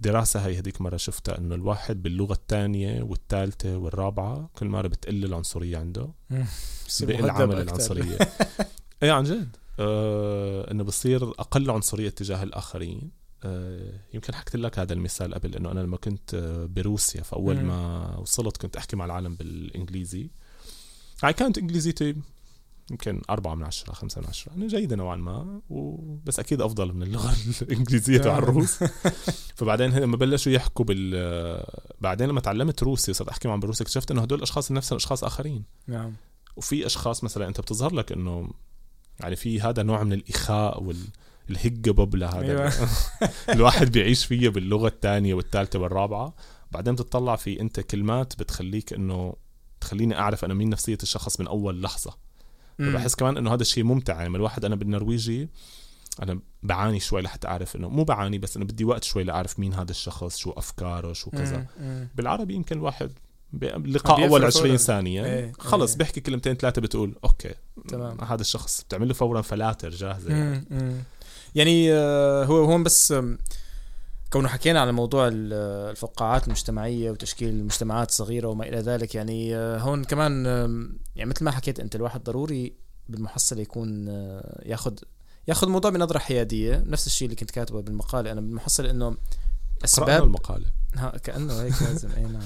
دراسة 0.00 0.46
هي 0.46 0.58
هذيك 0.58 0.80
مرة 0.80 0.96
شفتها 0.96 1.38
إنه 1.38 1.54
الواحد 1.54 2.02
باللغة 2.02 2.32
الثانية 2.32 3.02
والثالثة 3.02 3.76
والرابعة 3.76 4.50
كل 4.56 4.66
مرة 4.66 4.88
بتقل 4.88 5.24
العنصرية 5.24 5.78
عنده. 5.78 6.08
بقل 7.00 7.30
عامل. 7.30 7.60
العنصرية. 7.60 8.18
إيه 9.02 9.12
عن 9.12 9.24
جد. 9.24 9.56
آه 9.78 10.70
إنه 10.70 10.84
بصير 10.84 11.30
أقل 11.30 11.70
عنصرية 11.70 12.08
تجاه 12.08 12.42
الآخرين. 12.42 13.10
آه 13.44 13.92
يمكن 14.14 14.34
حكيت 14.34 14.56
لك 14.56 14.78
هذا 14.78 14.92
المثال 14.92 15.34
قبل 15.34 15.56
إنه 15.56 15.70
أنا 15.70 15.80
لما 15.80 15.96
كنت 15.96 16.34
آه، 16.34 16.66
بروسيا 16.66 17.22
فأول 17.22 17.56
مم. 17.56 17.68
ما 17.68 18.16
وصلت 18.18 18.56
كنت 18.56 18.76
أحكي 18.76 18.96
مع 18.96 19.04
العالم 19.04 19.34
بالإنجليزي. 19.34 20.30
هاي 21.22 21.32
كانت 21.32 21.58
انجليزيتي 21.58 22.16
يمكن 22.90 23.22
أربعة 23.30 23.54
من 23.54 23.64
عشرة 23.64 23.92
خمسة 23.92 24.20
من 24.20 24.26
عشرة. 24.26 24.52
أنا 24.52 24.66
جيدة 24.66 24.96
نوعا 24.96 25.16
ما 25.16 25.60
و... 25.70 25.96
بس 26.24 26.40
أكيد 26.40 26.60
أفضل 26.60 26.92
من 26.92 27.02
اللغة 27.02 27.34
الإنجليزية 27.62 28.18
تبع 28.18 28.38
الروس 28.38 28.84
فبعدين 29.56 29.90
لما 29.90 30.16
بلشوا 30.16 30.52
يحكوا 30.52 30.84
بال 30.84 31.64
بعدين 32.00 32.28
لما 32.28 32.40
تعلمت 32.40 32.82
روسي 32.82 33.12
صرت 33.12 33.28
أحكي 33.28 33.48
معهم 33.48 33.60
بالروسي 33.60 33.84
اكتشفت 33.84 34.10
إنه 34.10 34.22
هدول 34.22 34.38
الأشخاص 34.38 34.72
نفسهم 34.72 34.96
أشخاص 34.96 35.24
آخرين. 35.24 35.64
نعم. 35.86 36.12
وفي 36.56 36.86
أشخاص 36.86 37.24
مثلا 37.24 37.48
أنت 37.48 37.60
بتظهر 37.60 37.94
لك 37.94 38.12
إنه 38.12 38.50
يعني 39.20 39.36
في 39.36 39.60
هذا 39.60 39.82
نوع 39.82 40.02
من 40.02 40.12
الإخاء 40.12 40.82
وال 40.82 40.96
الهجة 41.50 41.90
ببلة 41.90 42.26
هذا 42.26 42.40
أيوة. 42.40 42.72
الواحد 43.54 43.92
بيعيش 43.92 44.24
فيها 44.24 44.50
باللغة 44.50 44.88
الثانية 44.88 45.34
والثالثة 45.34 45.78
والرابعة. 45.78 46.34
بعدين 46.70 46.94
بتطلع 46.94 47.36
في 47.36 47.60
أنت 47.60 47.80
كلمات 47.80 48.38
بتخليك 48.38 48.92
إنه 48.92 49.36
تخليني 49.80 50.18
أعرف 50.18 50.44
أنا 50.44 50.54
مين 50.54 50.70
نفسية 50.70 50.98
الشخص 51.02 51.40
من 51.40 51.46
أول 51.46 51.82
لحظة. 51.82 52.29
مم. 52.80 52.92
فبحس 52.92 53.14
كمان 53.14 53.36
إنه 53.36 53.54
هذا 53.54 53.62
الشيء 53.62 53.84
ممتع 53.84 54.22
يعني 54.22 54.36
الواحد 54.36 54.64
أنا 54.64 54.74
بالنرويجي 54.76 55.48
أنا 56.22 56.40
بعاني 56.62 57.00
شوي 57.00 57.22
لحتى 57.22 57.48
أعرف 57.48 57.76
إنه 57.76 57.88
مو 57.88 58.04
بعاني 58.04 58.38
بس 58.38 58.56
أنا 58.56 58.64
بدي 58.64 58.84
وقت 58.84 59.04
شوي 59.04 59.24
لأعرف 59.24 59.58
مين 59.58 59.74
هذا 59.74 59.90
الشخص 59.90 60.36
شو 60.36 60.50
أفكاره 60.50 61.12
شو 61.12 61.30
كذا. 61.30 61.66
بالعربي 62.14 62.54
يمكن 62.54 62.76
الواحد 62.76 63.10
بيفرق 63.52 64.10
أول 64.10 64.28
فوراً. 64.28 64.46
20 64.46 64.76
ثانية 64.76 65.24
إيه، 65.24 65.52
خلص 65.58 65.90
إيه. 65.90 65.98
بيحكي 65.98 66.20
كلمتين 66.20 66.54
ثلاثة 66.54 66.82
بتقول 66.82 67.14
okay 67.24 67.54
تمام. 67.88 68.20
هذا 68.20 68.40
الشخص 68.40 68.82
بتعمل 68.82 69.08
له 69.08 69.14
فورا 69.14 69.42
فلاتر 69.42 69.90
جاهزة 69.90 70.30
يعني. 70.30 70.66
مم. 70.70 70.78
مم. 70.78 70.96
يعني 71.54 71.92
آه، 71.92 72.44
هو 72.44 72.64
هون 72.64 72.82
بس 72.82 73.14
كونه 74.30 74.48
حكينا 74.48 74.80
على 74.80 74.92
موضوع 74.92 75.28
ال- 75.28 75.52
الفقاعات 75.90 76.44
المجتمعية 76.46 77.10
وتشكيل 77.10 77.48
المجتمعات 77.48 78.08
الصغيرة 78.08 78.48
وما 78.48 78.64
إلى 78.68 78.78
ذلك 78.78 79.14
يعني 79.14 79.56
آه، 79.56 79.78
هون 79.78 80.04
كمان 80.04 80.46
يعني 81.16 81.30
مثل 81.30 81.44
ما 81.44 81.50
حكيت 81.50 81.80
أنت 81.80 81.96
الواحد 81.96 82.24
ضروري 82.24 82.72
بالمحصلة 83.08 83.60
يكون 83.60 84.08
آه، 84.08 84.62
ياخذ 84.66 84.94
ياخذ 85.48 85.66
الموضوع 85.66 85.90
بنظرة 85.90 86.18
حيادية. 86.18 86.84
نفس 86.86 87.06
الشيء 87.06 87.26
اللي 87.26 87.36
كنت 87.36 87.50
كاتبه 87.50 87.80
بالمقالة. 87.82 88.32
أنا 88.32 88.40
بالمحصلة 88.40 88.90
إنه 88.90 89.04
قرأنا 89.06 89.18
أسباب 89.84 90.24
المقالة. 90.24 90.66
ها 90.94 91.18
كأنه 91.18 91.62
هيك 91.62 91.82
لازم. 91.82 92.10
إي 92.16 92.22
نعم. 92.22 92.42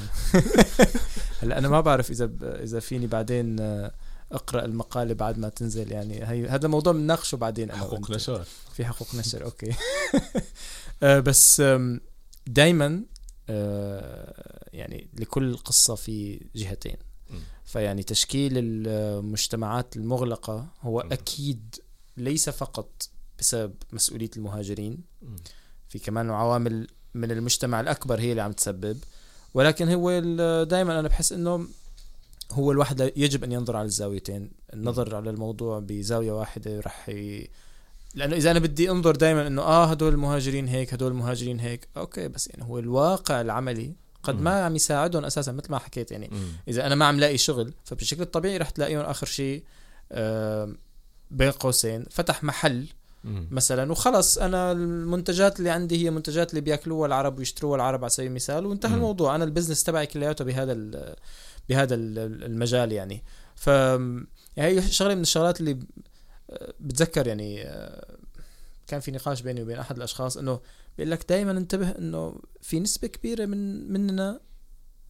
هلا 1.42 1.58
أنا 1.58 1.68
ما 1.68 1.80
بعرف 1.80 2.10
إذا 2.10 2.26
ب... 2.26 2.44
إذا 2.44 2.80
فيني 2.80 3.06
بعدين 3.06 3.60
آه، 3.60 3.92
أقرأ 4.32 4.64
المقالة 4.64 5.14
بعد 5.14 5.38
ما 5.38 5.48
تنزل 5.48 5.92
يعني. 5.92 6.24
هي 6.28 6.48
هذا 6.48 6.66
الموضوع 6.66 6.92
بنناقشه 6.92 7.36
بعدين 7.36 7.70
أنا 7.70 7.80
حقوق. 7.80 8.10
نشر. 8.10 8.44
في 8.74 8.84
حقوق 8.84 9.14
نشر 9.14 9.44
أوكي. 9.44 9.72
بس 11.04 11.62
دائما 12.46 13.02
يعني 14.72 15.08
لكل 15.18 15.56
قصة 15.56 15.94
في 15.94 16.40
جهتين. 16.54 16.96
فيعني 17.64 18.02
تشكيل 18.02 18.52
المجتمعات 18.56 19.96
المغلقة 19.96 20.68
هو. 20.80 21.00
أكيد 21.00 21.74
ليس 22.16 22.50
فقط 22.50 23.08
بسبب 23.38 23.74
مسؤولية 23.92 24.30
المهاجرين. 24.36 24.98
في 25.88 25.98
كمان 25.98 26.30
عوامل 26.30 26.88
من 27.14 27.30
المجتمع 27.30 27.80
الأكبر 27.80 28.20
هي 28.20 28.30
اللي 28.30 28.42
عم 28.42 28.52
تسبب 28.52 28.98
ولكن 29.54 29.88
هو 29.88 30.20
دائما 30.64 31.00
أنا 31.00 31.08
بحس 31.08 31.32
إنه 31.32 31.68
هو 32.52 32.72
الواحد 32.72 33.12
يجب 33.16 33.44
أن 33.44 33.52
ينظر 33.52 33.76
على 33.76 33.86
الزاويتين 33.86 34.50
النظر 34.74 35.16
على 35.16 35.30
الموضوع 35.30 35.78
بزاوية 35.78 36.32
واحدة 36.32 36.80
رح. 36.80 37.10
لأنه 38.14 38.36
إذا 38.36 38.50
أنا 38.50 38.58
بدي 38.58 38.90
أنظر 38.90 39.16
دائما 39.16 39.46
إنه 39.46 39.62
آه 39.62 39.84
هدول 39.84 40.12
المهاجرين 40.12 40.68
هيك 40.68 40.94
هدول 40.94 41.10
المهاجرين 41.10 41.60
هيك 41.60 41.88
okay 41.96 42.28
بس 42.28 42.48
يعني 42.48 42.64
هو 42.64 42.78
الواقع 42.78 43.40
العملي 43.40 43.94
قد. 44.22 44.40
ما 44.40 44.64
عم 44.64 44.76
يساعدهم 44.76 45.24
أساسا 45.24 45.52
مثل 45.52 45.70
ما 45.70 45.78
حكيت 45.78 46.12
يعني. 46.12 46.30
إذا 46.68 46.86
أنا 46.86 46.94
ما 46.94 47.04
عم 47.04 47.20
لاقي 47.20 47.38
شغل 47.38 47.74
فبشكل 47.84 48.22
الطبيعي 48.22 48.56
رح 48.58 48.70
تلاقيهم 48.70 49.00
آخر 49.00 49.26
شيء 49.26 49.64
آه، 50.12 50.72
بين 51.30 51.50
قوسين 51.50 52.04
فتح 52.10 52.44
محل. 52.44 52.86
مثلا 53.50 53.92
وخلص 53.92 54.38
أنا 54.38 54.72
المنتجات 54.72 55.58
اللي 55.58 55.70
عندي 55.70 56.04
هي 56.04 56.10
منتجات 56.10 56.50
اللي 56.50 56.60
بياكلوها 56.60 57.06
العرب 57.06 57.38
ويشتروها 57.38 57.76
العرب 57.76 58.00
على 58.00 58.10
سبيل 58.10 58.28
المثال 58.30 58.66
وانتهى. 58.66 58.94
الموضوع 58.94 59.34
أنا 59.34 59.44
ال 59.44 59.49
business 59.49 59.82
تبعي 59.84 60.06
كلياته 60.06 60.44
بهذا 60.44 60.72
بهذا 61.68 61.94
ال- 61.94 62.44
المجال 62.44 62.92
يعني 62.92 63.22
ف 63.56 63.66
يعني 63.66 64.28
هي 64.56 64.82
شغلة 64.82 65.14
من 65.14 65.20
الشغلات 65.22 65.60
اللي 65.60 65.78
بتذكر 66.80 67.26
يعني 67.26 67.62
آه، 67.62 68.16
كان 68.86 69.00
في 69.00 69.10
نقاش 69.10 69.42
بيني 69.42 69.62
وبين 69.62 69.78
أحد 69.78 69.96
الأشخاص 69.96 70.36
إنه 70.36 70.60
بيقول 70.98 71.10
لك 71.10 71.28
دائما 71.28 71.50
انتبه 71.50 71.90
إنه 71.90 72.40
في 72.60 72.80
نسبة 72.80 73.08
كبيرة 73.08 73.46
من 73.46 73.92
مننا 73.92 74.40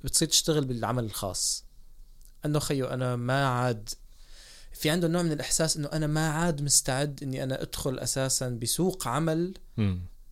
بتصير 0.05 0.29
تشتغل 0.29 0.65
بالعمل 0.65 1.05
الخاص 1.05 1.65
إنه 2.45 2.59
خيو 2.59 2.87
أنا 2.87 3.17
ما 3.17 3.47
عاد 3.49 3.89
في 4.73 4.91
عنده 4.91 5.09
نوع 5.09 5.23
من 5.23 5.33
الإحساس 5.33 5.77
إنه 5.77 5.89
أنا 5.93 6.07
ما 6.07 6.29
عاد 6.31 6.63
مستعد 6.63 7.23
إني 7.23 7.43
أنا 7.45 7.63
أدخل 7.63 7.99
أساسا 7.99 8.49
بسوق 8.49 9.09
عمل. 9.09 9.55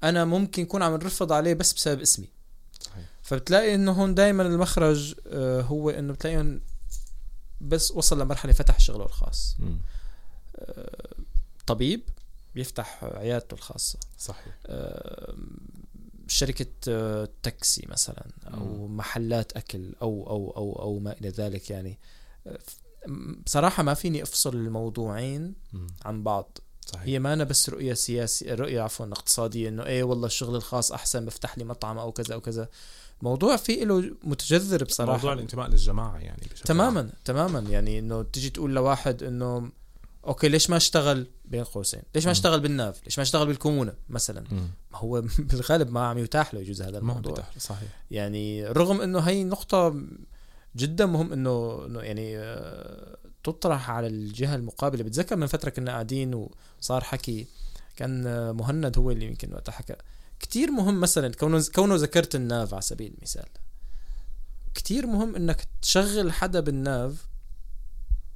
أنا 0.05 0.25
ممكن 0.25 0.63
يكون 0.63 0.83
عم 0.83 0.93
نرفض 0.93 1.33
عليه 1.33 1.55
بس 1.55 1.73
بسبب 1.73 2.01
اسمي 2.01 2.29
صحيح. 2.81 3.05
فبتلاقي 3.23 3.75
إنه 3.75 3.93
هون 3.93 4.15
دائما 4.15 4.43
المخرج 4.43 5.15
آه، 5.27 5.61
هو 5.61 5.91
إنه 5.91 6.13
بتلاقيهم 6.13 6.61
بس 7.61 7.91
وصل 7.91 8.21
لمرحلة 8.23 8.53
فتح 8.53 8.81
شغله 8.81 9.05
الخاص 9.05 9.57
مم. 9.59 9.79
آه، 10.63 11.15
طبيب 11.67 12.01
بيفتح 12.55 13.05
عيادته 13.05 13.55
الخاصة. 13.55 13.99
صحيح. 14.19 14.59
آه، 14.67 15.35
شركة 16.29 16.67
آه، 16.89 17.29
تاكسي 17.43 17.87
مثلا 17.89 18.25
أو 18.55 18.89
محلات 18.89 19.53
أكل 19.53 19.95
أو 20.03 20.27
أو 20.31 20.51
أو 20.57 20.83
أو 20.83 20.99
ما 20.99 21.13
إلى 21.13 21.29
ذلك 21.29 21.71
يعني. 21.71 21.99
م- 23.07 23.35
بصراحة 23.47 23.83
ما 23.83 23.95
فيني 23.95 24.23
أفصل 24.23 24.55
الموضوعين 24.55 25.55
مم. 25.73 25.87
عن 26.05 26.23
بعض. 26.23 26.59
صحيح. 26.87 27.03
هي 27.03 27.19
ما 27.19 27.33
أنا 27.33 27.45
بس 27.45 27.69
رؤية 27.71 27.95
سياسية 27.95 28.55
رؤية 28.55 28.81
عفوا 28.81 29.07
اقتصادية 29.07 29.69
إنه 29.69 29.87
إيه 29.87 30.03
والله 30.05 30.27
الشغل 30.27 30.57
الخاص 30.57 30.93
أحسن 30.93 31.27
بفتح 31.27 31.59
لي 31.59 31.65
مطعم 31.65 31.99
أو 31.99 32.13
كذا 32.13 32.35
أو 32.35 32.41
كذا. 32.41 32.69
الموضوع 33.21 33.57
فيه 33.57 33.85
له 33.85 34.17
متجذر 34.25 34.85
بصراحة. 34.85 35.13
موضوع 35.17 35.33
الانتماء 35.33 35.69
للجماعة 35.69 36.19
يعني. 36.19 36.43
تماما 36.65 37.11
تماما 37.25 37.59
يعني 37.61 37.99
إنه 37.99 38.23
تيجي 38.23 38.51
تقول 38.51 38.75
لواحد 38.75 39.23
إنه 39.23 39.71
أوكي 40.27 40.49
ليش 40.49 40.71
ما 40.71 40.77
اشتغل 40.77 41.27
بين 41.45 41.65
قوسين؟ 41.65 42.03
ليش 42.15 42.27
ما. 42.27 42.33
اشتغل 42.33 42.61
بالناف؟ 42.61 43.05
ليش 43.05 43.19
ما 43.19 43.23
اشتغل 43.23 43.47
بالكومونة 43.47 43.95
مثلا. 44.09 44.45
ما 44.91 44.99
هو 44.99 45.21
بالغالب 45.39 45.91
ما 45.91 46.07
عم 46.07 46.19
يتاح 46.19 46.55
له 46.55 46.61
يجوز 46.61 46.83
هذا 46.83 46.91
ما 46.91 46.99
الموضوع. 46.99 47.33
بتح- 47.33 47.59
صحيح. 47.59 47.89
يعني 48.11 48.67
رغم 48.67 49.01
إنه 49.01 49.19
هي 49.19 49.45
نقطة 49.45 50.03
جدا 50.77 51.07
مهم 51.07 51.33
إنه 51.33 51.85
إنه 51.87 52.01
يعني 52.01 52.39
آه، 52.39 53.17
تطرح 53.45 53.91
على 53.91 54.07
الجهة 54.07 54.55
المقابلة. 54.55 55.03
بتذكر 55.05 55.37
من 55.37 55.47
فترة 55.47 55.71
كنا 55.71 55.91
قاعدين 55.93 56.49
وصار 56.81 57.05
حكي 57.05 57.47
كان 57.97 58.27
آه، 58.27 58.53
مهند 58.53 58.99
هو 58.99 59.11
اللي 59.11 59.27
يمكن 59.27 59.53
وقتها 59.53 59.73
حكى. 59.73 59.95
كتير 60.41 60.71
مهم 60.71 61.01
مثلا 61.01 61.33
كونه 61.35 61.65
كونه 61.75 61.95
ذكرت 61.95 62.35
الناف 62.35 62.73
على 62.75 62.83
سبيل 62.83 63.15
المثال. 63.19 63.47
كتير 64.75 65.07
مهم 65.07 65.37
إنك 65.37 65.67
تشغل 65.83 66.33
حدا 66.33 66.61
بالناف 66.61 67.27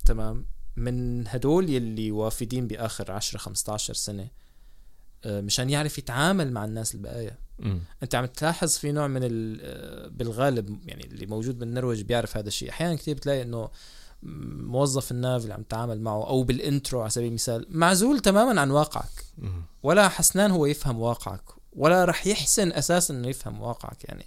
تمام؟ 0.05 0.47
من 0.77 1.29
هدول 1.29 1.71
يلي 1.71 2.11
وافدين 2.11 2.67
بآخر 2.67 3.13
10 3.13 3.39
15 3.39 3.95
سنة 3.95 4.29
آه، 5.25 5.41
مشان 5.41 5.71
يعرف 5.71 5.99
يتعامل 5.99 6.53
مع 6.53 6.65
الناس 6.65 6.95
البقايا. 6.95 7.39
أنت 8.03 8.15
عم 8.15 8.27
تلاحظ 8.27 8.77
في 8.77 8.93
نوع 8.93 9.07
من 9.07 9.21
آه، 9.23 10.09
بالغالب 10.09 10.89
يعني 10.89 11.07
اللي 11.07 11.27
موجود 11.27 11.59
بالنرويج 11.59 12.03
بيعرف 12.03 12.37
هذا 12.37 12.49
الشيء 12.49 12.71
أحيانا 12.71 12.95
كثير 12.95 13.15
بتلاقي 13.15 13.43
إنه 13.43 13.71
موظف 14.23 15.13
الناف 15.13 15.43
اللي 15.43 15.55
عم 15.55 15.63
تتعامل 15.63 16.01
معه 16.01 16.27
أو 16.29 16.43
بالإنترو 16.43 17.01
على 17.01 17.11
سبيل 17.11 17.29
المثال 17.29 17.67
معزول 17.71 18.21
تماما 18.21 18.61
عن 18.61 18.71
واقعك. 18.71 19.25
ولا 19.83 20.09
حسنان 20.09 20.51
هو 20.51 20.67
يفهم 20.67 21.01
واقعك 21.01 21.43
ولا 21.73 22.05
رح 22.05 22.27
يحسن 22.27 22.73
أساسا 22.73 23.15
إنه 23.15 23.29
يفهم 23.29 23.61
واقعك 23.61 24.05
يعني 24.05 24.27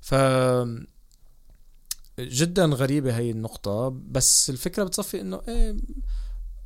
ف 0.00 0.14
جدا 2.18 2.64
غريبة 2.64 3.16
هي 3.16 3.30
النقطة 3.30 3.88
بس 4.10 4.50
الفكرة 4.50 4.84
بتصفي 4.84 5.20
إنه 5.20 5.42
إيه 5.48 5.76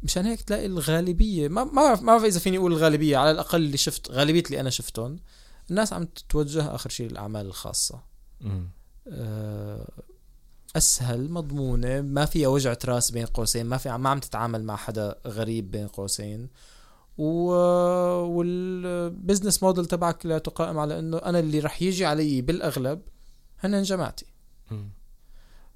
مشان 0.02 0.26
هيك 0.26 0.40
تلاقي 0.40 0.66
الغالبية 0.66 1.48
ما 1.48 1.64
ما 1.64 1.82
بعرف 1.82 2.00
ما 2.02 2.06
بعرف 2.06 2.24
إذا 2.24 2.38
فيني 2.38 2.58
أقول 2.58 2.72
الغالبية 2.72 3.16
على 3.16 3.30
الأقل 3.30 3.62
اللي 3.62 3.76
شفت 3.76 4.10
غالبية 4.10 4.42
اللي 4.46 4.60
أنا 4.60 4.70
شفتهم 4.70 5.20
الناس 5.70 5.92
عم 5.92 6.04
تتوجه 6.04 6.74
آخر 6.74 6.90
شيء 6.90 7.10
للأعمال 7.10 7.46
الخاصة. 7.46 8.02
آه، 9.08 9.88
أسهل 10.76 11.30
مضمونة 11.30 12.00
ما 12.00 12.24
فيها 12.24 12.48
وجعه 12.48 12.78
راس 12.84 13.10
بين 13.10 13.26
قوسين 13.26 13.66
ما 13.66 13.76
في 13.76 13.96
ما 13.96 14.10
عم 14.10 14.18
تتعامل 14.18 14.64
مع 14.64 14.76
حدا 14.76 15.14
غريب 15.26 15.70
بين 15.70 15.88
قوسين 15.88 16.48
و... 17.18 17.50
والبزنس 18.22 19.62
موديل 19.62 19.86
تبعك 19.86 20.26
لا 20.26 20.38
تقائم 20.38 20.78
على 20.78 20.98
إنه 20.98 21.16
أنا 21.18 21.38
اللي 21.38 21.58
رح 21.60 21.82
يجي 21.82 22.06
علي 22.06 22.42
بالأغلب 22.42 23.02
هن 23.58 23.82
جماعتي. 23.82 24.26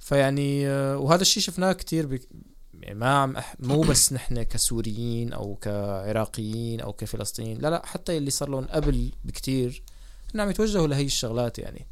فيعني 0.05 0.69
وهذا 0.95 1.23
الشيء 1.23 1.43
شفناه 1.43 1.73
كتير 1.73 2.07
بك... 2.07 2.29
يعني 2.81 2.99
ما 2.99 3.09
عم 3.19 3.37
أح... 3.37 3.55
مو 3.61 3.81
بس 3.81 4.13
نحن 4.13 4.43
كسوريين 4.43 5.33
أو 5.33 5.55
كعراقيين 5.55 6.81
أو 6.81 6.93
كفلسطينيين 6.93 7.59
لا 7.59 7.71
لا 7.71 7.87
حتى 7.87 8.17
اللي 8.17 8.31
صار 8.31 8.49
لهم 8.49 8.65
قبل 8.65 9.13
بكتير 9.25 9.83
هن 10.35 10.41
عم 10.41 10.51
يتوجهوا 10.51 10.87
لهي 10.87 11.05
الشغلات 11.05 11.59
يعني. 11.59 11.87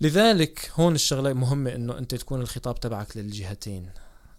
لذلك 0.00 0.70
هون 0.74 0.94
الشغلة 0.94 1.32
مهمة 1.32 1.74
إنه 1.74 1.98
أنت 1.98 2.14
تكون 2.14 2.40
الخطاب 2.40 2.80
تبعك 2.80 3.16
للجهتين. 3.16 3.90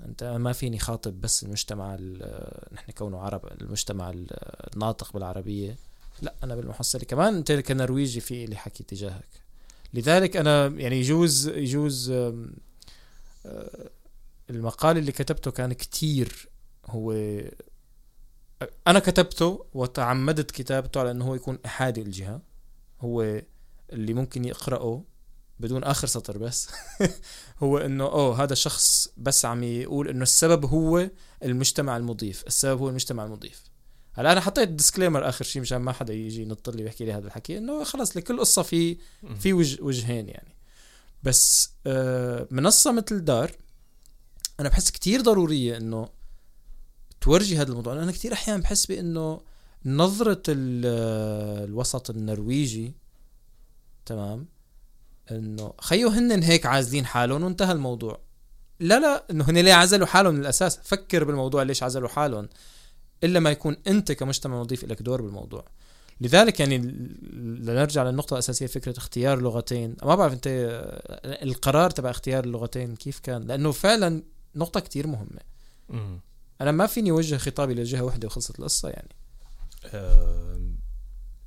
أنت 0.05 0.23
ما 0.23 0.53
فيني 0.53 0.79
خاطب 0.79 1.21
بس 1.21 1.43
المجتمع 1.43 1.95
ال- 1.99 2.73
نحن 2.73 2.91
كونه 2.91 3.19
عرب 3.19 3.41
المجتمع 3.61 4.09
ال- 4.09 4.27
الناطق 4.73 5.13
بالعربية 5.13 5.75
لا 6.21 6.33
أنا 6.43 6.55
بالمحصلة 6.55 7.01
كمان 7.03 7.35
أنت 7.35 7.51
كنرويجي 7.51 8.19
في 8.19 8.45
لي 8.45 8.55
حكي 8.55 8.83
تجاهك. 8.83 9.44
لذلك 9.95 10.37
أنا 10.37 10.67
يعني 10.67 10.99
يجوز 10.99 11.47
يجوز 11.47 12.09
أه، 12.11 12.49
المقال 14.49 14.97
اللي 14.97 15.11
كتبته 15.11 15.51
كان 15.51 15.73
كتير. 15.73 16.49
هو 16.85 17.11
أنا 18.87 18.99
كتبته 18.99 19.65
وتعمدت 19.73 20.51
كتابته 20.51 20.99
على 20.99 21.11
إنه 21.11 21.25
هو 21.25 21.35
يكون 21.35 21.59
إحادي 21.65 22.01
الجهه 22.01 22.41
هو 23.01 23.41
اللي 23.93 24.13
ممكن 24.13 24.45
يقرأه 24.45 25.03
بدون 25.59 25.83
آخر 25.83 26.07
سطر 26.07 26.37
بس. 26.37 26.69
هو 27.63 27.77
إنه 27.77 28.03
أوه 28.03 28.43
هذا 28.43 28.55
شخص 28.55 29.09
بس 29.17 29.45
عم 29.45 29.63
يقول 29.63 30.09
إنه 30.09 30.23
السبب 30.23 30.65
هو 30.65 31.09
المجتمع 31.43 31.97
المضيف. 31.97 32.43
السبب 32.47 32.79
هو 32.79 32.89
المجتمع 32.89 33.25
المضيف. 33.25 33.74
هلا 34.17 34.31
أنا 34.31 34.41
حطيت 34.41 34.69
ديسكليمر 34.69 35.29
آخر 35.29 35.45
شيء 35.45 35.61
مشان 35.61 35.77
ما 35.77 35.91
حدا 35.91 36.13
يجي 36.13 36.41
ينط 36.41 36.69
لي 36.69 36.83
ويحكي 36.83 37.05
لي 37.05 37.13
هذا 37.13 37.27
الحكي 37.27 37.57
إنه 37.57 37.83
خلص 37.83 38.17
لكل 38.17 38.39
قصة 38.39 38.61
في. 38.61 38.97
في 39.39 39.53
وجه 39.53 39.83
وجهين 39.83 40.29
يعني. 40.29 40.55
بس 41.23 41.69
آه، 41.87 42.47
منصة 42.51 42.91
مثل 42.91 43.25
دار 43.25 43.51
أنا 44.59 44.69
بحس 44.69 44.91
كتير 44.91 45.21
ضرورية 45.21 45.77
إنه 45.77 46.09
تورجي 47.21 47.57
هذا 47.57 47.69
الموضوع 47.69 47.93
أنا 47.93 48.11
كتير 48.11 48.33
أحيانا 48.33 48.61
بحس 48.61 48.85
بإنه 48.85 49.41
نظرة 49.85 50.43
ال- 50.49 51.65
الوسط 51.69 52.09
النرويجي 52.09 52.93
تمام؟ 54.05 54.45
إنه 55.31 55.73
خيو 55.81 56.09
هن 56.09 56.43
هيك 56.43 56.65
عازلين 56.65 57.05
حالهم 57.05 57.43
وانتهى 57.43 57.71
الموضوع. 57.71 58.19
لا 58.79 58.99
لا 58.99 59.23
إنه 59.31 59.49
هن 59.49 59.57
ليه 59.57 59.73
عزلوا 59.73 60.07
حالهم 60.07 60.33
من 60.35 60.41
الاساس 60.41 60.79
فكر 60.83 61.23
بالموضوع 61.23 61.63
ليش 61.63 61.83
عزلوا 61.83 62.09
حالهم. 62.09 62.49
إلا 63.23 63.39
ما 63.39 63.51
يكون 63.51 63.77
أنت 63.87 64.11
كمجتمع 64.11 64.61
نظيف 64.61 64.83
لك 64.83 65.01
دور 65.01 65.21
بالموضوع. 65.21 65.65
لذلك 66.21 66.59
يعني 66.59 66.77
لنرجع 67.33 68.03
للنقطة 68.03 68.33
الأساسية 68.33 68.67
فكرة 68.67 68.97
اختيار 68.97 69.41
لغتين. 69.41 69.95
ما 70.03 70.15
بعرف 70.15 70.33
أنت 70.33 70.47
القرار 71.23 71.89
تبع 71.89 72.09
اختيار 72.09 72.43
اللغتين 72.43 72.95
كيف 72.95 73.19
كان؟ 73.19 73.43
لأنه 73.43 73.71
فعلا 73.71 74.23
نقطة 74.55 74.79
كتير 74.79 75.07
مهمة. 75.07 75.39
أنا 76.61 76.71
ما 76.71 76.85
فيني 76.87 77.11
أوجه 77.11 77.37
خطابي 77.37 77.73
لجهة 77.73 78.01
واحدة 78.01 78.27
وخلصت 78.27 78.59
القصة 78.59 78.89
يعني. 78.89 79.09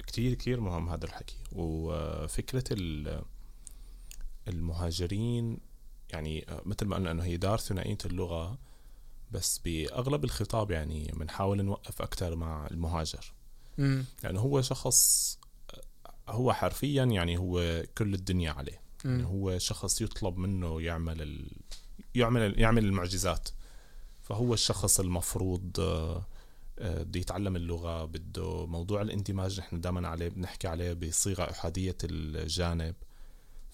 كتير 0.07 0.35
كتير 0.35 0.61
مهم 0.61 0.89
هذا 0.89 1.05
الحكي. 1.05 1.37
وفكرة 1.53 2.65
ال- 2.71 3.23
المهاجرين 4.49 5.59
يعني 6.11 6.47
آه، 6.49 6.63
مثل 6.67 6.87
ما 6.87 6.97
قلنا 6.97 7.11
إنه 7.11 7.23
هي 7.23 7.37
دار 7.37 7.59
ثنائية 7.59 7.99
اللغة. 8.07 8.59
بس 9.31 9.59
بأغلب 9.65 10.25
الخطاب 10.25 10.71
يعني 10.71 11.13
بنحاول 11.17 11.63
نوقف 11.63 12.03
أكثر 12.03 12.37
مع 12.37 12.67
المهاجر. 12.71 13.33
امم 13.79 14.05
لأنه 14.25 14.41
هو 14.41 14.63
شخص 14.63 15.39
هو 16.29 16.53
حرفيا 16.53 17.05
يعني 17.05 17.39
هو 17.39 17.83
كل 17.99 18.15
الدنيا 18.15 18.53
عليه. 18.53 18.81
يعني 19.05 19.25
هو 19.25 19.59
شخص 19.59 20.01
يطلب 20.01 20.39
منه 20.39 20.83
يعمل 20.83 21.23
ال... 21.23 21.51
يعمل 22.15 22.61
يعمل 22.61 22.85
المعجزات. 22.85 23.49
فهو 24.23 24.55
الشخص 24.55 25.01
المفروض 25.01 25.81
آه، 25.81 26.27
آه، 26.79 27.03
بده 27.03 27.21
يتعلم 27.21 27.57
اللغة 27.57 28.05
بده 28.05 28.67
موضوع 28.67 29.03
الإندماج 29.03 29.61
نحن 29.61 29.81
دائما 29.81 30.09
عليه 30.09 30.29
بنحكي 30.29 30.69
عليه 30.69 30.93
بصيغة 30.93 31.51
أحادية 31.51 31.97
الجانب. 32.05 32.95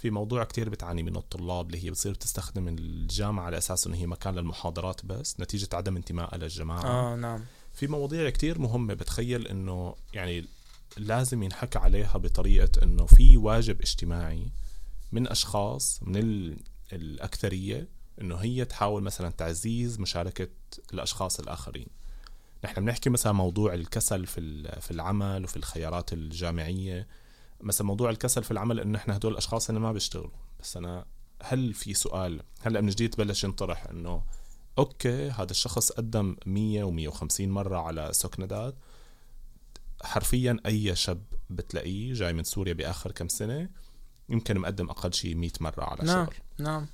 في 0.05 0.11
موضوع 0.11 0.45
كتير 0.45 0.69
بتعاني 0.69 1.03
منه 1.03 1.19
الطلاب 1.19 1.67
اللي 1.67 1.85
هي 1.85 1.91
بتصير 1.91 2.13
بتستخدم 2.13 2.69
الجامعة 2.69 3.45
على 3.45 3.59
أساس 3.59 3.87
إنه 3.87 3.97
هي 3.97 4.07
مكان 4.07 4.35
للمحاضرات 4.35 5.07
بس 5.07 5.41
نتيجة 5.41 5.69
عدم 5.73 5.97
انتمائها 5.97 6.37
للجماعة 6.39 6.85
آه 6.85 7.17
نعم. 7.17 7.45
في 7.73 7.87
مواضيع 7.87 8.31
كتير 8.31 8.59
مهمة 8.59 8.95
بتخيل 8.95 9.47
إنه 9.49 9.95
يعني 10.15 10.45
لازم 10.97 11.43
ينحكى 11.43 11.79
عليها 11.79 12.19
بطريقة 12.19 12.83
إنه 12.83 13.07
في 13.07 13.37
واجب 13.37 13.81
اجتماعي 13.81 14.47
من 15.13 15.29
أشخاص 15.29 16.01
من 16.03 16.17
ال- 16.17 16.57
الأكثرية 16.93 17.89
إنه 18.21 18.37
هي 18.37 18.65
تحاول 18.65 19.03
مثلا 19.03 19.31
تعزيز 19.31 20.01
مشاركة 20.01 20.49
الأشخاص 20.95 21.41
الآخرين. 21.41 21.87
نحن 22.65 22.85
بنحكي 22.85 23.11
مثلا 23.11 23.33
موضوع 23.33 23.75
الكسل 23.75 24.27
في 24.27 24.41
في 24.81 24.91
العمل 24.91 25.45
وفي 25.45 25.57
الخيارات 25.57 26.13
الجامعية. 26.13 27.07
مثلا 27.65 27.87
موضوع 27.87 28.11
الكسل 28.11 28.45
في 28.45 28.51
العمل 28.51 28.81
إنه 28.81 28.99
إحنا 28.99 29.17
هدول 29.17 29.33
الأشخاص 29.33 29.69
اللي 29.69 29.81
ما 29.81 29.93
بيشتغلوا. 29.93 30.31
بس 30.61 30.77
أنا 30.77 31.05
هل 31.43 31.75
في 31.75 31.95
سؤال؟ 31.95 32.43
هلأ 32.61 32.81
من 32.81 32.89
جديد 32.89 33.17
بلش 33.17 33.45
ينطرح 33.45 33.87
إنه 33.87 34.23
أوكي 34.79 35.31
هذا 35.31 35.51
الشخص 35.51 35.93
قدم 35.93 36.37
100 36.47 37.11
و150 37.11 37.41
مرة 37.41 37.79
على 37.79 38.09
سكندات 38.13 38.75
حرفيا 40.03 40.57
أي 40.67 40.97
شاب 40.97 41.23
بتلاقيه 41.51 42.13
جاي 42.13 42.33
من 42.33 42.45
سوريا 42.45 42.73
بآخر 42.73 43.13
كم 43.13 43.29
سنة 43.29 43.69
يمكن 44.29 44.59
مقدم 44.59 44.91
أقل 44.91 45.13
شيء 45.13 45.35
100 45.35 45.51
مرة 45.61 45.85
على 45.85 46.05
نعم. 46.05 46.27
شغل. 46.27 46.35
نعم. 46.59 46.87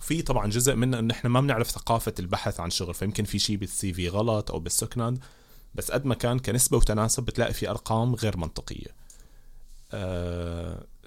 في 0.00 0.22
طبعا 0.22 0.50
جزء 0.50 0.74
منه 0.74 0.98
إنه 0.98 1.14
إحنا 1.14 1.30
ما 1.30 1.40
بنعرف 1.40 1.70
ثقافة 1.70 2.14
البحث 2.18 2.60
عن 2.60 2.70
شغل 2.70 2.94
فيمكن 2.94 3.24
في 3.24 3.38
شيء 3.38 3.56
بال 3.56 3.92
CV 3.92 4.08
غلط 4.08 4.50
أو 4.50 4.60
بال 4.60 4.74
søknad 4.74 5.18
بس 5.74 5.90
قد 5.90 6.06
ما 6.06 6.14
كان 6.14 6.38
كنسبة 6.38 6.76
وتناسب 6.76 7.22
بتلاقي 7.24 7.52
في 7.54 7.70
أرقام 7.70 8.14
غير 8.14 8.36
منطقية. 8.36 9.03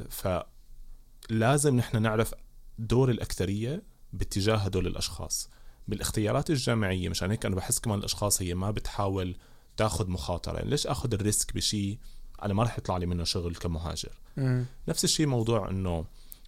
فلازم 0.10 1.76
نحن 1.76 2.02
نعرف 2.02 2.34
دور 2.80 3.12
الأكثرية 3.12 3.84
باتجاه 4.14 4.56
هدول 4.56 4.88
الأشخاص. 4.88 5.50
بالاختيارات 5.88 6.50
الجامعية 6.50 7.10
مشان 7.10 7.32
هيك 7.32 7.46
أنا 7.46 7.56
بحس 7.56 7.80
كمان 7.80 8.00
الأشخاص 8.00 8.42
هي 8.42 8.54
ما 8.56 8.72
بتحاول 8.72 9.36
تاخذ 9.78 10.10
مخاطرة. 10.10 10.58
يعني 10.58 10.70
ليش 10.70 10.88
آخذ 10.88 11.14
ال 11.14 11.22
risk 11.22 11.54
بشيء 11.54 11.98
أنا 12.44 12.54
ما 12.54 12.64
رح 12.64 12.78
يطلع 12.78 12.98
لي 12.98 13.06
منه 13.06 13.24
شغل 13.24 13.56
كمهاجر؟ 13.56 14.12
مم. 14.38 14.66
نفس 14.88 15.04
الشيء 15.04 15.28
موضوع 15.28 15.70
إنه 15.70 16.06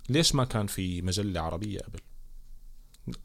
ليش 0.10 0.36
ما 0.36 0.44
كان 0.46 0.68
في 0.68 1.02
مجلة 1.02 1.42
عربية 1.42 1.80
قبل؟ 1.80 2.00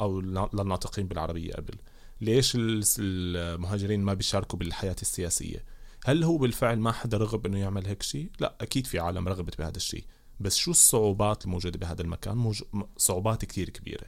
أو 0.01 0.21
للناطقين 0.21 1.07
بالعربية 1.09 1.53
قبل. 1.53 1.75
ليش 2.21 2.55
ال- 2.55 2.83
المهاجرين 2.99 4.01
ما 4.01 4.15
بيشاركوا 4.15 4.59
بالحياة 4.59 4.97
السياسية؟ 5.03 5.65
هل 6.07 6.25
هو 6.25 6.37
بالفعل 6.37 6.79
ما 6.79 6.93
حدا 6.93 7.17
رغب 7.17 7.47
إنه 7.47 7.59
يعمل 7.59 7.87
هيك 7.87 8.03
شيء؟ 8.03 8.31
لا 8.41 8.55
أكيد 8.61 8.87
في 8.87 8.99
عالم 8.99 9.29
رغبت 9.29 9.59
بهذا 9.59 9.77
الشيء. 9.77 10.05
بس 10.41 10.57
شو 10.57 10.71
الصعوبات 10.71 11.45
الموجودة 11.45 11.79
بهذا 11.79 12.03
المكان؟ 12.03 12.37
موج... 12.37 12.63
صعوبات 12.97 13.45
كثير 13.45 13.71
كبيرة. 13.71 14.07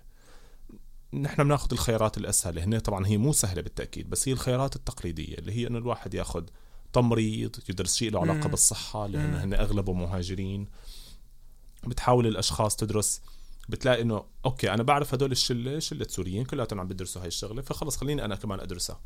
نحن 1.13 1.45
بناخذ 1.45 1.69
الخيارات 1.73 2.19
الأسهل. 2.19 2.59
هنا 2.59 2.79
طبعا 2.79 3.07
هي 3.07 3.17
مو 3.17 3.33
سهلة 3.33 3.63
بالتأكيد 3.63 4.11
بس 4.11 4.29
هي 4.29 4.33
الخيارات 4.33 4.77
التقليدية 4.77 5.35
اللي 5.39 5.53
هي 5.53 5.67
إنه 5.67 5.79
الواحد 5.79 6.15
ياخذ 6.15 6.45
تمريض 6.93 7.57
يدرس 7.69 7.97
شيء 7.97 8.11
له 8.11 8.21
علاقة. 8.21 8.49
بالصحة 8.49 9.07
لأنه. 9.07 9.45
هن 9.45 9.55
اغلبهم 9.55 10.03
مهاجرين. 10.03 10.69
بتحاول 11.87 12.27
الأشخاص 12.27 12.77
تدرس 12.77 13.23
بتلاقي 13.69 14.03
إنه 14.03 14.25
أوكي 14.45 14.75
أنا 14.75 14.83
بعرف 14.83 15.15
هدول 15.15 15.33
الشلة 15.33 15.79
شلة 15.79 16.07
سوريين 16.09 16.45
كلياتهم 16.45 16.81
عم 16.81 16.89
بيدرسوا 16.89 17.23
هاي 17.23 17.29
الشغلة 17.29 17.63
فخلص 17.63 17.97
خليني 17.97 18.25
أنا 18.25 18.35
كمان 18.35 18.61
أدرسها. 18.61 19.01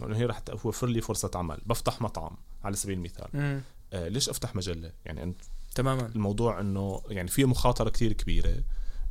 لأنه 0.00 0.16
هي 0.16 0.24
رح 0.24 0.38
توفر 0.38 0.86
لي 0.86 1.00
فرصة 1.00 1.30
عمل. 1.34 1.58
بفتح 1.66 2.02
مطعم 2.02 2.36
على 2.64 2.76
سبيل 2.76 2.98
المثال. 2.98 3.28
مم. 3.34 3.60
آه 3.92 4.08
ليش 4.08 4.28
أفتح 4.28 4.56
مجلة؟ 4.56 4.92
يعني 5.04 5.22
أنت 5.22 5.40
تماما. 5.74 6.06
الموضوع 6.06 6.60
إنه 6.60 7.02
يعني 7.08 7.28
في 7.28 7.44
مخاطرة 7.44 7.90
كتير 7.90 8.12
كبيرة. 8.12 8.54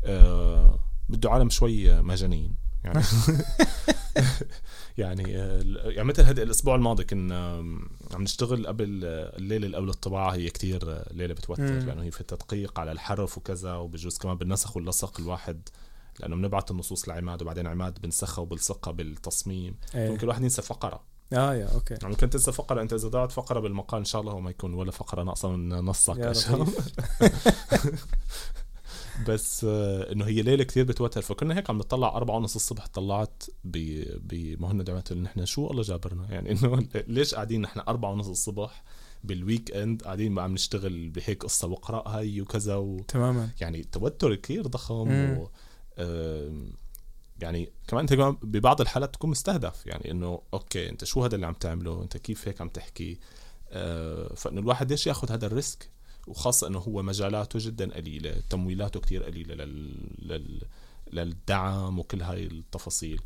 آه 0.05 0.79
بده 1.09 1.31
عالم 1.31 1.49
شوي 1.49 2.01
مجانين. 2.01 2.55
يعني 2.83 3.03
يعني 4.97 5.37
آه، 5.37 5.61
يعني 5.85 6.07
مثل 6.07 6.23
هذا 6.23 6.43
الأسبوع 6.43 6.75
الماضي 6.75 7.03
كنا 7.03 7.55
عم 8.13 8.21
نشتغل 8.21 8.67
قبل 8.67 8.99
الليلة 9.03 9.65
اللي 9.65 9.77
قبل 9.77 9.89
الطباعة. 9.89 10.33
هي 10.33 10.49
كتير 10.49 11.03
ليلة 11.11 11.33
بتوتر. 11.33 11.63
لأنه 11.63 12.03
هي 12.03 12.11
في 12.11 12.21
التدقيق 12.21 12.79
على 12.79 12.91
الحرف 12.91 13.37
وكذا 13.37 13.75
وبجوز 13.75 14.17
كمان 14.17 14.37
بالنسخ 14.37 14.75
واللصق 14.77 15.19
الواحد 15.19 15.69
لأنه 16.21 16.35
بنبعت 16.35 16.71
النصوص 16.71 17.09
لعماد 17.09 17.41
وبعدين 17.41 17.67
عماد 17.67 18.01
بنسخها 18.01 18.41
وبلصقها 18.41 18.91
بالتصميم. 18.91 19.75
إيه. 19.95 20.09
ممكن 20.09 20.23
الواحد 20.23 20.43
ينسى 20.43 20.61
فقرة. 20.61 21.03
آه 21.33 21.55
يا 21.55 21.73
أوكي. 21.73 21.93
يعني 21.93 22.09
ممكن 22.09 22.29
تنسى 22.29 22.51
فقرة 22.51 22.81
أنت 22.81 22.93
إذا 22.93 23.07
ضاعت 23.07 23.31
فقرة 23.31 23.59
بالمقال 23.59 23.99
إن 23.99 24.05
شاء 24.05 24.21
الله 24.21 24.39
ما 24.39 24.49
يكون 24.49 24.73
ولا 24.73 24.91
فقرة 24.91 25.23
ناقصة 25.23 25.49
من 25.49 25.69
نصك 25.69 26.17
يا 26.17 26.33
بس 29.27 29.65
آه، 29.69 30.11
إنه 30.11 30.25
هي 30.25 30.41
ليلة 30.41 30.63
كثير 30.63 30.83
بتوتر. 30.83 31.21
فكنا 31.21 31.57
هيك 31.57 31.69
عم 31.69 31.77
نطلع 31.77 32.07
أربعة 32.07 32.35
ونص 32.35 32.55
الصبح 32.55 32.87
طلعت 32.87 33.43
بمهند 33.63 34.89
عملت 34.89 35.13
لي 35.13 35.21
نحن 35.21 35.45
شو 35.45 35.71
الله 35.71 35.81
جابرنا؟ 35.81 36.27
يعني 36.31 36.51
إنه 36.51 36.87
ليش 37.07 37.35
قاعدين 37.35 37.61
نحن 37.61 37.79
أربعة 37.79 38.11
ونص 38.11 38.27
الصبح 38.27 38.83
بال 39.23 39.71
weekend 39.71 40.01
قاعدين 40.01 40.39
عم 40.39 40.53
نشتغل 40.53 41.09
بهيك 41.09 41.43
قصة 41.43 41.67
واقرا 41.67 42.07
هاي 42.07 42.41
وكذا 42.41 42.75
و 42.75 42.99
تماما. 43.07 43.49
يعني 43.61 43.83
توتر 43.83 44.35
كثير 44.35 44.67
ضخم 44.67 45.07
مم. 45.07 45.37
و 45.37 45.49
يعني 47.41 47.71
كمان 47.87 48.01
انت 48.01 48.13
كمان 48.13 48.37
ببعض 48.43 48.81
الحالات 48.81 49.13
تكون 49.13 49.29
مستهدف. 49.29 49.85
يعني 49.85 50.11
انه 50.11 50.41
okay 50.53 50.89
انت 50.89 51.03
شو 51.03 51.23
هذا 51.23 51.35
اللي 51.35 51.45
عم 51.45 51.53
تعمله؟ 51.53 52.03
انت 52.03 52.17
كيف 52.17 52.47
هيك 52.47 52.61
عم 52.61 52.69
تحكي؟ 52.69 53.19
آه، 53.69 54.33
فإنه 54.33 54.61
الواحد 54.61 54.91
ليش 54.91 55.07
ياخذ 55.07 55.31
هذا 55.31 55.45
ال 55.45 55.54
risk 55.54 55.89
وخاصة 56.27 56.67
إنه 56.67 56.79
هو 56.79 57.01
مجالاته 57.01 57.59
جدا 57.59 57.93
قليلة 57.93 58.41
تمويلاته 58.49 58.99
كتير 58.99 59.23
قليلة 59.23 59.55
لل... 59.55 59.95
لل... 60.19 60.61
للدعم 61.13 61.99
وكل 61.99 62.21
هاي 62.21 62.43
التفاصيل. 62.43 63.21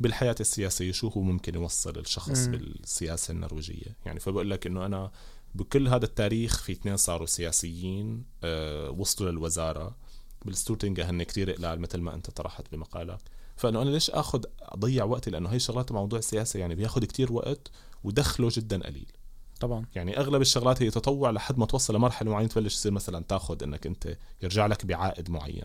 بالحياة 0.00 0.36
السياسية 0.40 0.92
شو 0.92 1.08
هو 1.08 1.20
ممكن 1.20 1.54
يوصل 1.54 1.98
الشخص 1.98 2.46
مم. 2.46 2.52
بالسياسة 2.52 3.32
النرويجية؟ 3.32 3.96
يعني 4.06 4.20
فبقول 4.20 4.50
لك 4.50 4.66
إنه 4.66 4.86
أنا 4.86 5.10
بكل 5.54 5.88
هذا 5.88 6.04
التاريخ 6.04 6.62
في 6.62 6.72
اثنين 6.72 6.96
صاروا 6.96 7.26
سياسيين 7.26 8.24
آه 8.44 8.90
وصلوا 8.90 9.30
للوزارة. 9.30 9.96
بالستورتنجا 10.44 11.10
هن 11.10 11.22
كتير 11.22 11.50
قلال 11.50 11.80
مثل 11.80 12.00
ما 12.00 12.14
أنت 12.14 12.30
طرحت 12.30 12.64
بمقالك 12.72 13.18
فانه 13.56 13.82
أنا 13.82 13.90
ليش 13.90 14.10
آخذ 14.10 14.44
أضيع 14.62 15.04
وقتي؟ 15.04 15.30
لأنه 15.30 15.48
هي 15.48 15.58
شغلات 15.58 15.92
موضوع 15.92 16.18
السياسة 16.18 16.60
يعني 16.60 16.74
بياخذ 16.74 17.04
كتير 17.04 17.32
وقت 17.32 17.70
ودخله 18.04 18.48
جدا 18.52 18.86
قليل. 18.86 19.12
طبعا. 19.60 19.84
يعني 19.94 20.18
أغلب 20.18 20.40
الشغلات 20.40 20.82
هي 20.82 20.90
تطوع 20.90 21.30
لحد 21.30 21.58
ما 21.58 21.66
توصل 21.66 21.94
لمرحلة 21.94 22.30
معينة 22.30 22.48
تبلش 22.48 22.74
تصير 22.74 22.92
مثلا 22.92 23.24
تاخذ 23.28 23.62
إنك 23.62 23.86
أنت 23.86 24.16
يرجع 24.42 24.66
لك 24.66 24.86
بعائد 24.86 25.30
معين. 25.30 25.64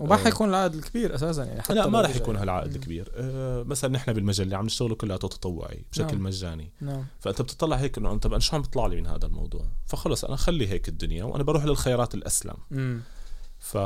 وما 0.00 0.14
آه. 0.14 0.18
حيكون 0.18 0.48
العائد 0.48 0.74
الكبير 0.74 1.14
أساسا 1.14 1.44
يعني 1.44 1.62
حتى 1.62 1.74
لا 1.74 1.86
ما 1.86 2.00
رجع 2.00 2.16
يكون. 2.16 2.36
هالعائد 2.36 2.74
الكبير 2.74 3.12
أه 3.14 3.62
مثلا 3.62 3.90
نحن 3.90 4.12
بالمجلة 4.12 4.56
عم 4.56 4.64
نشتغله 4.64 4.94
كلياته 4.94 5.28
تطوعي 5.28 5.84
بشكل 5.92 6.14
نعم. 6.14 6.22
مجاني. 6.22 6.70
نعم. 6.80 7.04
فأنت 7.20 7.42
بتطلع 7.42 7.76
هيك 7.76 7.98
إنه 7.98 8.12
أنت 8.12 8.26
بقى 8.26 8.40
شو 8.40 8.56
عم 8.56 8.62
بيطلع 8.62 8.86
لي 8.86 8.96
من 8.96 9.06
هذا 9.06 9.26
الموضوع؟ 9.26 9.64
فخلص 9.86 10.24
أنا 10.24 10.36
خلي 10.36 10.68
هيك 10.68 10.88
الدنيا 10.88 11.24
وأنا 11.24 11.42
بروح 11.42 11.64
للخيارات 11.64 12.14
الأسلم. 12.14 12.56
مم. 12.70 13.00
ف 13.62 13.78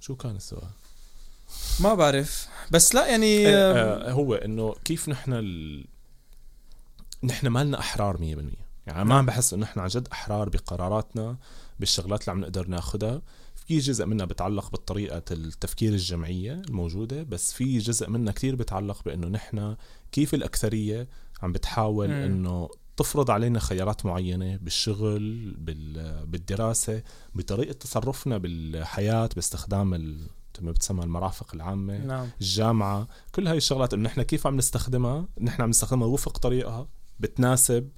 شو 0.00 0.16
كان 0.16 0.36
السؤال؟ 0.36 0.70
ما 1.80 1.94
بعرف. 1.94 2.48
بس 2.70 2.94
لا 2.94 3.06
يعني 3.06 3.26
إيه، 3.26 3.54
آه، 3.54 4.12
هو 4.12 4.34
إنه 4.34 4.74
كيف 4.84 5.08
نحن 5.08 5.32
ال... 5.32 5.84
نحن 7.22 7.46
ما 7.46 7.64
لنا 7.64 7.78
أحرار 7.78 8.16
100% 8.16 8.20
يعني 8.86 9.04
ما 9.04 9.14
عم 9.14 9.26
بحس 9.26 9.54
إنه 9.54 9.62
نحن 9.62 9.80
عن 9.80 9.88
جد 9.88 10.08
أحرار 10.12 10.48
بقراراتنا 10.48 11.36
بالشغلات 11.80 12.20
اللي 12.20 12.30
عم 12.30 12.40
نقدر 12.40 12.68
ناخدها. 12.68 13.22
في 13.66 13.78
جزء 13.78 14.06
منها 14.06 14.26
بتعلق 14.26 14.70
بطريقة 14.70 15.22
التفكير 15.30 15.92
الجمعية 15.92 16.52
الموجودة 16.52 17.22
بس 17.22 17.52
في 17.52 17.78
جزء 17.78 18.10
منها 18.10 18.32
كتير 18.32 18.54
بتعلق 18.56 19.04
بأنه 19.04 19.28
نحن 19.28 19.76
كيف 20.12 20.34
الأكثرية 20.34 21.08
عم 21.42 21.52
بتحاول. 21.52 22.10
أنه 22.10 22.68
تفرض 22.98 23.30
علينا 23.30 23.58
خيارات 23.58 24.06
معينة 24.06 24.56
بالشغل 24.56 25.54
بال... 25.58 26.26
بالدراسة 26.26 27.02
بطريقة 27.34 27.72
تصرفنا 27.72 28.38
بالحياة 28.38 29.28
باستخدام 29.34 29.94
ال... 29.94 30.26
ما 30.60 30.70
بتسمى 30.72 31.04
المرافق 31.04 31.54
العامة 31.54 31.98
نعم. 31.98 32.28
الجامعة 32.40 33.08
كل 33.32 33.48
هاي 33.48 33.56
الشغلات 33.56 33.94
إنه 33.94 34.02
نحن 34.02 34.22
كيف 34.22 34.46
عم 34.46 34.56
نستخدمها؟ 34.56 35.28
نحن 35.40 35.62
عم 35.62 35.70
نستخدمها 35.70 36.06
وفق 36.06 36.38
طريقها 36.38 36.88
بتناسب 37.20 37.88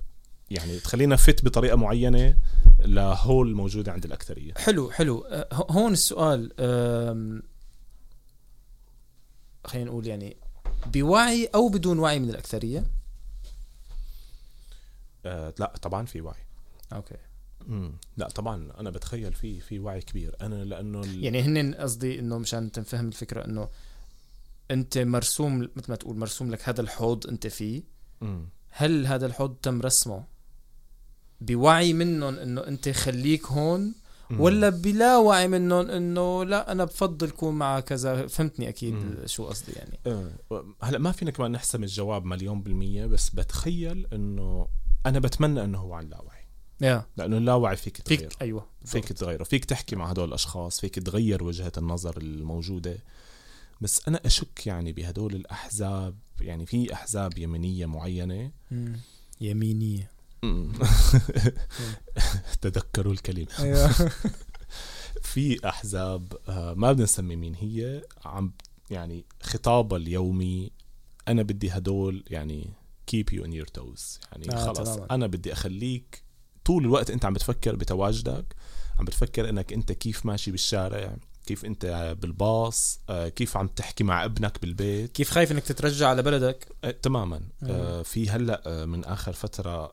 يعني 0.51 0.79
تخلينا 0.79 1.17
فت 1.17 1.45
بطريقة 1.45 1.77
معينة 1.77 2.37
لهول 2.79 3.49
الموجودة 3.49 3.93
عند 3.93 4.05
الأكثرية. 4.05 4.53
حلو 4.57 4.91
حلو. 4.91 5.21
أه، 5.21 5.67
هون 5.71 5.93
السؤال 5.93 6.53
خلينا 9.65 9.91
نقول 9.91 10.07
يعني 10.07 10.37
بوعي 10.87 11.47
أو 11.55 11.69
بدون 11.69 11.99
وعي 11.99 12.19
من 12.19 12.31
الأكثرية؟ 12.31 13.00
آه 15.27 15.55
لا 15.59 15.73
طبعا 15.83 16.07
في 16.07 16.21
وعي 16.21 16.45
أوكي 16.93 17.17
مم. 17.67 17.93
لا 18.17 18.29
طبعا 18.29 18.73
أنا 18.81 18.91
بتخيل 18.91 19.33
في 19.33 19.61
في 19.61 19.79
وعي 19.79 20.01
كبير 20.01 20.37
أنا 20.41 20.65
لأنه 20.65 21.01
ال... 21.01 21.25
يعني 21.25 21.43
هن 21.43 21.75
قصدي 21.75 22.19
إنه 22.19 22.39
مشان 22.39 22.73
تنفهم 22.73 23.09
الفكرة 23.09 23.45
إنه 23.45 23.69
أنت 24.71 24.99
مرسوم 24.99 25.59
مثل 25.61 25.87
ما 25.89 25.97
تقول 25.97 26.17
مرسوم 26.17 26.51
لك 26.51 26.69
هذا 26.69 26.81
الحوض 26.81 27.27
أنت 27.27 27.47
فيه 27.47 27.83
مم. 28.21 28.49
هل 28.71 29.07
هذا 29.07 29.27
الحوض 29.27 29.55
تم 29.63 29.81
رسمه 29.81 30.25
بوعي 31.41 31.93
منهم 31.93 32.35
إنه 32.35 32.61
أنت 32.61 32.89
خليك 32.89 33.47
هون 33.47 33.95
مم. 34.31 34.41
ولا 34.41 34.69
بلا 34.69 35.17
وعي 35.17 35.49
منهم 35.49 35.91
إنه 35.91 36.45
لا 36.45 36.73
أنا 36.73 36.85
بفضل 36.85 37.31
كون 37.31 37.55
مع 37.55 37.81
كذا 37.81 38.27
فهمتني 38.27 38.69
أكيد 38.69 38.95
مم. 38.95 39.27
شو 39.27 39.47
قصدي 39.47 39.73
يعني 39.73 39.99
آه، 40.07 40.65
هلأ 40.83 40.99
ما 40.99 41.13
فينا 41.13 41.31
كمان 41.31 41.53
نحسم 41.53 41.83
الجواب 41.83 42.25
مليون 42.25 42.63
بالمية 42.63 43.07
بس 43.07 43.31
بتخيل 43.31 44.07
إنه 44.13 44.69
أنا 45.07 45.19
بتمنى 45.19 45.65
إنه 45.65 45.79
هو 45.79 45.95
عن 45.95 46.09
لاوعي. 46.09 46.41
يا. 46.81 47.07
لأنه 47.17 47.37
اللاوعي 47.37 47.77
فيك 47.77 47.97
تغير. 47.97 48.19
فيك 48.31 48.43
أيوه. 48.43 48.67
فيك 48.85 49.13
تغيره. 49.13 49.45
فيك 49.45 49.65
تحكي 49.65 49.97
مع 49.97 50.11
هدول 50.11 50.29
الأشخاص. 50.29 50.81
فيك 50.81 50.95
تغير 50.95 51.45
وجهة 51.45 51.73
النظر 51.79 52.17
الموجودة. 52.17 52.99
بس 53.81 54.09
أنا 54.09 54.21
أشك 54.27 54.67
يعني 54.67 54.93
بهدول 54.93 55.35
الأحزاب. 55.35 56.15
يعني 56.41 56.67
في 56.67 56.93
أحزاب 56.93 57.39
يمينية 57.39 57.87
معينة. 57.87 58.51
مم. 58.71 59.01
يمينية. 59.41 60.11
تذكروا 62.61 63.13
الكلمة. 63.13 63.47
أيوه. 63.59 63.91
في 65.31 65.69
أحزاب 65.69 66.33
آه، 66.49 66.75
ما 66.75 66.93
بدنا 66.93 67.05
نسمي 67.05 67.37
مين 67.37 67.55
هي 67.55 68.03
عم 68.25 68.53
يعني 68.91 69.25
خطابها 69.43 69.99
اليومي 69.99 70.71
أنا 71.29 71.43
بدي 71.43 71.71
هدول 71.71 72.25
يعني 72.31 72.71
keep 73.13 73.35
you 73.37 73.45
in 73.45 73.51
your 73.51 73.71
toes. 73.81 74.19
يعني 74.33 74.53
آه، 74.53 74.67
خلص 74.67 74.95
تماماً. 74.95 75.07
أنا 75.15 75.27
بدي 75.27 75.53
أخليك 75.53 76.23
طول 76.65 76.85
الوقت 76.85 77.11
أنت 77.11 77.25
عم 77.25 77.33
بتفكر 77.33 77.77
بتواجدك 77.77 78.55
عم 78.99 79.05
بتفكر 79.05 79.49
إنك 79.49 79.73
أنت 79.73 79.93
كيف 79.93 80.27
ماشي 80.27 80.51
بالشارع 80.51 81.17
كيف 81.47 81.65
أنت 81.65 82.17
بالباص 82.21 83.01
آه 83.09 83.29
كيف 83.29 83.57
عم 83.57 83.67
تحكي 83.69 84.05
مع 84.05 84.25
ابنك 84.25 84.61
بالبيت. 84.63 85.13
كيف 85.13 85.31
خايف 85.31 85.53
إنك 85.53 85.63
تترجع 85.63 86.09
على 86.09 86.23
بلدك؟ 86.23 86.69
آه 86.85 86.91
تماما. 86.91 87.41
آه 87.63 88.03
في 88.03 88.31
هلأ 88.31 88.63
آه 88.67 88.85
من 88.85 89.05
آخر 89.05 89.33
فترة 89.33 89.93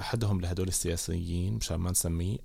أحدهم 0.00 0.40
لهدول 0.40 0.68
السياسيين 0.68 1.54
مشان 1.54 1.76
ما 1.76 1.90
نسميه 1.90 2.38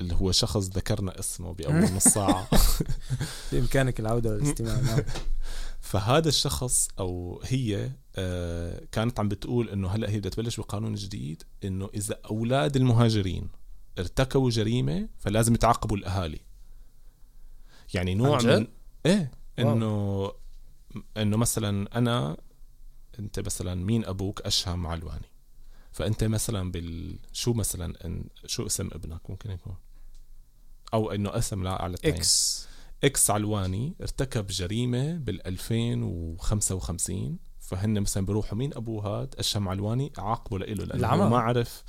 اللي 0.00 0.14
هو 0.14 0.32
شخص 0.32 0.64
ذكرنا 0.64 1.18
اسمه 1.20 1.52
بأول 1.54 1.74
نص 1.96 2.04
ساعة. 2.08 2.48
بإمكانك 3.52 4.00
العودة 4.00 4.30
للاستماع 4.36 4.80
نعم 4.80 5.00
فهذا 5.86 6.28
الشخص 6.28 6.88
أو 6.98 7.40
هي 7.44 7.90
آه، 8.16 8.82
كانت 8.92 9.20
عم 9.20 9.28
بتقول 9.28 9.68
إنه 9.68 9.88
هلأ 9.88 10.10
هي 10.10 10.18
بدها 10.18 10.30
تبلش 10.30 10.60
بقانون 10.60 10.94
جديد 10.94 11.42
إنه 11.64 11.90
إذا 11.94 12.20
أولاد 12.30 12.76
المهاجرين 12.76 13.48
ارتكبوا 13.98 14.50
جريمة 14.50 15.08
فلازم 15.18 15.54
يتعاقبوا 15.54 15.96
الأهالي 15.96 16.40
يعني 17.94 18.14
نوع؟ 18.14 18.42
من 18.42 18.66
إيه. 19.06 19.30
إنه 19.58 20.32
إنه 21.16 21.36
مثلا 21.36 21.98
أنا 21.98 22.36
أنت 23.18 23.40
مثلا 23.40 23.74
مين 23.74 24.04
أبوك 24.04 24.40
اشهم 24.40 24.86
علواني 24.86 25.30
فأنت 25.92 26.24
مثلا 26.24 26.70
بال 26.70 27.18
شو 27.32 27.52
مثلا 27.52 28.06
إن... 28.06 28.24
شو 28.46 28.66
اسم 28.66 28.88
ابنك 28.92 29.30
ممكن 29.30 29.50
يكون 29.50 29.76
أو 30.94 31.10
إنه 31.10 31.38
اسم 31.38 31.62
لا 31.62 31.82
على. 31.82 31.96
إكس 32.04 32.66
إكس 33.04 33.30
علواني 33.30 33.94
ارتكب 34.00 34.46
جريمة 34.46 35.12
بال 35.16 35.46
2055 35.46 37.38
فهن 37.58 38.00
مثلا 38.00 38.26
بيروحوا 38.26 38.58
مين 38.58 38.74
ابوه 38.74 39.06
هاد؟ 39.06 39.34
اشهم 39.38 39.68
علواني 39.68 40.12
عاقبه 40.18 40.58
لإله 40.58 40.84
لأنه 40.84 40.94
العمى. 41.00 41.30
ما 41.30 41.38
عرف 41.38 41.84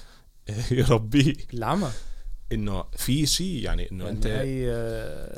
يربيه. 0.72 1.36
العمى. 1.54 1.90
إنه 2.52 2.84
في 2.98 3.26
شيء 3.26 3.64
يعني 3.64 3.91
إنه 3.91 4.03
يعني 4.06 4.18
أنت 4.18 4.26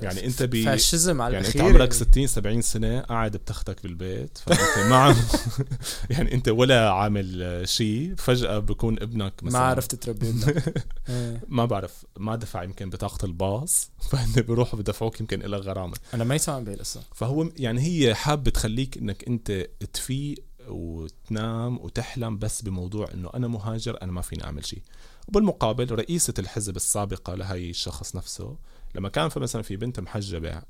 يعني 0.03 0.26
أنت 0.26 0.44
بي 0.44 0.65
فاشيزم 0.65 1.22
على 1.22 1.34
يعني 1.34 1.48
أنت 1.48 1.57
عمرك 1.61 1.94
60 1.94 2.27
70 2.27 2.61
سنة 2.61 2.99
قاعد 2.99 3.38
بتختك 3.38 3.84
بالبيت 3.84 4.38
فأنت 4.38 4.90
ما 4.90 4.95
عم 4.95 5.15
يعني 6.10 6.34
أنت 6.34 6.49
ولا 6.49 6.90
عامل 6.91 7.61
شيء 7.65 8.14
فجأة 8.18 8.60
بكون 8.60 8.99
ابنك 8.99 9.34
ما 9.44 9.49
مثلا. 9.49 9.60
عرفت 9.60 9.95
تربي 9.95 10.30
ابنك. 10.30 10.73
إيه. 11.10 11.41
ما 11.48 11.65
بعرف 11.65 12.06
ما 12.18 12.36
دفع 12.36 12.64
يمكن 12.64 12.90
بطاقة 12.90 13.26
الباص 13.26 13.91
فهن 14.10 14.41
بيروحوا 14.41 14.80
بدفعوك 14.80 15.19
يمكن 15.19 15.40
لها 15.40 15.60
غرامه 15.60 15.98
أنا 16.14 16.23
ما 16.23 16.36
يسمع 16.36 16.60
بهي 16.60 16.73
القصة 16.73 17.02
فهو 17.15 17.49
يعني 17.57 17.81
هي 17.81 18.15
حابة 18.15 18.52
تخليك 18.52 18.98
إنك 18.98 19.27
أنت 19.27 19.68
تفيق 19.94 20.36
وتنام 20.68 21.77
وتحلم 21.77 22.38
بس 22.38 22.61
بموضوع 22.61 23.07
إنه 23.14 23.30
أنا 23.36 23.48
مهاجر 23.48 23.98
أنا 24.02 24.11
ما 24.11 24.22
فيني 24.22 24.44
أعمل 24.44 24.65
شيء. 24.65 24.81
وبالمقابل 25.30 25.91
رئيسة 25.91 26.34
الحزب 26.39 26.76
السابقة 26.76 27.35
لهي 27.35 27.69
الشخص 27.69 28.15
نفسه 28.15 28.57
لما 28.95 29.10
كان 29.10 29.30
في 29.30 29.39
مثلا 29.39 29.61
في 29.61 29.77
بنت 29.77 29.99
محجبة 29.99 30.61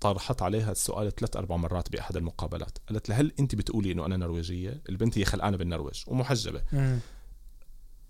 طرحت 0.00 0.42
عليها 0.42 0.72
السؤال 0.72 1.14
ثلاث 1.14 1.36
أربع 1.36 1.56
مرات 1.56 1.92
بأحد 1.92 2.16
المقابلات 2.16 2.78
قالت 2.88 3.08
لها 3.08 3.20
هل 3.20 3.32
أنت 3.40 3.54
بتقولي 3.54 3.92
إنه 3.92 4.06
أنا 4.06 4.16
نرويجية؟ 4.16 4.82
البنت 4.88 5.18
هي 5.18 5.24
خلقانة 5.24 5.56
بالنرويج 5.56 6.02
ومحجبة. 6.06 6.62
مم. 6.72 6.98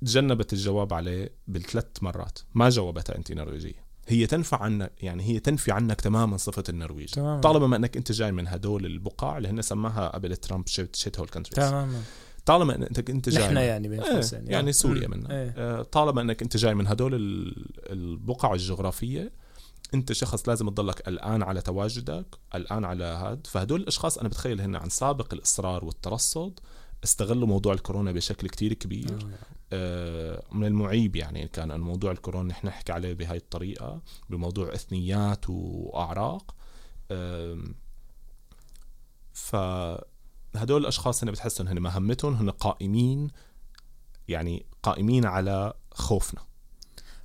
تجنبت 0.01 0.53
الجواب 0.53 0.95
عليه 0.95 1.33
بالثلاث 1.49 1.87
مرات 2.03 2.39
ما 2.55 2.69
جاوبتها 2.69 3.17
أنت 3.17 3.33
نرويجية. 3.33 3.87
هي 4.09 4.27
تنفع 4.27 4.63
عنك 4.63 4.93
يعني 5.03 5.23
هي 5.23 5.41
تنفي 5.41 5.73
عنك 5.73 6.01
تماما 6.01 6.37
صفة 6.37 6.65
النرويج. 6.69 7.09
تماما. 7.09 7.41
طالما 7.41 7.67
ما 7.67 7.77
إنك 7.77 7.97
أنت 7.97 8.13
جاي 8.13 8.33
من 8.33 8.49
هدول 8.49 8.87
البقاع 8.87 9.39
اللي 9.39 9.49
هن 9.49 9.63
سماها 9.63 10.09
قبل 10.09 10.37
ترامب 10.37 10.67
shithole 10.67 11.29
countries 11.29 11.71
تماما. 11.71 12.03
طالما 12.47 12.75
انك 12.77 13.11
أنت 13.11 13.29
جاي 13.29 13.45
نحن 13.47 13.57
يعني 13.57 13.89
بين 13.89 14.03
إيه 14.03 14.15
قوسين 14.15 14.47
يعني 14.47 14.73
سوريا 14.73 15.09
مم. 15.09 15.17
منها 15.17 15.33
إيه. 15.43 15.55
آه، 15.57 15.83
طالما 15.83 16.21
إنك 16.21 16.43
أنت 16.43 16.57
جاي 16.57 16.75
من 16.75 16.87
هدول 16.87 17.15
ال- 17.15 17.93
البقع 17.93 18.53
الجغرافية 18.55 19.33
أنت 19.95 20.13
شخص 20.13 20.49
لازم 20.49 20.69
تضلك 20.69 21.01
قلقان 21.03 21.43
على 21.43 21.61
تواجدك 21.61 22.27
قلقان 22.53 22.85
على 22.85 23.05
هاد 23.05 23.47
فهدول 23.47 23.81
الأشخاص 23.81 24.19
أنا 24.19 24.29
بتخيل 24.29 24.61
هن 24.61 24.77
عن 24.77 24.89
سابق 24.89 25.35
الإصرار 25.35 25.85
والترصد 25.85 26.61
استغلوا 27.05 27.49
موضوع 27.49 27.73
الكورونا 27.75 28.13
بشكل 28.13 28.49
كتير 28.49 28.73
كبير 28.73 29.11
آه. 29.13 29.29
آه، 29.73 30.43
من 30.53 30.67
المعيب 30.67 31.17
يعني 31.17 31.49
كان 31.49 31.71
أن 31.71 31.81
موضوع 31.81 32.11
الكورونا 32.13 32.49
نحن 32.49 32.67
نحكي 32.67 32.93
عليه 32.93 33.13
بهاي 33.13 33.37
الطريقة 33.37 34.01
بموضوع 34.31 34.75
إثنيات 34.75 35.45
وأعراق 35.51 36.55
آم، 37.11 37.75
فهدول 40.57 40.81
الأشخاص 40.81 41.23
هن 41.23 41.31
بتحسهم 41.31 41.69
هن 41.69 41.79
مهمتهم 41.79 42.35
هن 42.35 42.51
قائمين 42.51 43.29
يعني 44.29 44.67
قائمين 44.83 45.27
على 45.27 45.73
خوفنا. 45.93 46.41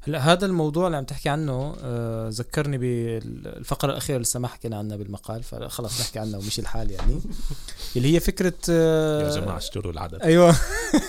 هلا 0.01 0.19
هذا 0.31 0.45
الموضوع 0.45 0.85
اللي 0.85 0.97
عم 0.97 1.03
تحكي 1.03 1.29
عنه 1.29 1.75
آه 1.83 2.29
ذكرني 2.29 2.77
بالفقرة 2.77 3.91
الأخيرة 3.91 4.15
اللي 4.15 4.23
لسه 4.23 4.39
ما 4.39 4.47
حكينا 4.47 4.77
عنها 4.77 4.97
بالمقال 4.97 5.43
فخلص 5.43 6.01
نحكي 6.01 6.19
عنها 6.19 6.39
ومشي 6.39 6.61
الحال 6.61 6.91
يعني. 6.91 7.21
اللي 7.95 8.15
هي 8.15 8.19
فكرة 8.19 8.53
آه 8.69 9.23
يا 9.23 9.41
جماعة 9.41 9.57
اشتروا 9.57 9.93
العدد. 9.93 10.21
أيوه. 10.21 10.55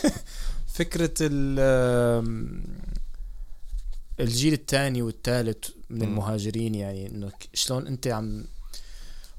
فكرة 0.78 1.14
الجيل 4.20 4.52
الثاني 4.52 5.02
والثالث 5.02 5.70
من. 5.90 6.02
المهاجرين 6.02 6.74
يعني 6.74 7.06
إنه 7.06 7.32
شلون 7.54 7.86
أنت 7.86 8.06
عم 8.06 8.44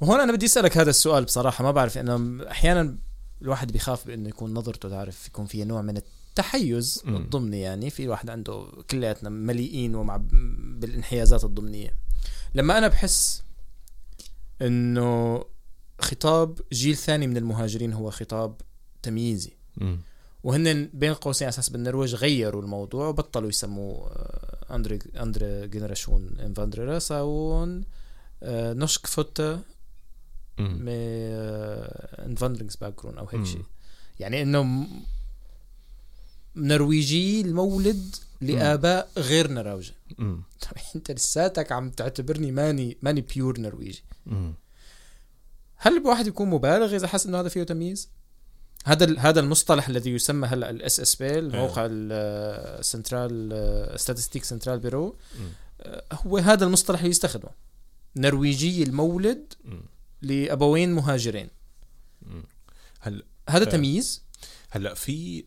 وهون 0.01 0.19
أنا 0.19 0.31
بدي 0.31 0.45
أسألك 0.45 0.77
هذا 0.77 0.89
السؤال 0.89 1.23
بصراحة 1.23 1.63
ما 1.63 1.71
بعرف 1.71 1.97
إنه 1.97 2.47
أحيانا 2.51 2.97
الواحد 3.41 3.71
بيخاف 3.71 4.07
بإنه 4.07 4.29
يكون 4.29 4.53
نظرته 4.53 4.89
تعرف 4.89 5.27
يكون 5.27 5.45
فيها 5.45 5.65
نوع 5.65 5.81
من 5.81 5.97
التحيز. 5.97 7.03
الضمني 7.07 7.61
يعني 7.61 7.89
في 7.89 8.07
واحد 8.07 8.29
عنده 8.29 8.67
كلياتنا 8.91 9.29
مليئين 9.29 9.95
ومع 9.95 10.17
بالانحيازات 10.79 11.43
الضمنية 11.43 11.93
لما 12.55 12.77
أنا 12.77 12.87
بحس 12.87 13.43
إنه 14.61 15.43
خطاب 15.99 16.59
جيل 16.73 16.95
ثاني 16.95 17.27
من 17.27 17.37
المهاجرين 17.37 17.93
هو 17.93 18.09
خطاب 18.11 18.55
تمييزي. 19.01 19.53
وهن 20.43 20.89
بين 20.93 21.13
قوسين 21.13 21.47
أساس 21.47 21.69
بالنرويج 21.69 22.15
غيروا 22.15 22.61
الموضوع 22.61 23.07
وبطلوا 23.07 23.49
يسموه 23.49 24.07
آه، 24.07 24.75
andre 24.75 24.99
andre 25.19 25.67
generasjon 25.67 26.39
innvandrere 26.39 26.99
sånn 26.99 27.84
آه، 28.43 28.73
نوشك 28.73 29.07
فوتا 29.07 29.61
انفاندرينجز 30.59 32.75
باك 32.75 33.01
جراوند 33.01 33.17
أو 33.17 33.27
هيك. 33.27 33.43
شيء 33.43 33.65
يعني 34.19 34.41
إنه 34.41 34.88
نرويجي 36.55 37.41
المولد 37.41 38.15
لآباء 38.41 39.09
غير. 39.17 39.47
طيب 40.61 40.84
أنت 40.95 41.11
لساتك 41.11 41.71
عم 41.71 41.89
تعتبرني 41.89 42.51
ماني 42.51 42.97
ماني 43.01 43.21
بيور 43.21 43.59
نرويجي 43.59 44.03
مم. 44.25 44.53
هل 45.75 45.97
الواحد 45.97 46.27
يكون 46.27 46.49
مبالغ 46.49 46.95
إذا 46.95 47.07
حس 47.07 47.25
إنه 47.25 47.39
هذا 47.39 47.49
فيه 47.49 47.63
تمييز؟ 47.63 48.09
هذا 48.85 49.19
هذا 49.19 49.39
المصطلح 49.39 49.88
الذي 49.88 50.11
يسمى 50.11 50.47
هلأ 50.47 50.69
الاس 50.69 50.99
اس 50.99 51.15
بي 51.15 51.39
الموقع 51.39 51.88
السنترال 51.91 53.99
ستاتستيك 53.99 54.43
سنترال 54.43 54.80
بيرو. 54.80 55.15
هو 56.11 56.38
هذا 56.38 56.65
المصطلح 56.65 56.99
اللي 56.99 57.09
يستخدمه 57.09 57.51
نرويجي 58.15 58.84
المولد 58.84 59.53
مم. 59.65 59.81
لأبوين 60.23 60.93
مهاجرين 60.93 61.49
مم. 62.21 62.43
هل 62.99 63.23
هذا 63.49 63.67
آه. 63.67 63.69
تمييز 63.69 64.23
هلا 64.69 64.93
في 64.93 65.45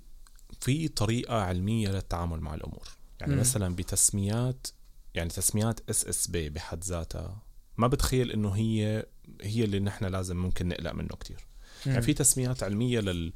في 0.60 0.88
طريقة 0.88 1.34
علمية 1.42 1.88
للتعامل 1.88 2.40
مع 2.40 2.54
الأمور 2.54 2.88
يعني 3.20 3.34
مم. 3.34 3.40
مثلا 3.40 3.74
بتسميات 3.74 4.66
يعني 5.14 5.28
تسميات 5.28 5.80
SSB 5.90 6.50
بحد 6.50 6.84
ذاتها 6.84 7.42
ما 7.76 7.86
بتخيل 7.86 8.32
إنه 8.32 8.50
هي 8.50 9.06
هي 9.42 9.64
اللي 9.64 9.80
نحن 9.80 10.04
لازم 10.04 10.36
ممكن 10.36 10.68
نقلق 10.68 10.92
منه 10.92 11.08
كتير 11.08 11.46
يعني 11.86 12.02
في 12.02 12.14
تسميات 12.14 12.62
علمية 12.62 13.00
لل 13.00 13.32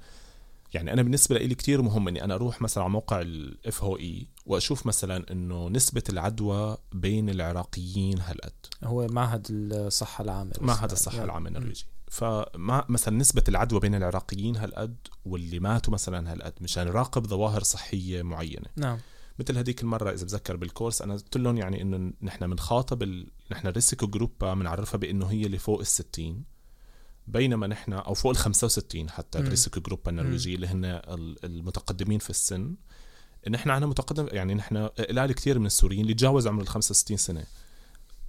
يعني 0.75 0.93
أنا 0.93 1.03
بالنسبة 1.03 1.39
لي 1.39 1.55
كتير 1.55 1.83
مهم 1.83 2.09
إني 2.09 2.25
أنا 2.25 2.35
أروح 2.35 2.63
مثلا 2.63 2.85
على 2.85 2.93
موقع 2.93 3.21
ال 3.21 3.83
FHI 3.83 4.29
وأشوف 4.47 4.87
مثلا 4.87 5.33
إنه 5.33 5.69
نسبة 5.69 6.03
العدوى 6.09 6.77
بين 6.93 7.31
العراقيين 7.31 8.19
هالقد. 8.21 8.53
هو 8.85 9.07
معهد 9.07 9.47
الصحة 9.51 10.25
العامة. 10.25 10.53
معهد 10.61 10.91
الصحة 10.91 11.25
العامة 11.25 11.49
النرويجي. 11.49 11.87
فما 12.11 12.85
مثلا 12.89 13.17
نسبة 13.17 13.45
العدوى 13.49 13.81
بين 13.81 13.95
العراقيين 13.95 14.57
هالقد 14.57 14.97
واللي 15.25 15.59
ماتوا 15.59 15.93
مثلا 15.93 16.33
هالقد 16.33 16.53
مشان 16.61 16.87
نراقب 16.87 17.27
ظواهر 17.27 17.63
صحية 17.63 18.23
معينة. 18.23 18.67
نعم. 18.77 18.99
مثل 19.39 19.59
هذيك 19.59 19.83
المرة 19.83 20.11
إذا 20.11 20.25
بتذكر 20.25 20.57
بالكورس 20.57 21.03
أنا 21.03 21.15
قلت 21.15 21.37
لهم 21.37 21.57
يعني 21.57 21.83
إنه 21.83 22.13
نحن 22.23 22.51
بنخاطب 22.51 23.03
ال... 23.03 23.31
نحن 23.53 23.67
ال 23.67 24.07
risikogruppa 24.07 24.55
بنعرفها 24.55 24.99
بإنه 24.99 25.27
هي 25.27 25.43
اللي 25.47 25.59
فوق 25.59 25.81
الستين 25.81 26.45
بينما 27.31 27.67
نحن 27.67 27.93
أو 27.93 28.15
فوق 28.15 28.31
ال 28.31 28.37
65 28.37 29.11
حتى 29.11 29.39
مم. 29.39 29.45
ال 29.45 29.81
risikogruppa 29.81 30.11
النرويجية 30.11 30.55
اللي 30.55 30.67
هن 30.67 30.85
ال- 30.85 31.45
المتقدمين 31.45 32.19
في 32.19 32.31
السن 32.31 32.75
نحن 33.51 33.71
عنا 33.71 33.87
متقدم 33.87 34.27
يعني 34.33 34.55
نحن 34.55 34.77
قلال 34.87 35.33
كثير 35.33 35.59
من 35.59 35.67
السوريين 35.67 36.03
اللي 36.03 36.15
تجاوز 36.15 36.47
عمر 36.47 36.63
ال 36.63 36.69
65 36.69 37.17
سنة 37.17 37.45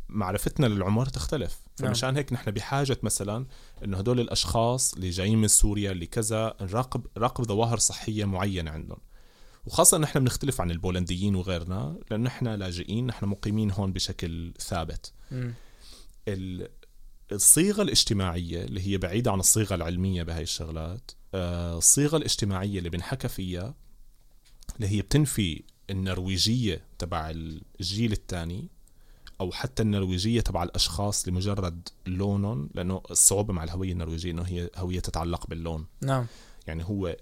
معرفتنا 0.09 0.65
للعمر 0.65 1.05
تختلف 1.05 1.59
نعم. 1.81 1.89
فمشان 1.89 2.15
هيك 2.17 2.33
نحن 2.33 2.51
بحاجة 2.51 2.97
مثلا 3.03 3.45
إنه 3.83 3.97
هدول 3.97 4.19
الأشخاص 4.19 4.93
اللي 4.93 5.09
جايين 5.09 5.37
من 5.41 5.47
سوريا 5.47 5.91
اللي 5.91 6.05
كذا 6.05 6.53
نراقب 6.61 7.05
نراقب 7.17 7.43
ظواهر 7.45 7.77
صحية 7.77 8.25
معينة 8.25 8.71
عندهم 8.71 8.97
وخاصة 9.65 9.97
نحن 9.97 10.19
بنختلف 10.19 10.61
عن 10.61 10.71
البولنديين 10.71 11.35
وغيرنا 11.35 11.99
لأنه 12.11 12.23
نحن 12.23 12.47
لاجئين 12.47 13.07
نحن 13.07 13.25
مقيمين 13.25 13.71
هون 13.71 13.93
بشكل 13.93 14.53
ثابت. 14.59 15.13
ال- 16.27 16.67
الصيغة 17.31 17.81
الاجتماعية 17.81 18.63
اللي 18.63 18.87
هي 18.87 18.97
بعيدة 18.97 19.31
عن 19.31 19.39
الصيغة 19.39 19.75
العلمية 19.75 20.23
بهاي 20.23 20.43
الشغلات 20.43 21.11
آه، 21.33 21.77
الصيغة 21.77 22.17
الاجتماعية 22.17 22.77
اللي 22.77 22.89
بنحكى 22.89 23.27
فيها 23.27 23.73
اللي 24.75 24.87
هي 24.87 25.01
بتنفي 25.01 25.63
النرويجية 25.89 26.81
تبع 26.99 27.29
الجيل 27.29 28.11
الثاني 28.11 28.67
أو 29.41 29.51
حتى 29.51 29.83
النرويجية 29.83 30.41
تبع 30.41 30.63
الأشخاص 30.63 31.27
لمجرد 31.27 31.89
لونهم 32.07 32.69
لأنه 32.73 33.01
الصعوبة 33.11 33.53
مع 33.53 33.63
الهوية 33.63 33.91
النرويجية 33.91 34.31
أنه 34.31 34.41
هي 34.41 34.69
هوية 34.75 34.99
تتعلق 34.99 35.47
باللون. 35.47 35.85
نعم. 36.01 36.25
يعني 36.67 36.83
هو 36.83 37.15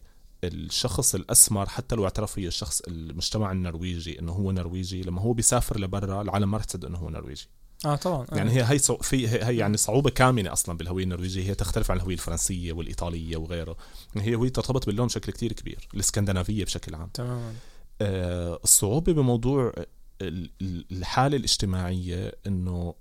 الشخص 0.44 1.15
الأسمر 1.15 1.69
حتى 1.69 1.95
لو 1.95 2.03
اعترف 2.03 2.31
فيه 2.31 2.48
الشخص 2.48 2.81
المجتمع 2.81 3.52
النرويجي 3.52 4.19
إنه 4.19 4.31
هو 4.31 4.52
نرويجي 4.52 5.02
لما 5.02 5.22
هو 5.22 5.34
بيسافر 5.34 5.80
لبرا 5.80 6.22
العالم 6.22 6.52
ما 6.52 6.57
رح 6.57 6.64
تصدق 6.64 6.88
إنه 6.88 6.98
هو 6.98 7.10
نرويجي. 7.10 7.48
آه 7.86 7.96
طبعا. 7.96 8.26
آه. 8.32 8.38
يعني 8.38 8.52
هي 8.52 8.64
هي. 8.64 8.80
في 8.80 9.28
هي 9.28 9.58
يعني 9.58 9.78
صعوبة 9.78 10.10
كامنة 10.10 10.54
أصلا 10.54 10.78
بالهوية 10.78 11.04
النرويجية. 11.04 11.50
هي 11.50 11.56
تختلف 11.56 11.92
عن 11.92 11.98
الهوية 11.98 12.14
الفرنسية 12.14 12.74
والإيطالية 12.74 13.38
وغيره. 13.38 13.78
يعني 14.16 14.28
هي 14.28 14.36
هوية 14.36 14.50
ترتبط 14.50 14.86
باللون 14.86 15.08
بشكل 15.08 15.32
كتير 15.32 15.54
كبير 15.54 15.88
الإسكندنافية 15.94 16.66
بشكل 16.66 16.96
عام. 16.96 17.10
تماما. 17.14 17.54
آه 18.02 18.60
الصعوبة 18.64 19.14
بموضوع 19.14 19.74
ال- 20.22 20.52
ال- 20.62 20.86
الحالة 20.92 21.38
الاجتماعية 21.38 22.34
إنه 22.48 22.96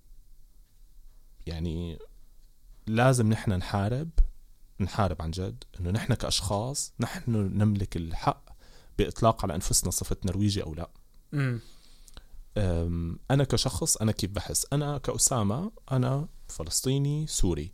يعني 1.47 1.99
لازم 2.87 3.29
نحن 3.31 3.53
نحارب 3.53 4.09
نحارب 4.81 5.23
عن 5.23 5.31
جد 5.31 5.65
إنه 5.81 5.91
نحن 5.91 6.15
كأشخاص 6.15 6.93
نحن 7.01 7.31
نملك 7.33 7.97
الحق 7.97 8.45
بإطلاق 8.99 9.43
على 9.45 9.55
أنفسنا 9.55 9.91
صفة 9.91 10.17
نرويجي 10.25 10.63
أو 10.63 10.75
لا. 10.75 10.91
امم 11.35 11.61
أنا 13.31 13.45
كشخص 13.45 13.97
أنا 13.97 14.13
كيف 14.13 14.31
بحس؟ 14.31 14.67
أنا 14.73 14.99
كأسامة 14.99 15.71
أنا 15.93 16.29
فلسطيني 16.49 17.27
سوري. 17.27 17.73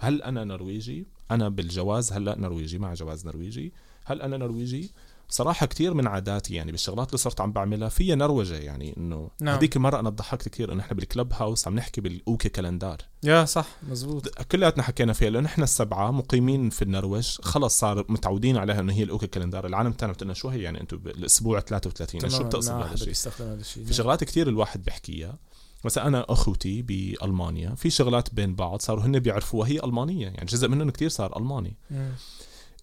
هل 0.00 0.22
أنا 0.22 0.44
نرويجي؟ 0.44 1.06
أنا 1.30 1.48
بالجواز 1.48 2.12
هلأ 2.12 2.38
نرويجي 2.38 2.78
مع 2.78 2.94
جواز 2.94 3.26
نرويجي. 3.26 3.72
هل 4.04 4.22
أنا 4.22 4.36
نرويجي؟ 4.36 4.92
صراحة 5.28 5.66
كتير 5.66 5.94
من 5.94 6.06
عاداتي 6.06 6.54
يعني 6.54 6.72
بالشغلات 6.72 7.08
اللي 7.08 7.18
صرت 7.18 7.40
عم 7.40 7.52
بعملها 7.52 7.88
فيها 7.88 8.14
نروجة 8.14 8.56
يعني 8.56 8.94
إنه 8.96 9.30
نعم. 9.40 9.54
هذيك 9.54 9.76
المرة 9.76 10.00
أنا 10.00 10.10
ضحكت 10.10 10.48
كثير 10.48 10.72
إنه 10.72 10.82
إحنا 10.82 10.94
بال 10.94 11.32
clubhouse 11.32 11.66
عم 11.66 11.74
نحكي 11.74 12.00
بال 12.00 12.19
uke 12.19 12.48
kalender. 12.48 12.98
يا 13.22 13.44
صح 13.44 13.66
مزبوط. 13.90 14.28
كلياتنا 14.28 14.82
حكينا 14.82 15.12
فيها 15.12 15.30
لأنه 15.30 15.44
نحن 15.44 15.62
السبعة 15.62 16.10
مقيمين 16.10 16.70
في 16.70 16.82
النرويج 16.82 17.36
خلص 17.42 17.78
صار 17.78 18.04
متعودين 18.08 18.56
عليها 18.56 18.80
إنه 18.80 18.92
هي 18.92 19.02
ال 19.02 19.08
uke 19.08 19.26
kalender. 19.26 19.66
العالم 19.66 19.90
الثاني 19.90 20.12
بتقول 20.12 20.36
شو 20.36 20.48
هي؟ 20.48 20.62
يعني 20.62 20.80
أنتم 20.80 20.96
بالأسبوع 20.96 21.60
33 21.60 22.30
شو 22.30 22.44
بتقصد 22.44 22.72
ما 22.72 22.78
هذا 22.78 22.86
حدا 22.86 23.54
الشيء؟ 23.54 23.84
في 23.84 23.94
شغلات 23.94 24.24
كتير 24.24 24.48
الواحد 24.48 24.84
بيحكيها. 24.84 25.38
مثلا 25.84 26.06
أنا 26.06 26.26
أخوتي 26.28 26.82
بألمانيا 26.82 27.74
في 27.74 27.90
شغلات 27.90 28.34
بين 28.34 28.54
بعض 28.54 28.82
صاروا 28.82 29.04
هن 29.04 29.18
بيعرفوها 29.18 29.68
هي 29.68 29.80
ألمانية 29.84 30.26
يعني 30.26 30.44
جزء 30.44 30.68
منهم 30.68 30.90
كتير 30.90 31.08
صار 31.08 31.38
ألماني. 31.38 31.76
مم. 31.90 32.12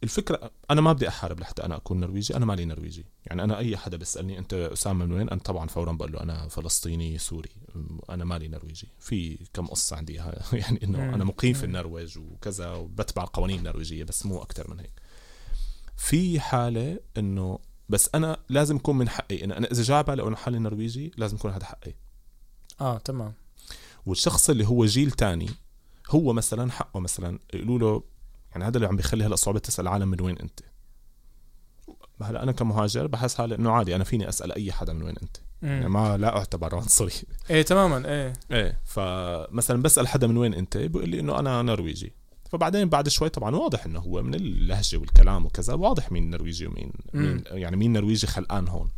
الفكرة 0.04 0.52
أنا 0.72 0.82
ما 0.82 0.94
بدي 0.94 1.08
أحارب 1.08 1.40
لحتى 1.40 1.64
أنا 1.64 1.76
أكون 1.76 2.00
نرويجي 2.00 2.36
أنا 2.36 2.46
مالي 2.46 2.66
نرويجي. 2.66 3.06
يعني 3.26 3.44
أنا 3.44 3.58
أي 3.58 3.78
حدا 3.78 3.98
بيسألني 3.98 4.38
أنت 4.38 4.54
أسامة 4.54 5.06
من 5.06 5.14
وين؟ 5.14 5.30
أنا 5.30 5.40
طبعا 5.40 5.68
فورا 5.68 5.92
بقول 5.92 6.12
له 6.12 6.22
أنا 6.22 6.48
فلسطيني 6.48 7.18
سوري 7.18 7.50
أنا 8.10 8.26
مالي 8.26 8.48
نرويجي. 8.48 8.88
في 9.00 9.38
كم 9.54 9.66
قصة 9.66 9.96
عندي 9.98 10.14
يعني 10.54 10.80
إنه. 10.84 11.16
أنا 11.16 11.24
مقيم 11.24 11.54
في. 11.54 11.64
النرويج 11.64 12.18
وكذا 12.18 12.72
وبتبع 12.74 13.24
القوانين 13.24 13.60
النرويجية 13.60 14.04
بس 14.04 14.26
مو 14.26 14.42
أكثر 14.42 14.72
من 14.72 14.80
هيك. 14.80 14.94
في 15.98 16.40
حالة 16.40 17.00
إنه 17.18 17.60
بس 17.90 18.10
أنا 18.16 18.38
لازم 18.50 18.76
يكون 18.76 18.98
من 18.98 19.10
حقي 19.10 19.44
انه 19.44 19.58
أنا 19.58 19.72
إذا 19.72 19.84
جاء 19.84 20.02
بالي 20.04 20.28
أنه 20.28 20.36
حالي 20.36 20.60
نرويجي 20.60 21.12
لازم 21.18 21.36
يكون 21.38 21.52
هذا 21.52 21.66
حقي. 21.66 21.94
آه 22.82 22.98
تمام. 22.98 23.34
والشخص 24.06 24.50
اللي 24.50 24.68
هو 24.68 24.86
جيل 24.86 25.12
تاني 25.12 25.50
هو 26.10 26.34
مثلا 26.34 26.72
حقه 26.72 27.00
مثلا 27.00 27.40
يقولوا 27.54 27.80
له 27.80 28.04
يعني 28.52 28.66
هذا 28.66 28.78
اللي 28.78 28.88
عم 28.88 28.96
بيخلي 28.96 29.24
هلا 29.24 29.36
صعوبة 29.36 29.60
تسأل 29.60 29.88
العالم 29.88 30.08
من 30.08 30.22
وين 30.22 30.38
أنت. 30.38 30.60
هلا 32.22 32.44
أنا 32.44 32.52
كمهاجر 32.52 33.08
بحس 33.08 33.36
حالي 33.36 33.56
إنه 33.56 33.72
عادي 33.72 33.96
أنا 33.96 34.04
فيني 34.04 34.30
أسأل 34.30 34.52
أي 34.52 34.72
حدا 34.72 34.94
من 34.94 35.04
وين 35.04 35.16
أنت. 35.24 35.38
يعني. 35.62 35.90
ما 35.90 36.18
لا 36.18 36.38
اعتبر 36.38 36.76
عنصري. 36.76 37.12
إيه 37.50 37.62
تماما 37.62 38.10
إيه. 38.10 38.34
إيه 38.52 38.80
فمثلا 38.86 39.82
بسأل 39.82 40.08
حدا 40.08 40.28
من 40.28 40.38
وين 40.38 40.54
أنت 40.54 40.78
بيقول 40.78 41.10
لي 41.10 41.20
إنه 41.20 41.40
أنا 41.40 41.62
نرويجي. 41.62 42.14
فبعدين 42.52 42.90
بعد 42.90 43.10
شوي 43.10 43.30
طبعا 43.30 43.56
واضح 43.56 43.86
إنه 43.86 44.00
هو 44.00 44.22
من 44.22 44.36
اللهجة 44.36 44.98
والكلام 44.98 45.46
وكذا 45.46 45.74
واضح 45.74 46.12
مين 46.12 46.30
نرويجي 46.30 46.68
ومين 46.68 46.92
مين 47.14 47.44
يعني 47.46 47.76
مين 47.76 47.94
نرويجي 47.94 48.28
خلقان 48.28 48.68
هون. 48.68 48.90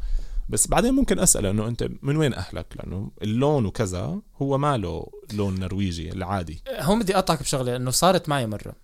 بس 0.50 0.68
بعدين 0.68 0.94
ممكن 0.94 1.20
أسأله 1.20 1.50
إنه 1.50 1.68
أنت 1.68 1.90
من 2.02 2.18
وين 2.18 2.34
أهلك؟ 2.34 2.66
لأنه 2.76 3.12
اللون 3.22 3.66
وكذا 3.66 4.22
هو 4.42 4.58
ما 4.58 4.78
له 4.78 5.08
لون 5.34 5.60
نرويجي 5.60 6.12
العادي. 6.12 6.64
هون 6.80 7.00
بدي 7.00 7.16
أقطعك 7.16 7.40
بشغلة 7.40 7.76
إنه 7.76 7.92
صارت 7.92 8.30
معي 8.30 8.46
مرة. 8.46 8.76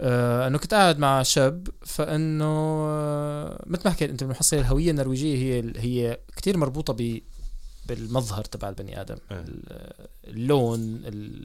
آه 0.00 0.46
أنه 0.46 0.58
كنت 0.58 0.74
قاعد 0.74 0.98
مع 0.98 1.22
شاب 1.22 1.68
فأنه 1.86 2.44
آه 2.88 3.64
مثل 3.66 3.82
ما 3.84 3.90
حكيت 3.90 4.10
أنت 4.10 4.24
بالمحصلة 4.24 4.60
الهوية 4.60 4.90
النرويجية 4.90 5.36
هي 5.36 5.72
هي 5.76 6.18
كثير 6.36 6.56
مربوطة 6.56 6.92
ب 6.92 7.20
بالمظهر 7.86 8.44
تبع 8.44 8.68
البني 8.68 9.00
آدم 9.00 9.16
إيه. 9.30 9.40
ال- 9.40 10.08
اللون 10.24 11.00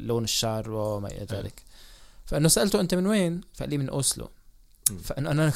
لون 0.07 0.23
الشعر 0.23 0.71
وما 0.71 1.07
إلى 1.07 1.25
ذلك. 1.31 1.63
فأنه 2.25 2.47
سألته 2.47 2.79
أنت 2.81 2.95
من 2.95 3.07
وين؟ 3.07 3.41
فقال 3.53 3.69
لي 3.69 3.77
من 3.77 3.89
أوسلو. 3.89 4.29
فانه 5.03 5.31
أنا 5.31 5.51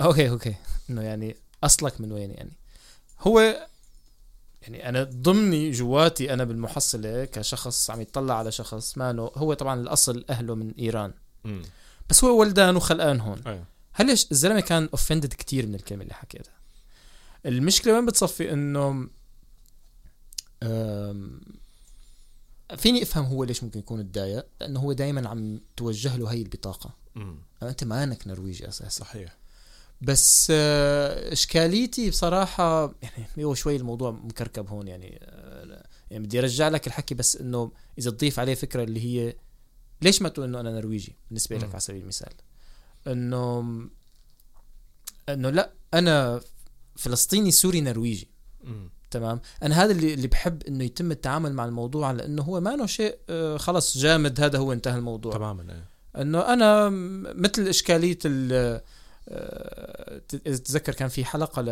okay 0.00 0.30
okay. 0.30 0.54
أنه 0.90 1.02
يعني 1.02 1.36
أصلك 1.64 2.00
من 2.00 2.12
وين 2.12 2.30
يعني؟ 2.30 2.52
هو 3.20 3.40
يعني 4.62 4.88
أنا 4.88 5.02
ضمني 5.02 5.70
جواتي 5.70 6.32
أنا 6.34 6.44
بالمحصلة 6.44 7.24
كشخص 7.24 7.90
عم 7.90 8.00
يطلع 8.00 8.38
على 8.38 8.52
شخص 8.52 8.98
مانو 8.98 9.26
هو 9.26 9.54
طبعا 9.54 9.80
الأصل 9.80 10.24
أهله 10.30 10.54
من 10.54 10.72
إيران. 10.78 11.12
امم 11.46 11.62
بس 12.12 12.24
هو 12.24 12.40
ولدان 12.40 12.76
وخلقان 12.76 13.20
هون. 13.20 13.42
إيه 13.46 13.64
هل 13.92 14.10
الزلمة 14.10 14.60
كان 14.60 14.88
offended 14.92 15.34
كتير 15.34 15.66
من 15.66 15.74
الكلمة 15.74 16.02
اللي 16.02 16.14
حكيتها. 16.14 16.52
المشكلة 17.46 17.94
وين 17.94 18.06
بتصفي 18.06 18.52
إنه 18.52 19.08
فيني 22.76 23.02
أفهم 23.02 23.24
هو 23.24 23.44
ليش 23.44 23.64
ممكن 23.64 23.78
يكون 23.78 24.12
تضايق؟ 24.12 24.46
لأنه 24.60 24.80
هو 24.80 24.92
دائما 24.92 25.28
عم 25.28 25.60
توجه 25.76 26.16
له 26.16 26.32
هي 26.32 26.42
البطاقة. 26.42 26.94
امم 27.16 27.36
أنت 27.62 27.84
مانك 27.84 28.26
نرويجي 28.28 28.68
أساسا. 28.68 28.88
صحيح. 28.88 29.36
بس 30.00 30.48
آه، 30.50 31.32
إشكاليتي 31.32 32.10
بصراحة 32.10 32.94
يعني 33.02 33.44
هو 33.44 33.54
شوي 33.54 33.76
الموضوع 33.76 34.10
مكركب 34.10 34.68
هون 34.68 34.88
يعني 34.88 35.18
آه، 35.22 35.84
يعني 36.10 36.24
بدي 36.24 36.38
أرجع 36.38 36.68
لك 36.68 36.86
الحكي 36.86 37.14
بس 37.14 37.36
إنه 37.36 37.72
إذا 37.98 38.10
تضيف 38.10 38.38
عليه 38.38 38.54
فكرة 38.54 38.84
اللي 38.84 39.00
هي 39.00 39.34
ليش 40.02 40.22
ما 40.22 40.28
تقول 40.28 40.46
إنه 40.46 40.60
أنا 40.60 40.70
نرويجي 40.70 41.16
بالنسبة 41.28 41.56
لك. 41.58 41.70
على 41.70 41.80
سبيل 41.80 42.02
المثال؟ 42.02 42.32
إنه 43.06 43.60
إنه 45.28 45.50
لا 45.50 45.72
أنا 45.94 46.40
فلسطيني 46.96 47.50
سوري 47.50 47.80
نرويجي. 47.80 48.28
امم 48.64 48.90
تمام؟ 49.10 49.40
أنا 49.62 49.84
هذا 49.84 49.92
اللي 49.92 50.14
اللي 50.14 50.26
بحب 50.28 50.62
إنه 50.62 50.84
يتم 50.84 51.10
التعامل 51.10 51.52
مع 51.52 51.64
الموضوع 51.64 52.08
على 52.08 52.24
انه 52.24 52.42
هو 52.42 52.60
ما 52.60 52.74
انه 52.74 52.86
شيء 52.86 53.18
آه، 53.28 53.56
خلص 53.56 53.98
جامد 53.98 54.40
هذا 54.40 54.58
هو 54.58 54.72
انتهى 54.72 54.96
الموضوع. 54.98 55.32
تماما 55.32 55.72
إيه. 55.72 55.88
إنه 56.22 56.40
أنا 56.52 56.88
م- 56.88 57.22
مثل 57.42 57.62
إشكالية 57.68 58.18
ال 58.24 58.52
آه، 59.28 60.22
اذا 60.46 60.56
تتذكر 60.56 60.94
كان 60.94 61.08
في 61.08 61.24
حلقة 61.24 61.62
ل 61.62 61.68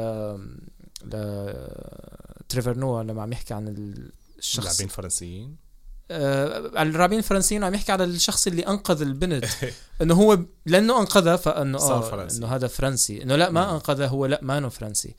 ل 1.05 1.11
تريفر 2.49 2.79
نواه 2.79 3.03
لما 3.03 3.23
عم 3.23 3.33
يحكي 3.33 3.55
عن 3.55 3.69
ال- 3.69 4.13
الشخص 4.39 4.67
لاعبين 4.67 4.89
فرنسيين 4.89 5.57
آه 6.11 6.71
على 6.79 6.89
اللاعبين 6.89 7.19
الفرنسيين 7.19 7.63
وعم 7.63 7.75
يحكي 7.75 7.93
على 7.93 8.05
الشخص 8.05 8.47
اللي 8.47 8.63
أنقذ 8.63 9.03
البنت 9.03 9.47
إنه 10.03 10.15
هو 10.15 10.39
لأنه 10.67 11.01
انقذها 11.01 11.37
فإنه 11.37 11.79
صار 11.79 12.07
آه 12.07 12.11
فرنسي. 12.11 12.39
انه 12.39 12.47
هذا 12.47 12.67
فرنسي 12.67 13.23
إنه 13.23 13.37
لا 13.37 13.51
ما. 13.51 13.73
انقذها 13.73 14.07
هو 14.07 14.27
لا 14.27 14.39
ما 14.43 14.59
إنه 14.59 14.69
فرنسي. 14.69 15.15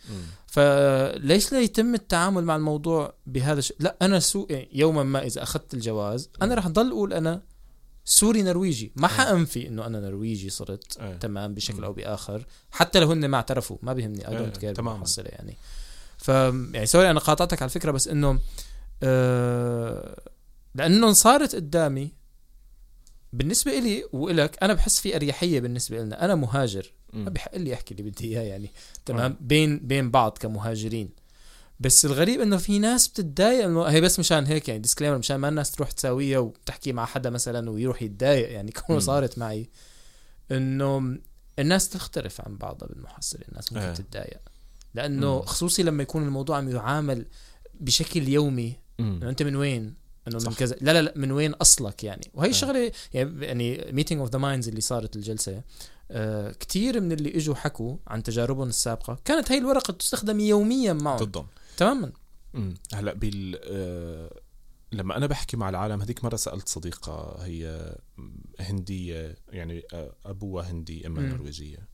فليش 0.47 1.51
لا 1.51 1.61
يتم 1.61 1.95
التعامل 1.95 2.43
مع 2.43 2.55
الموضوع 2.55 3.13
بهذا 3.25 3.59
الشيء 3.59 3.77
لا 3.79 3.95
أنا 4.01 4.19
so 4.19 4.47
يوما 4.71 5.03
ما 5.03 5.25
إذا 5.25 5.43
أخذت 5.43 5.73
الجواز 5.73 6.29
أنا 6.41 6.55
رح 6.55 6.67
ضل 6.67 6.89
أقول 6.91 7.13
أنا 7.13 7.41
سوري 8.05 8.41
نرويجي 8.41 8.91
ما 8.95 9.07
حانفي 9.07 9.67
إنه 9.67 9.85
أنا 9.85 9.99
نرويجي 9.99 10.49
صرت 10.49 10.97
إيه. 10.99 11.17
تمام 11.17 11.53
بشكل. 11.53 11.83
أو 11.83 11.93
بآخر 11.93 12.45
حتى 12.71 12.99
لو 12.99 13.11
هن 13.11 13.25
ما 13.25 13.37
اعترفوا 13.37 13.77
ما 13.81 13.93
بيهمني 13.93 14.27
I 14.27 14.37
don't 14.37 14.57
care. 14.57 14.73
بالمحصلة 14.73 15.25
يعني 15.29 15.57
ف 16.17 16.27
يعني 16.27 16.85
sorry 16.85 17.11
أنا 17.11 17.19
قاطعتك 17.19 17.61
على 17.61 17.69
الفكرة 17.69 17.91
بس 17.91 18.07
إنه 18.07 18.39
آه 19.03 20.30
لأنه 20.75 21.13
صارت 21.13 21.55
قدامي 21.55 22.11
بالنسبة 23.33 23.77
إلي 23.77 24.03
وإلك 24.13 24.63
أنا 24.63 24.73
بحس 24.73 24.99
في 24.99 25.15
أريحية 25.15 25.59
بالنسبة 25.59 25.97
لنا 26.03 26.25
أنا 26.25 26.35
مهاجر. 26.35 26.93
ما 27.13 27.29
بحق 27.29 27.57
لي 27.57 27.73
أحكي 27.73 27.93
اللي 27.93 28.09
بدي 28.09 28.27
إياه 28.27 28.41
يعني 28.41 28.71
تمام 29.05 29.31
آه. 29.31 29.37
بين 29.41 29.79
بين 29.79 30.11
بعض 30.11 30.37
كمهاجرين 30.37 31.09
بس 31.79 32.05
الغريب 32.05 32.41
إنه 32.41 32.57
في 32.57 32.79
ناس 32.79 33.07
بتتضايق 33.07 33.65
إنه 33.65 33.83
هي 33.83 34.01
بس 34.01 34.19
مشان 34.19 34.45
هيك 34.45 34.69
يعني 34.69 34.79
disclaimer 34.79 35.17
مشان 35.17 35.35
ما 35.35 35.49
الناس 35.49 35.71
تروح 35.71 35.91
تساويها 35.91 36.39
وتحكي 36.39 36.93
مع 36.93 37.05
حدا 37.05 37.29
مثلا 37.29 37.69
ويروح 37.69 38.01
يتضايق 38.01 38.51
يعني 38.51 38.71
كونه 38.81 38.99
مم. 38.99 39.05
صارت 39.05 39.37
معي 39.37 39.69
إنه 40.51 41.17
الناس 41.59 41.89
تختلف 41.89 42.41
عن 42.41 42.57
بعضها 42.57 42.87
بالمحصله 42.87 43.41
الناس 43.49 43.73
ممكن 43.73 43.85
إيه. 43.85 43.93
تتضايق 43.93 44.39
لأنه. 44.93 45.41
خصوصي 45.41 45.83
لما 45.83 46.03
يكون 46.03 46.23
الموضوع 46.23 46.57
عم 46.57 46.69
يعامل 46.69 47.25
بشكل 47.79 48.27
يومي. 48.27 48.75
إنه 48.99 49.29
أنت 49.29 49.43
من 49.43 49.55
وين 49.55 50.00
إنه 50.27 50.37
من. 50.37 50.53
كذا 50.53 50.75
لا 50.81 50.93
لا 50.93 51.01
لا 51.01 51.13
من 51.15 51.31
وين 51.31 51.53
أصلك 51.53 52.03
يعني 52.03 52.31
وهي 52.33 52.47
آه. 52.47 52.51
الشغله 52.51 52.91
يعني 53.13 53.45
يعني 53.45 53.91
meeting 53.91 54.21
of 54.21 54.29
the 54.29 54.39
minds 54.39 54.67
اللي 54.67 54.81
صارت 54.81 55.15
الجلسة 55.15 55.61
آه 56.11 56.51
كثير 56.51 57.01
من 57.01 57.11
اللي 57.11 57.37
إجوا 57.37 57.55
حكوا 57.55 57.97
عن 58.07 58.23
تجاربهم 58.23 58.67
السابقة 58.67 59.19
كانت 59.25 59.51
هي 59.51 59.57
الورقة 59.57 59.91
تستخدم 59.91 60.39
يوميا 60.39 60.93
معهم 60.93 61.17
ضدهم 61.17 61.47
تماما. 61.77 62.11
هلأ 62.93 63.13
بال 63.13 63.59
آه، 63.63 64.41
لما 64.91 65.17
أنا 65.17 65.27
بحكي 65.27 65.57
مع 65.57 65.69
العالم 65.69 66.01
هذيك 66.01 66.23
مرة 66.23 66.35
سألت 66.35 66.69
صديقة 66.69 67.45
هي 67.45 67.95
هندية 68.59 69.35
يعني 69.49 69.83
آه، 69.93 70.15
أبوها 70.25 70.71
هندي 70.71 71.07
أمها. 71.07 71.23
نرويجية 71.23 71.87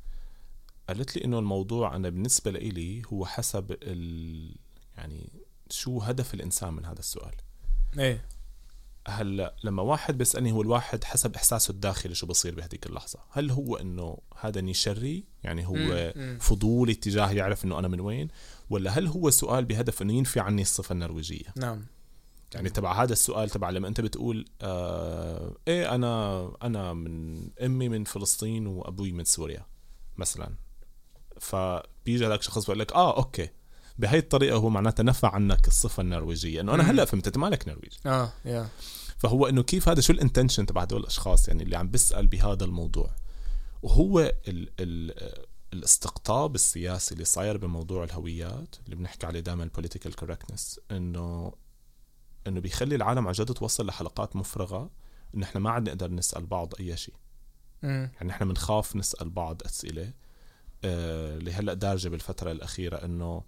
قالت 0.87 1.15
لي 1.15 1.25
إنه 1.25 1.39
الموضوع 1.39 1.95
أنا 1.95 2.09
بالنسبة 2.09 2.51
لي 2.51 3.01
هو 3.13 3.25
حسب 3.25 3.77
ال 3.83 4.55
يعني 4.97 5.31
شو 5.69 5.99
هدف 5.99 6.33
الإنسان 6.33 6.73
من 6.73 6.85
هذا 6.85 6.99
السؤال 6.99 7.35
إيه. 7.99 8.25
هلا 9.07 9.55
لما 9.63 9.83
واحد 9.83 10.17
بيسألني 10.17 10.51
هو 10.51 10.61
الواحد 10.61 11.03
حسب 11.03 11.35
إحساسه 11.35 11.71
الداخلي 11.71 12.15
شو 12.15 12.27
بصير 12.27 12.55
بهذيك 12.55 12.85
اللحظة. 12.85 13.19
هل 13.29 13.51
هو 13.51 13.75
إنه 13.75 14.17
هذا 14.39 14.61
نشري 14.61 15.23
يعني 15.43 15.67
هو. 15.67 16.13
فضولي 16.39 16.91
اتجاه 16.91 17.31
يعرف 17.31 17.65
إنه 17.65 17.79
أنا 17.79 17.87
من 17.87 17.99
وين؟ 17.99 18.27
ولا 18.69 18.91
هل 18.91 19.07
هو 19.07 19.29
سؤال 19.29 19.65
بهدف 19.65 20.01
إنه 20.01 20.13
ينفي 20.13 20.39
عني 20.39 20.61
الصفة 20.61 20.93
النرويجية؟ 20.93 21.53
نعم. 21.55 21.85
يعني 22.53 22.69
تبع 22.69 23.03
هذا 23.03 23.13
السؤال 23.13 23.49
تبع 23.49 23.69
لما 23.69 23.87
أنت 23.87 24.01
بتقول 24.01 24.45
آه 24.61 25.55
إيه 25.67 25.95
أنا 25.95 26.51
أنا 26.63 26.93
من 26.93 27.41
أمي 27.61 27.89
من 27.89 28.03
فلسطين 28.03 28.67
وأبوي 28.67 29.11
من 29.11 29.23
سوريا 29.23 29.65
مثلا. 30.17 30.55
فبيجي 31.39 32.27
هذاك 32.27 32.41
شخص 32.41 32.65
بيقول 32.65 32.79
لك 32.79 32.93
آه 32.93 33.17
okay. 33.17 33.49
بهي 33.99 34.17
الطريقة 34.17 34.57
هو 34.57 34.69
معناتها 34.69 35.03
نفى 35.03 35.27
عنك 35.27 35.67
الصفة 35.67 36.01
النرويجية. 36.01 36.61
إنه 36.61 36.73
أنا. 36.73 36.91
هلأ 36.91 37.05
فهمت 37.05 37.27
أنت 37.27 37.37
مالك 37.37 37.67
نرويجي 37.67 37.97
آه 38.05 38.33
يا. 38.45 38.67
فهو 39.17 39.47
إنه 39.47 39.63
كيف 39.63 39.89
هذا 39.89 40.01
شو 40.01 40.13
ال 40.13 40.18
intention 40.18 40.65
تبع 40.65 40.81
هدول 40.81 41.01
الأشخاص 41.01 41.47
يعني 41.47 41.63
اللي 41.63 41.77
عم 41.77 41.87
بيسأل 41.87 42.27
بهذا 42.27 42.65
الموضوع؟ 42.65 43.09
وهو 43.81 44.19
ال 44.19 44.69
ال 44.79 45.13
الاستقطاب 45.73 46.55
السياسي 46.55 47.13
اللي 47.13 47.25
صاير 47.25 47.57
بموضوع 47.57 48.03
الهويات 48.03 48.75
اللي 48.85 48.95
بنحكي 48.95 49.25
عليه 49.25 49.39
دائما 49.39 49.63
ال 49.63 49.68
political 49.68 50.15
correctness 50.15 50.79
إنه 50.91 51.53
إنه 52.47 52.59
بيخلي 52.59 52.95
العالم 52.95 53.27
عن 53.27 53.33
جد 53.33 53.53
توصل 53.53 53.85
لحلقات 53.85 54.35
مفرغة 54.35 54.89
انه 55.35 55.45
إحنا 55.45 55.61
ما 55.61 55.69
عاد 55.69 55.89
نقدر 55.89 56.11
نسأل 56.11 56.45
بعض 56.45 56.73
أي 56.79 56.97
شيء. 56.97 57.15
يعني 57.83 58.29
إحنا 58.31 58.45
بنخاف 58.45 58.95
نسأل 58.95 59.29
بعض 59.29 59.61
أسئلة 59.65 60.13
آه، 60.83 61.37
اللي 61.37 61.53
هلأ 61.53 61.73
دارجة 61.73 62.09
بالفترة 62.09 62.51
الأخيرة 62.51 62.95
إنه 63.05 63.43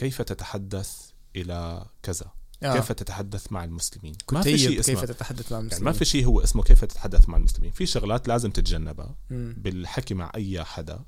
كيف 0.00 0.22
تتحدث 0.22 1.10
إلى 1.36 1.86
كذا؟ 2.02 2.32
آه. 2.62 2.74
كيف 2.74 2.92
تتحدث 2.92 3.52
مع 3.52 3.64
المسلمين؟ 3.64 4.14
ما 4.32 4.42
في 4.42 4.58
شيء 4.58 4.80
اسمه 4.80 4.94
كيف 4.94 5.04
تتحدث 5.04 5.52
مع 5.52 5.58
يعني 5.58 5.62
المسلمين؟ 5.62 5.84
ما 5.84 5.92
في 5.92 6.04
شيء 6.04 6.26
هو 6.26 6.40
اسمه 6.40 6.62
كيف 6.62 6.84
تتحدث 6.84 7.28
مع 7.28 7.36
المسلمين. 7.36 7.72
في 7.72 7.86
شغلات 7.86 8.28
لازم 8.28 8.50
تتجنبها 8.50 9.14
مم. 9.30 9.54
بالحكي 9.58 10.14
مع 10.14 10.32
أي 10.34 10.64
حدا. 10.64 11.04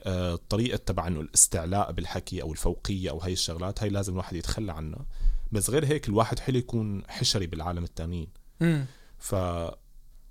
آه، 0.00 0.34
الطريقة 0.34 0.76
تبع 0.76 1.06
إنه 1.06 1.20
الاستعلاء 1.20 1.92
بالحكي 1.92 2.42
أو 2.42 2.52
الفوقية 2.52 3.10
أو 3.10 3.18
هاي 3.18 3.32
الشغلات 3.32 3.82
هاي 3.82 3.88
لازم 3.88 4.12
الواحد 4.12 4.36
يتخلى 4.36 4.72
عنها. 4.72 5.06
بس 5.52 5.70
غير 5.70 5.84
هيك 5.84 6.08
الواحد 6.08 6.38
حلو 6.38 6.58
يكون 6.58 7.02
حشري 7.08 7.46
بالعالم 7.46 7.84
التانيين. 7.84 8.28
ف 9.18 9.32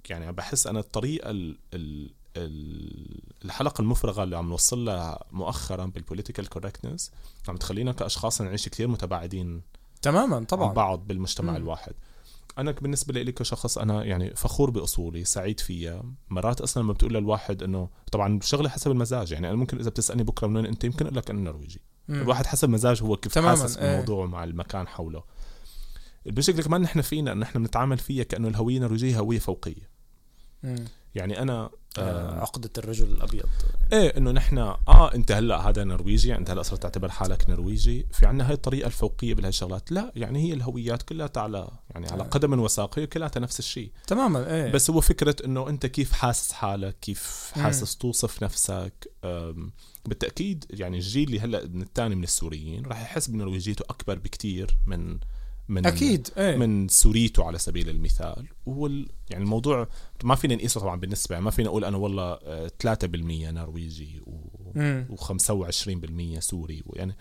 يعني 0.10 0.32
بحس 0.32 0.68
أنا 0.68 0.80
الطريقة 0.80 1.30
ال... 1.30 1.58
ال... 1.74 2.14
ال... 2.38 3.22
الحلقة 3.46 3.82
المفرغة 3.82 4.24
اللي 4.24 4.38
عم 4.38 4.50
نوصل 4.50 4.86
لها 4.86 5.24
مؤخرا 5.32 5.86
بال 5.86 5.97
political 5.97 6.50
correctness 6.50 7.12
عم 7.48 7.58
تخلينا 7.58 7.92
كأشخاص 7.92 8.42
نعيش 8.42 8.70
كثير 8.70 8.88
متباعدين 8.88 9.62
تماما 10.02 10.36
عن 10.36 10.46
طبعا 10.46 10.74
بعض 10.74 11.08
بالمجتمع 11.08 11.52
مم. 11.52 11.58
الواحد 11.58 11.94
أنا 12.58 12.72
بالنسبة 12.72 13.14
لي 13.24 13.32
كشخص 13.32 13.78
أنا 13.78 14.04
يعني 14.04 14.36
فخور 14.36 14.70
بأصولي 14.70 15.26
سعيد 15.26 15.60
فيها 15.60 16.04
مرات 16.30 16.62
أصلا 16.62 16.84
لما 16.84 16.94
بتقول 16.94 17.14
للواحد 17.14 17.64
إنه 17.64 17.90
طبعا 18.12 18.40
شغله 18.44 18.70
حسب 18.70 18.92
المزاج 18.92 19.32
يعني 19.32 19.48
أنا 19.48 19.56
ممكن 19.56 19.80
إذا 19.80 19.90
بتسألني 19.90 20.24
بكرة 20.24 20.48
من 20.48 20.56
وين 20.56 20.66
أنت 20.66 20.84
يمكن 20.84 21.06
أقول 21.06 21.18
لك 21.18 21.30
أنا 21.30 21.42
نرويجي. 21.42 21.82
الواحد 22.10 22.46
حسب 22.46 22.70
مزاج 22.70 23.04
هو 23.04 23.18
كيف 23.18 23.34
تماماً، 23.34 23.50
حاسس 23.62 23.78
إيه. 23.78 23.90
بالموضوع 23.90 24.26
مع 24.26 24.44
المكان 24.44 24.88
حوله 24.88 25.24
المشكلة 26.28 26.62
كمان 26.64 26.82
نحن 26.82 27.02
فينا 27.02 27.32
انه 27.32 27.42
نحن 27.42 27.60
بنتعامل 27.60 27.98
فيها 27.98 28.24
كأنه 28.24 28.48
الهوية 28.48 28.78
النرويجيه 28.78 29.20
هوية 29.20 29.40
فوقية 29.40 29.90
مم. 30.64 30.86
يعني 31.16 31.42
أنا 31.42 31.70
آه. 31.98 32.02
آه 32.02 32.40
عقدة 32.42 32.70
الرجل 32.78 33.08
الأبيض 33.08 33.46
إيه 33.94 34.18
إنه 34.18 34.32
نحن 34.32 34.58
آه 34.58 35.14
أنت 35.16 35.32
هلأ 35.32 35.70
هذا 35.70 35.84
نرويجي 35.84 36.36
أنت 36.36 36.50
هلأ 36.50 36.62
صرت 36.62 36.84
تعتبر 36.84 37.10
حالك 37.10 37.50
نرويجي 37.50 38.06
في 38.12 38.26
عنا 38.26 38.48
هاي 38.48 38.54
الطريقة 38.54 38.88
الفوقية 38.88 39.34
بهالشغلات 39.34 39.92
لا 39.92 40.12
يعني 40.16 40.40
هي 40.40 40.54
الهويات 40.54 41.02
كلها 41.02 41.30
على 41.36 41.68
يعني 41.90 42.08
على 42.08 42.24
آه. 42.24 42.28
قدم 42.28 42.60
وساق 42.60 43.00
هي 43.00 43.08
كلها 43.08 43.32
نفس 43.38 43.60
الشيء 43.60 43.92
تماما 44.08 44.54
إيه 44.54 44.72
بس 44.72 44.90
هو 44.90 45.02
فكرة 45.02 45.36
إنه 45.46 45.70
أنت 45.70 45.86
كيف 45.86 46.12
حاسس 46.12 46.52
حالك 46.52 47.00
كيف 47.02 47.52
مم. 47.56 47.64
حاسس 47.64 47.98
توصف 47.98 48.44
نفسك 48.44 49.12
بالتأكيد 50.06 50.66
يعني 50.70 50.98
الجيل 50.98 51.28
اللي 51.28 51.40
هلأ 51.40 51.68
من 51.68 51.82
الثاني 51.82 52.16
من 52.16 52.24
السوريين 52.24 52.86
راح 52.86 53.02
يحس 53.02 53.28
بنرويجيته 53.28 53.86
أكبر 53.90 54.18
بكتير 54.18 54.78
من 54.88 55.20
من 55.70 55.86
أكيد 55.86 56.28
إيه. 56.38 56.56
من 56.58 56.88
سوريته 56.88 57.44
على 57.44 57.58
سبيل 57.58 57.90
المثال. 57.90 58.48
وهو 58.66 58.88
يعني 59.30 59.44
الموضوع 59.44 59.88
ما 60.24 60.36
فينا 60.36 60.56
نقيسه 60.56 60.80
طبعا 60.82 61.00
بالنسبة 61.00 61.40
ما 61.40 61.52
فينا 61.52 61.68
نقول 61.68 61.86
أنا 61.86 61.98
والله 61.98 62.40
آه، 62.44 62.72
3% 62.84 63.06
نرويجي 63.52 64.22
و 64.28 64.38
مم. 64.76 65.08
و25% 65.12 66.40
سوري. 66.40 66.84
يعني 66.94 67.16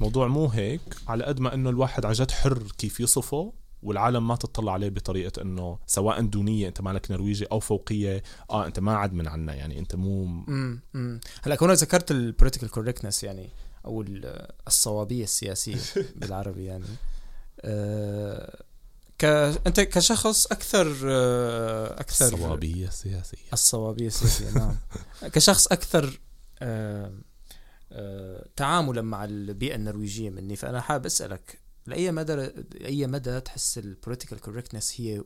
موضوع 0.00 0.26
مو 0.28 0.46
هيك 0.46 0.80
على 1.08 1.24
قد 1.24 1.40
ما 1.40 1.54
إنه 1.54 1.70
الواحد 1.70 2.06
عن 2.06 2.12
جد 2.12 2.30
حر 2.30 2.62
كيف 2.78 3.00
يصفه 3.00 3.52
والعالم 3.82 4.28
ما 4.28 4.36
تطلع 4.36 4.72
عليه 4.72 4.88
بطريقة 4.88 5.42
إنه 5.42 5.78
سواء 5.86 6.20
دونية 6.20 6.68
أنت 6.68 6.80
مالك 6.80 7.10
نرويجي 7.10 7.44
أو 7.44 7.60
فوقية 7.60 8.22
آه 8.50 8.66
أنت 8.66 8.80
ما 8.80 8.94
عاد 8.96 9.12
من 9.12 9.28
عنا. 9.28 9.54
يعني 9.54 9.78
أنت 9.78 9.94
مو 9.96 10.24
امم 10.48 11.20
هلأ 11.42 11.54
كونك 11.54 11.76
ذكرت 11.78 12.10
ال 12.10 12.16
political 12.16 12.70
correctness 12.70 13.24
يعني 13.24 13.48
أو 13.84 14.02
ال- 14.02 14.48
الصوابية 14.66 15.24
السياسية 15.24 15.76
بالعربي 16.16 16.64
يعني. 16.64 16.84
آه. 16.84 17.12
أنت 19.66 19.80
كشخص 19.80 20.46
أكثر 20.46 20.96
آه 21.04 22.00
أكثر 22.00 22.34
الصوابية 22.34 22.88
السياسية. 22.88 23.38
الصوابية 23.52 24.06
السياسية 24.06 24.50
نعم. 24.50 24.76
كشخص 25.22 25.66
أكثر 25.66 26.20
آه 26.62 27.12
آه 27.92 28.46
تعاملا 28.56 29.02
مع 29.02 29.24
البيئة 29.24 29.74
النرويجية 29.74 30.30
مني 30.30 30.56
فأنا 30.56 30.80
حابب 30.80 31.06
أسألك 31.06 31.58
لأي 31.86 32.12
مدى 32.12 32.50
أي 32.84 33.06
مدى 33.06 33.40
تحس 33.40 33.78
ال 33.78 33.84
political 33.84 34.40
correctness 34.40 35.00
هي 35.00 35.22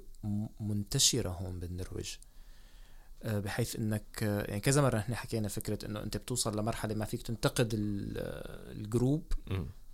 منتشرة 0.61 1.29
هون 1.31 1.61
بالنرويج؟ 1.61 2.15
آه، 3.23 3.39
بحيث 3.39 3.77
إنك 3.77 4.23
آه، 4.23 4.43
يعني 4.43 4.61
كذا 4.61 4.83
مرة 4.83 4.99
إحنا 4.99 5.17
حكينا 5.17 5.49
فكرة 5.49 5.87
إنه 5.87 6.03
أنت 6.03 6.17
بتوصل 6.17 6.59
لمرحلة 6.59 6.95
ما 6.95 7.05
فيك 7.05 7.23
تنتقد 7.23 7.75
ال- 7.75 8.15
آه، 8.19 8.73
ال 8.73 8.81
group. 8.81 9.32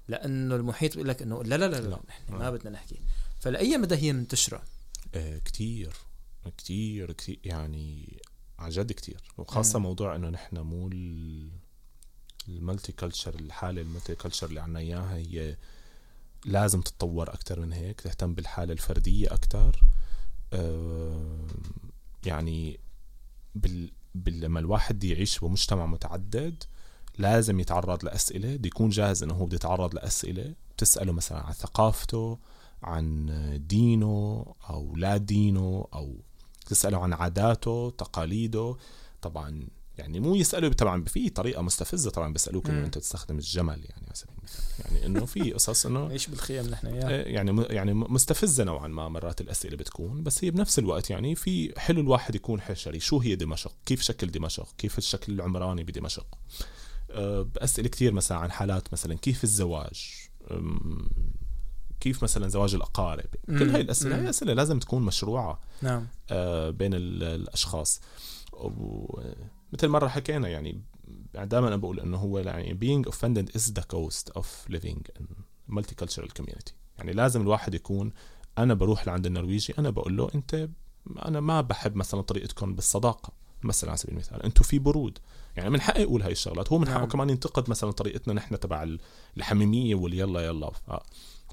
لأنه 0.08 0.56
المحيط 0.56 0.92
بيقول 0.92 1.08
لك 1.08 1.22
إنه 1.22 1.42
لا 1.42 1.54
لا 1.56 1.68
لا, 1.68 1.76
لا, 1.80 1.88
لا. 1.88 2.00
إحنا 2.10 2.38
ما 2.38 2.50
بدنا 2.50 2.70
نحكي. 2.70 3.00
فلاي 3.40 3.76
مدى 3.78 3.94
هي 3.94 4.12
منتشرة. 4.12 4.62
آه 5.14 5.38
كتير 5.38 5.92
كتير 6.58 7.12
كتير 7.12 7.38
يعني 7.44 8.18
عن 8.58 8.70
جد 8.70 8.92
كتير. 8.92 9.20
وخاصة 9.38 9.78
مم. 9.78 9.82
موضوع 9.84 10.16
إنه 10.16 10.28
نحن 10.28 10.58
مو 10.58 10.88
ال- 10.88 11.50
ال 12.48 12.92
multiculture 12.92 13.34
الحالة 13.34 13.82
ال 13.82 14.14
multiculture 14.14 14.46
اللي 14.46 14.60
عنا 14.60 14.78
إياها 14.78 15.16
هي 15.16 15.56
لازم 16.44 16.80
تتطور 16.80 17.34
أكتر 17.34 17.60
من 17.60 17.72
هيك 17.72 18.00
تهتم 18.00 18.34
بالحالة 18.34 18.72
الفردية 18.72 19.32
أكتر. 19.34 19.80
آه 20.52 21.46
يعني 22.26 22.80
بال... 23.54 23.90
لما 24.14 24.60
الواحد 24.60 25.04
يعيش 25.04 25.38
بمجتمع 25.38 25.86
متعدد 25.86 26.64
لازم 27.18 27.60
يتعرض 27.60 28.04
لأسئلة 28.04 28.56
بده 28.56 28.66
يكون 28.66 28.88
جاهز 28.88 29.22
إنه 29.22 29.34
هو 29.34 29.46
بده 29.46 29.54
يتعرض 29.56 29.94
لأسئلة. 29.94 30.54
بتسأله 30.76 31.12
مثلا 31.12 31.38
عن 31.38 31.52
ثقافته 31.52 32.38
عن 32.82 33.26
دينه 33.68 34.46
أو 34.70 34.96
لا 34.96 35.16
دينه 35.16 35.86
أو 35.94 36.16
تساله 36.66 36.98
عن 36.98 37.12
عاداته 37.12 37.90
تقاليده. 37.98 38.76
طبعا 39.22 39.66
يعني 39.98 40.20
مو 40.20 40.34
يسالوا 40.34 40.72
طبعا 40.72 41.04
في 41.04 41.30
طريقة 41.30 41.62
مستفزة 41.62 42.10
طبعا 42.10 42.32
بيسألوك 42.32 42.70
إنه. 42.70 42.84
أنت 42.84 42.98
تستخدم 42.98 43.36
الجمل 43.38 43.84
يعني 43.84 44.06
على 44.06 44.14
سبيل 44.14 44.34
المثال 44.38 44.64
يعني 44.84 45.06
إنه 45.06 45.26
في 45.26 45.52
قصص 45.52 45.86
إنه 45.86 46.10
إيش 46.10 46.26
بالخيام 46.26 46.66
نحن 46.66 46.86
اياها 46.86 47.08
إيه 47.08 47.34
يعني 47.34 47.62
يعني 47.62 47.94
م- 47.94 48.14
مستفزة 48.14 48.64
نوعا 48.64 48.88
ما 48.88 49.08
مرات 49.08 49.40
الأسئلة 49.40 49.76
بتكون. 49.76 50.22
بس 50.22 50.44
هي 50.44 50.50
بنفس 50.50 50.78
الوقت 50.78 51.10
يعني 51.10 51.34
في 51.34 51.80
حلو 51.80 52.00
الواحد 52.00 52.34
يكون 52.34 52.60
حشري. 52.60 53.00
شو 53.00 53.18
هي 53.18 53.34
دمشق؟ 53.36 53.72
كيف 53.86 54.02
شكل 54.02 54.30
دمشق؟ 54.30 54.68
كيف 54.78 54.98
الشكل 54.98 55.32
العمراني 55.32 55.84
بدمشق؟ 55.84 56.26
بأسئلة 57.42 57.88
كثير 57.88 58.12
مثلا 58.12 58.38
عن 58.38 58.50
حالات 58.50 58.92
مثلا 58.92 59.14
كيف 59.14 59.44
الزواج 59.44 60.12
كيف 62.00 62.22
مثلا 62.22 62.48
زواج 62.48 62.74
الأقارب. 62.74 63.26
كل. 63.46 63.70
هاي 63.70 63.80
الأسئلة 63.80 64.16
مم. 64.16 64.22
هي 64.22 64.30
أسئلة 64.30 64.52
لازم 64.52 64.78
تكون 64.78 65.02
مشروعة 65.02 65.60
نعم. 65.82 66.06
آه، 66.30 66.70
بين 66.70 66.94
ال- 66.94 67.22
الأشخاص. 67.22 68.00
مثل 69.72 69.88
مرة 69.88 70.08
حكينا 70.08 70.48
يعني 70.48 70.82
دائما 71.34 71.68
أنا 71.68 71.76
بقول 71.76 72.00
إنه 72.00 72.16
هو 72.16 72.38
يعني 72.38 72.78
being 72.82 73.08
offended 73.12 73.48
is 73.58 73.62
the 73.72 73.82
cost 73.94 74.32
of 74.40 74.46
living 74.72 74.98
in 75.20 75.24
multicultural 75.72 76.28
community. 76.40 76.72
يعني 76.98 77.12
لازم 77.12 77.40
الواحد 77.42 77.74
يكون 77.74 78.12
أنا 78.58 78.74
بروح 78.74 79.06
لعند 79.06 79.26
النرويجي 79.26 79.74
أنا 79.78 79.90
بقول 79.90 80.16
له 80.16 80.28
أنت 80.34 80.68
أنا 81.24 81.40
ما 81.40 81.60
بحب 81.60 81.96
مثلا 81.96 82.20
طريقتكم 82.20 82.74
بالصداقة 82.74 83.32
مثلا 83.62 83.90
على 83.90 83.96
سبيل 83.96 84.14
المثال. 84.14 84.42
أنتم 84.42 84.64
في 84.64 84.78
برود. 84.78 85.18
يعني 85.56 85.70
من 85.70 85.80
حقه 85.80 86.00
يقول 86.00 86.22
هاي 86.22 86.32
الشغلات. 86.32 86.72
هو 86.72 86.78
من 86.78 86.88
حقه 86.88 86.98
نعم. 86.98 87.08
كمان 87.08 87.30
ينتقد 87.30 87.70
مثلا 87.70 87.90
طريقتنا 87.90 88.34
نحن 88.34 88.60
تبع 88.60 88.82
ال- 88.82 89.00
الحميمية 89.36 89.94
واليلا 89.94 90.40
يلا. 90.40 90.70
ف- 90.70 91.02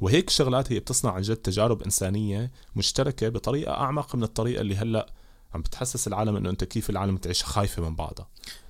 وهيك 0.01 0.29
شغلات 0.29 0.71
هي 0.71 0.79
بتصنع 0.79 1.11
عن 1.11 1.21
جد 1.21 1.35
تجارب 1.35 1.81
إنسانية 1.83 2.51
مشتركة 2.75 3.29
بطريقة 3.29 3.71
أعمق 3.73 4.15
من 4.15 4.23
الطريقة 4.23 4.61
اللي 4.61 4.75
هلأ 4.75 5.13
عم 5.53 5.61
بتحسس 5.61 6.07
العالم 6.07 6.35
إنه 6.35 6.49
أنت 6.49 6.63
كيف 6.63 6.89
العالم 6.89 7.17
تعيش 7.17 7.43
خايفة 7.43 7.89
من 7.89 7.95
بعضها. 7.95 8.27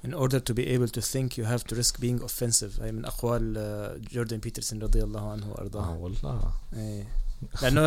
In 0.07 0.09
order 0.09 0.39
to 0.49 0.53
be 0.53 0.65
able 0.65 0.91
to 0.97 1.01
think 1.01 1.37
you 1.37 1.43
have 1.45 1.63
to 1.71 1.75
risk 1.75 1.95
being 2.01 2.23
offensive. 2.23 2.81
هي 2.81 2.91
من 2.91 3.05
أقوال 3.05 3.53
آه، 3.57 3.97
جوردن 4.11 4.37
بيترسون 4.37 4.81
رضي 4.81 5.03
الله 5.03 5.31
عنه 5.31 5.45
آه 5.45 5.49
وأرضاه 5.49 5.97
والله. 5.97 6.51
إيه. 6.73 7.07
لأنه 7.61 7.81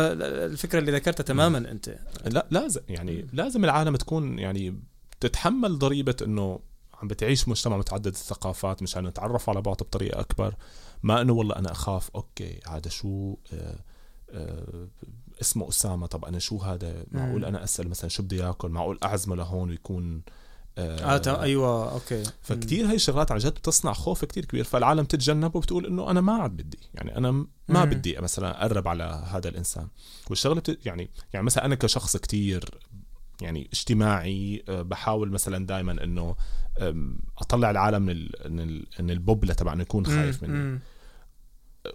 الفكرة 0.45 0.79
اللي 0.79 0.91
ذكرتها 0.91 1.23
تماما 1.23 1.57
أنت. 1.57 1.99
لا 2.25 2.47
لازم 2.51 2.81
يعني 2.89 3.27
لازم 3.33 3.65
العالم 3.65 3.95
تكون 3.95 4.39
يعني 4.39 4.79
تتحمل 5.19 5.79
ضريبة 5.79 6.15
إنه 6.21 6.59
عم 7.03 7.07
بتعيش 7.07 7.47
مجتمع 7.47 7.77
متعدد 7.77 8.07
الثقافات 8.07 8.83
مشان 8.83 9.07
نتعرف 9.07 9.49
على 9.49 9.61
بعض 9.61 9.75
بطريقة 9.75 10.19
أكبر. 10.19 10.55
ما 11.03 11.21
إنه 11.21 11.33
والله 11.33 11.55
أنا 11.55 11.71
أخاف 11.71 12.09
okay 12.15 12.59
هذا 12.67 12.89
شو 12.89 13.35
آه 13.53 13.79
آه 14.29 14.87
اسمه 15.41 15.69
أسامة 15.69 16.07
طب 16.07 16.25
أنا 16.25 16.39
شو 16.39 16.57
هذا؟ 16.57 17.05
معقول. 17.11 17.45
أنا 17.45 17.63
أسأل 17.63 17.89
مثلا 17.89 18.09
شو 18.09 18.23
بده 18.23 18.47
ياكل 18.47 18.69
معقول 18.69 18.99
أعزمه 19.03 19.35
لهون 19.35 19.69
ويكون 19.69 20.21
آه, 20.77 21.21
آه 21.27 21.41
أيوه 21.41 21.91
okay. 21.91 22.23
فكتير 22.41 22.87
هاي 22.87 22.95
الشغلات 22.95 23.31
عن 23.31 23.37
جد 23.37 23.53
بتصنع 23.53 23.93
خوف 23.93 24.25
كتير 24.25 24.45
كبير. 24.45 24.63
فالعالم 24.63 25.05
تتجنب 25.05 25.55
وبتقول 25.55 25.85
إنه 25.85 26.11
أنا 26.11 26.21
ما 26.21 26.33
عاد 26.33 26.51
بدي 26.51 26.79
يعني 26.93 27.17
أنا 27.17 27.31
ما 27.31 27.47
مم. 27.67 27.85
بدي 27.85 28.17
مثلا 28.19 28.65
أقرب 28.65 28.87
على 28.87 29.03
هذا 29.03 29.49
الإنسان. 29.49 29.87
والشغلة 30.29 30.55
بت... 30.55 30.85
يعني 30.85 31.09
يعني 31.33 31.45
مثلا 31.45 31.65
أنا 31.65 31.75
كشخص 31.75 32.17
كتير 32.17 32.79
يعني 33.41 33.69
اجتماعي 33.73 34.63
آه، 34.69 34.81
بحاول 34.81 35.31
مثلا 35.31 35.65
دائما 35.65 36.03
إنه 36.03 36.35
أطلع 37.37 37.71
العالم 37.71 38.01
من 38.01 38.11
ال... 38.59 38.85
من 38.99 39.11
البوبلة 39.11 39.53
تبع 39.53 39.73
إنه 39.73 39.81
يكون 39.81 40.05
خايف 40.05 40.43
مني. 40.43 40.79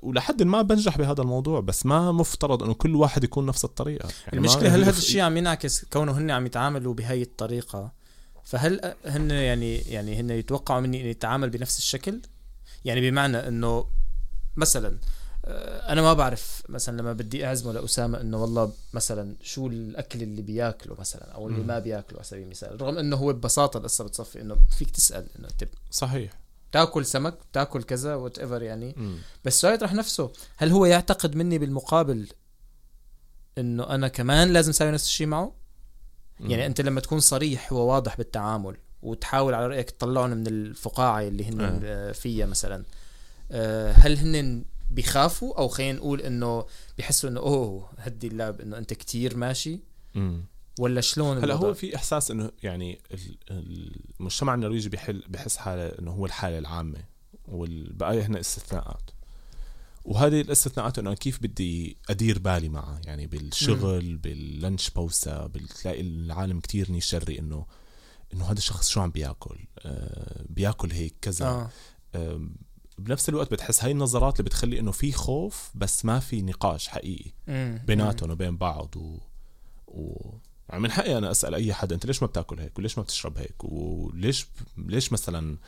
ولحد 0.02 0.42
ما 0.42 0.62
بنجح 0.62 0.98
بهذا 0.98 1.22
الموضوع 1.22 1.60
بس 1.60 1.86
ما 1.86 2.12
مفترض 2.12 2.62
إنه 2.62 2.74
كل 2.74 2.96
واحد 2.96 3.24
يكون 3.24 3.46
نفس 3.46 3.64
الطريقة. 3.64 4.08
يعني 4.26 4.38
المشكلة 4.38 4.74
هل 4.74 4.84
هذا 4.84 4.98
الشيء 4.98 5.20
عم 5.20 5.36
ينعكس 5.36 5.84
كونه 5.84 6.18
هن 6.18 6.30
عم 6.30 6.46
يتعاملوا 6.46 6.94
بهي 6.94 7.22
الطريقة؟ 7.22 7.92
فهل 8.44 8.94
هن 9.06 9.30
يعني 9.30 9.76
يعني 9.76 10.20
هن 10.20 10.30
يتوقعوا 10.30 10.80
مني 10.80 11.00
إني 11.00 11.10
أتعامل 11.10 11.50
بنفس 11.50 11.78
الشكل؟ 11.78 12.20
يعني 12.84 13.10
بمعنى 13.10 13.48
إنه 13.48 13.86
مثلا 14.56 14.98
أنا 15.44 16.02
ما 16.02 16.12
بعرف 16.12 16.62
مثلا 16.68 17.00
لما 17.00 17.12
بدي 17.12 17.46
أعزمه 17.46 17.72
لأسامة 17.72 18.20
إنه 18.20 18.42
والله 18.42 18.72
مثلا 18.94 19.36
شو 19.42 19.66
الأكل 19.66 20.22
اللي 20.22 20.42
بياكله 20.42 20.96
مثلا 20.98 21.32
أو 21.32 21.48
اللي 21.48 21.62
ما 21.62 21.78
بياكله 21.78 22.18
على 22.18 22.24
سبيل 22.24 22.42
المثال 22.42 22.82
رغم 22.82 22.98
إنه 22.98 23.16
هو 23.16 23.32
ببساطة 23.32 23.78
القصة 23.78 24.04
بتصفي 24.04 24.40
إنه 24.40 24.56
فيك 24.78 24.90
تسأل 24.90 25.26
إنه 25.38 25.48
تب 25.58 25.68
صحيح 25.90 26.32
تاكل 26.72 27.06
سمك 27.06 27.38
تاكل 27.52 27.82
كذا 27.82 28.14
whatever 28.14 28.62
يعني 28.62 28.94
مم. 28.96 29.18
بس 29.44 29.54
السؤال 29.54 29.74
يطرح 29.74 29.94
نفسه 29.94 30.32
هل 30.56 30.70
هو 30.70 30.86
يعتقد 30.86 31.36
مني 31.36 31.58
بالمقابل 31.58 32.28
إنه 33.58 33.94
أنا 33.94 34.08
كمان 34.08 34.52
لازم 34.52 34.70
أسوي 34.70 34.90
نفس 34.90 35.04
الشيء 35.04 35.26
معه 35.26 35.54
مم. 36.40 36.50
يعني 36.50 36.66
أنت 36.66 36.80
لما 36.80 37.00
تكون 37.00 37.20
صريح 37.20 37.72
وواضح 37.72 38.16
بالتعامل 38.16 38.76
وتحاول 39.02 39.54
على 39.54 39.66
رأيك 39.66 39.90
تطلعهم 39.90 40.30
من 40.30 40.46
الفقاعة 40.46 41.22
اللي 41.22 41.44
هن 41.44 41.80
آه. 41.84 42.12
فيها 42.12 42.46
مثلا 42.46 42.84
آه، 43.50 43.92
هل 43.92 44.16
هن 44.18 44.64
بيخافوا 44.90 45.58
أو 45.58 45.68
خلينا 45.68 45.98
نقول 45.98 46.20
إنه 46.20 46.66
بيحسوا 46.96 47.30
إنه 47.30 47.40
أوه 47.40 47.90
هدي 47.98 48.26
اللعب 48.26 48.60
إنه 48.60 48.78
أنت 48.78 48.94
كتير 48.94 49.36
ماشي؟ 49.36 49.80
مم. 50.14 50.44
ولا 50.78 51.00
شلون 51.00 51.38
هلأ 51.38 51.54
هو 51.54 51.74
في 51.74 51.96
إحساس 51.96 52.30
إنه 52.30 52.50
يعني 52.62 53.00
المجتمع 53.50 54.54
النرويجي 54.54 54.88
بيحل 54.88 55.24
بحس 55.28 55.56
حاله 55.56 55.86
إنه 55.98 56.10
هو 56.10 56.26
الحالة 56.26 56.58
العامة 56.58 57.04
والبقايا 57.48 58.26
هنا 58.26 58.40
استثناءات. 58.40 59.10
وهذه 60.04 60.40
الاستثناءات 60.40 60.98
إنه 60.98 61.14
كيف 61.14 61.42
بدي 61.42 61.96
أدير 62.10 62.38
بالي 62.38 62.68
معها 62.68 63.00
يعني 63.04 63.26
بالشغل 63.26 64.16
باللانش 64.16 64.90
بوسا 64.90 65.46
بتلاقي 65.46 66.00
العالم 66.00 66.60
كتير 66.60 66.92
نيشري 66.92 67.38
إنه 67.38 67.66
إنه 68.34 68.44
هذا 68.44 68.58
الشخص 68.58 68.88
شو 68.88 69.00
عم 69.00 69.10
بياكل؟ 69.10 69.58
آه 69.78 70.44
بياكل 70.48 70.92
هيك 70.92 71.14
كذا. 71.22 71.46
آه. 71.46 71.70
آه 72.14 72.48
بنفس 72.98 73.28
الوقت 73.28 73.52
بتحس 73.52 73.84
هاي 73.84 73.92
النظرات 73.92 74.40
اللي 74.40 74.48
بتخلي 74.48 74.78
إنه 74.78 74.92
في 74.92 75.12
خوف 75.12 75.70
بس 75.74 76.04
ما 76.04 76.18
في 76.20 76.42
نقاش 76.42 76.88
حقيقي 76.88 77.30
بيناتهم 77.86 78.30
وبين 78.30 78.56
بعض 78.56 78.96
و, 78.96 79.18
و... 79.86 80.34
يعني 80.68 80.82
من 80.82 80.90
حقي 80.90 81.18
أنا 81.18 81.30
أسأل 81.30 81.54
أي 81.54 81.74
حدا 81.74 81.94
أنت 81.94 82.06
ليش 82.06 82.22
ما 82.22 82.28
بتاكل 82.28 82.60
هيك؟ 82.60 82.78
وليش 82.78 82.98
ما 82.98 83.04
بتشرب 83.04 83.38
هيك؟ 83.38 83.64
وليش 83.64 84.46
ليش 84.76 85.12
مثلا 85.12 85.58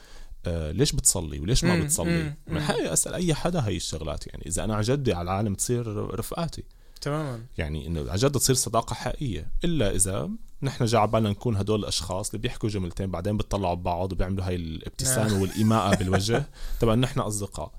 آه 0.46 0.72
ليش 0.72 0.92
بتصلي؟ 0.92 1.40
وليش 1.40 1.64
ما 1.64 1.80
بتصلي؟ 1.84 2.34
من 2.46 2.60
حقي 2.60 2.92
أسأل 2.92 3.14
أي 3.14 3.34
حدا 3.34 3.60
هاي 3.66 3.76
الشغلات 3.76 4.26
يعني. 4.26 4.46
إذا 4.46 4.64
أنا 4.64 4.74
عن 4.74 4.82
جدي 4.82 5.12
على 5.12 5.22
العالم 5.22 5.54
تصير 5.54 5.96
رفقاتي. 6.18 6.64
تماما. 7.00 7.40
يعني 7.58 7.86
إنه 7.86 8.10
عن 8.10 8.16
جد 8.16 8.32
تصير 8.32 8.56
صداقة 8.56 8.94
حقيقية. 8.94 9.50
إلا 9.64 9.94
إذا 9.94 10.30
نحن 10.62 10.84
جا 10.84 11.04
بالنا 11.04 11.30
نكون 11.30 11.56
هدول 11.56 11.80
الأشخاص 11.80 12.30
اللي 12.30 12.38
بيحكوا 12.38 12.68
جملتين 12.68 13.10
بعدين 13.10 13.36
بيطلعوا 13.36 13.74
ببعض 13.74 14.12
وبيعملوا 14.12 14.44
هاي 14.44 14.54
الابتسامة 14.56 15.32
نعم. 15.32 15.42
والايماءه 15.42 15.94
بالوجه. 15.98 16.46
تبع 16.80 16.94
نحن 16.94 17.20
أصدقاء. 17.20 17.72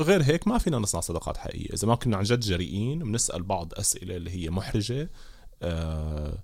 غير 0.00 0.22
هيك 0.22 0.48
ما 0.48 0.58
فينا 0.58 0.78
نصنع 0.78 1.00
صداقات 1.00 1.36
حقيقية. 1.36 1.74
إذا 1.74 1.88
ما 1.88 1.94
كنا 1.94 2.16
عن 2.16 2.22
جد 2.22 2.40
جريئين 2.40 2.98
بنسأل 2.98 3.42
بعض 3.42 3.72
أسئلة 3.74 4.16
اللي 4.16 4.30
هي 4.30 4.50
محرجة 4.50 5.10
آه 5.62 6.38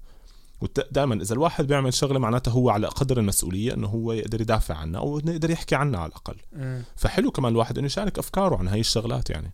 ودائما 0.60 1.14
إذا 1.14 1.34
الواحد 1.34 1.66
بيعمل 1.66 1.94
شغلة 1.94 2.18
معناتها 2.18 2.50
هو 2.52 2.70
على 2.70 2.86
قدر 2.86 3.18
المسؤولية 3.18 3.74
إنه 3.74 3.88
هو 3.88 4.12
يقدر 4.12 4.40
يدافع 4.40 4.74
عنها 4.74 5.00
أو 5.00 5.18
يقدر 5.18 5.50
يحكي 5.50 5.74
عنها 5.74 6.00
على 6.00 6.08
الأقل. 6.08 6.36
م. 6.52 6.82
فحلو 6.96 7.30
كمان 7.30 7.52
الواحد 7.52 7.78
إنه 7.78 7.86
يشارك 7.86 8.18
أفكاره 8.18 8.56
عن 8.56 8.68
هاي 8.68 8.80
الشغلات 8.80 9.30
يعني. 9.30 9.52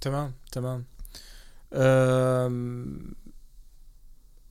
تمام 0.00 0.34
تمام. 0.52 0.84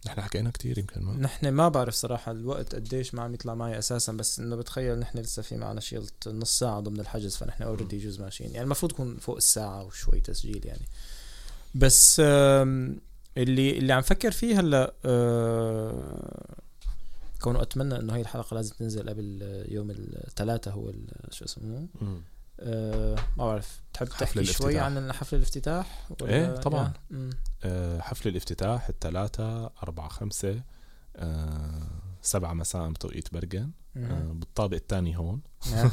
نحن 0.08 0.22
حكينا 0.22 0.52
كتير 0.52 0.80
يمكن 0.80 1.02
ما. 1.02 1.14
نحن 1.18 1.50
ما 1.50 1.70
بعرف 1.70 1.94
صراحة 1.94 2.32
الوقت 2.32 2.76
قديش 2.76 3.14
ما 3.14 3.22
عم 3.22 3.34
يطلع 3.34 3.56
معي 3.56 3.80
أساسا 3.80 4.14
بس 4.14 4.40
إنه 4.40 4.56
بتخيل 4.56 5.00
نحن 5.00 5.20
لسه 5.20 5.42
في 5.42 5.58
معنا 5.58 5.80
شيلت 5.82 6.28
نص 6.28 6.60
ساعة 6.60 6.80
ضمن 6.80 7.00
الحجز 7.00 7.36
فنحن 7.36 7.64
اوريدي 7.64 7.96
يجوز 7.96 8.22
ماشيين. 8.22 8.52
يعني 8.52 8.64
المفروض 8.64 8.92
يكون 8.92 9.18
فوق 9.18 9.36
الساعة 9.36 9.84
وشوي 9.84 10.20
تسجيل 10.20 10.66
يعني. 10.66 10.86
بس 11.76 12.20
اللي 12.20 13.78
اللي 13.78 13.94
عم 13.94 14.02
فكر 14.02 14.32
فيه 14.32 14.60
هلأ 14.60 14.94
أه 15.06 16.56
كونه 17.42 17.62
أتمنى 17.62 18.00
إنه 18.00 18.14
هاي 18.14 18.22
الحلقة 18.22 18.56
لازم 18.56 18.76
تنزل 18.80 19.10
قبل 19.10 19.42
يوم 19.70 19.92
الثلاثاء 19.92 20.74
هو 20.74 20.92
شو 21.32 21.46
اسمه؟ 21.46 21.88
أه 22.60 23.16
ما 23.38 23.46
بعرف 23.46 23.82
تحب 23.94 24.08
تحكي 24.08 24.46
شوي 24.46 24.80
عن 24.80 25.14
حفل 25.14 25.36
الافتتاح؟ 25.36 26.08
ولا 26.22 26.34
إيه 26.34 26.56
طبعا. 26.56 26.94
أه 27.64 28.00
حفل 28.00 28.30
الافتتاح 28.30 28.90
الثلاثة 28.90 29.66
أربعة 29.84 30.10
خمسة 30.10 30.62
أه 31.16 31.88
سبعة 32.22 32.54
مساء 32.54 32.90
بتوقيت 32.90 33.34
برجن 33.34 33.72
أه 33.98 34.32
بالطابق 34.34 34.76
الثاني 34.76 35.18
هون. 35.18 35.42
نعم. 35.72 35.92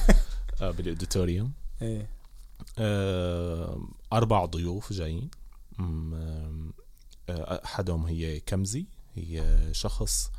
أه 0.62 0.70
بالأوديتوريوم. 0.70 1.52
إيه. 1.82 2.10
أه 2.78 3.88
أربع 4.12 4.44
ضيوف 4.44 4.92
جايين. 4.92 5.30
أحدهم 7.30 8.06
هي 8.06 8.40
كامزي 8.40 8.86
هي 9.14 9.58
شخص 9.72 10.30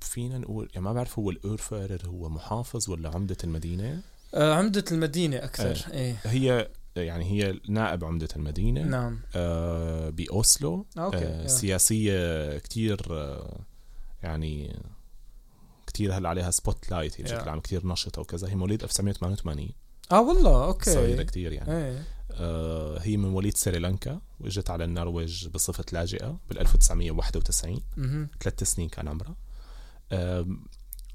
فينا 0.00 0.38
نقول 0.38 0.68
يعني 0.74 0.84
ما 0.84 0.92
بعرف 0.92 1.18
هو 1.18 1.30
ال 1.30 1.38
ordfører 1.38 2.06
هو 2.06 2.28
محافظ 2.28 2.90
ولا 2.90 3.08
عمدة 3.14 3.36
المدينة؟ 3.44 4.00
آه 4.34 4.54
عمدة 4.54 4.84
المدينة 4.92 5.36
أكثر 5.36 5.86
آه. 5.90 5.94
إيه. 5.94 6.16
هي 6.24 6.68
يعني 6.96 7.24
هي 7.24 7.60
نائب 7.68 8.04
عمدة 8.04 8.28
المدينة. 8.36 8.82
نعم. 8.82 9.20
آه 9.34 10.10
بأوسلو. 10.10 10.86
okay. 10.98 11.16
آه 11.16 11.46
سياسية 11.46 12.58
كتير 12.58 13.00
آه 13.10 13.60
يعني 14.22 14.80
كتير 15.86 16.18
هلأ 16.18 16.28
عليها 16.28 16.50
spotlight 16.50 17.22
بشكل 17.22 17.48
عام 17.48 17.60
كتير 17.60 17.86
نشطة 17.86 18.20
وكذا. 18.20 18.48
هي 18.48 18.54
مواليد 18.54 18.82
1988 18.82 19.68
آه 20.12 20.20
والله 20.20 20.64
okay. 20.64 20.90
صغيرة 20.90 21.22
كتير 21.22 21.52
يعني. 21.52 21.72
إيه. 21.72 22.02
آه 22.32 22.98
هي 22.98 23.16
من 23.16 23.28
مواليد 23.28 23.56
سريلانكا 23.56 24.20
وإجت 24.40 24.70
على 24.70 24.84
النرويج 24.84 25.48
بصفة 25.48 25.84
لاجئة 25.92 26.38
بال 26.48 26.58
1991 26.58 27.80
ثلاث 28.40 28.62
سنين 28.62 28.88
كان 28.88 29.08
عمرها. 29.08 29.30
آه 29.30 29.43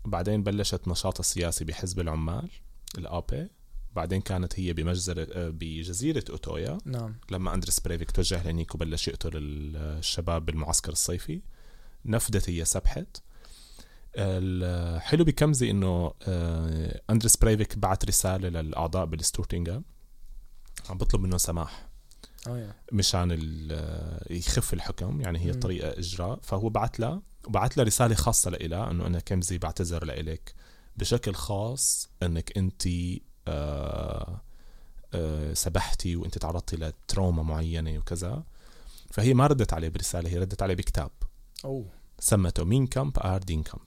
بعدين 0.06 0.44
بلشت 0.44 0.88
نشاطها 0.88 1.20
السياسي 1.20 1.66
بحزب 1.66 2.00
العمال 2.00 2.50
ال 2.98 3.10
AP. 3.10 3.48
بعدين 3.96 4.22
كانت 4.22 4.60
هي 4.60 4.74
بمجزرة 4.74 5.50
بجزيرة 5.50 6.24
أوتويا. 6.30 6.78
نعم. 6.86 7.16
لما 7.32 7.54
أندريس 7.54 7.80
بريفيك 7.80 8.12
توجه 8.12 8.44
لهنيك 8.44 8.76
وبلش 8.76 9.08
يقتل 9.08 9.32
الشباب 9.36 10.46
بالمعسكر 10.46 10.92
الصيفي. 10.92 11.42
نفدت 12.06 12.50
هي 12.50 12.66
سبحت. 12.66 13.18
الحلو 14.16 15.24
بكمزي 15.24 15.72
إنه 15.72 16.14
أندريس 17.10 17.38
بريفيك 17.38 17.78
بعت 17.78 18.06
رسالة 18.06 18.50
للأعضاء 18.50 19.06
بال 19.06 19.18
Stortinget 19.18 19.82
عم 20.90 20.98
بطلب 20.98 21.22
منه 21.22 21.38
سماح. 21.38 21.90
مشان 22.92 23.32
يخف 24.30 24.74
الحكم 24.74 25.22
يعني 25.22 25.40
هي 25.40 25.54
طريقة 25.54 25.90
إجراء. 26.00 26.40
فهو 26.42 26.70
بعت 26.70 27.00
لها 27.00 27.22
وبعت 27.48 27.78
لها 27.78 27.86
رسالة 27.86 28.16
خاصة 28.16 28.52
لإلها 28.52 28.92
إنه 28.92 29.08
أنا 29.08 29.20
كمزي 29.20 29.58
بعتذر 29.58 30.06
لإلك 30.06 30.54
بشكل 30.98 31.34
خاص 31.34 32.10
إنك 32.24 32.58
انت 32.58 32.88
آه 33.48 34.42
آه 35.14 35.54
سبحتي 35.54 36.16
وأنت 36.16 36.38
تعرضتي 36.38 36.76
ل 36.76 36.85
trauma 36.85 37.44
معينة 37.44 37.98
وكذا. 37.98 38.44
فهي 39.12 39.34
ما 39.34 39.48
ردت 39.48 39.74
عليه 39.74 39.90
برسالة 39.90 40.30
هي 40.30 40.38
ردت 40.38 40.62
عليه 40.62 40.76
بكتاب. 40.76 41.12
أوه. 41.66 41.86
سمته 42.20 42.64
Min 42.64 42.88
kamp؟ 42.88 43.20
er 43.20 43.37
din 43.37 43.64
kamp. 43.64 43.82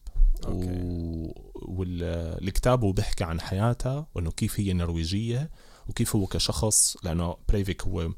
و... 0.48 1.32
والكتاب 1.54 2.84
هو 2.84 2.92
بيحكي 2.92 3.24
عن 3.24 3.40
حياتها 3.40 4.06
وإنه 4.14 4.30
كيف 4.30 4.60
هي 4.60 4.72
نرويجية 4.72 5.50
وكيف 5.88 6.16
هو 6.16 6.26
كشخص 6.26 6.96
لأنه 7.02 7.36
بريفيك 7.48 7.82
هو 7.82 8.12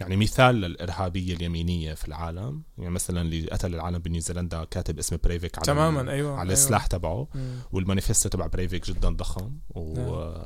يعني 0.00 0.16
مثال 0.16 0.54
للإرهابية 0.54 1.34
اليمينية 1.34 1.94
في 1.94 2.08
العالم. 2.08 2.62
يعني 2.78 2.90
مثلا 2.90 3.20
اللي 3.20 3.46
قتل 3.46 3.74
العالم 3.74 3.98
بنيوزيلندا 3.98 4.64
كاتب 4.64 4.98
اسم 4.98 5.16
بريفيك 5.24 5.58
على 5.58 5.66
تماما 5.66 6.12
أيوه 6.12 6.32
على 6.32 6.40
أيوة. 6.40 6.52
السلاح 6.52 6.86
تبعه. 6.86 7.28
والمانيفستو 7.72 8.28
تبع 8.28 8.46
بريفيك 8.46 8.86
جدا 8.86 9.08
ضخم 9.08 9.58
و 9.70 9.94
نعم. 9.94 10.44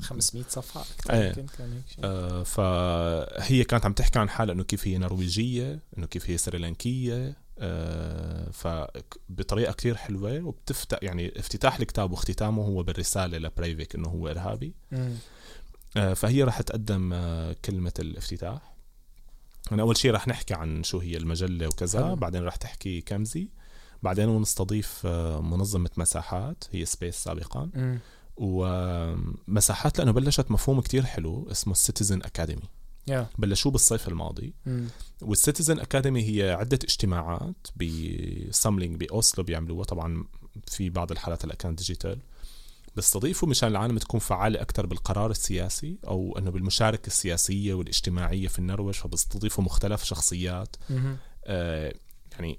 500 0.00 0.44
صفحة 0.48 0.84
إيه. 1.10 1.46
آه 2.04 2.42
فهي 2.42 3.64
كانت 3.64 3.84
عم 3.84 3.92
تحكي 3.92 4.18
عن 4.18 4.28
حالها 4.28 4.54
إنه 4.54 4.62
كيف 4.62 4.88
هي 4.88 4.98
نرويجية 4.98 5.82
إنه 5.98 6.06
كيف 6.06 6.30
هي 6.30 6.38
سريلانكية. 6.38 7.36
آه 7.60 8.50
فبطريقه 8.50 9.72
كتير 9.72 9.94
حلوة 9.96 10.40
وبتفتح 10.40 10.98
يعني 11.02 11.38
افتتاح 11.38 11.78
الكتاب 11.78 12.12
واختتامه 12.12 12.62
هو 12.62 12.82
بالرسالة 12.82 13.38
لبريفيك 13.38 13.94
إنه 13.94 14.08
هو 14.08 14.28
إرهابي. 14.28 14.74
آه 14.92 15.12
فهي 15.94 16.42
راح 16.42 16.60
تقدم 16.60 17.12
آه 17.12 17.56
كلمة 17.64 17.92
الافتتاح. 17.98 18.74
أنا 19.72 19.82
أول 19.82 19.96
شيء 19.96 20.12
رح 20.12 20.28
نحكي 20.28 20.54
عن 20.54 20.82
شو 20.82 20.98
هي 20.98 21.16
المجلة 21.16 21.66
وكذا 21.66 22.04
حلو. 22.04 22.16
بعدين 22.16 22.44
رح 22.44 22.56
تحكي 22.56 23.00
كمزي. 23.00 23.48
بعدين 24.02 24.40
نستضيف 24.40 25.02
آه، 25.04 25.40
منظمة 25.40 25.90
مساحات 25.96 26.64
هي 26.72 26.84
Space 26.84 27.14
سابقا. 27.14 27.70
م. 27.74 27.98
ومساحات 28.36 29.98
لأنه 29.98 30.12
بلشت 30.12 30.50
مفهوم 30.50 30.80
كتير 30.80 31.04
حلو 31.04 31.48
اسمه 31.50 31.72
ال 31.72 31.78
citizen 31.78 32.22
academy 32.22 32.62
yeah. 33.10 33.24
بلشوه 33.38 33.72
بالصيف 33.72 34.08
الماضي. 34.08 34.54
وال 35.22 35.34
citizen 35.34 35.78
academy 35.78 36.22
هي 36.22 36.50
عدة 36.50 36.78
اجتماعات 36.84 37.66
ب 37.76 37.91
samling 37.91 38.96
بأوسلو 38.96 39.44
بيعملوها. 39.44 39.84
طبعا 39.84 40.24
في 40.66 40.90
بعض 40.90 41.12
الحالات 41.12 41.44
هلأ 41.44 41.54
كانت 41.54 41.78
digital 41.78 42.18
بيستضيفوا 42.96 43.48
مشان 43.48 43.68
العالم 43.68 43.98
تكون 43.98 44.20
فعالة 44.20 44.60
أكثر 44.60 44.86
بالقرار 44.86 45.30
السياسي 45.30 45.98
أو 46.06 46.38
أنه 46.38 46.50
بالمشاركة 46.50 47.06
السياسية 47.06 47.74
والاجتماعية 47.74 48.48
في 48.48 48.58
النرويج 48.58 48.94
فبيستضيفوا 48.94 49.64
مختلف 49.64 50.04
شخصيات. 50.04 50.76
آه 51.44 51.94
يعني 52.32 52.58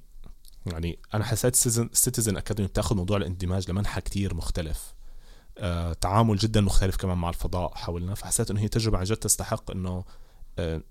يعني 0.65 0.99
أنا 1.13 1.23
حسيت 1.23 1.55
citizen 1.95 2.37
academy 2.37 2.67
بتاخذ 2.67 2.95
موضوع 2.95 3.17
الاندماج 3.17 3.71
لمنحى 3.71 4.01
كتير 4.01 4.33
مختلف. 4.33 4.93
آه 5.57 5.93
تعامل 5.93 6.37
جدا 6.37 6.61
مختلف 6.61 6.95
كمان 6.95 7.17
مع 7.17 7.29
الفضاء 7.29 7.75
حولنا 7.75 8.15
فحسيت 8.15 8.51
إنه 8.51 8.59
هي 8.59 8.67
تجربة 8.67 8.97
عن 8.97 9.03
جد 9.03 9.17
تستحق 9.17 9.71
إنه 9.71 10.03
آه 10.59 10.81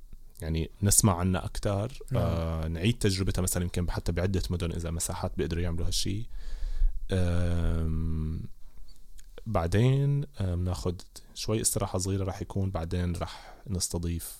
يعني 0.42 0.70
نسمع 0.82 1.16
عنها 1.16 1.44
أكثر 1.44 1.92
نعم. 2.12 2.22
آه 2.22 2.68
نعيد 2.68 2.98
تجربتها 2.98 3.42
مثلا 3.42 3.62
يمكن 3.62 3.90
حتى 3.90 4.12
بعدة 4.12 4.42
مدن 4.50 4.72
إذا 4.72 4.90
مساحات 4.90 5.32
بيقدروا 5.36 5.62
يعملوا 5.62 5.86
هالشيء 5.86 6.26
آه 7.10 7.88
بعدين 9.48 10.26
بناخذ 10.40 10.94
شوي 11.34 11.60
استراحة 11.60 11.98
صغيرة 11.98 12.24
راح 12.24 12.42
يكون 12.42 12.70
بعدين 12.70 13.16
راح 13.16 13.56
نستضيف 13.66 14.36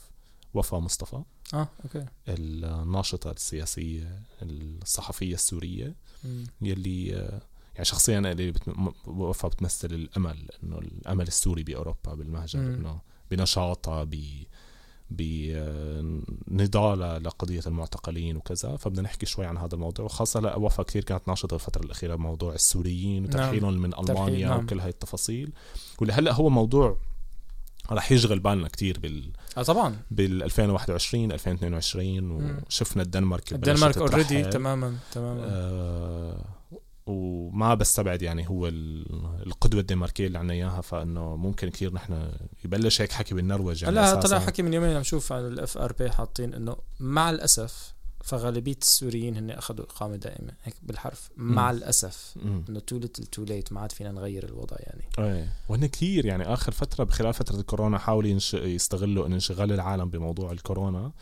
وفاء 0.55 0.81
مصطفى. 0.81 1.23
آه 1.55 1.69
okay. 1.85 2.07
الناشطة 2.29 3.31
السياسية 3.31 4.23
الصحفية 4.43 5.35
السورية 5.35 5.95
م. 6.25 6.45
يلي 6.61 7.17
آه، 7.17 7.43
يعني 7.75 7.85
شخصيا 7.85 8.19
اللي 8.19 8.51
بتم... 8.51 8.93
وفاء 9.07 9.51
بتمثل 9.51 9.95
الأمل 9.95 10.49
إنه 10.63 10.79
الأمل 10.79 11.27
السوري 11.27 11.63
بأوروبا 11.63 12.15
بالمهجر 12.15 12.61
إنه 12.61 13.01
بنشاطها 13.31 14.05
ب 14.05 14.15
بنضالة 15.11 16.69
لقضية 17.19 17.63
المعتقلين 17.67 18.37
وكذا 18.37 18.77
فبدنا 18.77 19.03
نحكي 19.03 19.27
شوي 19.27 19.47
عن 19.47 19.57
هذا 19.57 19.75
الموضوع. 19.75 20.05
وخاصة 20.05 20.41
لا 20.41 20.57
وفا 20.57 20.83
كثير 20.83 21.05
كانت 21.05 21.29
ناشطة 21.29 21.55
الفترة 21.55 21.85
الأخيرة 21.85 22.15
بموضوع 22.15 22.55
السوريين 22.55 23.25
وترحيلهم 23.25 23.73
نعم. 23.73 23.83
من 23.83 23.95
ألمانيا 23.99 24.49
نعم. 24.49 24.65
وكل 24.65 24.81
هاي 24.81 24.91
التفاصيل. 24.91 25.53
واللي 25.99 26.13
هلا 26.13 26.33
هو 26.33 26.49
موضوع 26.49 26.99
رح 27.93 28.13
يشغل 28.13 28.39
بالنا 28.39 28.69
كثير 28.69 28.99
بال 28.99 29.33
آه 29.57 29.63
طبعا. 29.63 29.97
بال 30.11 30.43
2021 30.43 31.33
2022 31.33 32.31
وشفنا 32.31 33.03
الدنمارك 33.03 33.53
الدنمارك 33.53 33.99
اوريدي 33.99 34.45
تماما 34.45 34.97
تماما. 35.13 35.41
آه 35.45 36.58
وما 37.09 37.75
بستبعد 37.75 38.23
يعني 38.23 38.49
هو 38.49 38.69
القدوة 39.47 39.81
الدنماركية 39.81 40.27
اللي 40.27 40.39
عنا 40.39 40.53
إياها 40.53 40.81
فإنه 40.81 41.37
ممكن 41.37 41.69
كثير 41.69 41.95
نحن 41.95 42.31
يبلش 42.65 43.01
هيك 43.01 43.13
حكي 43.13 43.35
بالنرويج 43.35 43.83
يعني 43.83 43.95
لا 43.95 44.15
طلع 44.15 44.39
حكي 44.39 44.63
من 44.63 44.75
يومين 44.75 44.97
عم 44.97 45.03
شوف 45.03 45.33
على 45.33 45.49
ال 45.49 45.79
FRP 45.79 46.11
حاطين 46.11 46.55
إنه 46.55 46.77
مع 47.01 47.31
الأسف 47.31 47.99
فغالبية 48.25 48.77
السوريين 48.83 49.37
هن 49.37 49.51
أخذوا 49.51 49.85
إقامة 49.85 50.17
دائمة 50.17 50.53
هيك 50.63 50.75
بالحرف 50.83 51.31
مع 51.37 51.73
م. 51.73 51.77
الاسف 51.77 52.35
إنه 52.69 52.81
too 52.81 52.99
little 52.99 53.25
too 53.25 53.45
late 53.45 53.73
ما 53.73 53.81
عاد 53.81 53.93
فينا 53.93 54.13
نغير 54.13 54.45
الوضع 54.45 54.77
يعني. 54.81 55.05
إيه. 55.19 55.49
وهن 55.69 55.87
كثير 55.87 56.27
يعني 56.27 56.45
آخر 56.45 56.73
فترة 56.73 57.05
بخلال 57.05 57.35
فترة 57.35 57.61
الكورونا 57.61 57.99
حاولوا 57.99 58.31
ينش... 58.31 58.55
يستغلوا 58.55 59.27
إنشغال 59.27 59.73
العالم 59.73 60.11
بموضوع 60.11 60.53
الكورونا 60.53 61.13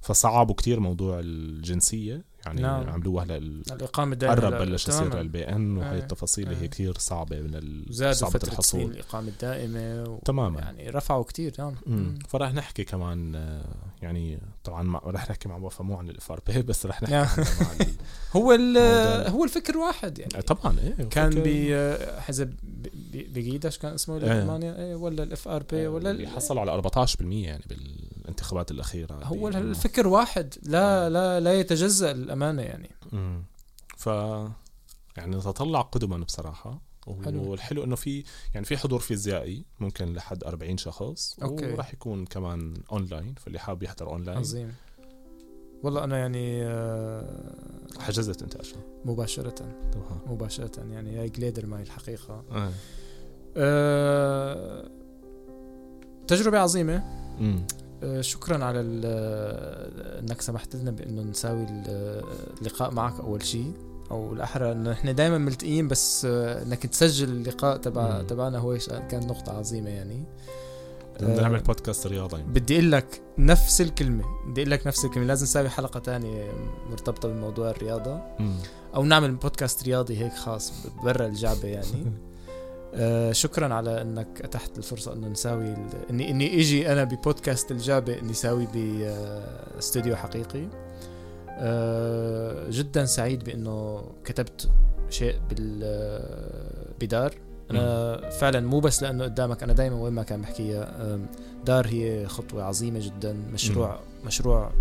فصعبوا 0.00 0.54
كتير 0.54 0.80
موضوع 0.80 1.20
الجنسية. 1.20 2.24
يعني 2.46 2.62
نعم. 2.62 2.90
عملوها 2.90 3.24
هلا 3.24 3.36
الإقامة 3.36 4.12
الدائمه 4.12 4.34
قرب 4.34 4.52
بلش 4.52 4.88
يصير 4.88 5.20
البي 5.20 5.48
إن 5.48 5.78
وهي 5.78 5.98
التفاصيل 5.98 6.46
اللي 6.46 6.62
هي 6.62 6.68
كثير 6.68 6.98
صعبة 6.98 7.40
من 7.40 7.84
زادوا 7.90 8.28
فترة 8.28 8.52
الحصول. 8.52 8.90
الإقامة 8.90 9.28
الدائمة 9.28 10.04
و... 10.04 10.18
تماما. 10.24 10.60
يعني 10.60 10.90
رفعوا 10.90 11.24
كثير 11.24 11.54
نعم. 11.58 11.74
فراح 12.28 12.54
نحكي 12.54 12.84
كمان 12.84 13.34
يعني 14.02 14.38
طبعا 14.64 14.82
ما 14.82 14.98
راح 15.04 15.30
نحكي 15.30 15.48
مع 15.48 15.56
وفا 15.56 15.84
مو 15.84 15.96
عن 15.96 16.10
ال 16.10 16.32
FRP 16.32 16.62
بس 16.62 16.86
راح 16.86 17.02
نحكي 17.02 17.14
عن 17.14 17.26
هو 18.36 18.52
هو 19.28 19.44
الفكر 19.44 19.78
واحد 19.78 20.18
يعني. 20.18 20.42
طبعا 20.42 20.76
إيه 20.78 21.08
كان 21.08 21.30
بحزب 21.44 22.54
بقيدش 23.12 23.78
كان 23.78 23.94
اسمه 23.94 24.18
بالمانيا 24.18 24.78
إيه 24.78 24.94
ولا 24.94 25.22
ال 25.22 25.48
FRP 25.48 25.86
ولا 25.86 26.10
اللي 26.10 26.28
حصل 26.28 26.58
على 26.58 26.82
14% 26.82 27.20
يعني 27.20 27.62
بالانتخابات 28.26 28.70
الأخيرة 28.70 29.14
هو 29.24 29.48
الفكر 29.48 30.06
واحد 30.06 30.54
لا 30.62 31.10
لا 31.10 31.40
لا 31.40 31.54
يتجزأ 31.60 32.10
الأمانة 32.10 32.62
يعني. 32.62 32.90
امم 33.12 33.44
ف 33.96 34.06
يعني 35.16 35.36
نتطلع 35.36 35.80
قدما 35.80 36.18
بصراحة. 36.18 36.80
والحلو 37.24 37.84
إنه 37.84 37.96
في 37.96 38.24
يعني 38.54 38.66
في 38.66 38.76
حضور 38.76 39.00
فيزيائي 39.00 39.64
ممكن 39.80 40.12
لحد 40.12 40.44
40 40.44 40.76
شخص 40.78 41.38
okay. 41.42 41.72
وراح 41.72 41.92
يكون 41.94 42.26
كمان 42.26 42.74
اونلاين 42.92 43.34
فاللي 43.34 43.58
حاب 43.58 43.82
يحضر 43.82 44.06
اونلاين 44.06 44.38
عظيم. 44.38 44.74
والله 45.82 46.04
أنا 46.04 46.18
يعني 46.18 46.64
آه، 46.64 47.52
حجزت 47.98 48.42
أنت 48.42 48.56
اشو 48.56 48.76
مباشرة. 49.04 49.54
طبعا. 49.92 50.20
مباشرة 50.26 50.84
يعني 50.90 51.20
jeg 51.20 51.28
gleder 51.28 51.66
meg 51.66 51.82
الحقيقة. 51.82 52.44
آه. 52.50 52.72
آه 53.56 54.90
تجربة 56.26 56.58
عظيمة. 56.58 56.96
آه 57.40 57.66
شكرا 58.20 58.64
على 58.64 58.80
إنك 60.20 60.40
سمحت 60.40 60.76
لنا 60.76 60.90
بإنه 60.90 61.22
نساوي 61.22 61.66
اللقاء 62.60 62.90
معك 62.90 63.20
أول 63.20 63.44
شيء 63.44 63.72
أو 64.10 64.32
الأحرى 64.32 64.72
إنه 64.72 64.92
إحنا 64.92 65.12
دائما 65.12 65.38
ملتقيين 65.38 65.88
بس 65.88 66.24
آه، 66.24 66.62
إنك 66.62 66.86
تسجل 66.86 67.28
اللقاء 67.28 67.76
تبع 67.76 68.22
تبعنا 68.22 68.58
هو 68.58 68.78
كان 69.10 69.26
نقطة 69.26 69.52
عظيمة 69.52 69.90
يعني. 69.90 70.24
بدنا 71.20 71.42
نعمل 71.42 71.60
بودكاست 71.60 72.06
رياضة 72.06 72.38
يعني. 72.38 72.52
بدي 72.52 72.74
أقول 72.74 72.92
لك 72.92 73.22
نفس 73.38 73.80
الكلمة 73.80 74.24
بدي 74.46 74.60
أقول 74.60 74.70
لك 74.70 74.86
نفس 74.86 75.04
الكلمة. 75.04 75.26
لازم 75.26 75.44
نسوي 75.44 75.68
حلقة 75.68 76.00
تانية 76.00 76.52
مرتبطة 76.90 77.28
بموضوع 77.28 77.70
الرياضة. 77.70 78.20
أو 78.94 79.04
نعمل 79.04 79.34
بودكاست 79.34 79.82
رياضي 79.84 80.24
هيك 80.24 80.32
خاص 80.32 80.72
برا 81.04 81.26
الجعبة 81.26 81.68
يعني. 81.68 82.12
آه 82.96 83.32
شكرا 83.32 83.74
على 83.74 84.02
إنك 84.02 84.40
أتحت 84.44 84.78
الفرصة 84.78 85.12
إنه 85.12 85.28
نساوي 85.28 85.74
اني 86.10 86.30
إني 86.30 86.60
إجي 86.60 86.92
أنا 86.92 87.04
ببودكاست 87.04 87.70
الجابة 87.70 88.18
إني 88.18 88.32
ساوي 88.32 88.66
باستوديو 88.66 90.16
حقيقي. 90.16 90.68
آه 91.48 92.70
جدا 92.70 93.04
سعيد 93.04 93.44
بإنه 93.44 94.04
كتبت 94.24 94.70
شيء 95.10 95.34
بال 95.50 95.80
بدار. 97.00 97.34
أنا 97.70 98.30
فعلا 98.30 98.60
مو 98.60 98.80
بس 98.80 99.02
لأنه 99.02 99.24
قدامك 99.24 99.62
أنا 99.62 99.72
دائما 99.72 99.96
وين 99.96 100.12
ما 100.12 100.22
كان 100.22 100.42
بحكيها 100.42 101.18
دار 101.64 101.86
هي 101.86 102.26
خطوة 102.26 102.62
عظيمة 102.62 102.98
جدا. 102.98 103.36
مشروع 103.52 104.00
مشروع 104.24 104.72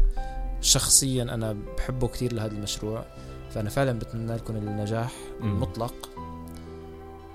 شخصيا 0.61 1.23
أنا 1.23 1.57
بحبه 1.77 2.07
كثير 2.07 2.33
لهذا 2.33 2.51
المشروع. 2.51 3.05
فأنا 3.49 3.69
فعلا 3.69 3.99
بتمنى 3.99 4.35
لكم 4.35 4.55
النجاح 4.55 5.13
المطلق 5.41 6.09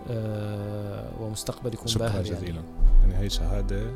آه 0.09 1.11
ومستقبل 1.21 1.75
يكون 1.75 1.87
شكرا 1.87 2.07
باهر 2.09 2.23
جزيلا. 2.23 2.45
يعني. 2.45 2.61
يعني 3.03 3.19
هي 3.19 3.31
شهادة 3.31 3.91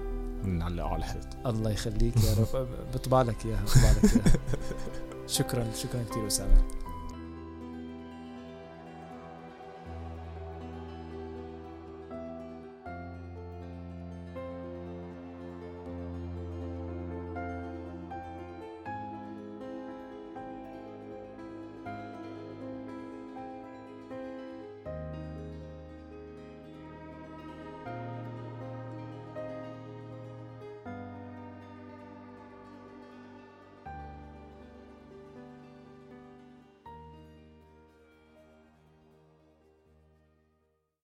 بنعلقها 0.45 0.89
على 0.89 0.99
الحيط 0.99 1.27
الله 1.47 1.71
يخليك 1.71 2.17
يا 2.17 2.35
رب. 2.55 2.67
بطبع 2.95 3.23
لك 3.23 3.47
إياها 3.47 3.63
بطبع 3.65 3.91
لك 3.91 4.05
إياها. 4.15 4.39
شكرا 5.27 5.67
شكرا 5.75 6.03
كثير 6.11 6.27
اسامه 6.27 6.63